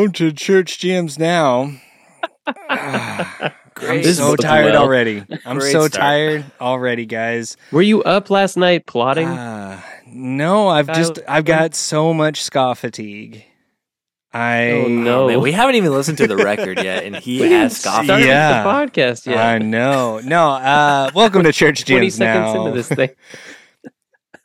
Welcome 0.00 0.14
to 0.14 0.32
Church 0.32 0.78
Jams 0.78 1.18
Now. 1.18 1.74
I'm 2.70 3.52
Great 3.74 4.06
so 4.06 4.34
tired 4.34 4.72
well. 4.72 4.82
already. 4.84 5.22
I'm 5.44 5.58
Great 5.58 5.72
so 5.72 5.88
start. 5.88 5.92
tired 5.92 6.44
already, 6.58 7.04
guys. 7.04 7.58
Were 7.70 7.82
you 7.82 8.02
up 8.04 8.30
last 8.30 8.56
night 8.56 8.86
plotting? 8.86 9.28
Ah, 9.28 9.84
no, 10.06 10.68
I've 10.68 10.86
just 10.86 11.18
I've 11.28 11.44
got 11.44 11.74
so 11.74 12.14
much 12.14 12.40
ska 12.42 12.74
fatigue. 12.76 13.44
I 14.32 14.70
Oh, 14.70 14.88
no. 14.88 15.26
Man, 15.26 15.40
we 15.42 15.52
haven't 15.52 15.74
even 15.74 15.92
listened 15.92 16.16
to 16.16 16.26
the 16.26 16.36
record 16.38 16.82
yet, 16.82 17.04
and 17.04 17.14
he 17.14 17.40
has 17.52 17.76
scoffed. 17.76 18.06
Started 18.06 18.24
Yeah. 18.26 18.62
the 18.62 18.68
podcast 18.70 19.26
yet. 19.26 19.36
I 19.36 19.58
know. 19.58 20.18
No, 20.24 20.48
uh, 20.52 21.10
welcome 21.14 21.42
to 21.42 21.52
Church 21.52 21.84
Jams. 21.84 21.98
20 21.98 22.10
seconds 22.10 22.54
Now, 22.54 22.60
into 22.66 22.74
this 22.74 22.88
thing. 22.88 23.10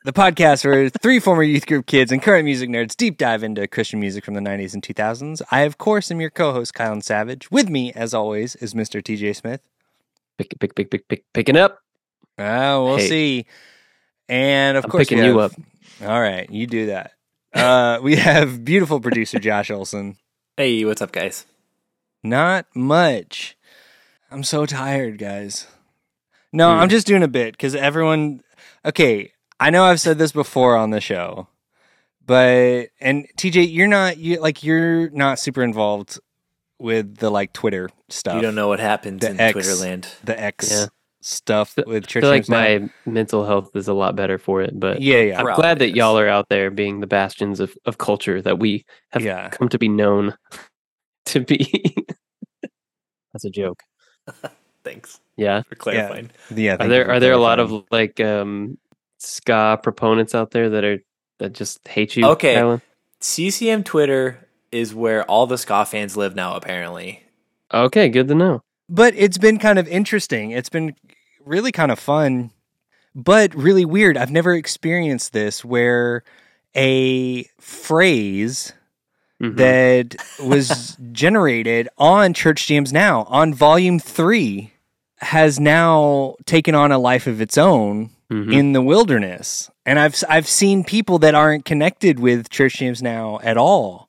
the 0.06 0.12
podcast 0.12 0.64
where 0.64 0.88
three 0.88 1.18
former 1.18 1.42
youth 1.42 1.66
group 1.66 1.84
kids 1.86 2.12
and 2.12 2.22
current 2.22 2.44
music 2.44 2.70
nerds 2.70 2.96
deep 2.96 3.18
dive 3.18 3.42
into 3.42 3.66
Christian 3.66 3.98
music 3.98 4.24
from 4.24 4.34
the 4.34 4.40
90s 4.40 4.72
and 4.72 4.82
2000s. 4.82 5.42
I, 5.50 5.62
of 5.62 5.78
course, 5.78 6.12
am 6.12 6.20
your 6.20 6.30
co-host, 6.30 6.74
Kylan 6.74 7.02
Savage. 7.02 7.50
With 7.50 7.68
me, 7.68 7.92
as 7.92 8.14
always, 8.14 8.54
is 8.56 8.72
Mr. 8.72 9.02
TJ 9.02 9.34
Smith. 9.34 9.60
Pick, 10.38 10.54
pick, 10.60 10.76
pick, 10.76 10.90
pick, 10.92 11.08
pick, 11.08 11.24
picking 11.34 11.56
up. 11.56 11.80
Ah, 12.38 12.78
we'll 12.80 12.98
Hey. 12.98 13.08
see. 13.08 13.46
And 14.28 14.76
of 14.76 14.84
I'm 14.84 14.90
course, 14.90 15.08
picking 15.08 15.18
we 15.24 15.30
you 15.30 15.38
have- 15.38 15.56
All 16.04 16.20
right, 16.20 16.48
you 16.50 16.66
do 16.68 16.86
that. 16.86 17.12
Uh, 17.52 17.98
we 18.00 18.14
have 18.16 18.64
beautiful 18.64 19.00
producer 19.00 19.40
Josh 19.40 19.70
Olson. 19.72 20.18
Hey, 20.56 20.84
what's 20.84 21.02
up, 21.02 21.10
guys? 21.10 21.46
Not 22.22 22.66
much. 22.76 23.56
I'm 24.30 24.44
so 24.44 24.66
tired, 24.66 25.18
guys. 25.18 25.66
No, 26.52 26.72
Hmm. 26.72 26.80
I'm 26.82 26.88
just 26.90 27.06
doing 27.08 27.22
a 27.24 27.28
bit 27.28 27.52
because 27.54 27.74
everyone. 27.74 28.42
Okay, 28.84 29.32
I 29.58 29.70
know 29.70 29.84
I've 29.84 30.00
said 30.00 30.18
this 30.18 30.32
before 30.32 30.76
on 30.76 30.90
the 30.90 31.00
show, 31.00 31.48
but 32.24 32.88
and 33.00 33.26
TJ, 33.36 33.72
you're 33.72 33.86
not 33.86 34.18
you 34.18 34.40
like 34.40 34.62
you're 34.62 35.10
not 35.10 35.38
super 35.38 35.62
involved 35.62 36.18
with 36.78 37.16
the 37.16 37.30
like 37.30 37.52
Twitter 37.52 37.88
stuff. 38.08 38.36
You 38.36 38.42
don't 38.42 38.54
know 38.54 38.68
what 38.68 38.80
happens 38.80 39.22
The 39.22 39.30
in 39.30 39.40
X. 39.40 39.56
Twitterland. 39.58 40.06
the 40.24 40.38
X 40.38 40.70
Yeah. 40.70 40.86
stuff 41.22 41.74
I 41.78 41.82
with 41.86 42.04
I 42.14 42.20
feel 42.20 42.28
like 42.28 42.46
Jams 42.46 42.48
Now. 42.50 42.56
my 42.58 42.90
mental 43.06 43.46
health 43.46 43.74
is 43.74 43.88
a 43.88 43.94
lot 43.94 44.14
better 44.14 44.36
for 44.38 44.60
it, 44.60 44.78
but 44.78 45.00
yeah 45.00 45.20
yeah 45.22 45.38
I'm 45.38 45.44
Probably 45.46 45.62
glad 45.62 45.78
that 45.78 45.88
is. 45.90 45.94
y'all 45.96 46.18
are 46.18 46.28
out 46.28 46.48
there 46.50 46.70
being 46.70 47.00
the 47.00 47.06
bastions 47.06 47.60
of, 47.60 47.74
of 47.86 47.96
culture 47.98 48.42
that 48.42 48.58
we 48.58 48.84
have 49.12 49.22
yeah. 49.22 49.48
come 49.48 49.68
to 49.70 49.78
be 49.78 49.88
known 49.88 50.34
to 51.26 51.40
be. 51.40 51.96
That's 53.32 53.44
a 53.46 53.50
joke. 53.50 53.82
Thanks 54.84 55.18
Yeah. 55.36 55.62
for 55.62 55.74
clarifying. 55.76 56.30
Yeah, 56.54 56.76
Are 56.78 56.88
there 56.88 57.10
are 57.10 57.20
there 57.20 57.32
a 57.32 57.38
lot 57.38 57.58
of 57.58 57.84
like 57.90 58.20
um 58.20 58.76
ska 59.18 59.78
proponents 59.82 60.34
out 60.34 60.50
there 60.50 60.68
that 60.70 60.84
are 60.84 60.98
that 61.38 61.52
just 61.52 61.86
hate 61.88 62.16
you? 62.16 62.26
Okay. 62.26 62.54
Kylan? 62.56 62.80
CCM 63.20 63.82
Twitter 63.84 64.46
is 64.72 64.94
where 64.94 65.24
all 65.24 65.46
the 65.46 65.58
ska 65.58 65.84
fans 65.84 66.16
live 66.16 66.34
now. 66.34 66.54
Apparently, 66.56 67.22
Okay, 67.74 68.08
good 68.08 68.28
to 68.28 68.34
know. 68.34 68.62
But 68.88 69.14
it's 69.16 69.38
been 69.38 69.58
kind 69.58 69.78
of 69.78 69.88
interesting. 69.88 70.50
It's 70.52 70.68
been 70.68 70.94
really 71.44 71.72
kind 71.72 71.90
of 71.90 71.98
fun, 71.98 72.50
but 73.14 73.54
really 73.54 73.84
weird. 73.84 74.16
I've 74.16 74.30
never 74.30 74.54
experienced 74.54 75.32
this 75.32 75.64
where 75.64 76.22
a 76.76 77.44
phrase 77.60 78.72
Mhm. 79.42 79.56
that 79.56 80.16
was 80.42 80.96
generated 81.12 81.88
on 81.98 82.32
Church 82.34 82.66
Jams 82.66 82.92
Now 82.92 83.24
on 83.28 83.52
volume 83.52 83.98
three 83.98 84.72
has 85.18 85.58
now 85.60 86.36
taken 86.46 86.74
on 86.74 86.92
a 86.92 86.98
life 86.98 87.26
of 87.26 87.40
its 87.40 87.58
own 87.58 88.10
Mhm. 88.32 88.52
in 88.52 88.72
the 88.72 88.82
wilderness. 88.82 89.70
And 89.84 89.98
I've 89.98 90.16
I've 90.28 90.48
seen 90.48 90.82
people 90.84 91.18
that 91.20 91.34
aren't 91.34 91.64
connected 91.64 92.18
with 92.18 92.48
Church 92.50 92.78
Jams 92.78 93.02
Now 93.02 93.38
at 93.42 93.56
all 93.56 94.08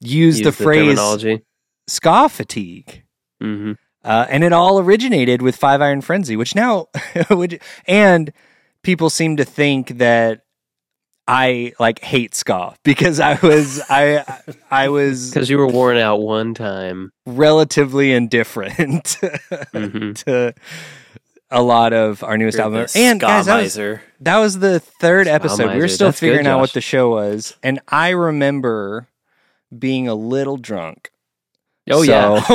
use, 0.00 0.38
Use 0.38 0.44
the 0.44 0.52
phrase 0.52 0.82
terminology. 0.96 1.42
ska 1.88 2.28
fatigue. 2.28 3.02
hmm 3.40 3.72
Uh, 4.04 4.26
and 4.30 4.44
it 4.44 4.52
all 4.52 4.78
originated 4.78 5.42
with 5.42 5.56
Five 5.56 5.82
Iron 5.82 6.00
Frenzy, 6.00 6.36
which 6.36 6.54
now, 6.54 6.86
which, 7.30 7.58
and 7.86 8.32
people 8.84 9.10
seem 9.10 9.36
to 9.36 9.44
think 9.44 9.98
that 9.98 10.42
I 11.26 11.72
like 11.80 11.98
hate 11.98 12.34
ska 12.34 12.74
because 12.84 13.18
I 13.20 13.38
was 13.42 13.82
I 13.90 14.24
I 14.70 14.88
was 14.88 15.30
Because 15.30 15.50
you 15.50 15.58
were 15.58 15.66
worn 15.66 15.98
out 15.98 16.20
one 16.22 16.54
time. 16.54 17.10
relatively 17.26 18.12
indifferent 18.12 19.04
Mhm. 19.74 20.14
to 20.24 20.54
a 21.50 21.62
lot 21.62 21.92
of 21.92 22.22
our 22.22 22.36
newest 22.36 22.56
You're 22.58 22.64
album. 22.64 22.86
And 22.94 23.20
guys, 23.20 23.46
that 23.46 23.62
was, 23.62 23.74
that 24.20 24.38
was 24.38 24.58
the 24.58 24.80
third 24.80 25.26
Ska 25.26 25.34
episode. 25.34 25.74
We 25.74 25.80
were 25.80 25.88
still 25.88 26.08
That's 26.08 26.20
good, 26.20 26.26
figuring 26.26 26.46
out 26.46 26.60
what 26.60 26.72
the 26.72 26.80
show 26.80 27.10
was, 27.10 27.56
and 27.62 27.80
I 27.88 28.10
remember 28.10 29.08
being 29.76 30.08
a 30.08 30.14
little 30.14 30.56
drunk. 30.56 31.10
Oh 31.90 32.02
yeah, 32.02 32.40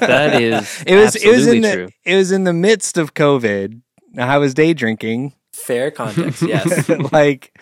that 0.00 0.40
is 0.40 0.84
it 0.86 0.94
was 0.96 1.16
it 1.16 1.28
was 1.28 1.46
in 1.46 1.56
absolutely 1.56 1.60
the 1.60 1.72
true. 1.74 1.88
it 2.04 2.16
was 2.16 2.32
in 2.32 2.44
the 2.44 2.52
midst 2.52 2.98
of 2.98 3.14
COVID. 3.14 3.80
I 4.16 4.38
was 4.38 4.54
day 4.54 4.74
drinking. 4.74 5.34
Fair 5.52 5.90
context. 5.90 6.42
Yes. 6.42 6.88
like 7.12 7.58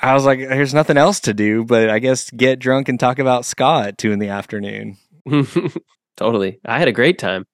I 0.00 0.14
was 0.14 0.24
like, 0.24 0.38
there's 0.38 0.74
nothing 0.74 0.96
else 0.96 1.20
to 1.20 1.34
do, 1.34 1.64
but 1.64 1.90
I 1.90 1.98
guess 1.98 2.30
get 2.30 2.58
drunk 2.58 2.88
and 2.88 2.98
talk 2.98 3.18
about 3.18 3.44
ska 3.44 3.84
at 3.88 3.98
two 3.98 4.12
in 4.12 4.18
the 4.18 4.28
afternoon. 4.28 4.96
totally. 6.16 6.60
I 6.64 6.78
had 6.78 6.88
a 6.88 6.92
great 6.92 7.18
time, 7.18 7.46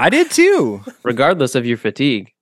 I 0.00 0.10
did 0.10 0.30
too. 0.30 0.82
regardless 1.02 1.54
of 1.54 1.66
your 1.66 1.76
fatigue, 1.76 2.32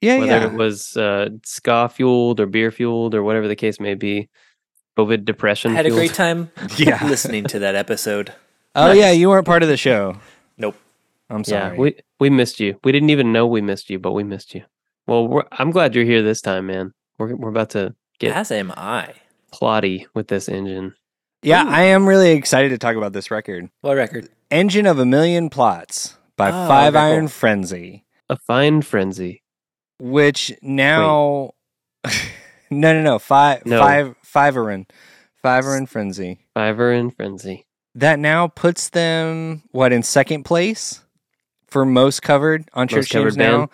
Yeah, 0.00 0.18
whether 0.18 0.38
yeah. 0.38 0.46
it 0.46 0.52
was 0.54 0.96
uh, 0.96 1.28
ska 1.44 1.88
fueled 1.88 2.40
or 2.40 2.46
beer 2.46 2.70
fueled 2.70 3.14
or 3.14 3.22
whatever 3.22 3.46
the 3.48 3.56
case 3.56 3.78
may 3.78 3.94
be. 3.94 4.28
COVID 4.98 5.24
depression. 5.24 5.72
I 5.72 5.74
had 5.74 5.86
a 5.86 5.90
great 5.90 6.14
time 6.14 6.50
Yeah. 6.76 7.04
listening 7.06 7.44
to 7.44 7.58
that 7.60 7.74
episode. 7.74 8.32
Oh 8.76 8.88
Nice. 8.88 8.98
yeah, 8.98 9.10
you 9.10 9.28
weren't 9.28 9.46
part 9.46 9.62
of 9.62 9.68
the 9.68 9.76
show. 9.76 10.16
Nope. 10.56 10.76
I'm 11.30 11.42
sorry. 11.44 11.74
Yeah, 11.74 11.80
we 11.80 11.96
we 12.20 12.30
missed 12.30 12.60
you. 12.60 12.78
We 12.84 12.92
didn't 12.92 13.10
even 13.10 13.32
know 13.32 13.46
we 13.46 13.60
missed 13.60 13.90
you, 13.90 13.98
but 13.98 14.12
we 14.12 14.22
missed 14.24 14.54
you. 14.54 14.62
Well, 15.06 15.26
we're, 15.28 15.44
I'm 15.52 15.70
glad 15.72 15.94
you're 15.94 16.04
here 16.04 16.22
this 16.22 16.40
time, 16.40 16.66
man. 16.66 16.92
We're 17.18 17.34
we're 17.34 17.48
about 17.50 17.70
to 17.70 17.94
get 18.18 18.36
As 18.36 18.50
am 18.52 18.72
I. 18.76 19.14
plotty 19.52 20.06
with 20.14 20.28
this 20.28 20.48
engine. 20.48 20.94
yeah, 21.42 21.64
Ooh. 21.64 21.68
I 21.70 21.82
am 21.82 22.06
really 22.06 22.30
excited 22.32 22.68
to 22.70 22.78
talk 22.78 22.96
about 22.96 23.12
this 23.12 23.30
record. 23.30 23.68
What 23.80 23.96
record? 23.96 24.28
Engine 24.50 24.86
of 24.86 24.98
a 24.98 25.04
Million 25.06 25.50
Plots 25.50 26.16
by 26.36 26.48
Oh, 26.50 26.68
Five 26.68 26.94
okay, 26.94 27.04
Iron 27.04 27.20
cool. 27.24 27.28
Frenzy, 27.28 28.04
A 28.28 28.36
fine 28.36 28.82
frenzy. 28.82 29.42
which 29.98 30.52
now 30.62 31.52
no 32.70 32.92
no 32.92 33.02
no 33.02 33.18
five 33.18 33.64
No. 33.66 33.78
five 33.78 34.14
five 34.22 34.56
Iron 34.56 34.86
Five 35.42 35.64
Iron 35.66 35.86
Frenzy. 35.86 36.38
Fiver 36.54 36.90
and 36.92 37.14
frenzy. 37.14 37.66
that 37.94 38.18
now 38.18 38.48
puts 38.48 38.88
them 38.90 39.62
what 39.72 39.92
in 39.92 40.02
second 40.02 40.44
place 40.44 41.00
for 41.68 41.84
most 41.84 42.22
covered 42.22 42.68
on 42.72 42.82
Most 42.84 42.90
Church 42.90 43.10
covered 43.10 43.34
Jams 43.34 43.36
now. 43.36 43.70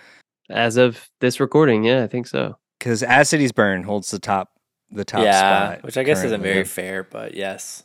As 0.50 0.76
of 0.76 1.08
this 1.20 1.38
recording, 1.38 1.84
yeah, 1.84 2.02
I 2.02 2.06
think 2.08 2.26
so. 2.26 2.56
because 2.78 3.02
As 3.04 3.28
Cities 3.28 3.52
Burn 3.52 3.84
holds 3.84 4.10
the 4.10 4.18
top 4.18 4.50
the 4.90 5.04
top 5.04 5.22
yeah, 5.22 5.38
spot, 5.74 5.82
which 5.84 5.96
I 5.96 6.02
guess 6.02 6.24
isn't 6.24 6.42
very 6.42 6.64
fair, 6.64 7.04
but 7.04 7.34
yes. 7.34 7.84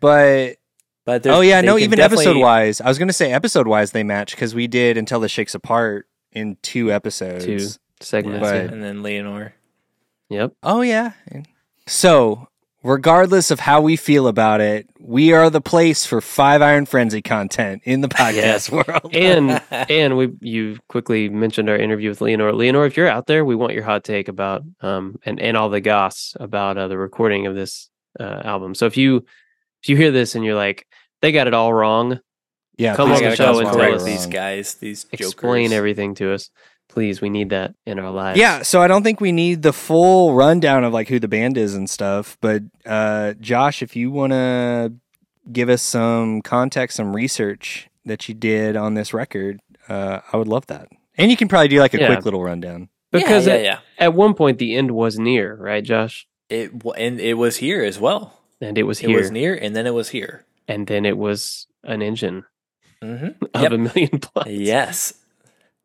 But 0.00 0.56
But 1.06 1.26
oh 1.28 1.40
yeah, 1.40 1.60
no, 1.62 1.78
even 1.78 1.96
definitely- 1.96 2.26
episode 2.26 2.40
wise, 2.40 2.80
I 2.82 2.88
was 2.88 2.98
gonna 2.98 3.12
say 3.14 3.32
episode 3.32 3.66
wise 3.66 3.92
they 3.92 4.02
match 4.02 4.32
because 4.32 4.54
we 4.54 4.66
did 4.66 4.98
until 4.98 5.20
the 5.20 5.28
shakes 5.28 5.54
apart 5.54 6.06
in 6.32 6.58
two 6.62 6.92
episodes. 6.92 7.44
Two 7.46 7.52
Yeah, 7.56 7.68
segments. 8.00 8.40
But- 8.40 8.54
yeah. 8.56 8.72
and 8.72 8.82
then 8.82 9.02
Leanor. 9.02 9.52
Yep. 10.28 10.52
Oh 10.62 10.82
yeah. 10.82 11.12
So 11.86 12.48
regardless 12.82 13.50
of 13.50 13.60
how 13.60 13.80
we 13.80 13.96
feel 13.96 14.26
about 14.28 14.60
it, 14.60 14.88
we 15.00 15.32
are 15.32 15.50
the 15.50 15.60
place 15.60 16.04
for 16.06 16.20
Five 16.20 16.62
Iron 16.62 16.86
Frenzy 16.86 17.22
content 17.22 17.82
in 17.84 18.00
the 18.00 18.08
podcast 18.08 18.70
world. 18.88 19.14
And 19.14 19.62
and 19.70 20.16
we 20.16 20.32
you 20.40 20.78
quickly 20.88 21.28
mentioned 21.28 21.68
our 21.68 21.76
interview 21.76 22.08
with 22.10 22.18
Leanor. 22.20 22.52
Leanor, 22.52 22.86
if 22.86 22.96
you're 22.96 23.08
out 23.08 23.26
there, 23.26 23.44
we 23.44 23.54
want 23.54 23.72
your 23.74 23.84
hot 23.84 24.02
take 24.04 24.28
about 24.28 24.62
um 24.80 25.18
and 25.24 25.40
and 25.40 25.56
all 25.56 25.68
the 25.68 25.80
goss 25.80 26.36
about 26.40 26.76
uh, 26.76 26.88
the 26.88 26.98
recording 26.98 27.46
of 27.46 27.54
this 27.54 27.88
uh, 28.18 28.40
album. 28.44 28.74
So 28.74 28.86
if 28.86 28.96
you 28.96 29.24
if 29.82 29.88
you 29.90 29.96
hear 29.96 30.10
this 30.10 30.34
and 30.34 30.44
you're 30.44 30.54
like 30.56 30.86
they 31.22 31.32
got 31.32 31.46
it 31.46 31.54
all 31.54 31.72
wrong, 31.72 32.20
yeah, 32.76 32.94
Come 32.94 33.10
on 33.12 33.22
the 33.22 33.34
show 33.36 33.58
and 33.58 33.68
tell 33.68 33.94
us 33.94 34.04
these 34.04 34.26
guys, 34.26 34.74
these 34.74 35.06
explain 35.12 35.64
jokers. 35.68 35.76
everything 35.76 36.14
to 36.16 36.32
us. 36.34 36.50
Please, 36.88 37.20
we 37.20 37.30
need 37.30 37.50
that 37.50 37.74
in 37.86 37.98
our 37.98 38.10
lives. 38.10 38.38
Yeah, 38.38 38.62
so 38.62 38.80
I 38.82 38.86
don't 38.86 39.02
think 39.02 39.20
we 39.20 39.32
need 39.32 39.62
the 39.62 39.72
full 39.72 40.34
rundown 40.34 40.84
of 40.84 40.92
like 40.92 41.08
who 41.08 41.18
the 41.18 41.28
band 41.28 41.56
is 41.58 41.74
and 41.74 41.88
stuff, 41.90 42.36
but 42.40 42.62
uh 42.84 43.32
Josh, 43.40 43.82
if 43.82 43.96
you 43.96 44.10
want 44.10 44.32
to 44.32 44.92
give 45.50 45.68
us 45.68 45.82
some 45.82 46.42
context, 46.42 46.96
some 46.96 47.14
research 47.14 47.88
that 48.04 48.28
you 48.28 48.34
did 48.34 48.76
on 48.76 48.94
this 48.94 49.12
record, 49.14 49.60
uh 49.88 50.20
I 50.32 50.36
would 50.36 50.48
love 50.48 50.66
that. 50.66 50.88
And 51.18 51.30
you 51.30 51.36
can 51.36 51.48
probably 51.48 51.68
do 51.68 51.80
like 51.80 51.94
a 51.94 51.98
Yeah. 51.98 52.06
quick 52.08 52.24
little 52.24 52.42
rundown. 52.44 52.88
because 53.10 53.46
yeah, 53.46 53.54
yeah, 53.54 53.58
at, 53.58 53.64
yeah. 53.64 53.78
at 53.98 54.14
one 54.14 54.34
point 54.34 54.58
the 54.58 54.76
end 54.76 54.90
was 54.90 55.18
near, 55.18 55.54
right, 55.56 55.82
Josh? 55.82 56.26
It 56.50 56.78
w- 56.78 56.94
and 57.02 57.18
it 57.20 57.34
was 57.34 57.56
here 57.56 57.82
as 57.82 57.98
well. 57.98 58.38
And 58.60 58.76
it 58.78 58.84
was 58.84 58.98
here. 59.00 59.08
It 59.10 59.12
here, 59.12 59.20
was 59.20 59.30
near, 59.30 59.54
and 59.54 59.74
then 59.74 59.86
it 59.86 59.94
was 59.94 60.10
here. 60.10 60.44
And 60.68 60.86
then 60.86 61.04
it 61.06 61.16
was 61.18 61.66
an 61.84 62.02
engine 62.02 62.44
Mm-hmm. 63.02 63.44
of 63.54 63.62
Yep. 63.62 63.72
a 63.72 63.78
million 63.78 64.18
plus. 64.20 64.46
Yes, 64.48 65.14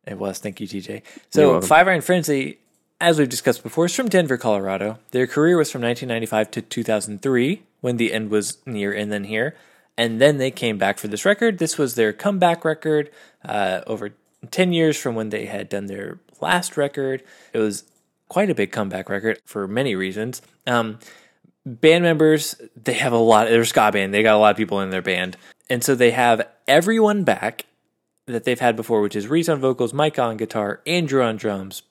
it 0.07 0.17
was. 0.17 0.39
Thank 0.39 0.61
you, 0.61 0.67
TJ. 0.67 1.03
So. 1.29 1.59
Five 1.59 1.87
Iron 1.89 1.99
Frenzy 2.01 2.57
as 3.01 3.17
we've 3.17 3.27
discussed 3.27 3.63
before, 3.63 3.85
is 3.85 3.95
from 3.95 4.07
Denver, 4.07 4.37
Colorado. 4.37 4.99
Their 5.09 5.25
career 5.27 5.57
was 5.57 5.71
from 5.71 5.81
1995 5.81 6.51
to 6.51 6.61
2003, 6.61 7.63
when 7.81 7.97
the 7.97 8.13
end 8.13 8.29
was 8.29 8.59
near 8.65 8.93
and 8.93 9.11
then 9.11 9.23
here. 9.23 9.55
And 9.97 10.21
then 10.21 10.37
they 10.37 10.51
came 10.51 10.77
back 10.77 10.99
for 10.99 11.07
this 11.07 11.25
record. 11.25 11.57
This 11.57 11.77
was 11.79 11.95
their 11.95 12.13
comeback 12.13 12.63
record 12.63 13.09
uh, 13.43 13.81
over 13.87 14.11
10 14.51 14.71
years 14.71 14.97
from 14.97 15.15
when 15.15 15.29
they 15.29 15.47
had 15.47 15.67
done 15.67 15.87
their 15.87 16.19
last 16.39 16.77
record. 16.77 17.23
It 17.53 17.57
was 17.57 17.83
quite 18.29 18.49
a 18.51 18.55
big 18.55 18.71
comeback 18.71 19.09
record 19.09 19.39
for 19.45 19.67
many 19.67 19.95
reasons. 19.95 20.41
Um, 20.67 20.99
band 21.65 22.03
members, 22.03 22.55
they 22.81 22.93
have 22.93 23.13
a 23.13 23.17
lot, 23.17 23.47
they're 23.47 23.61
a 23.61 23.65
ska 23.65 23.91
band, 23.91 24.13
they 24.13 24.23
got 24.23 24.35
a 24.35 24.39
lot 24.39 24.51
of 24.51 24.57
people 24.57 24.79
in 24.81 24.89
their 24.89 25.01
band. 25.01 25.37
And 25.69 25.83
so 25.83 25.95
they 25.95 26.11
have 26.11 26.47
everyone 26.67 27.23
back 27.23 27.65
that 28.27 28.43
they've 28.43 28.59
had 28.59 28.75
before, 28.75 29.01
which 29.01 29.15
is 29.15 29.27
Reese 29.27 29.49
on 29.49 29.59
vocals, 29.59 29.93
Mike 29.93 30.19
on 30.19 30.37
guitar, 30.37 30.81
Andrew 30.85 31.21
on 31.23 31.37
drums, 31.37 31.83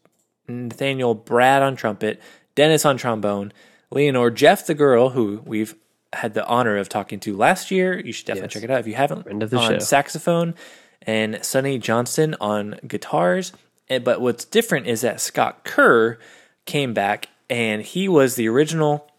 Nathaniel, 0.49 1.15
Brad 1.15 1.63
on 1.63 1.77
trumpet, 1.77 2.21
Dennis 2.55 2.85
on 2.85 2.97
trombone, 2.97 3.53
Leanor, 3.93 4.35
Jeff 4.35 4.67
the 4.67 4.75
girl, 4.75 5.11
who 5.11 5.43
we've 5.45 5.75
had 6.13 6.35
the 6.35 6.45
honor 6.47 6.77
of 6.77 6.89
talking 6.89 7.21
to 7.21 7.37
last 7.37 7.71
year. 7.71 7.99
You 7.99 8.13
should 8.13 8.27
definitely 8.27 8.47
Yes. 8.47 8.53
check 8.55 8.63
it 8.65 8.71
out 8.71 8.81
if 8.81 8.87
you 8.87 8.95
haven't. 8.95 9.23
Friend 9.25 9.43
of 9.43 9.51
the 9.51 9.57
on 9.59 9.73
show. 9.75 9.79
saxophone, 9.79 10.55
and 11.03 11.37
Sonnie 11.45 11.79
Johnston 11.79 12.35
on 12.41 12.79
guitars. 12.87 13.53
And- 13.89 14.05
But 14.05 14.21
what's 14.21 14.45
different 14.45 14.87
is 14.87 15.01
that 15.03 15.21
Scott 15.21 15.65
Kerr 15.65 16.19
came 16.67 16.93
back 16.95 17.29
and 17.49 17.83
he 17.83 18.09
was 18.09 18.35
the 18.37 18.49
original 18.49 19.10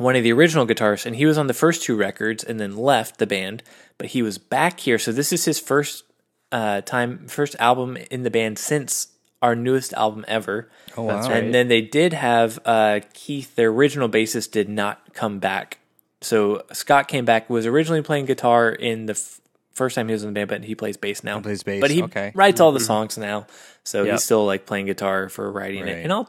one 0.00 0.16
of 0.16 0.22
the 0.22 0.32
original 0.32 0.66
guitarists, 0.66 1.06
and 1.06 1.16
he 1.16 1.26
was 1.26 1.38
on 1.38 1.46
the 1.46 1.54
first 1.54 1.82
two 1.82 1.96
records 1.96 2.42
and 2.42 2.58
then 2.58 2.76
left 2.76 3.18
the 3.18 3.26
band. 3.26 3.62
But 3.98 4.08
he 4.08 4.22
was 4.22 4.38
back 4.38 4.80
here, 4.80 4.98
so 4.98 5.12
this 5.12 5.32
is 5.32 5.44
his 5.44 5.60
first 5.60 6.04
uh, 6.52 6.80
time, 6.80 7.26
first 7.28 7.54
album 7.58 7.96
in 8.10 8.22
the 8.22 8.30
band 8.30 8.58
since 8.58 9.08
our 9.42 9.54
newest 9.54 9.92
album 9.94 10.24
ever. 10.28 10.70
Oh, 10.96 11.04
wow. 11.04 11.18
And 11.22 11.28
right. 11.28 11.52
then 11.52 11.68
they 11.68 11.80
did 11.80 12.12
have 12.12 12.58
uh, 12.64 13.00
Keith, 13.14 13.54
their 13.56 13.68
original 13.68 14.08
bassist, 14.08 14.50
did 14.50 14.68
not 14.68 15.14
come 15.14 15.38
back. 15.38 15.78
So 16.20 16.62
Scott 16.72 17.08
came 17.08 17.24
back, 17.24 17.48
was 17.48 17.66
originally 17.66 18.02
playing 18.02 18.26
guitar 18.26 18.70
in 18.70 19.06
the 19.06 19.12
f- 19.14 19.40
first 19.72 19.94
time 19.94 20.08
he 20.08 20.12
was 20.12 20.22
in 20.22 20.28
the 20.28 20.34
band, 20.34 20.48
but 20.48 20.64
he 20.64 20.74
plays 20.74 20.96
bass 20.98 21.24
now. 21.24 21.40
plays 21.40 21.62
bass, 21.62 21.80
but 21.80 21.90
he 21.90 22.02
okay. 22.02 22.32
writes 22.34 22.60
all 22.60 22.72
the 22.72 22.80
songs 22.80 23.16
now, 23.16 23.46
so 23.84 24.02
Yep. 24.02 24.12
he's 24.12 24.24
still 24.24 24.44
like 24.44 24.66
playing 24.66 24.86
guitar 24.86 25.28
for 25.30 25.50
writing 25.50 25.88
it. 25.88 26.04
And 26.04 26.12
I'll 26.12 26.28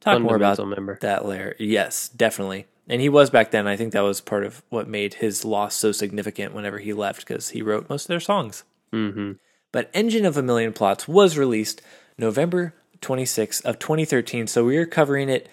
talk 0.00 0.20
more 0.22 0.36
about 0.36 0.64
member. 0.64 0.98
that 1.00 1.24
later. 1.24 1.56
Yes, 1.58 2.08
definitely. 2.08 2.66
And 2.92 3.00
he 3.00 3.08
was 3.08 3.30
back 3.30 3.52
then. 3.52 3.66
I 3.66 3.74
think 3.74 3.94
that 3.94 4.02
was 4.02 4.20
part 4.20 4.44
of 4.44 4.62
what 4.68 4.86
made 4.86 5.14
his 5.14 5.46
loss 5.46 5.74
so 5.74 5.92
significant 5.92 6.52
whenever 6.52 6.78
he 6.78 6.92
left 6.92 7.26
because 7.26 7.48
he 7.48 7.62
wrote 7.62 7.88
most 7.88 8.04
of 8.04 8.08
their 8.08 8.20
songs. 8.20 8.64
Mm-hmm. 8.92 9.32
But 9.72 9.90
Engine 9.94 10.26
of 10.26 10.36
a 10.36 10.42
Million 10.42 10.74
Plots 10.74 11.08
was 11.08 11.38
released 11.38 11.80
November 12.18 12.74
26th 13.00 13.64
of 13.64 13.78
2013. 13.78 14.46
So 14.46 14.66
we 14.66 14.76
are 14.76 14.84
covering 14.84 15.30
it, 15.30 15.48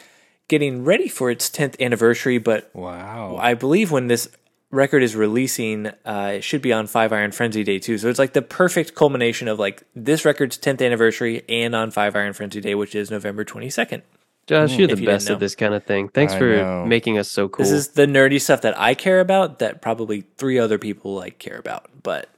getting 0.49 0.83
ready 0.83 1.07
for 1.07 1.31
its 1.31 1.49
10th 1.49 1.79
anniversary. 1.79 2.39
But 2.39 2.69
Wow. 2.73 3.37
I 3.39 3.53
believe 3.53 3.89
when 3.89 4.07
this 4.07 4.27
record 4.69 5.01
is 5.01 5.15
releasing, 5.15 5.87
uh, 6.05 6.33
it 6.35 6.43
should 6.43 6.61
be 6.61 6.73
on 6.73 6.87
Five 6.87 7.13
Iron 7.13 7.31
Frenzy 7.31 7.63
Day 7.63 7.79
too. 7.79 7.97
So 7.97 8.09
it's 8.09 8.19
like 8.19 8.33
the 8.33 8.41
perfect 8.41 8.95
culmination 8.95 9.47
of 9.47 9.57
like 9.57 9.83
this 9.95 10.25
record's 10.25 10.57
10th 10.57 10.85
anniversary 10.85 11.45
and 11.47 11.73
on 11.73 11.89
Five 11.91 12.17
Iron 12.17 12.33
Frenzy 12.33 12.59
Day, 12.59 12.75
which 12.75 12.95
is 12.95 13.09
November 13.09 13.45
22nd. 13.45 14.01
Josh, 14.49 14.75
you're 14.79 14.87
mm. 14.87 14.95
the 14.95 15.01
you 15.01 15.05
best 15.05 15.29
at 15.29 15.39
this 15.39 15.53
kind 15.53 15.75
of 15.75 15.83
thing. 15.83 16.09
Thanks 16.09 16.33
I 16.33 16.39
for 16.39 16.57
know. 16.57 16.83
making 16.83 17.19
us 17.19 17.29
so 17.29 17.47
cool. 17.47 17.63
This 17.63 17.71
is 17.71 17.89
the 17.89 18.07
nerdy 18.07 18.41
stuff 18.41 18.61
that 18.61 18.79
I 18.79 18.95
care 18.95 19.19
about 19.19 19.59
that 19.59 19.79
probably 19.79 20.21
three 20.37 20.57
other 20.57 20.79
people 20.79 21.13
like 21.13 21.37
care 21.37 21.59
about. 21.59 21.87
But 22.01 22.29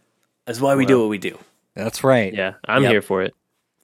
that's 0.45 0.59
why 0.59 0.75
we 0.75 0.85
do 0.85 0.99
what 0.99 1.07
we 1.07 1.17
do. 1.17 1.39
That's 1.73 2.03
right. 2.03 2.33
yeah, 2.33 2.55
I'm 2.65 2.83
Yep. 2.83 2.91
here 2.91 3.01
for 3.01 3.21
it. 3.21 3.33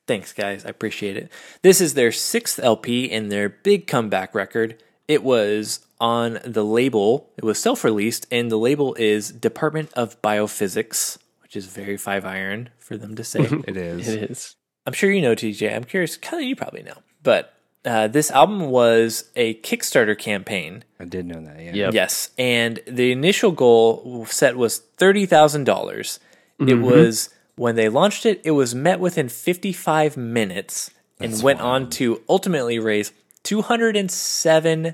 Thanks, 0.07 0.33
guys. 0.33 0.65
I 0.65 0.69
appreciate 0.69 1.15
it. 1.15 1.31
This 1.61 1.79
is 1.79 1.93
their 1.93 2.11
sixth 2.11 2.59
LP 2.59 3.09
and 3.09 3.31
their 3.31 3.47
big 3.47 3.87
comeback 3.87 4.35
record. 4.35 4.83
It 5.07 5.23
was 5.23 5.87
on 6.01 6.39
the 6.43 6.65
label, 6.65 7.29
it 7.37 7.45
was 7.45 7.57
self 7.57 7.85
released, 7.85 8.27
and 8.29 8.51
the 8.51 8.57
label 8.57 8.93
is 8.95 9.31
Department 9.31 9.93
of 9.93 10.21
Biophysics, 10.21 11.17
which 11.41 11.55
is 11.55 11.67
very 11.67 11.95
five 11.95 12.25
iron 12.25 12.71
for 12.77 12.97
them 12.97 13.15
to 13.15 13.23
say. 13.23 13.47
It 13.67 13.77
is. 13.77 14.05
It 14.09 14.31
is. 14.31 14.57
I'm 14.85 14.91
sure 14.91 15.09
you 15.09 15.21
know, 15.21 15.33
TJ. 15.33 15.73
I'm 15.73 15.85
curious, 15.85 16.17
kind 16.17 16.43
of 16.43 16.49
you 16.49 16.57
probably 16.57 16.83
know. 16.83 16.97
But 17.23 17.53
uh, 17.87 18.07
this 18.07 18.29
album 18.29 18.69
was 18.69 19.31
a 19.35 19.55
Kickstarter 19.61 20.17
campaign. 20.17 20.83
I 20.99 21.05
did 21.05 21.25
know 21.25 21.41
that. 21.41 21.59
Yeah. 21.61 21.71
Yep. 21.73 21.93
Yes, 21.93 22.29
and 22.37 22.79
the 22.85 23.11
initial 23.11 23.51
goal 23.51 24.25
set 24.29 24.57
was 24.57 24.77
thirty 24.77 25.25
thousand 25.25 25.63
dollars. 25.63 26.19
It 26.59 26.65
Mm-hmm. 26.65 26.81
was 26.83 27.29
when 27.55 27.75
they 27.75 27.87
launched 27.89 28.25
it. 28.25 28.41
It 28.43 28.51
was 28.51 28.75
met 28.75 28.99
within 28.99 29.29
fifty-five 29.29 30.17
minutes 30.17 30.91
and 31.19 31.41
went 31.41 31.61
on 31.61 31.89
to 31.91 32.21
ultimately 32.29 32.77
raise 32.79 33.11
two 33.43 33.61
hundred 33.61 33.95
and 33.95 34.11
seven 34.11 34.93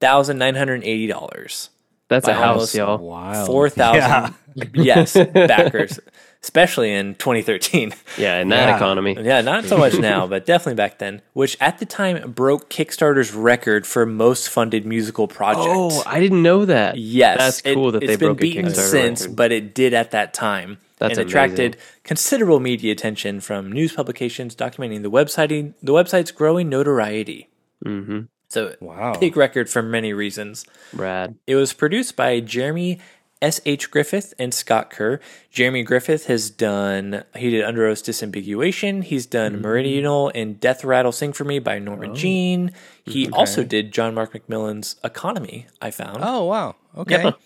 thousand 0.00 0.38
nine 0.38 0.54
hundred 0.56 0.82
eighty 0.84 1.06
dollars. 1.06 1.70
That's 2.08 2.26
a 2.26 2.32
house, 2.34 2.74
y'all. 2.74 2.98
Wow. 2.98 3.44
Four 3.44 3.68
thousand, 3.68 4.34
yes, 4.74 5.12
backers, 5.14 6.00
especially 6.42 6.92
in 6.92 7.14
2013. 7.16 7.92
Yeah, 8.16 8.38
in 8.40 8.48
that 8.48 8.68
Yeah. 8.68 8.76
economy. 8.76 9.16
Yeah, 9.20 9.40
not 9.40 9.64
so 9.64 9.76
much 9.76 9.98
now, 9.98 10.26
but 10.26 10.46
definitely 10.46 10.74
back 10.76 10.98
then. 10.98 11.22
Which 11.32 11.56
at 11.60 11.78
the 11.78 11.86
time 11.86 12.32
broke 12.32 12.68
Kickstarter's 12.70 13.34
record 13.34 13.86
for 13.86 14.04
most 14.06 14.48
funded 14.48 14.84
musical 14.86 15.28
project. 15.28 15.66
Oh, 15.68 16.02
I 16.06 16.20
didn't 16.20 16.42
know 16.42 16.64
that. 16.64 16.96
Yes, 16.96 17.38
That's 17.38 17.74
cool 17.74 17.92
that 17.92 18.02
it's 18.02 18.10
they 18.12 18.16
been 18.16 18.28
broke 18.28 18.38
a 18.38 18.40
beaten 18.40 18.66
Kickstarter 18.66 18.90
since, 18.90 19.20
record. 19.22 19.36
but 19.36 19.52
it 19.52 19.74
did 19.74 19.94
at 19.94 20.10
that 20.12 20.32
time. 20.34 20.78
That's 20.98 21.16
and 21.18 21.28
attracted 21.28 21.74
amazing. 21.76 21.80
considerable 22.02 22.58
media 22.60 22.90
attention 22.90 23.40
from 23.40 23.70
news 23.70 23.92
publications 23.92 24.56
documenting 24.56 25.02
the 25.02 25.10
website 25.10 25.74
the 25.80 25.92
website's 25.92 26.32
growing 26.32 26.68
notoriety. 26.68 27.48
Mm-hmm. 27.84 28.20
So, 28.50 28.74
Wow. 28.80 29.14
big 29.20 29.36
record 29.36 29.68
for 29.68 29.82
many 29.82 30.12
reasons. 30.12 30.64
Rad. 30.94 31.36
It 31.46 31.54
was 31.54 31.72
produced 31.74 32.16
by 32.16 32.40
Jeremy 32.40 32.98
S. 33.40 33.60
H. 33.64 33.90
Griffith 33.90 34.34
and 34.38 34.52
Scott 34.52 34.90
Kerr. 34.90 35.20
Jeremy 35.50 35.82
Griffith 35.82 36.26
has 36.26 36.50
done, 36.50 37.24
he 37.36 37.50
did 37.50 37.64
Underoath's 37.64 38.02
Disambiguation. 38.02 39.04
He's 39.04 39.26
done 39.26 39.52
Mm-hmm. 39.54 39.62
Meridional 39.62 40.32
and 40.34 40.58
Death 40.58 40.84
Rattle 40.84 41.12
Sing 41.12 41.32
For 41.32 41.44
Me 41.44 41.58
by 41.58 41.78
Norma 41.78 42.10
Oh. 42.10 42.14
Jean. 42.14 42.72
He 43.04 43.28
also 43.30 43.62
did 43.64 43.92
John 43.92 44.14
Mark 44.14 44.32
McMillan's 44.32 44.96
Economy, 45.04 45.66
I 45.80 45.90
found. 45.90 46.18
Oh 46.20 46.44
wow. 46.44 46.74
Okay. 46.96 47.22
Yep. 47.24 47.38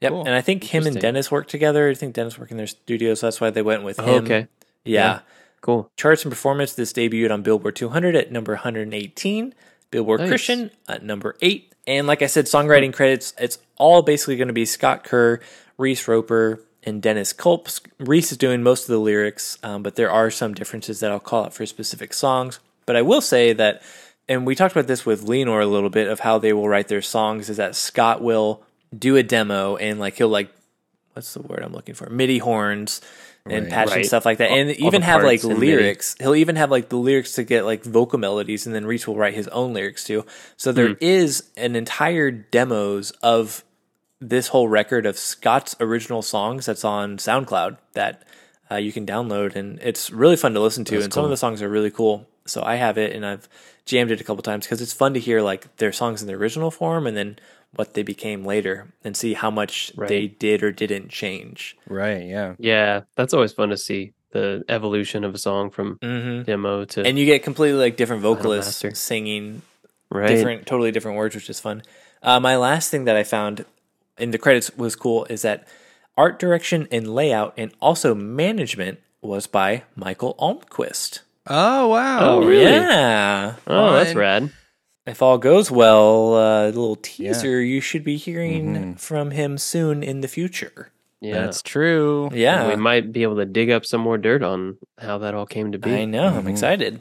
Yep. 0.00 0.10
Cool. 0.12 0.24
And 0.26 0.34
I 0.34 0.40
think 0.40 0.64
him 0.64 0.86
and 0.86 0.98
Dennis 1.00 1.30
work 1.30 1.46
together. 1.48 1.88
I 1.88 1.94
think 1.94 2.14
Dennis 2.14 2.38
worked 2.38 2.50
in 2.50 2.56
their 2.56 2.66
studio, 2.66 3.14
so 3.14 3.26
that's 3.26 3.40
why 3.40 3.50
they 3.50 3.62
went 3.62 3.84
with 3.84 4.00
Oh, 4.00 4.04
him. 4.18 4.24
okay. 4.24 4.48
Yeah. 4.84 5.02
Yeah. 5.14 5.20
Cool. 5.60 5.90
Charts 5.96 6.24
and 6.24 6.32
performance. 6.32 6.74
This 6.74 6.92
debuted 6.92 7.30
on 7.32 7.42
Billboard 7.42 7.76
200 7.76 8.14
at 8.16 8.30
number 8.32 8.52
118. 8.54 9.54
Billboard 9.94 10.18
Nice. 10.18 10.28
Christian 10.28 10.72
at 10.88 11.04
number 11.04 11.36
eight. 11.40 11.72
And 11.86 12.08
like 12.08 12.20
I 12.20 12.26
said, 12.26 12.46
songwriting 12.46 12.92
credits. 12.92 13.32
It's 13.38 13.58
all 13.76 14.02
basically 14.02 14.34
going 14.34 14.48
to 14.48 14.54
be 14.54 14.66
Scott 14.66 15.04
Kerr, 15.04 15.38
Reese 15.78 16.08
Roper, 16.08 16.60
and 16.82 17.00
Dennis 17.00 17.32
Culp. 17.32 17.68
Reese 18.00 18.32
is 18.32 18.38
doing 18.38 18.64
most 18.64 18.82
of 18.82 18.88
the 18.88 18.98
lyrics, 18.98 19.56
um, 19.62 19.84
but 19.84 19.94
there 19.94 20.10
are 20.10 20.32
some 20.32 20.52
differences 20.52 20.98
that 20.98 21.12
I'll 21.12 21.20
call 21.20 21.44
out 21.44 21.54
for 21.54 21.64
specific 21.64 22.12
songs. 22.12 22.58
But 22.86 22.96
I 22.96 23.02
will 23.02 23.20
say 23.20 23.52
that, 23.52 23.82
and 24.28 24.44
we 24.44 24.56
talked 24.56 24.74
about 24.74 24.88
this 24.88 25.06
with 25.06 25.26
Leanor 25.28 25.62
a 25.62 25.66
little 25.66 25.90
bit 25.90 26.08
of 26.08 26.18
how 26.20 26.38
they 26.38 26.52
will 26.52 26.68
write 26.68 26.88
their 26.88 27.00
songs. 27.00 27.48
Is 27.48 27.58
that 27.58 27.76
Scott 27.76 28.20
will 28.20 28.64
do 28.98 29.14
a 29.14 29.22
demo 29.22 29.76
and 29.76 30.00
like 30.00 30.16
he'll 30.16 30.28
like 30.28 30.52
what's 31.12 31.34
the 31.34 31.42
word 31.42 31.62
I'm 31.62 31.72
looking 31.72 31.94
for? 31.94 32.10
MIDI 32.10 32.38
horns 32.38 33.00
and 33.46 33.64
Right. 33.64 33.72
patch 33.72 33.94
and 33.94 34.06
stuff 34.06 34.24
like 34.24 34.38
that, 34.38 34.50
All- 34.50 34.56
and 34.56 34.70
even 34.70 35.02
have 35.02 35.22
like 35.22 35.42
parts 35.42 35.44
in 35.44 35.60
lyrics. 35.60 36.16
He'll 36.18 36.34
even 36.34 36.56
have 36.56 36.70
like 36.70 36.88
the 36.88 36.96
lyrics 36.96 37.32
to 37.32 37.44
get 37.44 37.64
like 37.64 37.84
vocal 37.84 38.18
melodies, 38.18 38.64
and 38.66 38.74
then 38.74 38.86
Reese 38.86 39.06
will 39.06 39.16
write 39.16 39.34
his 39.34 39.48
own 39.48 39.74
lyrics 39.74 40.04
too. 40.04 40.24
So 40.56 40.72
there 40.72 40.88
Hmm. 40.88 40.94
is 41.00 41.44
an 41.56 41.76
entire 41.76 42.30
demos 42.30 43.10
of 43.22 43.62
this 44.20 44.48
whole 44.48 44.68
record 44.68 45.04
of 45.04 45.18
Scott's 45.18 45.76
original 45.78 46.22
songs 46.22 46.64
that's 46.66 46.84
on 46.84 47.18
SoundCloud 47.18 47.76
that 47.92 48.22
uh, 48.70 48.76
you 48.76 48.92
can 48.92 49.04
download, 49.04 49.54
and 49.56 49.78
it's 49.82 50.10
really 50.10 50.36
fun 50.36 50.54
to 50.54 50.60
listen 50.60 50.84
to. 50.86 51.00
and 51.02 51.12
some 51.12 51.24
of 51.24 51.30
the 51.30 51.36
songs 51.36 51.60
are 51.60 51.68
really 51.68 51.90
cool. 51.90 52.26
So 52.46 52.62
I 52.62 52.76
have 52.76 52.98
it, 52.98 53.14
and 53.14 53.24
I've 53.24 53.48
jammed 53.86 54.10
it 54.10 54.20
a 54.20 54.24
couple 54.24 54.42
times 54.42 54.66
because 54.66 54.80
it's 54.80 54.92
fun 54.92 55.14
to 55.14 55.20
hear 55.20 55.40
like 55.40 55.76
their 55.76 55.92
songs 55.92 56.20
in 56.20 56.28
the 56.28 56.34
original 56.34 56.70
form, 56.70 57.06
and 57.06 57.16
then 57.16 57.38
what 57.74 57.94
they 57.94 58.02
became 58.02 58.44
later, 58.44 58.92
and 59.02 59.16
see 59.16 59.34
how 59.34 59.50
much 59.50 59.92
Right. 59.96 60.08
they 60.08 60.26
did 60.28 60.62
or 60.62 60.70
didn't 60.70 61.08
change. 61.08 61.76
Right. 61.88 62.24
Yeah. 62.24 62.54
Yeah, 62.58 63.02
that's 63.16 63.34
always 63.34 63.52
fun 63.52 63.70
to 63.70 63.76
see 63.76 64.12
the 64.30 64.64
evolution 64.68 65.24
of 65.24 65.34
a 65.34 65.38
song 65.38 65.70
from 65.70 65.98
hmm 66.02 66.42
demo 66.42 66.84
to 66.84 67.06
And 67.06 67.18
you 67.18 67.24
get 67.24 67.42
completely 67.42 67.78
like 67.78 67.96
different 67.96 68.22
vocalists 68.22 68.84
singing 68.98 69.62
right. 70.10 70.28
different, 70.28 70.66
totally 70.66 70.90
different 70.90 71.16
words, 71.16 71.34
which 71.34 71.48
is 71.48 71.60
fun. 71.60 71.82
Uh, 72.22 72.40
my 72.40 72.56
last 72.56 72.90
thing 72.90 73.04
that 73.04 73.16
I 73.16 73.22
found 73.22 73.64
in 74.18 74.30
the 74.30 74.38
credits 74.38 74.76
was 74.76 74.96
cool 74.96 75.24
is 75.26 75.42
that 75.42 75.66
art 76.16 76.38
direction 76.38 76.88
and 76.90 77.14
layout 77.14 77.54
and 77.56 77.72
also 77.80 78.14
management 78.14 79.00
was 79.22 79.46
by 79.46 79.84
Michael 79.96 80.34
Almquist. 80.38 81.20
Oh 81.46 81.88
wow. 81.88 82.18
Oh, 82.20 82.44
really? 82.44 82.64
Yeah. 82.64 83.56
Oh, 83.66 83.92
that's 83.92 84.10
Fun. 84.10 84.18
rad. 84.18 84.50
If 85.06 85.20
all 85.20 85.36
goes 85.36 85.70
well, 85.70 86.34
uh, 86.34 86.64
a 86.64 86.66
little 86.66 86.96
teaser 86.96 87.60
you 87.60 87.80
should 87.82 88.04
be 88.04 88.16
hearing 88.16 88.94
from 88.96 89.32
him 89.32 89.58
soon 89.58 90.02
in 90.02 90.22
the 90.22 90.28
future. 90.28 90.90
Yeah. 91.20 91.40
That's 91.42 91.60
true. 91.62 92.30
Yeah. 92.32 92.68
we 92.68 92.76
might 92.76 93.12
be 93.12 93.22
able 93.22 93.36
to 93.36 93.44
dig 93.44 93.70
up 93.70 93.84
some 93.84 94.00
more 94.00 94.16
dirt 94.18 94.42
on 94.42 94.78
how 94.98 95.18
that 95.18 95.34
all 95.34 95.46
came 95.46 95.72
to 95.72 95.78
be. 95.78 95.94
I 95.94 96.04
know. 96.06 96.28
I'm 96.28 96.48
excited. 96.48 97.00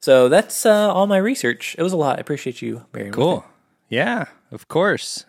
So 0.00 0.28
that's 0.28 0.64
uh, 0.66 0.92
all 0.92 1.06
my 1.06 1.16
research. 1.18 1.74
It 1.78 1.82
was 1.82 1.92
a 1.92 1.96
lot. 1.96 2.18
I 2.18 2.20
appreciate 2.20 2.62
you 2.62 2.84
bearing 2.92 3.08
with 3.10 3.16
Cool. 3.16 3.44
Yeah, 3.88 4.26
of 4.52 4.68
course. 4.68 5.24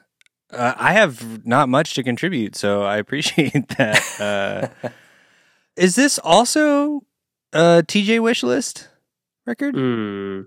Uh, 0.51 0.73
I 0.77 0.93
have 0.93 1.45
not 1.45 1.69
much 1.69 1.93
to 1.95 2.03
contribute, 2.03 2.55
so 2.55 2.83
I 2.83 2.97
appreciate 2.97 3.67
that. 3.77 4.71
Uh, 4.83 4.89
is 5.75 5.95
this 5.95 6.19
also 6.19 7.03
a 7.53 7.83
TJ 7.85 8.19
wish 8.21 8.43
list 8.43 8.89
record? 9.45 9.75
Hmm. 9.75 10.41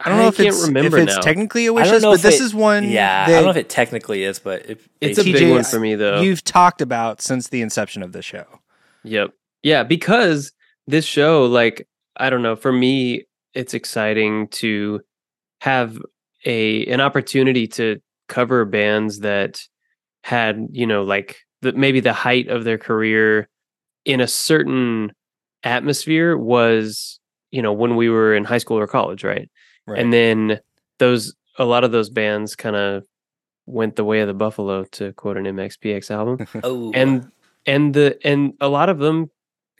I 0.00 0.10
don't 0.10 0.18
know 0.18 0.28
if 0.28 0.36
can't 0.36 0.48
it's 0.48 0.68
if 0.68 0.94
it's 0.94 1.16
now. 1.16 1.20
technically 1.20 1.66
a 1.66 1.72
wish 1.72 1.90
list, 1.90 2.04
but 2.04 2.22
this 2.22 2.40
it- 2.40 2.44
is 2.44 2.54
one. 2.54 2.88
Yeah, 2.88 3.24
I 3.26 3.30
don't 3.32 3.44
know 3.44 3.50
if 3.50 3.56
it 3.56 3.68
technically 3.68 4.22
is, 4.22 4.38
but 4.38 4.64
it, 4.70 4.80
It's 5.00 5.18
a 5.18 5.22
they- 5.24 5.32
big 5.32 5.42
TJ 5.42 5.50
one 5.50 5.64
for 5.64 5.80
me 5.80 5.96
though. 5.96 6.20
you've 6.20 6.44
talked 6.44 6.80
about 6.80 7.20
since 7.20 7.48
the 7.48 7.62
inception 7.62 8.02
of 8.04 8.12
the 8.12 8.22
show. 8.22 8.44
Yep. 9.04 9.30
Yeah, 9.64 9.82
because 9.82 10.52
this 10.86 11.04
show, 11.04 11.46
like, 11.46 11.88
I 12.16 12.30
don't 12.30 12.42
know, 12.42 12.54
for 12.54 12.70
me, 12.72 13.24
it's 13.54 13.74
exciting 13.74 14.48
to 14.48 15.00
have 15.62 15.98
a 16.46 16.86
an 16.86 17.00
opportunity 17.00 17.66
to 17.66 17.98
cover 18.28 18.64
bands 18.64 19.20
that 19.20 19.60
had, 20.22 20.68
you 20.70 20.86
know, 20.86 21.02
like 21.02 21.38
the 21.62 21.72
maybe 21.72 21.98
the 21.98 22.12
height 22.12 22.46
of 22.48 22.62
their 22.62 22.78
career 22.78 23.48
in 24.04 24.20
a 24.20 24.28
certain 24.28 25.10
atmosphere 25.64 26.36
was, 26.36 27.20
you 27.50 27.62
know, 27.62 27.72
when 27.72 27.96
we 27.96 28.08
were 28.08 28.34
in 28.34 28.44
high 28.44 28.58
school 28.58 28.78
or 28.78 28.86
college, 28.86 29.24
right? 29.24 29.50
Right. 29.86 30.00
And 30.00 30.12
then 30.12 30.60
those 30.98 31.34
a 31.58 31.64
lot 31.64 31.84
of 31.84 31.92
those 31.92 32.08
bands 32.08 32.54
kind 32.54 32.76
of 32.76 33.04
went 33.66 33.96
the 33.96 34.04
way 34.04 34.20
of 34.20 34.28
the 34.28 34.34
buffalo 34.34 34.84
to 34.84 35.12
quote 35.14 35.36
an 35.36 35.44
MXPX 35.44 36.10
album 36.10 36.46
oh, 36.62 36.90
and 36.94 37.30
and 37.66 37.94
the 37.94 38.18
and 38.24 38.54
a 38.60 38.68
lot 38.68 38.88
of 38.88 38.98
them 38.98 39.30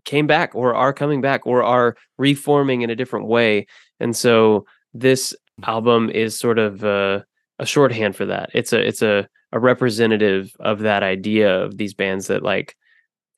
came 0.05 0.27
back 0.27 0.55
or 0.55 0.75
are 0.75 0.93
coming 0.93 1.21
back 1.21 1.47
or 1.47 1.63
are 1.63 1.97
reforming 2.19 2.83
in 2.83 2.91
a 2.91 2.97
different 2.97 3.27
way 3.27 3.67
and 4.01 4.17
so 4.17 4.67
this 4.95 5.35
album 5.65 6.11
is 6.11 6.39
sort 6.39 6.59
of 6.59 6.85
uh, 6.85 7.21
a 7.59 7.67
shorthand 7.67 8.15
for 8.15 8.27
that 8.27 8.51
it's 8.55 8.73
a 8.73 8.81
it's 8.81 9.03
a 9.03 9.27
a 9.53 9.59
representative 9.59 10.55
of 10.61 10.81
that 10.81 11.03
idea 11.03 11.63
of 11.63 11.79
these 11.79 11.95
bands 11.95 12.27
that 12.27 12.43
like 12.43 12.77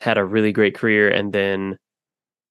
had 0.00 0.18
a 0.18 0.25
really 0.25 0.52
great 0.52 0.75
career 0.75 1.09
and 1.09 1.32
then 1.32 1.78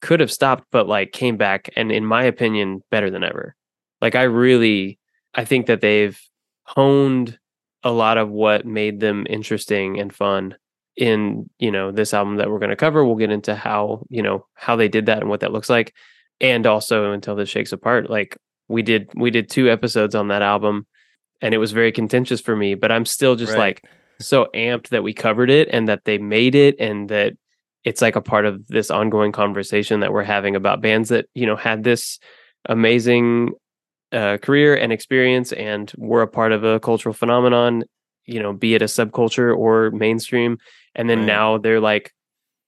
could 0.02 0.20
have 0.20 0.32
stopped 0.32 0.66
but 0.72 0.88
like 0.88 1.12
came 1.12 1.38
back 1.38 1.70
and 1.76 1.92
in 1.92 2.06
my 2.06 2.24
opinion 2.24 2.82
better 2.92 3.10
than 3.10 3.24
ever. 3.24 3.56
Like 4.02 4.16
i 4.16 4.24
really 4.24 4.98
i 5.36 5.44
think 5.46 5.66
that 5.68 5.82
they've 5.82 6.20
honed 6.64 7.38
a 7.84 7.92
lot 7.92 8.18
of 8.18 8.30
what 8.30 8.66
made 8.66 9.00
them 9.00 9.26
interesting 9.30 10.00
and 10.00 10.14
fun 10.14 10.56
in 10.98 11.50
you 11.60 11.72
know 11.72 11.92
this 11.92 12.14
album 12.14 12.36
that 12.38 12.50
we're 12.50 12.60
going 12.60 12.70
to 12.70 12.76
cover. 12.76 13.06
We'll 13.06 13.16
get 13.16 13.32
into 13.32 13.56
how 13.56 14.06
you 14.10 14.22
know 14.22 14.46
how 14.56 14.76
they 14.76 14.88
did 14.90 15.06
that 15.06 15.20
and 15.20 15.30
what 15.30 15.40
that 15.42 15.52
looks 15.54 15.70
like. 15.70 15.94
And 16.42 16.66
also 16.68 17.12
until 17.12 17.36
this 17.36 17.50
shakes 17.50 17.72
apart 17.72 18.10
like 18.10 18.38
we 18.68 18.82
did 18.82 19.10
we 19.16 19.32
did 19.32 19.50
two 19.50 19.70
episodes 19.70 20.16
on 20.16 20.28
that 20.30 20.42
album 20.42 20.86
and 21.42 21.54
it 21.54 21.58
was 21.58 21.72
very 21.72 21.92
contentious 21.92 22.40
for 22.40 22.56
me 22.56 22.76
but 22.76 22.92
i'm 22.92 23.06
still 23.06 23.36
just 23.36 23.54
Right. 23.54 23.60
like 23.60 23.86
so 24.22 24.48
amped 24.54 24.90
that 24.90 25.04
we 25.04 25.14
covered 25.14 25.50
it 25.50 25.68
and 25.72 25.88
that 25.90 26.06
they 26.06 26.18
made 26.18 26.54
it 26.56 26.76
and 26.80 27.10
that 27.10 27.34
it's 27.86 28.02
like 28.02 28.16
a 28.16 28.22
part 28.22 28.46
of 28.46 28.68
this 28.68 28.92
ongoing 28.92 29.32
conversation 29.32 30.00
that 30.02 30.12
we're 30.14 30.24
having 30.24 30.56
about 30.56 30.82
bands 30.82 31.10
that 31.10 31.26
you 31.34 31.46
know 31.46 31.56
had 31.56 31.84
this 31.84 32.20
amazing 32.68 33.52
uh, 34.12 34.38
career 34.38 34.76
and 34.76 34.92
experience 34.92 35.52
and 35.54 35.92
were 35.98 36.22
a 36.22 36.28
part 36.28 36.52
of 36.52 36.64
a 36.64 36.80
cultural 36.80 37.14
phenomenon 37.14 37.84
you 38.26 38.40
know 38.42 38.54
be 38.54 38.74
it 38.76 38.82
a 38.82 38.86
subculture 38.86 39.56
or 39.56 39.92
mainstream 39.92 40.58
and 40.96 41.10
then 41.10 41.20
Right. 41.20 41.28
now 41.28 41.58
they're 41.58 41.80
like 41.80 42.12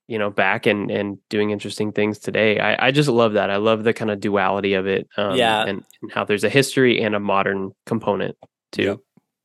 you 0.08 0.18
know 0.20 0.30
back 0.30 0.66
and 0.66 0.90
and 0.92 1.18
doing 1.30 1.50
interesting 1.52 1.92
things 1.92 2.20
today 2.20 2.60
i 2.60 2.88
i 2.88 2.92
just 2.92 3.10
love 3.10 3.34
that 3.34 3.50
i 3.50 3.58
love 3.58 3.84
the 3.84 3.94
kind 3.94 4.12
of 4.12 4.20
duality 4.20 4.74
of 4.76 4.86
it 4.88 5.08
um, 5.18 5.36
Yeah. 5.36 5.62
and, 5.64 5.84
and 6.02 6.12
how 6.12 6.24
there's 6.26 6.44
a 6.44 6.50
history 6.50 7.02
and 7.02 7.16
a 7.16 7.20
modern 7.20 7.72
component 7.86 8.36
too 8.72 8.84
Yep. 8.84 9.00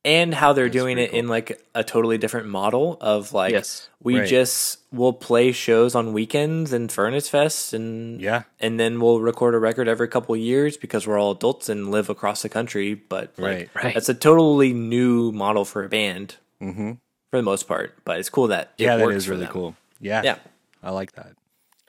And 0.05 0.33
how 0.33 0.53
they're 0.53 0.65
That's 0.65 0.73
doing 0.73 0.97
it 0.97 1.09
cool. 1.11 1.19
in 1.19 1.27
like 1.27 1.61
a 1.75 1.83
totally 1.83 2.17
different 2.17 2.47
model 2.47 2.97
of 3.01 3.33
like 3.33 3.51
yes 3.51 3.89
we 4.01 4.19
Right. 4.19 4.27
just 4.27 4.79
will 4.91 5.11
play 5.13 5.51
shows 5.51 5.95
on 5.95 6.13
weekends 6.13 6.71
and 6.71 6.89
Furnace 6.91 7.27
Fest 7.27 7.73
and 7.73 8.21
Yeah. 8.21 8.43
and 8.59 8.79
then 8.79 8.99
we'll 9.01 9.19
record 9.19 9.53
a 9.55 9.59
record 9.59 9.87
every 9.87 10.07
couple 10.07 10.33
of 10.35 10.39
years 10.41 10.77
because 10.77 11.05
we're 11.07 11.19
all 11.19 11.31
adults 11.31 11.67
and 11.67 11.91
live 11.91 12.09
across 12.09 12.41
the 12.41 12.49
country. 12.49 12.93
But 12.93 13.33
like, 13.37 13.69
Right. 13.73 13.83
right 13.83 13.93
that's 13.93 14.07
a 14.09 14.13
totally 14.13 14.71
new 14.73 15.31
model 15.31 15.65
for 15.65 15.83
a 15.83 15.89
band 15.89 16.35
Mm-hmm. 16.61 16.91
for 17.31 17.37
the 17.37 17.43
most 17.43 17.67
part. 17.67 17.95
But 18.05 18.19
it's 18.19 18.29
cool 18.29 18.47
that 18.47 18.71
it 18.77 18.83
Yeah, 18.85 18.97
that 18.97 19.03
works 19.05 19.17
is 19.17 19.25
for 19.25 19.31
really 19.31 19.45
them. 19.45 19.53
cool. 19.53 19.75
Yeah. 19.99 20.21
Yeah. 20.23 20.37
I 20.83 20.91
like 20.91 21.13
that. 21.13 21.33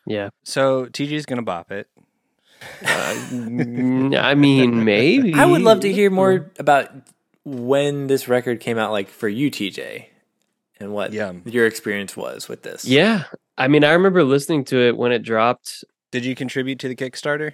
yeah 0.07 0.31
So 0.45 0.87
TJ's 0.87 1.27
gonna 1.27 1.43
bop 1.43 1.71
it. 1.71 1.87
uh, 2.83 3.15
mm, 3.31 4.19
i 4.31 4.35
mean 4.35 4.85
maybe 4.85 5.33
I 5.35 5.45
would 5.47 5.63
love 5.63 5.81
to 5.81 5.93
hear 5.93 6.11
more 6.11 6.51
about 6.59 6.91
when 7.49 8.07
this 8.07 8.29
record 8.29 8.61
came 8.61 8.79
out, 8.79 8.93
like 8.93 9.09
for 9.09 9.29
you, 9.29 9.51
TJ, 9.51 10.07
and 10.81 10.93
what 10.93 11.13
Yeah. 11.13 11.33
your 11.45 11.67
experience 11.67 12.17
was 12.17 12.49
with 12.49 12.63
this. 12.63 12.85
yeah 12.85 13.25
i 13.57 13.67
mean 13.67 13.83
i 13.83 13.91
remember 13.93 14.23
listening 14.23 14.65
to 14.67 14.77
it 14.79 14.97
when 14.97 15.11
it 15.11 15.21
dropped 15.25 15.83
Did 16.13 16.25
you 16.25 16.37
contribute 16.37 16.79
to 16.81 16.89
the 16.89 16.95
Kickstarter? 16.95 17.53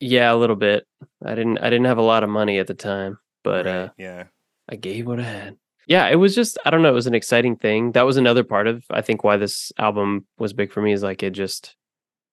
yeah 0.00 0.32
a 0.32 0.34
little 0.34 0.56
bit 0.56 0.84
i 1.24 1.36
didn't 1.36 1.58
i 1.58 1.70
didn't 1.70 1.84
have 1.84 1.98
a 1.98 2.02
lot 2.02 2.24
of 2.24 2.30
money 2.30 2.58
at 2.58 2.66
the 2.66 2.74
time 2.74 3.18
but 3.44 3.64
Right, 3.66 3.74
uh 3.76 3.88
yeah. 3.96 4.24
I 4.68 4.74
gave 4.76 5.06
what 5.06 5.20
I 5.20 5.24
had. 5.24 5.56
Yeah, 5.86 6.08
it 6.08 6.16
was 6.16 6.34
just 6.34 6.56
I 6.64 6.70
don't 6.70 6.80
know, 6.82 6.88
it 6.88 6.94
was 6.94 7.06
an 7.06 7.14
exciting 7.14 7.54
thing. 7.56 7.92
That 7.92 8.06
was 8.06 8.16
another 8.16 8.42
part 8.42 8.66
of 8.66 8.82
I 8.90 9.02
think 9.02 9.22
why 9.22 9.36
this 9.36 9.70
album 9.78 10.26
was 10.38 10.52
big 10.54 10.72
for 10.72 10.80
me 10.82 10.92
is 10.92 11.02
like 11.02 11.22
it 11.22 11.30
just 11.34 11.76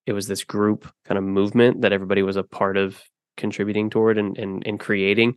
it 0.08 0.14
was 0.14 0.26
this 0.28 0.44
group 0.46 0.90
kind 1.06 1.18
of 1.20 1.24
movement 1.26 1.82
that 1.82 1.92
everybody 1.94 2.24
was 2.24 2.38
a 2.38 2.44
part 2.44 2.78
of 2.78 3.00
contributing 3.38 3.90
toward 3.92 4.18
and 4.18 4.38
and, 4.38 4.66
and 4.66 4.80
creating. 4.80 5.36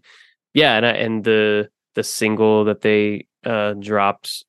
Yeah, 0.54 0.76
and 0.76 0.86
I, 0.86 0.90
and 0.92 1.24
the 1.24 1.68
the 1.94 2.04
single 2.04 2.64
that 2.64 2.80
they 2.80 3.26
uh 3.44 3.74
dropped 3.74 4.44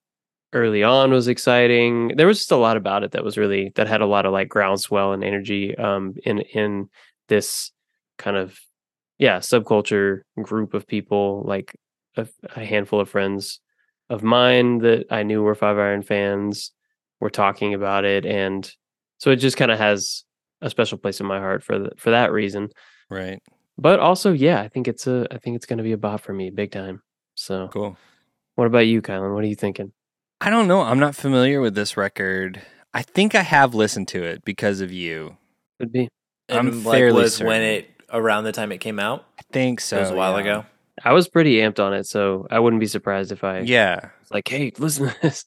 early 0.53 0.83
on 0.83 1.11
was 1.11 1.27
exciting. 1.27 2.09
There 2.15 2.27
was 2.27 2.39
just 2.39 2.51
a 2.51 2.57
lot 2.57 2.77
about 2.77 3.03
it 3.03 3.11
that 3.11 3.23
was 3.23 3.37
really 3.37 3.71
that 3.75 3.87
had 3.87 4.01
a 4.01 4.05
lot 4.05 4.25
of 4.25 4.31
like 4.33 4.49
groundswell 4.49 5.13
and 5.13 5.23
energy 5.23 5.77
um 5.77 6.15
in 6.23 6.39
in 6.39 6.89
this 7.27 7.71
kind 8.17 8.37
of 8.37 8.57
yeah, 9.17 9.39
subculture 9.39 10.21
group 10.41 10.73
of 10.73 10.87
people 10.87 11.43
like 11.47 11.75
a, 12.17 12.27
a 12.55 12.65
handful 12.65 12.99
of 12.99 13.09
friends 13.09 13.61
of 14.09 14.23
mine 14.23 14.79
that 14.79 15.05
I 15.09 15.23
knew 15.23 15.41
were 15.41 15.55
Five 15.55 15.77
Iron 15.77 16.03
fans 16.03 16.71
were 17.19 17.29
talking 17.29 17.73
about 17.73 18.05
it, 18.05 18.25
and 18.25 18.69
so 19.17 19.31
it 19.31 19.37
just 19.37 19.57
kind 19.57 19.71
of 19.71 19.79
has 19.79 20.23
a 20.61 20.69
special 20.69 20.97
place 20.97 21.19
in 21.19 21.25
my 21.25 21.39
heart 21.39 21.63
for 21.63 21.79
the, 21.79 21.91
for 21.97 22.11
that 22.11 22.31
reason. 22.31 22.69
Right. 23.09 23.41
But 23.77 23.99
also, 23.99 24.31
yeah, 24.31 24.61
I 24.61 24.67
think 24.69 24.87
it's 24.87 25.05
a 25.07 25.27
I 25.31 25.37
think 25.37 25.55
it's 25.57 25.65
going 25.65 25.77
to 25.77 25.83
be 25.83 25.91
a 25.91 25.97
bop 25.97 26.21
for 26.21 26.33
me, 26.33 26.49
big 26.49 26.71
time. 26.71 27.01
So, 27.35 27.67
Cool. 27.67 27.97
what 28.55 28.67
about 28.67 28.87
you, 28.87 29.01
Kylan? 29.01 29.33
What 29.33 29.43
are 29.43 29.47
you 29.47 29.55
thinking? 29.55 29.91
I 30.39 30.49
don't 30.49 30.67
know. 30.67 30.81
I'm 30.81 30.99
not 30.99 31.15
familiar 31.15 31.59
with 31.61 31.75
this 31.75 31.97
record. 31.97 32.61
I 32.93 33.01
think 33.01 33.35
I 33.35 33.41
have 33.41 33.75
listened 33.75 34.07
to 34.09 34.23
it 34.23 34.45
because 34.45 34.79
of 34.81 34.91
you. 34.91 35.37
Could 35.79 35.91
be. 35.91 36.07
I'm 36.49 36.67
and 36.67 36.85
like 36.85 36.97
fairly 36.99 37.21
was 37.23 37.41
when 37.41 37.61
it 37.61 37.89
around 38.11 38.45
the 38.45 38.51
time 38.53 38.71
it 38.71 38.77
came 38.77 38.99
out. 38.99 39.25
I 39.39 39.41
think 39.51 39.81
so. 39.81 39.97
it 39.97 40.01
was 40.01 40.11
a 40.11 40.15
while 40.15 40.33
yeah. 40.35 40.41
ago. 40.41 40.65
I 41.03 41.11
was 41.11 41.27
pretty 41.27 41.57
amped 41.57 41.79
on 41.79 41.93
it, 41.93 42.05
so 42.05 42.47
I 42.49 42.59
wouldn't 42.59 42.79
be 42.79 42.85
surprised 42.87 43.33
if 43.33 43.43
I 43.43 43.59
Yeah. 43.59 43.99
was 44.21 44.31
like, 44.31 44.47
"Hey, 44.47 44.71
listen 44.77 45.09
to 45.09 45.15
this." 45.21 45.43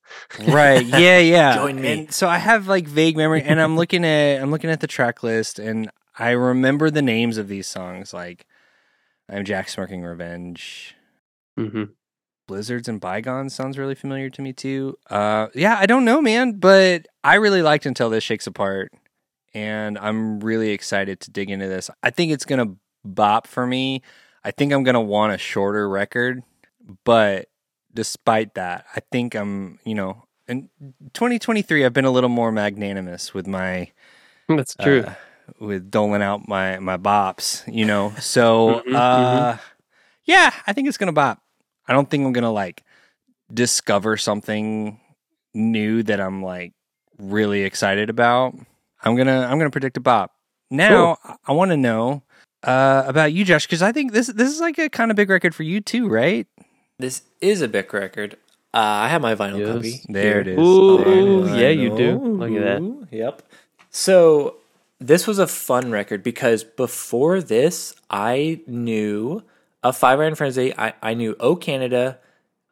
Right. 0.47 0.85
Yeah, 0.85 1.19
yeah. 1.21 1.55
Join 1.57 1.81
me. 1.81 1.89
And 1.93 2.13
so 2.13 2.29
I 2.29 2.37
have 2.37 2.69
like 2.69 2.87
vague 2.87 3.17
memory 3.17 3.43
and 3.43 3.59
I'm 3.61 3.77
looking 3.77 4.05
at 4.05 4.43
I'm 4.43 4.51
looking 4.51 4.69
at 4.69 4.81
the 4.81 4.87
track 4.87 5.23
list 5.23 5.59
and 5.59 5.91
I 6.19 6.31
remember 6.31 6.91
the 6.91 7.03
names 7.03 7.39
of 7.39 7.49
these 7.49 7.67
songs 7.67 8.13
like 8.13 8.47
I'm 9.29 9.45
Jack 9.45 9.69
Smirking 9.69 10.03
Revenge. 10.03 10.95
hmm 11.57 11.85
Blizzards 12.47 12.89
and 12.89 12.99
Bygones 12.99 13.55
sounds 13.55 13.77
really 13.77 13.95
familiar 13.95 14.31
to 14.31 14.41
me 14.41 14.53
too. 14.53 14.97
Uh 15.11 15.49
yeah, 15.55 15.77
I 15.79 15.87
don't 15.87 16.05
know, 16.05 16.21
man, 16.23 16.53
but 16.53 17.07
I 17.23 17.35
really 17.35 17.63
liked 17.63 17.85
Until 17.85 18.09
This 18.09 18.25
Shakes 18.25 18.47
Apart 18.47 18.91
and 19.55 19.99
I'm 19.99 20.41
really 20.41 20.71
excited 20.71 21.21
to 21.21 21.31
dig 21.31 21.51
into 21.51 21.69
this. 21.69 21.91
I 22.03 22.11
think 22.11 22.33
it's 22.33 22.45
going 22.45 22.67
to 22.67 22.77
bop 23.05 23.47
for 23.47 23.67
me. 23.67 24.03
I 24.45 24.51
think 24.51 24.73
I'm 24.73 24.83
going 24.85 24.95
to 24.95 25.01
want 25.01 25.33
a 25.33 25.39
shorter 25.39 25.89
record, 25.89 26.43
but 27.05 27.49
despite 27.93 28.55
that, 28.55 28.87
I 28.95 29.01
think 29.11 29.35
I'm, 29.35 29.79
you 29.85 29.95
know, 29.95 30.25
in 30.47 30.69
2023 31.13 31.85
I've 31.85 31.93
been 31.93 32.05
a 32.05 32.11
little 32.11 32.31
more 32.31 32.53
magnanimous 32.53 33.35
with 33.35 33.47
my 33.47 33.91
That's 34.49 34.75
true. 34.75 35.05
uh, 35.07 35.15
with 35.61 35.91
doling 35.91 36.23
out 36.23 36.49
my 36.49 36.79
my 36.79 36.97
bops, 36.97 37.63
you 37.73 37.85
know. 37.85 38.13
So 38.21 38.83
Mhm, 38.87 38.95
uh 38.95 39.59
yeah, 40.25 40.53
I 40.67 40.73
think 40.73 40.89
it's 40.89 40.99
gonna 40.99 41.13
bop. 41.13 41.41
I 41.87 41.93
don't 41.93 42.09
think 42.11 42.25
I'm 42.27 42.33
gonna 42.33 42.53
like 42.53 42.85
discover 43.53 44.17
something 44.17 45.01
new 45.55 46.03
that 46.05 46.21
I'm 46.21 46.43
like 46.43 46.73
really 47.19 47.63
excited 47.63 48.11
about. 48.11 48.55
I'm 49.03 49.17
gonna 49.17 49.47
I'm 49.49 49.59
gonna 49.59 49.71
predict 49.71 49.97
a 49.97 50.01
bop. 50.01 50.33
Now 50.71 51.17
I- 51.25 51.37
I 51.49 51.53
want 51.53 51.71
to 51.71 51.77
know 51.77 52.23
uh, 52.65 53.05
about 53.07 53.33
you, 53.33 53.45
Josh, 53.45 53.67
because 53.67 53.83
I 53.83 53.93
think 53.93 54.13
this 54.13 54.27
this 54.27 54.53
is 54.53 54.61
like 54.61 54.79
a 54.79 54.89
kind 54.91 55.11
of 55.11 55.17
big 55.17 55.31
record 55.31 55.55
for 55.55 55.63
you 55.63 55.81
too, 55.81 56.09
right? 56.09 56.47
This 56.99 57.23
is 57.41 57.63
a 57.63 57.69
big 57.69 57.93
record. 57.95 58.35
Uh, 58.75 59.07
I 59.07 59.09
have 59.09 59.23
my 59.23 59.35
vinyl 59.35 59.61
Yes. 59.61 59.75
copy. 59.77 60.13
There 60.13 60.41
it 60.41 60.49
is. 60.49 60.59
Ooh, 60.59 60.99
There 60.99 61.15
it 61.15 61.27
is. 61.47 61.57
yeah, 61.57 61.69
you 61.71 61.97
do. 61.97 62.19
Look 62.19 62.51
at 62.53 62.61
that. 62.61 62.83
Ooh, 62.83 63.07
Yep. 63.11 63.43
So 63.91 64.57
this 65.01 65.27
was 65.27 65.39
a 65.39 65.47
fun 65.47 65.91
record 65.91 66.23
because 66.23 66.65
before 66.65 67.41
this, 67.41 67.95
I 68.11 68.61
knew 68.67 69.43
a 69.83 69.93
Five 69.93 70.21
Iron 70.21 70.35
Frenzy. 70.35 70.77
I, 70.77 70.95
I 71.03 71.15
knew 71.15 71.37
Oh 71.39 71.57
Canada. 71.57 72.19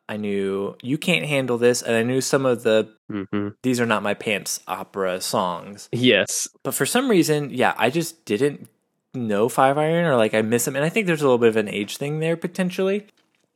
I 0.09 0.16
knew 0.16 0.76
You 0.83 0.99
Can't 0.99 1.25
Handle 1.26 1.59
This. 1.59 1.83
And 1.83 1.97
I 1.97 2.02
knew 2.02 2.21
some 2.21 2.47
of 2.47 2.62
the 2.62 2.88
hmm 3.09 3.49
These 3.62 3.80
Are 3.80 3.87
Not 3.87 4.02
My 4.02 4.14
Pants 4.14 4.61
opera 4.66 5.21
songs. 5.21 5.88
Yes. 5.92 6.49
But 6.62 6.75
for 6.75 6.87
some 6.87 7.09
reason, 7.09 7.50
yeah, 7.50 7.75
I 7.76 7.90
just 7.90 8.25
didn't 8.25 8.68
know 9.14 9.49
Five 9.49 9.78
Iron 9.78 10.04
or 10.06 10.16
like 10.16 10.35
I 10.35 10.42
miss 10.42 10.64
them. 10.64 10.76
And 10.76 10.85
I 10.85 10.88
think 10.88 11.06
there's 11.06 11.23
a 11.23 11.25
little 11.25 11.38
bit 11.38 11.49
of 11.49 11.56
an 11.56 11.68
age 11.68 11.97
thing 11.97 12.21
there 12.21 12.37
potentially. 12.37 13.06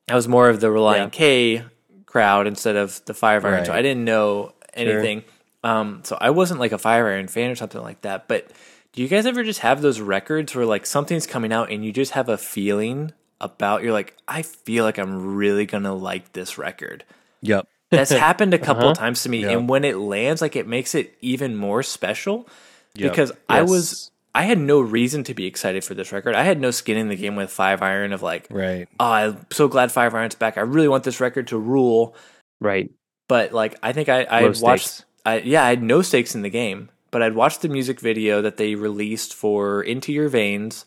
I 0.08 0.14
was 0.14 0.26
more 0.26 0.48
of 0.48 0.60
the 0.60 0.68
Relient 0.68 1.12
K 1.12 1.64
crowd 2.06 2.46
instead 2.46 2.76
of 2.76 3.04
the 3.04 3.14
Five 3.14 3.44
Iron. 3.44 3.64
So 3.64 3.72
I 3.72 3.82
didn't 3.82 4.04
know 4.04 4.52
anything. 4.74 5.24
Um, 5.62 6.00
so 6.05 6.17
I 6.21 6.31
wasn't 6.31 6.61
like 6.61 6.73
a 6.73 6.79
Five 6.79 7.05
Iron 7.05 7.29
fan 7.29 7.50
or 7.50 7.55
something 7.57 7.83
like 7.83 8.00
that. 8.02 8.29
But 8.29 8.50
do 8.93 9.02
you 9.02 9.09
guys 9.09 9.26
ever 9.26 9.45
just 9.45 9.61
have 9.61 9.83
those 9.83 10.00
records 10.00 10.55
where 10.55 10.67
like 10.67 10.87
something's 10.87 11.26
coming 11.26 11.52
out 11.52 11.71
and 11.71 11.85
you 11.85 11.93
just 11.93 12.12
have 12.12 12.29
a 12.29 12.38
feeling 12.38 13.12
about 13.40 13.83
you're 13.83 13.93
like, 13.93 14.17
I 14.29 14.43
feel 14.43 14.85
like 14.85 14.99
I'm 14.99 15.35
really 15.37 15.67
gonna 15.67 15.95
like 15.95 16.33
this 16.33 16.59
record. 16.59 17.05
Yep. 17.43 17.67
That's 17.90 18.11
happened 18.11 18.55
a 18.55 18.59
couple 18.69 18.85
Uh-huh. 18.87 18.95
times 18.95 19.23
to 19.25 19.29
me, 19.29 19.43
Yeah. 19.43 19.50
and 19.50 19.69
when 19.69 19.85
it 19.85 19.97
lands, 19.97 20.40
like 20.43 20.57
it 20.57 20.67
makes 20.67 20.95
it 20.95 21.14
even 21.21 21.57
more 21.57 21.83
special 21.83 22.49
Yep. 22.95 23.11
because 23.12 23.33
I 23.49 23.62
was 23.62 24.11
I 24.35 24.45
had 24.45 24.59
no 24.59 24.81
reason 24.81 25.25
to 25.25 25.35
be 25.35 25.47
excited 25.47 25.83
for 25.85 25.95
this 25.95 26.12
record. 26.12 26.35
I 26.37 26.45
had 26.45 26.61
no 26.61 26.71
skin 26.71 26.97
in 26.97 27.09
the 27.09 27.17
game 27.17 27.35
with 27.37 27.50
Five 27.50 27.83
Iron 27.83 28.12
of 28.12 28.23
like, 28.23 28.47
Right. 28.50 28.88
oh, 29.00 29.11
I'm 29.11 29.47
so 29.50 29.67
glad 29.69 29.90
Five 29.90 30.14
Iron's 30.14 30.37
back. 30.37 30.57
I 30.57 30.61
really 30.62 30.87
want 30.88 31.02
this 31.05 31.21
record 31.21 31.49
to 31.49 31.59
rule. 31.59 32.14
Right. 32.61 32.90
But 33.29 33.52
like, 33.52 33.76
I 33.83 33.93
think 33.93 34.09
I 34.09 34.23
I 34.25 34.49
watched. 34.61 35.05
Stakes. 35.24 35.44
I 35.44 35.48
yeah, 35.48 35.64
I 35.64 35.70
had 35.70 35.82
no 35.82 36.02
stakes 36.02 36.34
in 36.34 36.42
the 36.42 36.50
game, 36.50 36.88
but 37.10 37.22
I'd 37.22 37.34
watched 37.34 37.62
the 37.62 37.68
music 37.68 38.00
video 38.00 38.42
that 38.42 38.56
they 38.56 38.74
released 38.74 39.34
for 39.34 39.82
Into 39.82 40.12
Your 40.12 40.28
Veins, 40.28 40.86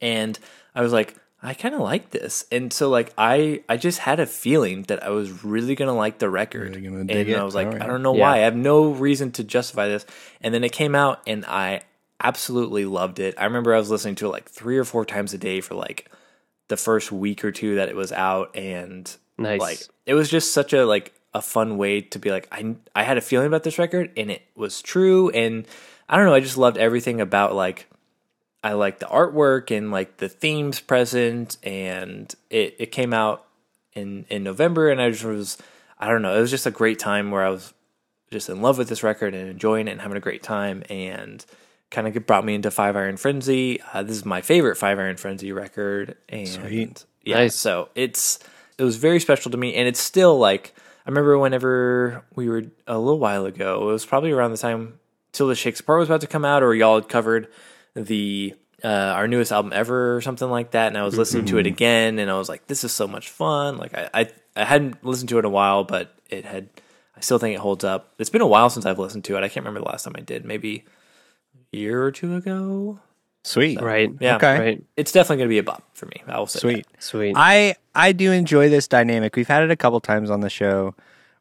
and 0.00 0.38
I 0.74 0.82
was 0.82 0.92
like, 0.92 1.14
I 1.42 1.54
kind 1.54 1.74
of 1.74 1.80
like 1.80 2.10
this, 2.10 2.44
and 2.50 2.72
so 2.72 2.88
like 2.88 3.12
I 3.16 3.62
I 3.68 3.76
just 3.76 4.00
had 4.00 4.18
a 4.20 4.26
feeling 4.26 4.82
that 4.84 5.02
I 5.02 5.10
was 5.10 5.44
really 5.44 5.74
gonna 5.74 5.94
like 5.94 6.18
the 6.18 6.28
record, 6.30 6.74
Really 6.76 6.86
and 6.86 7.10
it? 7.10 7.36
I 7.36 7.44
was 7.44 7.54
like, 7.54 7.66
Alright. 7.68 7.82
I 7.82 7.86
don't 7.86 8.02
know 8.02 8.14
Yeah. 8.14 8.22
why, 8.22 8.34
I 8.36 8.38
have 8.38 8.56
no 8.56 8.90
reason 8.90 9.30
to 9.32 9.44
justify 9.44 9.88
this, 9.88 10.06
and 10.40 10.52
then 10.52 10.64
it 10.64 10.72
came 10.72 10.94
out, 10.94 11.20
and 11.26 11.44
I 11.46 11.82
absolutely 12.20 12.86
loved 12.86 13.18
it. 13.20 13.34
I 13.38 13.44
remember 13.44 13.74
I 13.74 13.78
was 13.78 13.90
listening 13.90 14.14
to 14.16 14.26
it 14.26 14.30
like 14.30 14.48
three 14.48 14.78
or 14.78 14.84
four 14.84 15.04
times 15.04 15.34
a 15.34 15.38
day 15.38 15.60
for 15.60 15.74
like 15.74 16.10
the 16.68 16.76
first 16.76 17.12
week 17.12 17.44
or 17.44 17.52
two 17.52 17.76
that 17.76 17.88
it 17.90 17.94
was 17.96 18.10
out, 18.12 18.56
and 18.56 19.14
Nice. 19.38 19.60
like 19.60 19.78
it 20.06 20.14
was 20.14 20.30
just 20.30 20.52
such 20.54 20.72
a 20.72 20.84
like 20.86 21.12
a 21.36 21.42
fun 21.42 21.76
way 21.76 22.00
to 22.00 22.18
be 22.18 22.30
like 22.30 22.48
I 22.50 22.74
I 22.94 23.02
had 23.02 23.18
a 23.18 23.20
feeling 23.20 23.46
about 23.46 23.62
this 23.62 23.78
record 23.78 24.10
and 24.16 24.30
it 24.30 24.42
was 24.56 24.80
true 24.80 25.28
and 25.30 25.66
I 26.08 26.16
don't 26.16 26.24
know 26.24 26.34
I 26.34 26.40
just 26.40 26.56
loved 26.56 26.78
everything 26.78 27.20
about 27.20 27.54
like 27.54 27.86
I 28.64 28.72
like 28.72 29.00
the 29.00 29.06
artwork 29.06 29.76
and 29.76 29.90
like 29.90 30.16
the 30.16 30.30
themes 30.30 30.80
present 30.80 31.58
and 31.62 32.34
it 32.48 32.76
it 32.78 32.86
came 32.86 33.12
out 33.12 33.44
in 33.92 34.24
in 34.30 34.42
November 34.42 34.90
and 34.90 34.98
I 35.00 35.10
just 35.10 35.24
was 35.24 35.58
I 35.98 36.08
don't 36.08 36.22
know 36.22 36.34
it 36.36 36.40
was 36.40 36.50
just 36.50 36.64
a 36.66 36.70
great 36.70 36.98
time 36.98 37.30
where 37.30 37.44
I 37.44 37.50
was 37.50 37.74
just 38.32 38.48
in 38.48 38.62
love 38.62 38.78
with 38.78 38.88
this 38.88 39.02
record 39.02 39.34
and 39.34 39.48
enjoying 39.48 39.88
it 39.88 39.92
and 39.92 40.00
having 40.00 40.16
a 40.16 40.20
great 40.20 40.42
time 40.42 40.82
and 40.88 41.44
kind 41.90 42.08
of 42.08 42.26
brought 42.26 42.44
me 42.44 42.54
into 42.54 42.70
Five 42.70 42.96
Iron 42.96 43.16
Frenzy. 43.16 43.80
Uh, 43.92 44.02
this 44.02 44.16
is 44.16 44.24
my 44.24 44.40
favorite 44.40 44.76
Five 44.76 44.98
Iron 44.98 45.16
Frenzy 45.16 45.52
record 45.52 46.16
and 46.28 46.48
Sweet. 46.48 47.04
yeah, 47.22 47.36
Nice. 47.36 47.54
so 47.54 47.88
it's 47.94 48.40
it 48.78 48.82
was 48.82 48.96
very 48.96 49.20
special 49.20 49.50
to 49.52 49.56
me, 49.56 49.74
and 49.74 49.86
it's 49.86 50.00
still 50.00 50.38
like 50.38 50.74
I 51.06 51.10
remember 51.10 51.38
whenever 51.38 52.24
we 52.34 52.48
were 52.48 52.64
a 52.86 52.98
little 52.98 53.20
while 53.20 53.46
ago. 53.46 53.88
It 53.88 53.92
was 53.92 54.04
probably 54.04 54.32
around 54.32 54.50
the 54.50 54.58
time 54.58 54.98
Till 55.30 55.46
the 55.46 55.54
Shakes 55.54 55.80
Apart 55.80 56.00
was 56.00 56.08
about 56.08 56.22
to 56.22 56.26
come 56.26 56.44
out, 56.44 56.62
or 56.62 56.74
y'all 56.74 56.96
had 56.96 57.08
covered 57.08 57.48
the 57.94 58.54
uh, 58.82 58.88
our 58.88 59.28
newest 59.28 59.52
album 59.52 59.72
ever, 59.74 60.16
or 60.16 60.20
something 60.20 60.48
like 60.48 60.70
that. 60.70 60.88
And 60.88 60.96
I 60.96 61.04
was 61.04 61.16
listening 61.16 61.44
to 61.46 61.58
it 61.58 61.66
again, 61.66 62.18
and 62.18 62.30
I 62.30 62.38
was 62.38 62.48
like, 62.48 62.66
"This 62.66 62.84
is 62.84 62.92
so 62.92 63.06
much 63.06 63.28
fun!" 63.28 63.76
Like 63.76 63.94
I, 63.94 64.08
I 64.14 64.30
I 64.56 64.64
hadn't 64.64 65.04
listened 65.04 65.28
to 65.28 65.36
it 65.36 65.40
in 65.40 65.44
a 65.44 65.50
while, 65.50 65.84
but 65.84 66.18
it 66.30 66.44
had. 66.44 66.70
I 67.16 67.20
still 67.20 67.38
think 67.38 67.54
it 67.54 67.60
holds 67.60 67.84
up. 67.84 68.14
It's 68.18 68.30
been 68.30 68.40
a 68.40 68.46
while 68.46 68.68
since 68.68 68.84
I've 68.84 68.98
listened 68.98 69.24
to 69.24 69.36
it. 69.36 69.44
I 69.44 69.48
can't 69.48 69.64
remember 69.64 69.80
the 69.80 69.90
last 69.90 70.04
time 70.04 70.14
I 70.16 70.22
did. 70.22 70.44
Maybe 70.44 70.84
a 71.72 71.76
year 71.76 72.02
or 72.02 72.12
two 72.12 72.34
ago. 72.34 73.00
Sweet. 73.46 73.80
right. 73.80 74.10
Yeah. 74.20 74.36
Okay. 74.36 74.58
Right. 74.58 74.84
It's 74.96 75.12
definitely 75.12 75.36
going 75.38 75.48
to 75.48 75.52
be 75.54 75.58
a 75.58 75.62
bop 75.62 75.82
for 75.94 76.06
me. 76.06 76.22
I 76.26 76.38
will 76.38 76.46
say. 76.46 76.56
that. 76.58 76.60
Sweet. 76.60 76.86
Sweet. 76.98 77.34
I 77.36 77.76
I 77.94 78.12
do 78.12 78.32
enjoy 78.32 78.68
this 78.68 78.88
dynamic. 78.88 79.36
We've 79.36 79.46
had 79.48 79.62
it 79.62 79.70
a 79.70 79.76
couple 79.76 80.00
times 80.00 80.30
on 80.30 80.40
the 80.40 80.50
show 80.50 80.94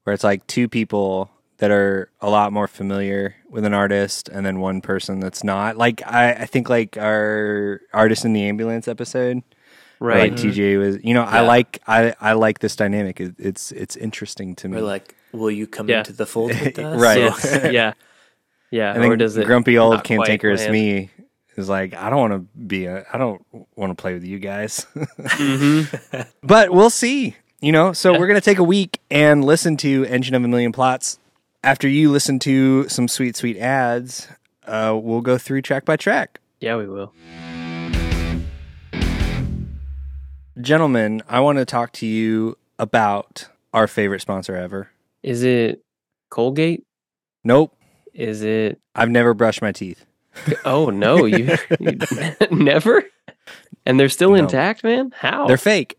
where 0.04 0.14
it's 0.14 0.24
like 0.24 0.46
two 0.48 0.68
people 0.70 1.32
that 1.58 1.72
are 1.72 2.10
a 2.22 2.30
lot 2.30 2.52
more 2.54 2.68
familiar 2.68 3.34
with 3.50 3.64
an 3.66 3.74
artist 3.74 4.28
and 4.30 4.46
then 4.46 4.60
one 4.60 4.82
person 4.82 5.20
that's 5.20 5.44
not. 5.44 5.78
Like 5.78 6.06
I, 6.06 6.34
I 6.34 6.46
think 6.46 6.70
like 6.70 6.98
our 6.98 7.82
artist 7.94 8.24
in 8.26 8.34
the 8.34 8.44
ambulance 8.44 8.88
episode. 8.88 9.42
where, 10.00 10.10
right. 10.18 10.32
Like 10.32 10.40
TJ 10.40 10.78
was 10.78 11.04
you 11.04 11.14
know, 11.14 11.24
I 11.24 11.40
like 11.40 11.82
I, 11.88 12.14
I 12.22 12.34
like 12.34 12.60
this 12.60 12.76
dynamic. 12.76 13.20
It, 13.20 13.34
it's 13.40 13.72
it's 13.72 13.96
interesting 13.96 14.54
to 14.58 14.68
me. 14.70 14.78
We're 14.78 14.84
like, 14.84 15.16
will 15.32 15.50
you 15.50 15.66
come 15.66 15.90
Yeah. 15.90 16.00
into 16.00 16.14
the 16.14 16.26
fold 16.28 16.52
with 16.52 16.78
us? 16.80 17.02
Right. 17.02 17.34
So- 17.36 17.70
yeah. 17.72 17.94
Yeah. 18.72 18.94
and 18.94 19.02
then 19.04 19.12
or 19.12 19.16
does 19.16 19.38
it 19.38 19.46
grumpy 19.46 19.78
old 19.78 20.04
cantankerous 20.04 20.68
me 20.68 21.10
is 21.58 21.70
like, 21.70 21.94
I 21.94 22.10
don't 22.10 22.20
want 22.20 22.34
to 22.34 22.60
be 22.60 22.86
a 22.86 23.06
I 23.12 23.18
don't 23.18 23.46
want 23.76 23.92
to 23.96 24.02
play 24.02 24.14
with 24.14 24.24
you 24.24 24.40
guys. 24.40 24.86
Mhm. 24.96 26.28
But 26.44 26.72
we'll 26.72 26.90
see. 26.90 27.36
You 27.62 27.72
know, 27.72 27.94
so 27.94 28.18
we're 28.18 28.28
gonna 28.28 28.42
take 28.42 28.60
a 28.60 28.64
week 28.64 29.00
and 29.10 29.44
listen 29.44 29.78
to 29.78 30.06
Engine 30.06 30.36
of 30.36 30.44
a 30.44 30.48
Million 30.48 30.72
Plots. 30.72 31.18
After 31.64 31.88
you 31.88 32.12
listen 32.12 32.38
to 32.40 32.88
some 32.90 33.08
sweet, 33.08 33.36
sweet 33.36 33.58
ads, 33.58 34.28
uh, 34.68 34.98
we'll 35.02 35.22
go 35.22 35.38
through 35.40 35.64
track 35.64 35.84
by 35.86 35.96
track. 35.96 36.40
Yeah, 36.60 36.76
we 36.76 36.86
will. 36.88 37.12
Gentlemen, 40.62 41.22
I 41.28 41.40
want 41.42 41.58
to 41.58 41.66
talk 41.66 41.92
to 41.94 42.06
you 42.06 42.58
about 42.80 43.48
our 43.74 43.88
favorite 43.88 44.22
sponsor 44.22 44.56
ever. 44.56 44.90
Is 45.24 45.44
it 45.44 45.84
Colgate? 46.30 46.86
Nope, 47.44 47.76
Is 48.14 48.42
it? 48.42 48.80
I've 48.96 49.10
never 49.10 49.34
brushed 49.34 49.62
my 49.62 49.72
teeth. 49.72 50.06
Oh 50.66 50.90
no, 50.90 51.26
you, 51.26 51.56
you 51.80 51.98
never. 52.52 53.04
And 53.86 54.00
they're 54.00 54.10
still 54.10 54.30
No. 54.32 54.36
intact, 54.36 54.84
man. 54.84 55.12
How? 55.16 55.48
They're 55.48 55.58
fake. 55.58 55.98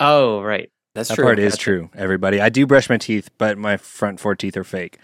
oh, 0.00 0.42
right. 0.42 0.70
That's 0.94 1.08
That 1.08 1.16
true. 1.16 1.24
part 1.24 1.38
is 1.40 1.56
true, 1.56 1.90
everybody. 1.96 2.40
I 2.40 2.50
do 2.50 2.66
brush 2.68 2.88
my 2.88 2.98
teeth, 2.98 3.28
but 3.36 3.58
my 3.58 3.76
front 3.76 4.20
four 4.20 4.36
teeth 4.36 4.56
are 4.56 4.62
fake. 4.62 4.98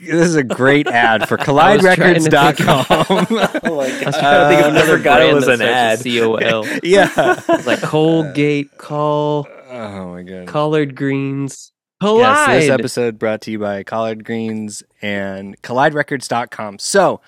This 0.00 0.26
is 0.26 0.34
a 0.34 0.42
great 0.42 0.88
ad 0.88 1.28
for 1.28 1.36
was 1.36 1.44
trying 1.46 1.68
to 1.68 2.30
colliderecords.com. 2.30 2.86
Oh 2.90 3.26
my 3.30 3.42
I 3.42 4.06
was 4.06 4.16
god! 4.16 4.20
trying 4.20 4.50
to 4.50 4.56
think 4.56 4.60
of 4.66 4.66
another 4.74 4.96
forgot 4.98 5.20
it 5.22 5.30
brand 5.30 5.32
uh, 5.32 5.36
was 5.36 5.48
an 5.48 5.62
ad. 5.62 5.98
C-O-L. 6.00 6.66
yeah. 6.82 7.40
It's 7.48 7.66
like 7.66 7.80
Colgate, 7.80 8.76
Call, 8.76 9.46
Oh 9.70 10.14
my 10.14 10.24
god. 10.24 10.48
Collard 10.48 10.96
Greens, 10.96 11.70
Yes, 12.02 12.08
Collide. 12.10 12.62
this 12.62 12.70
episode 12.70 13.18
brought 13.20 13.40
to 13.42 13.52
you 13.52 13.60
by 13.60 13.84
Collard 13.84 14.24
Greens 14.24 14.82
and 15.00 15.60
colliderecords.com. 15.62 16.80
So, 16.80 17.20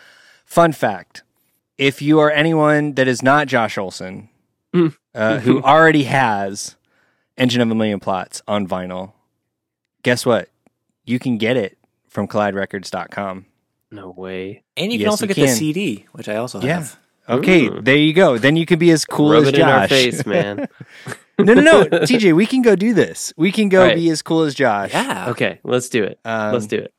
fun 0.48 0.72
fact 0.72 1.22
if 1.76 2.00
you 2.02 2.18
are 2.18 2.30
anyone 2.30 2.94
that 2.94 3.06
is 3.06 3.22
not 3.22 3.46
Josh 3.46 3.78
Olson, 3.78 4.28
Mm. 4.74 4.94
uh, 5.14 5.38
who 5.40 5.62
already 5.74 6.04
has 6.04 6.76
Engine 7.36 7.60
of 7.60 7.70
a 7.70 7.74
Million 7.74 8.00
Plots 8.00 8.42
on 8.48 8.66
vinyl, 8.66 9.12
guess 10.02 10.26
what? 10.26 10.48
You 11.04 11.18
can 11.18 11.38
get 11.38 11.56
it 11.56 11.78
from 12.08 12.26
colliderecords.com. 12.28 13.46
no 13.90 14.10
way. 14.10 14.62
And 14.76 14.92
you 14.92 14.98
can 14.98 15.08
also 15.08 15.24
you 15.24 15.28
get 15.28 15.36
can. 15.36 15.46
the 15.46 15.52
CD, 15.54 16.06
which 16.12 16.28
I 16.28 16.36
also 16.36 16.60
Yeah. 16.60 16.74
have. 16.80 16.98
Okay, 17.28 17.66
Ooh. 17.68 17.80
there 17.80 17.96
you 17.96 18.12
go. 18.14 18.36
Then 18.38 18.56
you 18.56 18.66
can 18.66 18.78
be 18.78 18.90
as 18.90 19.04
cool 19.04 19.30
Rub 19.32 19.42
as 19.42 19.48
it 19.48 19.54
Josh. 19.54 19.60
in 19.62 19.68
our 19.68 19.88
face, 19.88 20.26
man. 20.26 20.66
no, 21.38 21.54
no, 21.54 21.60
no. 21.62 21.84
TJ, 22.08 22.34
we 22.34 22.44
can 22.46 22.60
go 22.62 22.74
do 22.76 22.92
this. 22.94 23.32
We 23.36 23.52
can 23.52 23.68
go 23.68 23.82
Right. 23.82 23.94
be 23.96 24.08
as 24.10 24.20
cool 24.22 24.42
as 24.42 24.54
Josh. 24.54 24.92
Yeah. 24.92 25.28
Okay, 25.30 25.60
let's 25.62 25.88
do 25.90 26.04
it. 26.04 26.18
Um, 26.24 26.52
let's 26.54 26.66
do 26.66 26.76
it. 26.78 26.92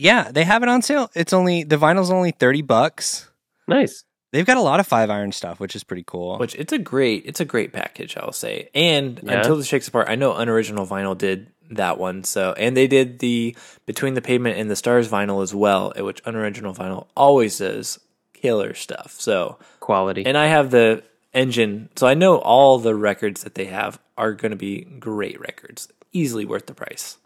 Yeah, 0.00 0.30
they 0.32 0.44
have 0.44 0.62
it 0.62 0.68
on 0.68 0.80
sale. 0.82 1.10
It's 1.14 1.32
only 1.32 1.62
the 1.64 1.76
vinyl's 1.76 2.10
only 2.10 2.30
30 2.30 2.62
bucks. 2.62 3.28
Nice. 3.68 4.04
They've 4.32 4.46
got 4.46 4.56
a 4.56 4.62
lot 4.62 4.80
of 4.80 4.86
five 4.86 5.10
iron 5.10 5.32
stuff, 5.32 5.60
which 5.60 5.76
is 5.76 5.84
pretty 5.84 6.04
cool. 6.06 6.38
Which 6.38 6.54
it's 6.54 6.72
a 6.72 6.78
great, 6.78 7.24
it's 7.26 7.40
a 7.40 7.44
great 7.44 7.72
package, 7.72 8.16
I'll 8.16 8.32
say. 8.32 8.70
And 8.74 9.20
Yeah. 9.22 9.38
until 9.38 9.56
the 9.56 9.64
shakes 9.64 9.88
apart, 9.88 10.08
I 10.08 10.14
know 10.14 10.34
Unoriginal 10.34 10.86
Vinyl 10.86 11.18
did 11.18 11.48
that 11.70 11.98
one. 11.98 12.24
So, 12.24 12.52
and 12.56 12.76
they 12.76 12.86
did 12.86 13.18
the 13.18 13.54
Between 13.86 14.14
the 14.14 14.22
Pavement 14.22 14.56
and 14.58 14.70
the 14.70 14.76
Stars 14.76 15.08
vinyl 15.08 15.42
as 15.42 15.54
well, 15.54 15.92
eh, 15.96 16.00
which 16.00 16.22
Unoriginal 16.24 16.74
Vinyl 16.74 17.06
always 17.16 17.58
does 17.58 17.98
killer 18.32 18.72
stuff. 18.74 19.16
So, 19.18 19.58
Quality. 19.80 20.24
and 20.24 20.38
I 20.38 20.46
have 20.46 20.70
the 20.70 21.02
engine, 21.34 21.90
so 21.96 22.06
I 22.06 22.14
know 22.14 22.38
all 22.38 22.78
the 22.78 22.94
records 22.94 23.44
that 23.44 23.54
they 23.54 23.66
have 23.66 24.00
are 24.16 24.32
going 24.32 24.50
to 24.50 24.56
be 24.56 24.80
great 24.98 25.38
records, 25.40 25.88
easily 26.12 26.44
worth 26.44 26.66
the 26.66 26.74
price. 26.74 27.18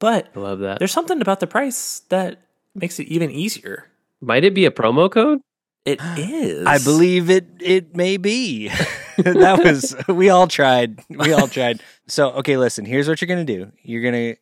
But 0.00 0.28
I 0.36 0.38
love 0.38 0.60
that. 0.60 0.78
there's 0.78 0.92
something 0.92 1.20
about 1.20 1.40
the 1.40 1.46
price 1.46 2.00
that 2.08 2.40
makes 2.74 2.98
it 3.00 3.08
even 3.08 3.30
easier. 3.30 3.86
Might 4.20 4.44
it 4.44 4.54
be 4.54 4.64
a 4.64 4.70
promo 4.70 5.10
code? 5.10 5.40
It 5.84 6.00
is. 6.18 6.66
I 6.66 6.78
believe 6.78 7.30
it 7.30 7.46
it 7.60 7.96
may 7.96 8.16
be. 8.16 8.68
that 9.16 9.62
was 9.64 9.94
we 10.08 10.28
all 10.30 10.46
tried. 10.46 11.00
We 11.08 11.32
all 11.32 11.48
tried. 11.48 11.80
So, 12.06 12.30
okay, 12.32 12.56
listen, 12.56 12.84
here's 12.84 13.08
what 13.08 13.20
you're 13.20 13.26
going 13.28 13.44
to 13.44 13.56
do. 13.56 13.72
You're 13.82 14.02
going 14.02 14.34
to 14.34 14.40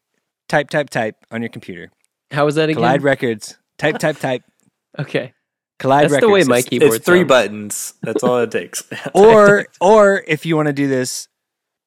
type 0.49 0.69
type 0.71 0.91
type 0.91 1.17
on 1.31 1.41
your 1.43 1.49
computer. 1.49 1.91
How 2.31 2.45
was 2.45 2.57
that 2.57 2.65
again? 2.69 2.77
Collide 2.77 3.03
Records. 3.03 3.57
Type 3.79 3.99
type 3.99 4.19
type. 4.19 4.43
Okay. 4.99 5.35
Collide 5.79 6.09
That's 6.09 6.21
the 6.23 6.29
way 6.31 6.41
Records. 6.41 6.49
my 6.49 6.57
It's- 6.57 6.69
keyboard 6.71 6.95
It's 6.95 7.05
three 7.05 7.19
sounds. 7.19 7.29
buttons. 7.29 7.95
That's 8.03 8.23
all 8.25 8.39
it 8.39 8.51
takes. 8.51 8.83
or 9.15 9.67
or 9.79 10.25
if 10.27 10.47
you 10.47 10.57
want 10.57 10.69
to 10.69 10.73
do 10.73 10.89
this 10.89 11.29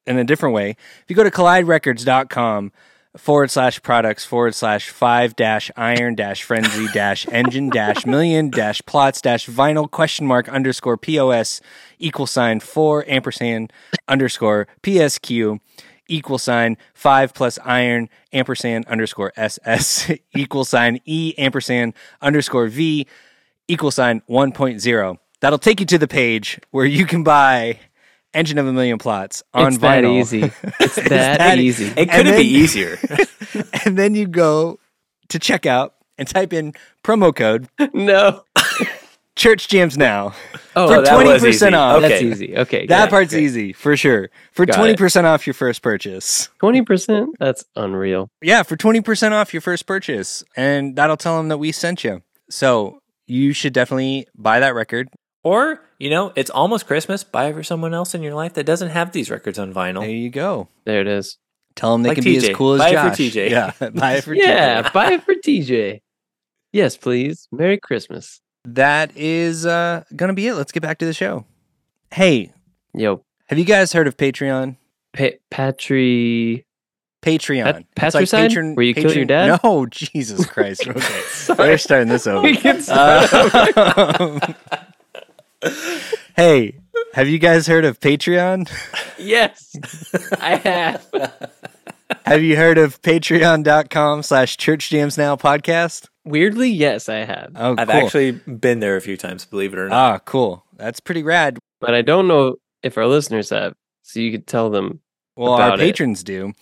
in 0.05 0.19
a 0.19 0.23
different 0.23 0.53
way, 0.53 0.69
if 0.69 1.05
you 1.07 1.15
go 1.15 1.23
to 1.23 1.31
colliderecords.com 1.31 2.71
forward 3.17 3.49
slash 3.49 3.81
products 3.81 4.23
forward 4.23 4.53
slash 4.53 4.89
five 4.89 5.35
dash 5.35 5.71
iron 5.75 6.15
dash 6.15 6.43
frenzy 6.43 6.87
dash 6.93 7.27
engine 7.29 7.69
dash 7.69 8.05
million 8.05 8.49
dash 8.49 8.81
plots 8.85 9.21
dash 9.21 9.47
vinyl 9.47 9.89
question 9.89 10.27
mark 10.27 10.47
underscore 10.47 10.95
POS 10.95 11.59
equal 11.97 12.27
sign 12.27 12.59
four 12.59 13.03
ampersand 13.07 13.73
underscore 14.07 14.67
PSQ 14.83 15.59
equal 16.07 16.37
sign 16.37 16.77
five 16.93 17.33
plus 17.33 17.57
iron 17.63 18.09
ampersand 18.33 18.85
underscore 18.87 19.31
SS 19.35 20.11
equal 20.35 20.65
sign 20.65 20.99
E 21.05 21.33
ampersand 21.37 21.93
underscore 22.21 22.67
V 22.67 23.07
equal 23.67 23.91
sign 23.91 24.21
1.0. 24.29 25.17
That'll 25.41 25.59
take 25.59 25.79
you 25.79 25.85
to 25.85 25.97
the 25.97 26.07
page 26.07 26.59
where 26.71 26.85
you 26.85 27.05
can 27.05 27.23
buy 27.23 27.79
Engine 28.33 28.57
of 28.57 28.67
a 28.67 28.73
Million 28.73 28.97
Plots 28.97 29.43
on 29.53 29.67
it's 29.67 29.77
that 29.79 30.05
easy. 30.05 30.41
It's 30.79 30.95
that, 30.95 31.39
that 31.39 31.57
easy. 31.57 31.91
It 31.97 32.11
couldn't 32.11 32.35
be 32.35 32.47
easier. 32.47 32.97
and 33.85 33.97
then 33.97 34.15
you 34.15 34.27
go 34.27 34.79
to 35.29 35.39
checkout 35.39 35.91
and 36.17 36.27
type 36.27 36.53
in 36.53 36.73
promo 37.03 37.35
code 37.35 37.67
no. 37.93 38.43
Church 39.35 39.69
Jams 39.69 39.97
Now. 39.97 40.33
Oh, 40.75 40.87
For 40.87 41.01
that 41.01 41.15
was 41.15 41.41
20% 41.41 41.47
easy. 41.47 41.73
off. 41.73 41.97
Okay. 41.97 42.09
that's 42.09 42.21
easy. 42.21 42.57
Okay. 42.57 42.85
That 42.87 43.05
got 43.05 43.09
part's 43.09 43.33
easy 43.33 43.71
for 43.71 43.95
sure. 43.95 44.29
For 44.51 44.65
20% 44.65 45.23
off 45.23 45.47
your 45.47 45.53
first 45.53 45.81
purchase. 45.81 46.49
Twenty 46.59 46.81
percent. 46.81 47.29
That's 47.39 47.63
unreal. 47.75 48.29
Yeah, 48.41 48.63
for 48.63 48.75
20% 48.75 49.31
off 49.31 49.53
your 49.53 49.61
first 49.61 49.85
purchase. 49.85 50.43
And 50.57 50.95
that'll 50.97 51.15
tell 51.15 51.37
them 51.37 51.47
that 51.47 51.57
we 51.57 51.71
sent 51.71 52.03
you. 52.03 52.21
So 52.49 52.99
you 53.27 53.53
should 53.53 53.71
definitely 53.71 54.27
buy 54.35 54.59
that 54.59 54.75
record. 54.75 55.07
Or, 55.43 55.81
you 55.97 56.09
know, 56.09 56.31
it's 56.35 56.49
almost 56.49 56.85
Christmas. 56.87 57.23
Buy 57.23 57.45
it 57.47 57.53
for 57.53 57.63
someone 57.63 57.93
else 57.93 58.13
in 58.15 58.21
your 58.23 58.33
life 58.33 58.53
that 58.53 58.65
doesn't 58.65 58.89
have 58.89 59.11
these 59.11 59.29
records 59.29 59.57
on 59.59 59.73
vinyl. 59.73 60.01
There 60.01 60.09
you 60.09 60.29
go. 60.29 60.69
There 60.85 61.01
it 61.01 61.07
is. 61.07 61.37
Tell 61.75 61.93
them 61.93 62.03
they 62.03 62.09
Like 62.09 62.15
can 62.17 62.23
be 62.25 62.37
as 62.37 62.49
cool 62.49 62.81
as 62.81 62.91
you 62.91 62.97
Buy 62.97 63.07
it 63.07 63.11
for 63.11 63.21
TJ. 63.21 63.49
Yeah, 63.49 63.89
buy 63.93 64.13
it 64.15 64.23
for 64.23 64.33
yeah, 64.35 64.81
TJ. 64.83 64.93
buy 64.93 65.11
it 65.13 65.23
for 65.23 65.33
TJ. 65.45 66.01
Yes, 66.73 66.97
please. 66.97 67.47
Merry 67.51 67.77
Christmas. 67.77 68.41
That 68.65 69.15
is 69.15 69.65
uh, 69.65 70.03
gonna 70.15 70.33
be 70.33 70.47
it. 70.47 70.55
Let's 70.55 70.71
get 70.73 70.83
back 70.83 70.97
to 70.99 71.05
the 71.05 71.13
show. 71.13 71.45
Hey, 72.11 72.51
Yo, 72.93 73.23
have 73.47 73.57
you 73.59 73.65
guys 73.65 73.93
heard 73.93 74.07
of 74.07 74.17
Patreon? 74.17 74.75
pa- 75.13 75.37
Patri. 75.49 76.65
Patreon. 77.21 77.63
Pat- 77.63 77.75
It's 77.77 78.15
patricide? 78.15 78.49
patron- 78.49 78.75
Where 78.75 78.85
you 78.85 78.93
killed 78.93 79.15
your 79.15 79.25
dad? 79.25 79.59
No, 79.63 79.85
Jesus 79.85 80.45
Christ. 80.45 80.87
Okay, 80.87 81.23
we're 81.57 81.77
starting 81.77 82.07
this 82.09 82.25
over. 82.27 82.41
We 82.41 82.55
can 82.57 82.81
start 82.81 83.29
Uh, 83.33 84.39
hey, 86.35 86.79
have 87.13 87.27
you 87.27 87.39
guys 87.39 87.67
heard 87.67 87.85
of 87.85 87.99
Patreon? 87.99 88.69
yes, 89.17 89.75
I 90.39 90.55
have. 90.55 91.07
Have 92.25 92.41
you 92.43 92.55
heard 92.55 92.77
of 92.77 93.01
patreon.com 93.01 94.23
slash 94.23 94.57
church 94.57 94.89
jams 94.89 95.17
now 95.17 95.35
podcast? 95.35 96.07
Weirdly, 96.25 96.69
yes, 96.69 97.09
I 97.09 97.25
have. 97.25 97.51
Oh, 97.55 97.75
I've 97.77 97.87
cool. 97.87 97.97
actually 97.97 98.31
been 98.31 98.79
there 98.79 98.95
a 98.95 99.01
few 99.01 99.17
times, 99.17 99.45
believe 99.45 99.73
it 99.73 99.79
or 99.79 99.89
not. 99.89 99.95
Ah, 99.95 100.19
cool. 100.19 100.63
That's 100.77 100.99
pretty 100.99 101.23
rad. 101.23 101.59
But 101.79 101.93
I 101.93 102.01
don't 102.01 102.27
know 102.27 102.55
if 102.83 102.97
our 102.97 103.07
listeners 103.07 103.49
have. 103.49 103.73
So 104.03 104.19
you 104.19 104.31
could 104.31 104.47
tell 104.47 104.69
them. 104.69 105.01
Well, 105.35 105.53
our 105.53 105.67
about 105.67 105.79
it. 105.79 105.83
patrons 105.83 106.23
do. 106.23 106.53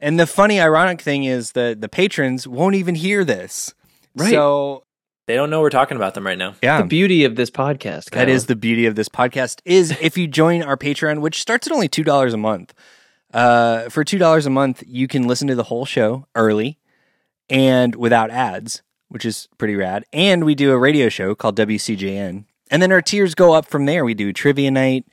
And 0.00 0.18
the 0.18 0.26
funny, 0.26 0.60
ironic 0.60 1.00
thing 1.00 1.24
is 1.24 1.52
that 1.52 1.80
the 1.80 1.88
patrons 1.88 2.46
won't 2.48 2.74
even 2.74 2.94
hear 2.94 3.24
this. 3.24 3.74
Right. 4.16 4.30
So, 4.30 4.84
They 5.32 5.36
don't 5.36 5.48
know 5.48 5.62
we're 5.62 5.70
talking 5.70 5.96
about 5.96 6.12
them 6.12 6.26
right 6.26 6.36
now. 6.36 6.56
yeah. 6.62 6.82
The 6.82 6.86
beauty 6.86 7.24
of 7.24 7.36
this 7.36 7.50
podcast. 7.50 8.10
That 8.10 8.28
is 8.28 8.44
the 8.44 8.54
beauty 8.54 8.84
of 8.84 8.96
this 8.96 9.08
podcast 9.08 9.62
is 9.64 9.96
if 9.98 10.18
you 10.18 10.26
join 10.28 10.62
our 10.62 10.76
Patreon, 10.76 11.22
which 11.22 11.40
starts 11.40 11.66
at 11.66 11.72
only 11.72 11.88
two 11.88 12.04
dollars 12.04 12.34
a 12.34 12.36
month. 12.36 12.74
Uh, 13.32 13.88
for 13.88 14.04
two 14.04 14.18
dollars 14.18 14.44
a 14.44 14.50
month, 14.50 14.82
you 14.86 15.08
can 15.08 15.26
listen 15.26 15.48
to 15.48 15.54
the 15.54 15.62
whole 15.62 15.86
show 15.86 16.26
early 16.34 16.78
and 17.48 17.94
without 17.94 18.30
ads, 18.30 18.82
which 19.08 19.24
is 19.24 19.48
pretty 19.56 19.74
rad. 19.74 20.04
And 20.12 20.44
we 20.44 20.54
do 20.54 20.70
a 20.70 20.76
radio 20.76 21.08
show 21.08 21.34
called 21.34 21.56
WCJN, 21.56 22.44
and 22.70 22.82
then 22.82 22.92
our 22.92 23.00
tiers 23.00 23.34
go 23.34 23.54
up 23.54 23.64
from 23.64 23.86
there. 23.86 24.04
We 24.04 24.12
do 24.12 24.34
trivia 24.34 24.70
night. 24.70 25.06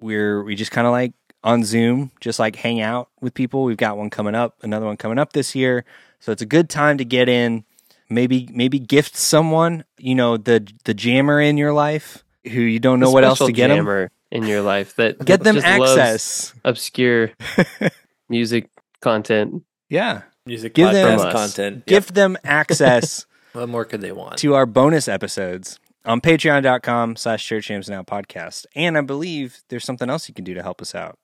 We're 0.00 0.42
we 0.42 0.56
just 0.56 0.72
kind 0.72 0.88
of 0.88 0.90
like 0.90 1.12
on 1.44 1.62
Zoom, 1.62 2.10
just 2.18 2.40
like 2.40 2.56
hang 2.56 2.80
out 2.80 3.08
with 3.20 3.34
people. 3.34 3.62
We've 3.62 3.76
got 3.76 3.98
one 3.98 4.10
coming 4.10 4.34
up, 4.34 4.56
another 4.64 4.86
one 4.86 4.96
coming 4.96 5.20
up 5.20 5.32
this 5.32 5.54
year, 5.54 5.84
so 6.18 6.32
it's 6.32 6.42
a 6.42 6.46
good 6.46 6.68
time 6.68 6.98
to 6.98 7.04
get 7.04 7.28
in. 7.28 7.64
Maybe 8.10 8.48
maybe 8.52 8.78
gift 8.78 9.16
someone, 9.16 9.84
you 9.98 10.14
know, 10.14 10.36
the 10.36 10.66
the 10.84 10.94
jammer 10.94 11.40
in 11.40 11.56
your 11.56 11.72
life 11.72 12.22
who 12.44 12.60
you 12.60 12.78
don't 12.78 13.00
know 13.00 13.08
A 13.08 13.12
what 13.12 13.24
else 13.24 13.38
to 13.38 13.52
get 13.52 13.68
them. 13.68 14.08
in 14.30 14.44
your 14.44 14.60
life 14.62 14.96
that 14.96 15.18
Get 15.24 15.42
them 15.42 15.54
just 15.56 15.66
access. 15.66 16.54
obscure 16.64 17.30
music 18.28 18.70
content. 19.00 19.62
Yeah. 19.88 20.22
Music 20.46 20.74
Give 20.74 20.92
them- 20.92 21.18
From 21.18 21.28
us. 21.28 21.32
content. 21.32 21.86
Give 21.86 22.06
them 22.12 22.36
access 22.44 23.26
What 23.54 23.68
more 23.68 23.84
could 23.84 24.00
they 24.00 24.12
want? 24.12 24.36
to 24.38 24.54
our 24.54 24.66
bonus 24.66 25.08
episodes 25.08 25.78
on 26.04 26.20
patreon.com 26.20 27.16
slash 27.16 27.46
church 27.46 27.68
jams 27.68 27.88
now 27.88 28.02
podcast. 28.02 28.66
And 28.74 28.98
I 28.98 29.00
believe 29.00 29.60
there's 29.68 29.84
something 29.84 30.10
else 30.10 30.28
you 30.28 30.34
can 30.34 30.44
do 30.44 30.52
to 30.54 30.62
help 30.62 30.82
us 30.82 30.94
out. 30.94 31.16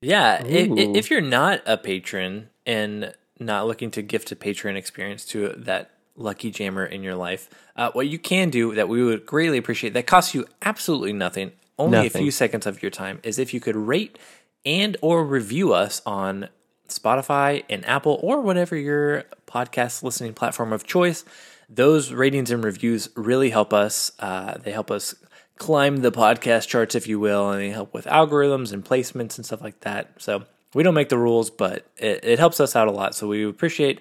Yeah, 0.00 0.44
if, 0.44 0.68
if 0.96 1.10
you're 1.10 1.20
not 1.20 1.60
a 1.66 1.76
patron 1.76 2.50
and 2.66 3.14
not 3.40 3.66
looking 3.66 3.90
to 3.92 4.02
gift 4.02 4.30
a 4.32 4.36
patron 4.36 4.76
experience 4.76 5.24
to 5.26 5.48
that 5.56 5.90
lucky 6.22 6.50
jammer 6.50 6.84
in 6.84 7.02
your 7.02 7.14
life, 7.14 7.50
uh, 7.76 7.90
what 7.92 8.08
you 8.08 8.18
can 8.18 8.50
do 8.50 8.74
that 8.74 8.88
we 8.88 9.02
would 9.02 9.26
greatly 9.26 9.58
appreciate 9.58 9.94
that 9.94 10.06
costs 10.06 10.34
you 10.34 10.46
absolutely 10.62 11.12
nothing, 11.12 11.52
only 11.78 12.06
a 12.06 12.10
few 12.10 12.30
seconds 12.30 12.66
of 12.66 12.82
your 12.82 12.90
time, 12.90 13.20
is 13.22 13.38
if 13.38 13.52
you 13.52 13.60
could 13.60 13.76
rate 13.76 14.18
and 14.64 14.96
or 15.00 15.24
review 15.24 15.72
us 15.72 16.00
on 16.06 16.48
Spotify 16.88 17.64
and 17.68 17.86
Apple 17.86 18.18
or 18.22 18.40
whatever 18.40 18.76
your 18.76 19.24
podcast 19.46 20.02
listening 20.02 20.34
platform 20.34 20.72
of 20.72 20.84
choice. 20.84 21.24
Those 21.68 22.12
ratings 22.12 22.50
and 22.50 22.62
reviews 22.62 23.08
really 23.16 23.50
help 23.50 23.72
us. 23.72 24.12
Uh, 24.18 24.58
they 24.58 24.72
help 24.72 24.90
us 24.90 25.14
climb 25.58 25.98
the 25.98 26.12
podcast 26.12 26.68
charts, 26.68 26.94
if 26.94 27.06
you 27.06 27.18
will, 27.18 27.50
and 27.50 27.60
they 27.60 27.70
help 27.70 27.94
with 27.94 28.04
algorithms 28.06 28.72
and 28.72 28.84
placements 28.84 29.36
and 29.36 29.46
stuff 29.46 29.62
like 29.62 29.80
that. 29.80 30.10
So 30.18 30.44
we 30.74 30.82
don't 30.82 30.94
make 30.94 31.08
the 31.08 31.18
rules, 31.18 31.50
but 31.50 31.86
it, 31.96 32.24
it 32.24 32.38
helps 32.38 32.60
us 32.60 32.76
out 32.76 32.88
a 32.88 32.92
lot. 32.92 33.14
So 33.14 33.26
we 33.26 33.44
appreciate 33.44 34.00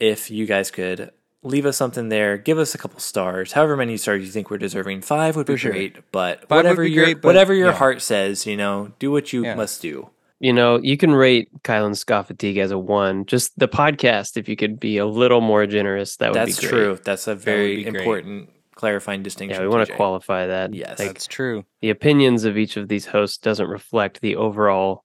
if 0.00 0.30
you 0.30 0.46
guys 0.46 0.70
could 0.70 1.10
leave 1.46 1.64
us 1.66 1.76
something 1.76 2.08
there, 2.08 2.36
give 2.36 2.58
us 2.58 2.74
a 2.74 2.78
couple 2.78 3.00
stars, 3.00 3.52
however 3.52 3.76
many 3.76 3.96
stars 3.96 4.22
you 4.22 4.28
think 4.30 4.50
we're 4.50 4.58
deserving. 4.58 5.02
Five 5.02 5.36
would 5.36 5.46
be 5.46 5.56
sure. 5.56 5.72
great, 5.72 5.96
but 6.12 6.40
would 6.50 6.56
whatever 6.56 6.84
your 6.84 7.04
great, 7.04 7.20
but- 7.22 7.28
whatever 7.28 7.54
your 7.54 7.68
yeah. 7.68 7.74
heart 7.74 8.02
says, 8.02 8.46
you 8.46 8.56
know, 8.56 8.92
do 8.98 9.10
what 9.10 9.32
you 9.32 9.44
Yeah. 9.44 9.54
must 9.54 9.80
do. 9.80 10.10
You 10.38 10.52
know, 10.52 10.78
you 10.82 10.98
can 10.98 11.14
rate 11.14 11.48
Kylan 11.62 11.96
Ska 11.96 12.22
Fatigue 12.24 12.58
as 12.58 12.70
a 12.70 12.78
one. 12.78 13.24
Just 13.24 13.58
the 13.58 13.68
podcast, 13.68 14.36
if 14.36 14.50
you 14.50 14.56
could 14.56 14.78
be 14.78 14.98
a 14.98 15.06
little 15.06 15.40
more 15.40 15.66
generous, 15.66 16.16
that 16.18 16.32
would 16.32 16.34
That's 16.36 16.60
be 16.60 16.66
great. 16.66 16.70
true. 16.70 16.98
That's 17.02 17.26
a 17.26 17.34
very 17.34 17.76
be 17.76 17.82
great. 17.84 17.96
important 17.96 18.50
clarifying 18.74 19.22
distinction. 19.22 19.58
Yeah, 19.62 19.66
we 19.66 19.74
want 19.74 19.88
to 19.88 19.94
qualify 19.96 20.46
that. 20.48 20.74
Yes. 20.74 20.98
Like, 20.98 21.08
That's 21.08 21.26
true. 21.26 21.64
the 21.80 21.88
opinions 21.88 22.44
of 22.44 22.58
each 22.58 22.76
of 22.76 22.88
these 22.88 23.06
hosts 23.06 23.38
doesn't 23.38 23.68
reflect 23.68 24.20
the 24.20 24.36
overall 24.36 25.04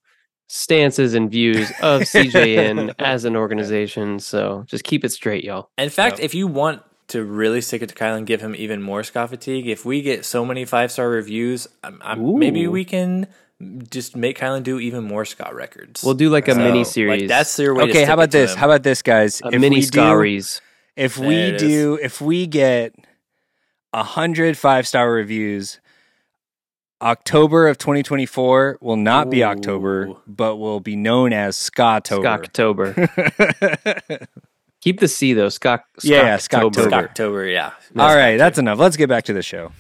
stances 0.54 1.14
and 1.14 1.32
views 1.32 1.70
of 1.82 2.02
CJN 2.14 2.94
as 3.00 3.24
an 3.24 3.36
organization. 3.38 4.20
So 4.20 4.66
just 4.68 4.84
keep 4.84 5.06
it 5.06 5.10
straight, 5.14 5.44
y'all. 5.46 5.70
In 5.78 5.90
fact, 5.90 6.18
Yep. 6.18 6.26
if 6.26 6.34
you 6.36 6.46
want 6.48 6.82
to 7.08 7.24
really 7.24 7.62
stick 7.62 7.82
it 7.82 7.88
to 7.90 7.96
Kyle 7.96 8.16
and 8.16 8.28
give 8.28 8.42
him 8.42 8.54
even 8.56 8.82
more 8.82 9.04
ska 9.04 9.28
fatigue, 9.28 9.68
if 9.68 9.86
we 9.86 10.02
get 10.02 10.26
so 10.26 10.44
many 10.46 10.66
five 10.66 10.92
star 10.92 11.10
reviews, 11.10 11.68
I'm, 11.84 12.00
I'm, 12.04 12.40
maybe 12.40 12.68
we 12.68 12.84
can 12.86 13.28
just 13.90 14.16
make 14.16 14.40
Kylan 14.40 14.64
do 14.64 14.80
even 14.80 15.04
more 15.04 15.24
ska 15.26 15.50
records. 15.54 16.04
We'll 16.04 16.16
do 16.16 16.30
like 16.30 16.48
a 16.48 16.54
So, 16.56 16.60
mini 16.60 16.80
Like, 16.80 16.88
series. 16.88 17.28
that's 17.30 17.58
your 17.60 17.74
way. 17.76 17.84
to 17.86 17.90
Okay, 17.90 18.00
stick 18.00 18.08
how 18.08 18.14
about 18.16 18.32
to 18.32 18.38
this? 18.40 18.52
him. 18.54 18.58
How 18.58 18.66
about 18.68 18.84
this, 18.84 19.02
guys? 19.02 19.42
a 19.44 19.52
mini 19.52 19.70
we 19.78 19.82
do, 19.82 19.86
stories. 19.88 20.62
if 20.96 21.16
There 21.16 21.28
we 21.28 21.36
it 21.36 21.56
is. 21.56 21.62
do, 21.62 22.00
if 22.02 22.20
we 22.22 22.48
get 22.48 22.96
a 23.94 24.04
hundred 24.04 24.58
five 24.58 24.88
star 24.88 25.12
reviews, 25.12 25.80
October 27.02 27.68
of 27.68 27.80
2024 27.80 28.78
will 28.80 28.96
not 28.96 29.32
be 29.32 29.44
October, 29.44 30.14
but 30.28 30.58
will 30.58 30.80
be 30.80 30.96
known 30.96 31.34
as 31.34 31.56
Scottober. 31.58 32.46
Scocktober. 32.46 34.28
Keep 34.82 35.00
the 35.00 35.08
C 35.08 35.34
though. 35.34 35.50
Scott. 35.50 35.84
Yeah, 36.04 36.22
yeah, 36.22 36.38
Scocktober. 36.38 36.74
Scocktober. 36.74 36.94
October? 36.94 37.46
Yeah. 37.48 37.72
All 37.98 38.16
right, 38.16 38.38
that's 38.38 38.60
enough. 38.60 38.78
Let's 38.78 38.98
get 38.98 39.10
back 39.10 39.24
to 39.26 39.34
the 39.34 39.42
show. 39.42 39.72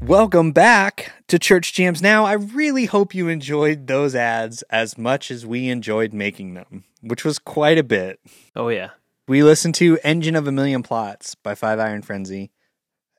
Welcome 0.00 0.52
back 0.52 1.10
to 1.26 1.36
Church 1.36 1.72
Jams 1.72 2.00
Now. 2.00 2.24
I 2.24 2.34
really 2.34 2.84
hope 2.84 3.12
you 3.12 3.26
enjoyed 3.26 3.88
those 3.88 4.14
ads 4.14 4.62
as 4.70 4.96
much 4.96 5.32
as 5.32 5.44
we 5.44 5.68
enjoyed 5.68 6.12
making 6.12 6.54
them, 6.54 6.84
which 7.00 7.24
was 7.24 7.40
quite 7.40 7.76
a 7.76 7.82
bit. 7.82 8.20
Oh 8.54 8.68
yeah. 8.68 8.90
We 9.26 9.42
listened 9.42 9.74
to 9.76 9.98
Engine 10.04 10.36
of 10.36 10.46
a 10.46 10.52
Million 10.52 10.84
Plots 10.84 11.34
by 11.34 11.56
Five 11.56 11.80
Iron 11.80 12.02
Frenzy. 12.02 12.52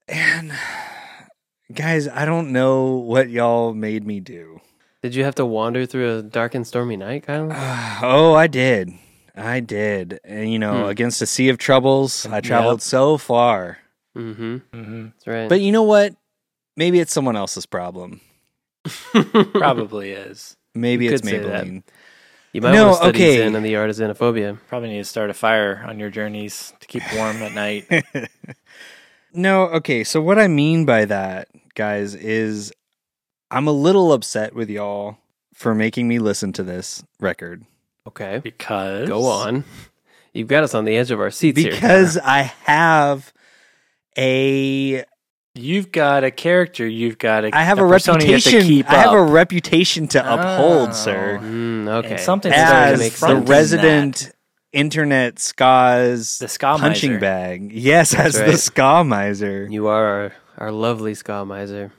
And 0.07 0.53
guys, 1.73 2.07
I 2.07 2.25
don't 2.25 2.51
know 2.51 2.93
what 2.95 3.29
y'all 3.29 3.73
made 3.73 4.05
me 4.05 4.19
do. 4.19 4.61
Did 5.01 5.15
you 5.15 5.23
have 5.23 5.35
to 5.35 5.45
wander 5.45 5.85
through 5.85 6.17
a 6.17 6.21
dark 6.21 6.55
and 6.55 6.67
stormy 6.67 6.97
night, 6.97 7.25
Kylan? 7.25 7.51
Oh, 8.01 8.33
I 8.33 8.47
did. 8.47 8.91
I 9.35 9.59
did. 9.61 10.19
And 10.23 10.51
you 10.51 10.59
know, 10.59 10.83
Hmm. 10.85 10.89
against 10.89 11.21
a 11.21 11.25
sea 11.25 11.49
of 11.49 11.57
troubles, 11.57 12.25
I 12.25 12.41
traveled 12.41 12.81
so 12.81 13.17
far 13.17 13.77
Mm-hmm. 14.17 14.57
hmm 14.73 15.05
That's 15.05 15.27
right. 15.27 15.47
But 15.49 15.61
you 15.61 15.71
know 15.71 15.83
what? 15.83 16.15
Maybe 16.75 16.99
it's 16.99 17.13
someone 17.13 17.35
else's 17.37 17.65
problem. 17.65 18.19
Probably 19.13 20.11
is. 20.11 20.57
Mm-hmm. 20.75 20.81
Maybe 20.81 21.05
You 21.05 21.11
it's 21.11 21.21
could. 21.21 21.41
Maybelline. 21.43 21.83
you 22.51 22.61
might 22.61 22.73
No, 22.73 22.85
want 22.87 22.93
to 22.95 23.03
study 23.03 23.19
okay. 23.23 23.37
Zen 23.37 23.55
and 23.55 23.65
the 23.65 23.75
art 23.75 23.89
of 23.89 23.95
xenophobia. 23.95 24.57
Probably 24.67 24.89
need 24.89 24.97
to 24.97 25.05
start 25.05 25.29
a 25.29 25.33
fire 25.33 25.83
on 25.87 25.99
your 25.99 26.09
journeys 26.09 26.73
to 26.79 26.87
keep 26.87 27.03
warm 27.15 27.37
at 27.37 27.53
night. 27.53 27.87
No, 29.31 29.65
okay. 29.65 30.03
So 30.03 30.21
what 30.21 30.39
I 30.39 30.47
mean 30.47 30.85
by 30.85 31.05
that, 31.05 31.49
guys, 31.79 32.13
is 32.13 32.73
I'm 33.49 33.65
a 33.67 33.71
little 33.71 34.11
upset 34.11 34.53
with 34.53 34.69
y'all 34.69 35.17
for 35.53 35.73
making 35.73 36.09
me 36.09 36.19
listen 36.19 36.51
to 36.53 36.63
this 36.63 37.03
record 37.21 37.63
Okay. 38.05 38.39
Because 38.43 39.07
Go 39.07 39.25
on. 39.27 39.63
You've 40.33 40.47
got 40.49 40.63
us 40.65 40.73
on 40.75 40.83
the 40.85 40.97
edge 40.97 41.09
of 41.11 41.19
our 41.21 41.31
seats 41.31 41.57
here. 41.61 41.71
because 41.71 42.17
I 42.23 42.41
have 42.65 43.31
a 44.17 45.03
You've 45.55 45.91
got 45.91 46.23
a 46.23 46.31
character. 46.31 46.85
You've 46.87 47.17
got 47.17 47.43
a. 47.45 47.55
I 47.55 47.63
have 47.63 47.79
a, 47.79 47.87
persona 47.87 48.23
you 48.25 48.33
have 48.33 48.43
to 48.43 48.49
reputation. 48.49 48.67
keep 48.75 48.89
I 48.89 48.95
have 48.95 49.13
a 49.13 49.21
reputation 49.23 50.07
to 50.09 50.19
uphold, 50.33 50.89
Oh. 50.89 50.93
sir. 50.93 51.39
Mm, 51.41 51.87
okay. 51.87 52.11
And 52.11 52.19
something's 52.19 52.55
starting 52.55 52.93
As 52.93 52.99
to 52.99 53.03
make 53.05 53.11
the 53.13 53.17
fronting 53.17 53.45
resident 53.45 54.31
internet 54.71 55.39
ska's 55.39 56.37
The 56.39 56.47
ska 56.47 56.77
punching 56.79 57.13
miser. 57.13 57.19
bag. 57.19 57.71
Yes, 57.73 58.11
That's 58.11 58.35
as 58.35 58.41
the 58.41 58.45
right. 58.51 58.59
ska 58.59 59.03
miser. 59.03 59.67
You 59.69 59.87
are 59.87 60.31
our, 60.59 60.67
our 60.67 60.71
lovely 60.71 61.13
ska 61.15 61.45
miser. 61.45 61.91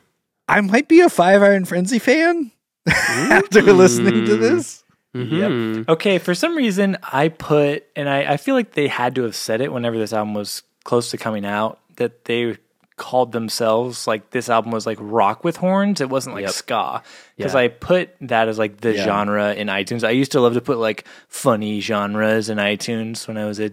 I 0.48 0.60
might 0.60 0.88
be 0.88 1.00
a 1.00 1.08
Five 1.08 1.42
Iron 1.42 1.64
Frenzy 1.64 1.98
fan 1.98 2.52
after 2.88 3.62
listening 3.62 4.24
to 4.26 4.36
this. 4.36 4.84
Mhm. 5.14 5.88
Okay, 5.88 6.18
for 6.18 6.34
some 6.34 6.56
reason 6.56 6.96
I 7.12 7.28
put, 7.28 7.84
and 7.96 8.08
I, 8.08 8.32
I 8.34 8.36
feel 8.36 8.54
like 8.54 8.72
they 8.72 8.86
had 8.88 9.14
to 9.16 9.22
have 9.24 9.34
said 9.34 9.60
it 9.60 9.72
whenever 9.72 9.98
this 9.98 10.12
album 10.12 10.34
was 10.34 10.62
close 10.84 11.10
to 11.10 11.18
coming 11.18 11.44
out 11.44 11.78
that 11.96 12.24
they 12.26 12.56
called 12.96 13.32
themselves 13.32 14.06
like 14.06 14.30
this 14.30 14.48
album 14.50 14.70
was 14.70 14.86
like 14.86 14.98
rock 15.00 15.42
with 15.42 15.56
horns. 15.56 16.00
It 16.00 16.10
wasn't 16.10 16.34
like 16.36 16.42
Yep. 16.42 16.50
ska 16.52 17.02
because 17.36 17.54
Yeah. 17.54 17.60
I 17.60 17.68
put 17.68 18.10
that 18.20 18.46
as 18.48 18.58
like 18.58 18.82
the 18.82 18.94
Yeah. 18.94 19.04
genre 19.04 19.54
in 19.54 19.68
iTunes. 19.68 20.04
I 20.04 20.10
used 20.10 20.32
to 20.32 20.40
love 20.40 20.54
to 20.54 20.60
put 20.60 20.78
like 20.78 21.06
funny 21.26 21.80
genres 21.80 22.48
in 22.50 22.58
iTunes 22.58 23.26
when 23.26 23.36
I 23.38 23.46
was 23.46 23.58
a 23.58 23.70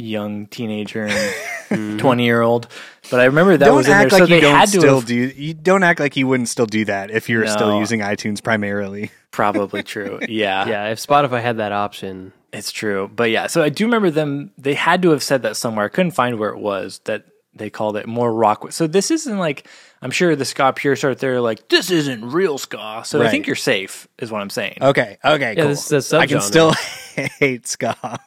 young 0.00 0.46
teenager 0.46 1.04
and 1.04 1.12
mm-hmm. 1.68 1.98
twenty 1.98 2.24
year 2.24 2.40
old. 2.40 2.68
But 3.10 3.20
I 3.20 3.24
remember 3.24 3.56
that 3.56 3.64
don't 3.64 3.76
was 3.76 3.86
in 3.86 3.92
there, 3.92 4.00
act 4.02 4.10
so 4.12 4.18
like 4.18 4.28
they 4.28 4.36
you 4.36 4.40
don't 4.40 4.56
had 4.56 4.68
to 4.70 4.78
still 4.78 5.00
have 5.00 5.06
do. 5.06 5.14
You 5.14 5.54
don't 5.54 5.82
act 5.82 6.00
like 6.00 6.16
you 6.16 6.26
wouldn't 6.26 6.48
still 6.48 6.66
do 6.66 6.84
that 6.84 7.10
if 7.10 7.28
you're 7.28 7.46
still 7.46 7.78
using 7.78 8.00
iTunes 8.00 8.42
primarily. 8.42 9.10
probably 9.30 9.82
true. 9.82 10.20
Yeah, 10.28 10.68
Yeah, 10.68 10.88
if 10.88 10.98
Spotify 10.98 11.42
had 11.42 11.58
that 11.58 11.72
option, 11.72 12.32
It's 12.52 12.72
true. 12.72 13.10
But 13.14 13.30
yeah, 13.30 13.46
so 13.46 13.62
I 13.62 13.68
do 13.68 13.84
remember 13.84 14.10
them 14.10 14.52
they 14.58 14.74
had 14.74 15.02
to 15.02 15.10
have 15.10 15.22
said 15.22 15.42
that 15.42 15.56
somewhere. 15.56 15.86
I 15.86 15.88
couldn't 15.88 16.12
find 16.12 16.38
where 16.38 16.50
it 16.50 16.58
was 16.58 17.00
that 17.04 17.24
they 17.54 17.70
called 17.70 17.96
it 17.96 18.06
more 18.06 18.32
rock. 18.32 18.72
So 18.72 18.86
this 18.86 19.10
isn't 19.10 19.38
like 19.38 19.66
I'm 20.02 20.10
sure 20.10 20.34
the 20.34 20.44
ska 20.44 20.72
purists 20.72 21.04
out 21.04 21.18
there 21.18 21.36
are 21.36 21.40
like 21.40 21.68
this 21.68 21.90
isn't 21.90 22.30
real 22.30 22.58
ska. 22.58 23.02
So 23.04 23.22
I 23.22 23.28
think 23.28 23.46
you're 23.46 23.56
safe 23.56 24.08
is 24.18 24.30
what 24.30 24.40
I'm 24.40 24.50
saying. 24.50 24.78
Okay, 24.80 25.18
okay, 25.24 25.54
Yeah, 25.56 25.62
cool. 25.62 25.68
this 25.68 25.92
is 25.92 26.12
a 26.12 26.18
I 26.18 26.26
can 26.26 26.40
still 26.40 26.72
hate 27.38 27.66
ska. 27.66 28.18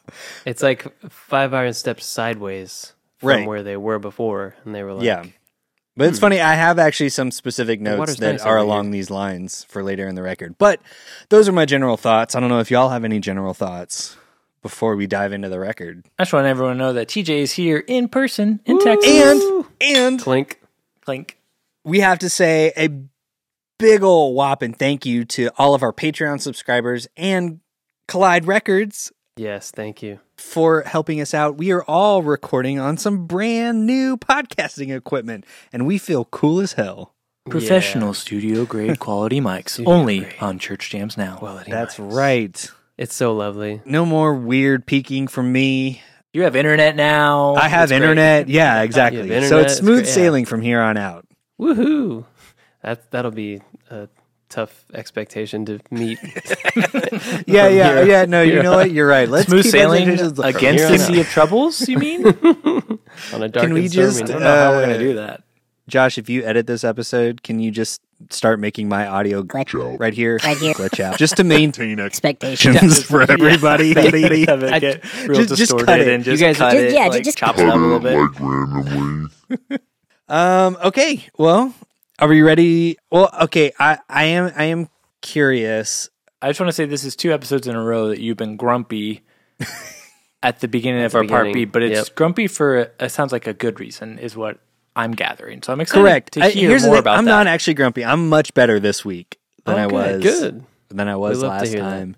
it's 0.44 0.62
like 0.62 0.86
five 1.10 1.52
iron 1.52 1.72
steps 1.72 2.06
sideways 2.06 2.92
from 3.18 3.28
Right. 3.28 3.46
where 3.46 3.62
they 3.62 3.76
were 3.76 3.98
before, 3.98 4.54
and 4.64 4.74
they 4.74 4.82
were 4.82 4.92
like, 4.92 5.04
yeah, 5.04 5.24
but 5.96 6.08
it's 6.08 6.18
hmm. 6.18 6.22
funny. 6.22 6.40
I 6.40 6.54
have 6.54 6.78
actually 6.78 7.08
some 7.10 7.30
specific 7.30 7.80
notes 7.80 8.16
that 8.16 8.32
nice 8.32 8.42
are 8.42 8.56
along 8.56 8.90
these 8.90 9.10
lines 9.10 9.64
for 9.64 9.82
later 9.82 10.06
in 10.06 10.14
the 10.14 10.22
record. 10.22 10.56
But 10.58 10.80
those 11.28 11.48
are 11.48 11.52
my 11.52 11.64
general 11.64 11.96
thoughts. 11.96 12.34
I 12.34 12.40
don't 12.40 12.48
know 12.48 12.60
if 12.60 12.70
y'all 12.70 12.90
have 12.90 13.04
any 13.04 13.20
general 13.20 13.54
thoughts 13.54 14.16
before 14.62 14.96
we 14.96 15.06
dive 15.06 15.32
into 15.32 15.48
the 15.48 15.60
record. 15.60 16.04
I 16.18 16.22
just 16.24 16.32
want 16.32 16.46
everyone 16.46 16.74
to 16.76 16.78
know 16.78 16.92
that 16.94 17.08
TJ 17.08 17.40
is 17.40 17.52
here 17.52 17.78
in 17.86 18.08
person 18.08 18.60
in 18.64 18.80
Texas. 18.80 19.10
And 19.10 19.64
and 19.80 20.20
clink. 20.20 20.60
Clink. 21.04 21.38
We 21.84 22.00
have 22.00 22.18
to 22.20 22.28
say 22.30 22.72
a 22.76 22.88
big 23.78 24.02
ol' 24.02 24.34
whopping 24.34 24.72
thank 24.72 25.04
you 25.04 25.24
to 25.24 25.50
all 25.58 25.74
of 25.74 25.82
our 25.82 25.92
Patreon 25.92 26.40
subscribers 26.40 27.06
and 27.16 27.60
Collide 28.08 28.46
Records 28.46 29.12
Yes, 29.36 29.70
thank 29.72 30.00
you. 30.02 30.20
for 30.36 30.82
helping 30.82 31.20
us 31.20 31.34
out. 31.34 31.56
We 31.58 31.72
are 31.72 31.82
all 31.84 32.22
recording 32.22 32.78
on 32.78 32.96
some 32.96 33.26
brand 33.26 33.84
new 33.84 34.16
podcasting 34.16 34.94
equipment, 34.96 35.44
and 35.72 35.86
we 35.86 35.98
feel 35.98 36.26
cool 36.26 36.60
as 36.60 36.74
hell. 36.74 37.14
Professional 37.50 38.14
studio 38.14 38.64
grade 38.64 39.00
quality 39.00 39.40
mics 39.40 39.70
Studio 39.70 39.92
only 39.92 40.20
grade. 40.20 40.34
on 40.40 40.58
Church 40.60 40.88
Jams 40.88 41.16
now. 41.16 41.36
Quality 41.36 41.70
That's 41.72 41.96
mics. 41.96 42.14
right. 42.14 42.70
It's 42.96 43.14
so 43.14 43.34
lovely. 43.34 43.82
No 43.84 44.06
more 44.06 44.34
weird 44.34 44.86
peeking 44.86 45.26
from 45.26 45.50
me. 45.52 46.00
You 46.32 46.42
have 46.42 46.54
internet 46.54 46.94
now. 46.94 47.54
I 47.56 47.68
have 47.68 47.84
It's 47.84 47.90
great. 47.90 48.02
internet. 48.02 48.48
Yeah, 48.48 48.82
exactly. 48.82 49.26
You 49.26 49.32
have 49.32 49.42
so 49.42 49.58
internet, 49.58 49.64
it's 49.64 49.72
it's 49.72 49.80
smooth 49.80 49.96
great, 49.96 50.06
yeah. 50.06 50.12
sailing 50.14 50.44
from 50.44 50.62
here 50.62 50.80
on 50.80 50.96
out. 50.96 51.26
Woohoo! 51.60 52.24
That 52.82 53.10
that'll 53.10 53.30
be 53.30 53.60
a 53.90 54.08
tough 54.48 54.84
expectation 54.94 55.64
to 55.66 55.80
meet. 55.90 56.18
Yeah, 57.46 57.68
yeah, 57.68 57.94
here- 57.94 58.06
yeah. 58.06 58.24
No, 58.26 58.42
you 58.42 58.62
know 58.62 58.76
what? 58.76 58.90
You're 58.90 59.06
right. 59.06 59.28
Let's 59.28 59.48
Smooth 59.48 59.62
keep 59.64 59.72
sailing 59.72 60.08
against 60.08 60.34
the 60.36 60.98
sea 60.98 61.20
of 61.20 61.26
troubles, 61.28 61.88
you 61.88 61.98
mean? 61.98 62.26
on 63.32 63.42
a 63.42 63.48
dark 63.48 63.66
Can 63.66 63.72
we 63.74 63.88
just, 63.88 64.22
I 64.22 64.26
don't 64.26 64.40
know 64.40 64.46
how 64.46 64.70
we're 64.72 64.82
Uh, 64.82 64.86
going 64.86 64.98
to 64.98 65.04
do 65.04 65.14
that. 65.14 65.42
Josh, 65.86 66.18
if 66.18 66.28
you 66.28 66.42
edit 66.44 66.66
this 66.66 66.82
episode, 66.84 67.42
can 67.42 67.60
you 67.60 67.70
just 67.70 68.00
start 68.30 68.58
making 68.58 68.88
my 68.88 69.06
audio 69.06 69.42
Glitch. 69.42 69.98
right 70.00 70.14
here, 70.14 70.38
Right 70.42 70.56
here. 70.56 70.74
glitch 70.74 70.98
out, 71.00 71.18
just 71.18 71.36
to 71.36 71.44
maintain 71.44 72.00
Expectations. 72.00 72.76
expectations 72.76 73.04
for 73.04 73.22
everybody. 73.22 73.88
Have 73.94 74.62
it 74.62 74.72
I- 74.72 74.80
just- 74.80 75.56
just 75.56 75.78
cut 75.78 76.00
it. 76.00 76.08
and 76.08 76.24
just 76.24 76.40
You 76.40 76.46
guys- 76.46 76.56
cut 76.56 76.72
Just- 76.72 76.84
it, 76.84 76.92
yeah, 76.94 77.06
like, 77.06 77.24
just 77.24 77.38
chop 77.38 77.58
it 77.58 77.62
it 77.62 77.68
up 77.68 77.74
a 77.76 77.78
little 77.78 78.00
bit. 78.00 78.18
like 78.18 78.40
randomly. 78.40 79.28
Um. 80.28 80.76
Okay. 80.82 81.26
Well, 81.36 81.74
are 82.18 82.28
we 82.28 82.42
ready? 82.42 82.96
Well, 83.10 83.30
okay. 83.42 83.72
I 83.78 83.98
I 84.08 84.24
am 84.24 84.52
I 84.56 84.64
am 84.64 84.88
curious. 85.20 86.08
I 86.40 86.48
just 86.48 86.60
want 86.60 86.68
to 86.68 86.72
say 86.72 86.84
this 86.86 87.04
is 87.04 87.16
two 87.16 87.32
episodes 87.32 87.66
in 87.66 87.74
a 87.74 87.82
row 87.82 88.08
that 88.08 88.20
you've 88.20 88.36
been 88.36 88.56
grumpy 88.56 89.22
at 90.42 90.60
the 90.60 90.68
beginning 90.68 91.02
of 91.04 91.12
the 91.12 91.18
our 91.18 91.24
part 91.24 91.52
B, 91.52 91.64
but 91.64 91.82
it's 91.82 92.08
yep. 92.08 92.16
grumpy 92.16 92.46
for 92.46 92.90
it 92.98 93.10
sounds 93.10 93.32
like 93.32 93.46
a 93.46 93.54
good 93.54 93.80
reason, 93.80 94.18
is 94.18 94.36
what 94.36 94.58
I'm 94.96 95.12
gathering. 95.12 95.62
So 95.62 95.72
I'm 95.72 95.80
excited 95.80 96.02
Correct. 96.02 96.32
to 96.34 96.44
I- 96.44 96.50
hear 96.50 96.68
here's 96.70 96.82
the 96.82 96.88
more 96.88 96.96
thing. 96.96 97.00
about 97.00 97.18
I'm 97.18 97.24
that. 97.24 97.30
not 97.30 97.46
actually 97.46 97.74
grumpy. 97.74 98.04
I'm 98.04 98.28
much 98.28 98.52
better 98.54 98.78
this 98.80 99.04
week 99.04 99.38
than 99.64 99.76
Oh, 99.76 99.82
I 99.82 99.86
was. 99.86 100.22
Good. 100.22 100.64
Than 100.90 101.08
I 101.08 101.16
was 101.16 101.38
We 101.38 101.44
love 101.48 101.62
to 101.62 101.66
last 101.70 101.76
time. 101.78 102.16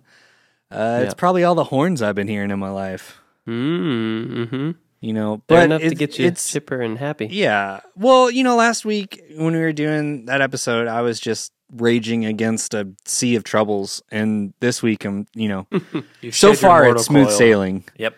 Uh, 0.70 1.00
It's 1.04 1.14
probably 1.14 1.44
all 1.44 1.54
the 1.54 1.64
horns 1.64 2.02
I've 2.02 2.16
been 2.16 2.28
hearing 2.28 2.50
in 2.50 2.58
my 2.58 2.70
life. 2.70 3.20
Mm-hmm. 3.48 4.72
You 5.06 5.12
know, 5.12 5.40
They're 5.46 5.58
but 5.58 5.64
enough 5.66 5.82
to 5.82 5.94
get 5.94 6.18
you 6.18 6.26
It's 6.26 6.50
chipper 6.50 6.80
and 6.80 6.98
happy. 6.98 7.28
Yeah. 7.30 7.78
Well, 7.94 8.28
you 8.28 8.42
know, 8.42 8.56
last 8.56 8.84
week 8.84 9.22
when 9.36 9.54
we 9.54 9.60
were 9.60 9.72
doing 9.72 10.24
that 10.24 10.40
episode, 10.40 10.88
I 10.88 11.02
was 11.02 11.20
just 11.20 11.52
raging 11.72 12.24
against 12.26 12.74
a 12.74 12.88
sea 13.04 13.36
of 13.36 13.44
troubles, 13.44 14.02
and 14.10 14.52
this 14.58 14.82
week 14.82 15.04
I'm, 15.04 15.28
you 15.32 15.48
know, 15.48 15.66
so 15.72 16.30
shed 16.30 16.42
your 16.48 16.54
far 16.56 16.82
mortal 16.82 16.96
it's 16.96 17.06
smooth 17.06 17.28
coil. 17.28 17.38
sailing. 17.38 17.84
Yep. 17.98 18.16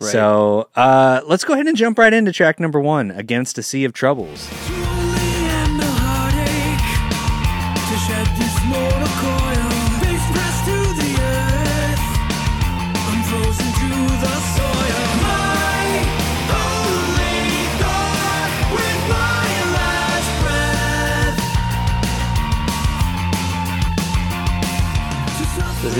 Right. 0.00 0.12
So 0.12 0.70
uh, 0.76 1.20
let's 1.26 1.44
go 1.44 1.52
ahead 1.52 1.66
and 1.66 1.76
jump 1.76 1.98
right 1.98 2.12
into 2.12 2.32
track 2.32 2.58
number 2.58 2.80
one, 2.80 3.10
"Against 3.10 3.58
a 3.58 3.62
Sea 3.62 3.84
of 3.84 3.92
Troubles." 3.92 4.48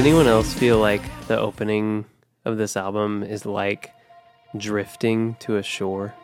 Anyone 0.00 0.26
else 0.26 0.54
feel 0.54 0.78
like 0.78 1.02
the 1.28 1.38
opening 1.38 2.06
of 2.46 2.56
this 2.56 2.74
album 2.74 3.22
is 3.22 3.44
like 3.44 3.92
drifting 4.56 5.34
to 5.40 5.58
a 5.58 5.62
shore? 5.62 6.14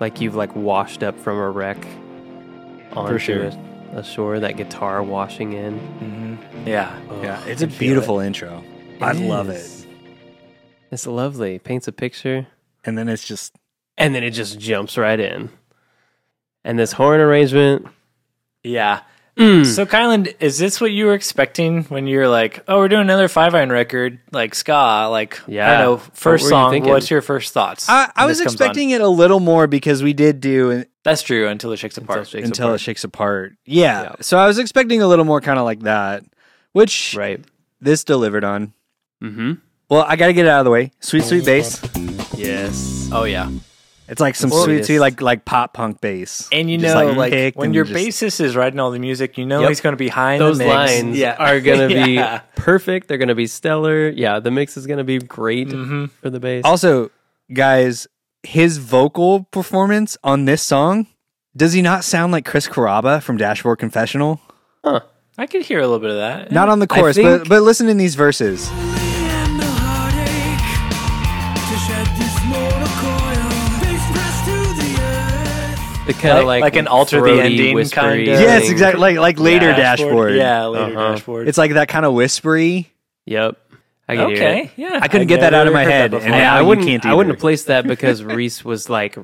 Like 0.00 0.20
you've 0.20 0.34
like 0.34 0.56
washed 0.56 1.04
up 1.04 1.16
from 1.16 1.38
a 1.38 1.48
wreck 1.48 1.78
onto 2.92 3.18
sure. 3.18 3.44
a, 3.44 3.98
a 3.98 4.04
shore, 4.04 4.40
that 4.40 4.56
guitar 4.56 5.00
washing 5.00 5.52
in. 5.52 5.78
hmm 5.78 6.68
Yeah. 6.68 6.98
Yeah, 7.22 7.44
it's 7.46 7.62
a 7.62 7.68
beautiful 7.68 8.18
intro. 8.18 8.64
I 9.00 9.12
love 9.12 9.48
it. 9.48 9.86
It's 10.90 11.06
lovely. 11.06 11.60
Paints 11.60 11.86
a 11.86 11.92
picture 11.92 12.48
And 12.84 12.98
then 12.98 13.08
it's 13.08 13.24
just 13.24 13.54
and 13.96 14.12
then 14.12 14.24
it 14.24 14.32
just 14.32 14.58
jumps 14.58 14.98
right 14.98 15.20
in. 15.20 15.50
And 16.64 16.80
this 16.80 16.90
horn 16.90 17.20
arrangement. 17.20 17.86
Yeah. 18.64 19.02
Mm, 19.40 19.66
So, 19.66 19.86
Kylan, 19.86 20.34
is 20.40 20.58
this 20.58 20.80
what 20.80 20.92
you 20.92 21.06
were 21.06 21.14
expecting 21.14 21.84
when 21.84 22.06
you're 22.06 22.28
like, 22.28 22.62
oh, 22.68 22.76
we're 22.78 22.88
doing 22.88 23.00
another 23.02 23.26
five 23.28 23.54
iron 23.54 23.70
record, 23.72 24.18
like 24.32 24.54
ska? 24.54 25.08
Like, 25.10 25.40
I 25.48 25.52
Yeah. 25.52 25.78
don't 25.78 25.80
know. 25.80 25.96
First 26.12 26.42
were 26.44 26.48
you 26.48 26.50
song, 26.50 26.70
thinking? 26.72 26.92
what's 26.92 27.10
your 27.10 27.22
first 27.22 27.52
thoughts? 27.52 27.88
I, 27.88 28.10
I 28.14 28.26
was 28.26 28.38
this 28.38 28.46
on? 28.46 28.52
expecting 28.52 28.90
it 28.90 29.00
a 29.00 29.08
little 29.08 29.40
more 29.40 29.66
because 29.66 30.02
we 30.02 30.12
did 30.12 30.40
do 30.40 30.84
That's 31.04 31.22
true 31.22 31.48
until 31.48 31.72
it 31.72 31.78
shakes 31.78 31.96
apart. 31.96 32.20
it 32.20 32.28
shakes 32.28 32.46
until 32.46 32.66
apart. 32.68 32.80
it 32.80 32.84
shakes 32.84 33.04
apart. 33.04 33.52
Yeah. 33.64 34.02
Yeah. 34.02 34.14
So 34.20 34.38
I 34.38 34.46
was 34.46 34.58
expecting 34.58 35.00
a 35.02 35.06
little 35.06 35.24
more 35.24 35.40
kind 35.40 35.58
of 35.58 35.64
like 35.64 35.80
that, 35.80 36.22
which 36.72 37.14
Right. 37.16 37.40
this 37.80 38.04
delivered 38.04 38.44
on. 38.44 38.74
Mm-hmm. 39.22 39.54
Well, 39.88 40.04
I 40.06 40.16
got 40.16 40.26
to 40.28 40.32
get 40.32 40.44
it 40.46 40.48
out 40.48 40.60
of 40.60 40.64
the 40.66 40.70
way. 40.70 40.92
Sweet, 41.00 41.24
sweet 41.24 41.44
bass. 41.44 41.80
Yes. 42.36 43.08
Oh, 43.12 43.24
yeah. 43.24 43.50
It's 44.10 44.20
like 44.20 44.34
some 44.34 44.50
Well, 44.50 44.64
sweet, 44.64 44.84
sweet, 44.84 44.98
like 44.98 45.20
like 45.20 45.44
pop 45.44 45.72
punk 45.72 46.00
bass. 46.00 46.48
And 46.52 46.68
you 46.70 46.78
Just, 46.78 46.94
know, 46.94 47.12
like, 47.12 47.32
pick 47.32 47.56
when 47.56 47.72
your 47.72 47.84
just- 47.84 47.96
bassist 48.22 48.40
is 48.40 48.56
writing 48.56 48.80
all 48.80 48.90
the 48.90 48.98
music, 48.98 49.38
you 49.38 49.46
know 49.46 49.60
Yep. 49.60 49.68
he's 49.68 49.80
going 49.80 49.92
to 49.92 49.96
be 49.96 50.08
high 50.08 50.32
in 50.34 50.38
Those 50.40 50.58
the 50.58 50.64
mix. 50.64 50.74
lines 50.74 51.16
yeah. 51.16 51.36
are 51.38 51.60
gonna 51.60 51.86
be 51.88 51.94
Yeah. 52.14 52.40
perfect. 52.56 53.06
They're 53.08 53.18
gonna 53.18 53.34
be 53.34 53.46
stellar. 53.46 54.08
Yeah, 54.08 54.40
the 54.40 54.50
mix 54.50 54.76
is 54.76 54.86
gonna 54.86 55.04
be 55.04 55.18
great 55.18 55.68
Mm-hmm. 55.68 56.06
for 56.20 56.28
the 56.30 56.40
bass. 56.40 56.64
Also, 56.64 57.10
guys, 57.52 58.06
his 58.42 58.78
vocal 58.78 59.44
performance 59.52 60.16
on 60.24 60.44
this 60.44 60.62
song 60.62 61.06
does 61.56 61.72
he 61.72 61.82
not 61.82 62.04
sound 62.04 62.32
like 62.32 62.44
Chris 62.44 62.66
Carrabba 62.68 63.22
from 63.22 63.36
Dashboard 63.36 63.78
Confessional? 63.78 64.40
Huh. 64.84 65.00
I 65.38 65.46
could 65.46 65.62
hear 65.62 65.78
a 65.78 65.82
little 65.82 65.98
bit 65.98 66.10
of 66.10 66.16
that. 66.16 66.50
Not 66.52 66.68
on 66.68 66.78
the 66.80 66.86
chorus, 66.86 67.16
think- 67.16 67.42
but 67.42 67.48
but 67.48 67.62
listen 67.62 67.88
in 67.88 67.96
these 67.96 68.14
verses. 68.14 68.68
The 76.14 76.20
kind 76.22 76.38
of 76.38 76.44
like, 76.46 76.60
like 76.62 76.74
like 76.74 76.76
an 76.80 76.86
alter 76.88 77.16
the 77.20 77.26
throaty, 77.28 77.40
ending 77.42 77.74
whispery 77.74 78.00
kind 78.00 78.20
of. 78.20 78.26
thing. 78.38 78.44
Yes, 78.44 78.70
exactly. 78.70 79.00
Like 79.00 79.16
like 79.18 79.38
later 79.40 79.72
dashboard. 79.72 80.34
Yeah, 80.34 80.66
later 80.66 80.98
Uh-huh. 80.98 81.12
dashboard. 81.14 81.48
It's 81.48 81.58
like 81.58 81.72
that 81.74 81.88
kind 81.88 82.04
of 82.06 82.14
whispery. 82.14 82.92
Yep. 83.26 83.56
I 84.08 84.16
can 84.16 84.28
hear 84.30 84.36
it. 84.36 84.40
okay. 84.40 84.70
Yeah, 84.76 84.98
I 85.00 85.06
couldn't 85.08 85.22
I've 85.22 85.28
get 85.28 85.40
that 85.40 85.54
out 85.54 85.66
of 85.68 85.72
my 85.72 85.84
head, 85.84 86.12
and 86.12 86.22
before. 86.24 86.30
now 86.30 86.56
I 86.56 86.60
you 86.62 86.66
wouldn't. 86.66 86.86
can't 86.86 87.06
I 87.06 87.14
wouldn't 87.14 87.30
either. 87.30 87.36
have 87.36 87.40
placed 87.40 87.66
that 87.68 87.86
because 87.86 88.24
Reese 88.38 88.64
was 88.64 88.90
like, 88.90 89.16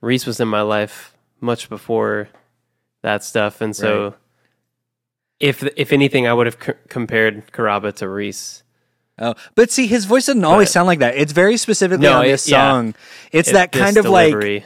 Reese 0.00 0.26
was 0.26 0.38
in 0.38 0.46
my 0.48 0.60
life 0.62 1.12
much 1.40 1.68
before 1.68 2.28
that 3.02 3.24
stuff, 3.24 3.60
and 3.60 3.74
so 3.74 4.04
Right. 4.04 4.14
if 5.40 5.62
if 5.76 5.92
anything, 5.92 6.26
I 6.28 6.32
would 6.34 6.46
have 6.46 6.56
c- 6.62 6.72
compared 6.88 7.50
Carrabba 7.52 7.94
to 7.96 8.08
Reese. 8.08 8.62
Oh, 9.20 9.34
but 9.56 9.70
see, 9.72 9.88
his 9.88 10.04
voice 10.04 10.26
doesn't 10.26 10.44
always 10.44 10.68
But- 10.68 10.72
sound 10.72 10.86
like 10.86 11.00
that. 11.00 11.16
It's 11.16 11.32
very 11.32 11.56
specifically 11.56 12.04
No, 12.06 12.18
on 12.18 12.24
it- 12.26 12.28
this 12.28 12.48
yeah. 12.48 12.70
song. 12.70 12.94
It's 13.32 13.48
It- 13.48 13.54
that 13.54 13.72
kind 13.72 13.96
of 13.96 14.04
like 14.06 14.30
delivery. 14.30 14.64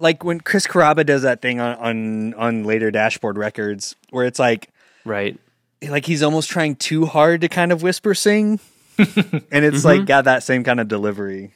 Like 0.00 0.24
when 0.24 0.40
Chris 0.40 0.66
Carrabba 0.66 1.06
does 1.06 1.22
that 1.22 1.42
thing 1.42 1.60
on 1.60 1.76
on 1.76 2.34
on 2.34 2.64
later 2.64 2.90
dashboard 2.90 3.38
records, 3.38 3.96
where 4.10 4.26
it's 4.26 4.38
like 4.38 4.70
right. 5.04 5.38
like 5.86 6.06
he's 6.06 6.22
almost 6.22 6.48
trying 6.48 6.76
too 6.76 7.06
hard 7.06 7.42
to 7.42 7.48
kind 7.48 7.72
of 7.72 7.82
whisper 7.82 8.14
sing, 8.14 8.60
and 8.98 9.64
it's 9.64 9.84
like 9.84 10.06
got 10.06 10.24
that 10.24 10.42
same 10.42 10.64
kind 10.64 10.80
of 10.80 10.88
delivery. 10.88 11.54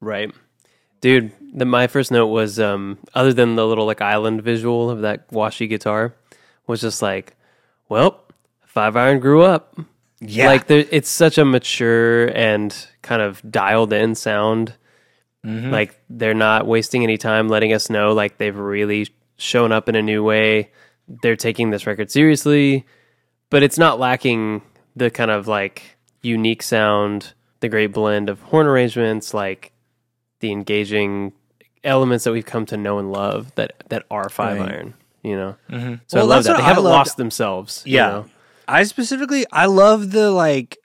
Right. 0.00 0.32
Dude, 1.00 1.32
the, 1.52 1.64
my 1.64 1.86
first 1.86 2.10
note 2.10 2.28
was 2.28 2.60
um 2.60 2.98
other 3.14 3.32
than 3.32 3.56
the 3.56 3.66
little 3.66 3.86
like 3.86 4.00
island 4.00 4.42
visual 4.42 4.90
of 4.90 5.00
that 5.00 5.30
washy 5.32 5.66
guitar 5.66 6.14
was 6.66 6.80
just 6.80 7.02
like, 7.02 7.36
well, 7.88 8.22
Five 8.72 8.96
Iron 8.96 9.20
grew 9.20 9.42
up. 9.42 9.78
Yeah, 10.20 10.46
Like 10.46 10.66
there, 10.66 10.86
it's 10.90 11.10
such 11.10 11.36
a 11.36 11.44
mature 11.44 12.28
and 12.28 12.74
kind 13.02 13.20
of 13.20 13.42
dialed 13.50 13.92
in 13.92 14.14
sound. 14.14 14.74
Like 15.44 15.98
they're 16.08 16.34
not 16.34 16.66
wasting 16.68 17.02
any 17.02 17.18
time 17.18 17.48
letting 17.48 17.72
us 17.72 17.90
know 17.90 18.12
like 18.12 18.38
they've 18.38 18.56
really 18.56 19.08
shown 19.36 19.72
up 19.72 19.88
in 19.88 19.96
a 19.96 20.02
new 20.02 20.22
way. 20.22 20.70
They're 21.08 21.34
taking 21.36 21.70
this 21.70 21.84
record 21.86 22.10
seriously, 22.12 22.86
but 23.50 23.64
it's 23.64 23.76
not 23.78 23.98
lacking 23.98 24.62
the 24.94 25.10
kind 25.10 25.32
of 25.32 25.48
like 25.48 25.96
unique 26.22 26.62
sound, 26.62 27.32
the 27.58 27.68
great 27.68 27.88
blend 27.88 28.28
of 28.28 28.40
horn 28.40 28.66
arrangements, 28.68 29.34
like 29.34 29.72
the 30.38 30.52
engaging 30.52 31.32
elements 31.82 32.22
that 32.24 32.32
we've 32.32 32.46
come 32.46 32.64
to 32.66 32.76
know 32.76 33.00
and 33.00 33.10
love 33.10 33.52
that 33.56 33.72
that 33.88 34.04
are 34.12 34.28
five 34.28 34.60
Right. 34.60 34.70
iron. 34.70 34.94
You 35.24 35.36
know, 35.36 35.56
so 36.06 36.18
Well, 36.18 36.24
I 36.32 36.34
love 36.36 36.44
that 36.44 36.56
they 36.56 36.62
I 36.62 36.66
haven't 36.66 36.84
loved- 36.84 36.94
lost 36.94 37.16
themselves. 37.16 37.82
you 37.84 37.94
Yeah. 37.96 38.06
know? 38.08 38.24
I 38.68 38.84
specifically 38.84 39.44
I 39.50 39.66
love 39.66 40.12
the 40.12 40.30
like, 40.30 40.78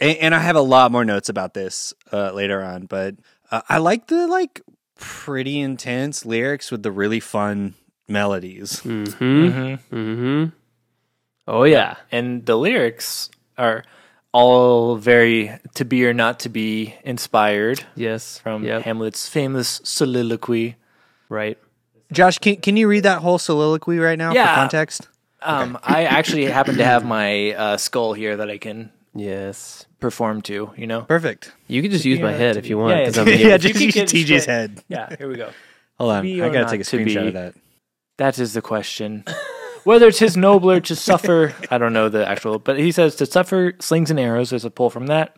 and, 0.00 0.16
and 0.18 0.34
I 0.34 0.38
have 0.38 0.56
a 0.56 0.60
lot 0.62 0.90
more 0.92 1.04
notes 1.04 1.28
about 1.28 1.52
this 1.52 1.92
uh, 2.10 2.32
later 2.32 2.62
on, 2.62 2.86
but 2.86 3.16
uh, 3.52 3.62
I 3.68 3.78
like 3.78 4.08
the 4.08 4.26
like 4.26 4.60
pretty 4.98 5.60
intense 5.60 6.24
lyrics 6.26 6.70
with 6.72 6.82
the 6.82 6.90
really 6.90 7.20
fun 7.20 7.74
melodies. 8.08 8.80
Mm-hmm. 8.80 9.24
Mhm. 9.24 9.78
Mm-hmm. 9.92 10.44
Oh 11.46 11.64
yeah. 11.64 11.96
and 12.10 12.46
the 12.46 12.56
lyrics 12.56 13.30
are 13.58 13.84
all 14.32 14.96
very 14.96 15.50
to 15.74 15.84
be 15.84 16.06
or 16.06 16.14
not 16.14 16.40
to 16.40 16.48
be 16.48 16.94
inspired 17.04 17.84
Yes. 17.94 18.38
from 18.38 18.64
Yep. 18.64 18.82
Hamlet's 18.82 19.28
famous 19.28 19.80
soliloquy. 19.84 20.76
right. 21.28 21.58
Josh, 22.12 22.38
can 22.38 22.56
can 22.56 22.76
you 22.76 22.88
read 22.88 23.04
that 23.04 23.20
whole 23.22 23.38
soliloquy 23.38 23.98
right 23.98 24.18
now 24.18 24.32
Yeah. 24.34 24.46
for 24.54 24.60
context? 24.60 25.08
Um, 25.42 25.78
I 25.82 26.04
actually 26.04 26.44
happen 26.44 26.76
to 26.76 26.84
have 26.84 27.04
my 27.04 27.52
uh, 27.52 27.76
skull 27.76 28.12
here 28.12 28.36
that 28.36 28.48
I 28.50 28.58
can 28.58 28.92
Yes. 29.14 29.86
perform 30.00 30.42
to. 30.42 30.70
You 30.76 30.86
know. 30.86 31.02
Perfect. 31.02 31.52
You 31.68 31.82
can 31.82 31.90
just 31.90 32.04
use 32.04 32.20
my 32.20 32.32
head 32.32 32.56
if 32.56 32.66
you 32.68 32.78
want. 32.78 32.96
yeah, 32.98 33.04
'cause 33.04 33.16
yeah, 33.18 33.24
yeah, 33.24 33.30
yeah, 33.48 33.54
if 33.54 33.64
you 33.64 33.70
just 33.72 33.84
use 33.84 33.94
get 33.94 34.08
TJ's 34.08 34.42
straight- 34.42 34.54
head. 34.54 34.84
Yeah. 34.88 35.14
Here 35.16 35.28
we 35.28 35.36
go. 35.36 35.50
Hold 35.98 36.10
on, 36.12 36.26
I 36.26 36.48
gotta 36.48 36.70
take 36.70 36.80
a 36.80 36.84
to 36.84 36.96
screenshot 36.96 37.28
of 37.28 37.34
that. 37.34 37.54
That 38.18 38.38
is 38.38 38.52
the 38.54 38.62
question. 38.62 39.24
whether 39.84 40.06
Whether 40.06 40.10
'tis 40.12 40.36
nobler 40.36 40.80
to 40.80 40.96
suffer, 40.96 41.54
I 41.70 41.78
don't 41.78 41.92
know 41.92 42.08
the 42.08 42.26
actual, 42.26 42.58
but 42.58 42.78
he 42.78 42.90
says 42.92 43.14
to 43.16 43.26
suffer 43.26 43.74
slings 43.80 44.10
and 44.10 44.18
arrows. 44.18 44.50
There's 44.50 44.64
a 44.64 44.70
pull 44.70 44.90
from 44.90 45.06
that, 45.08 45.36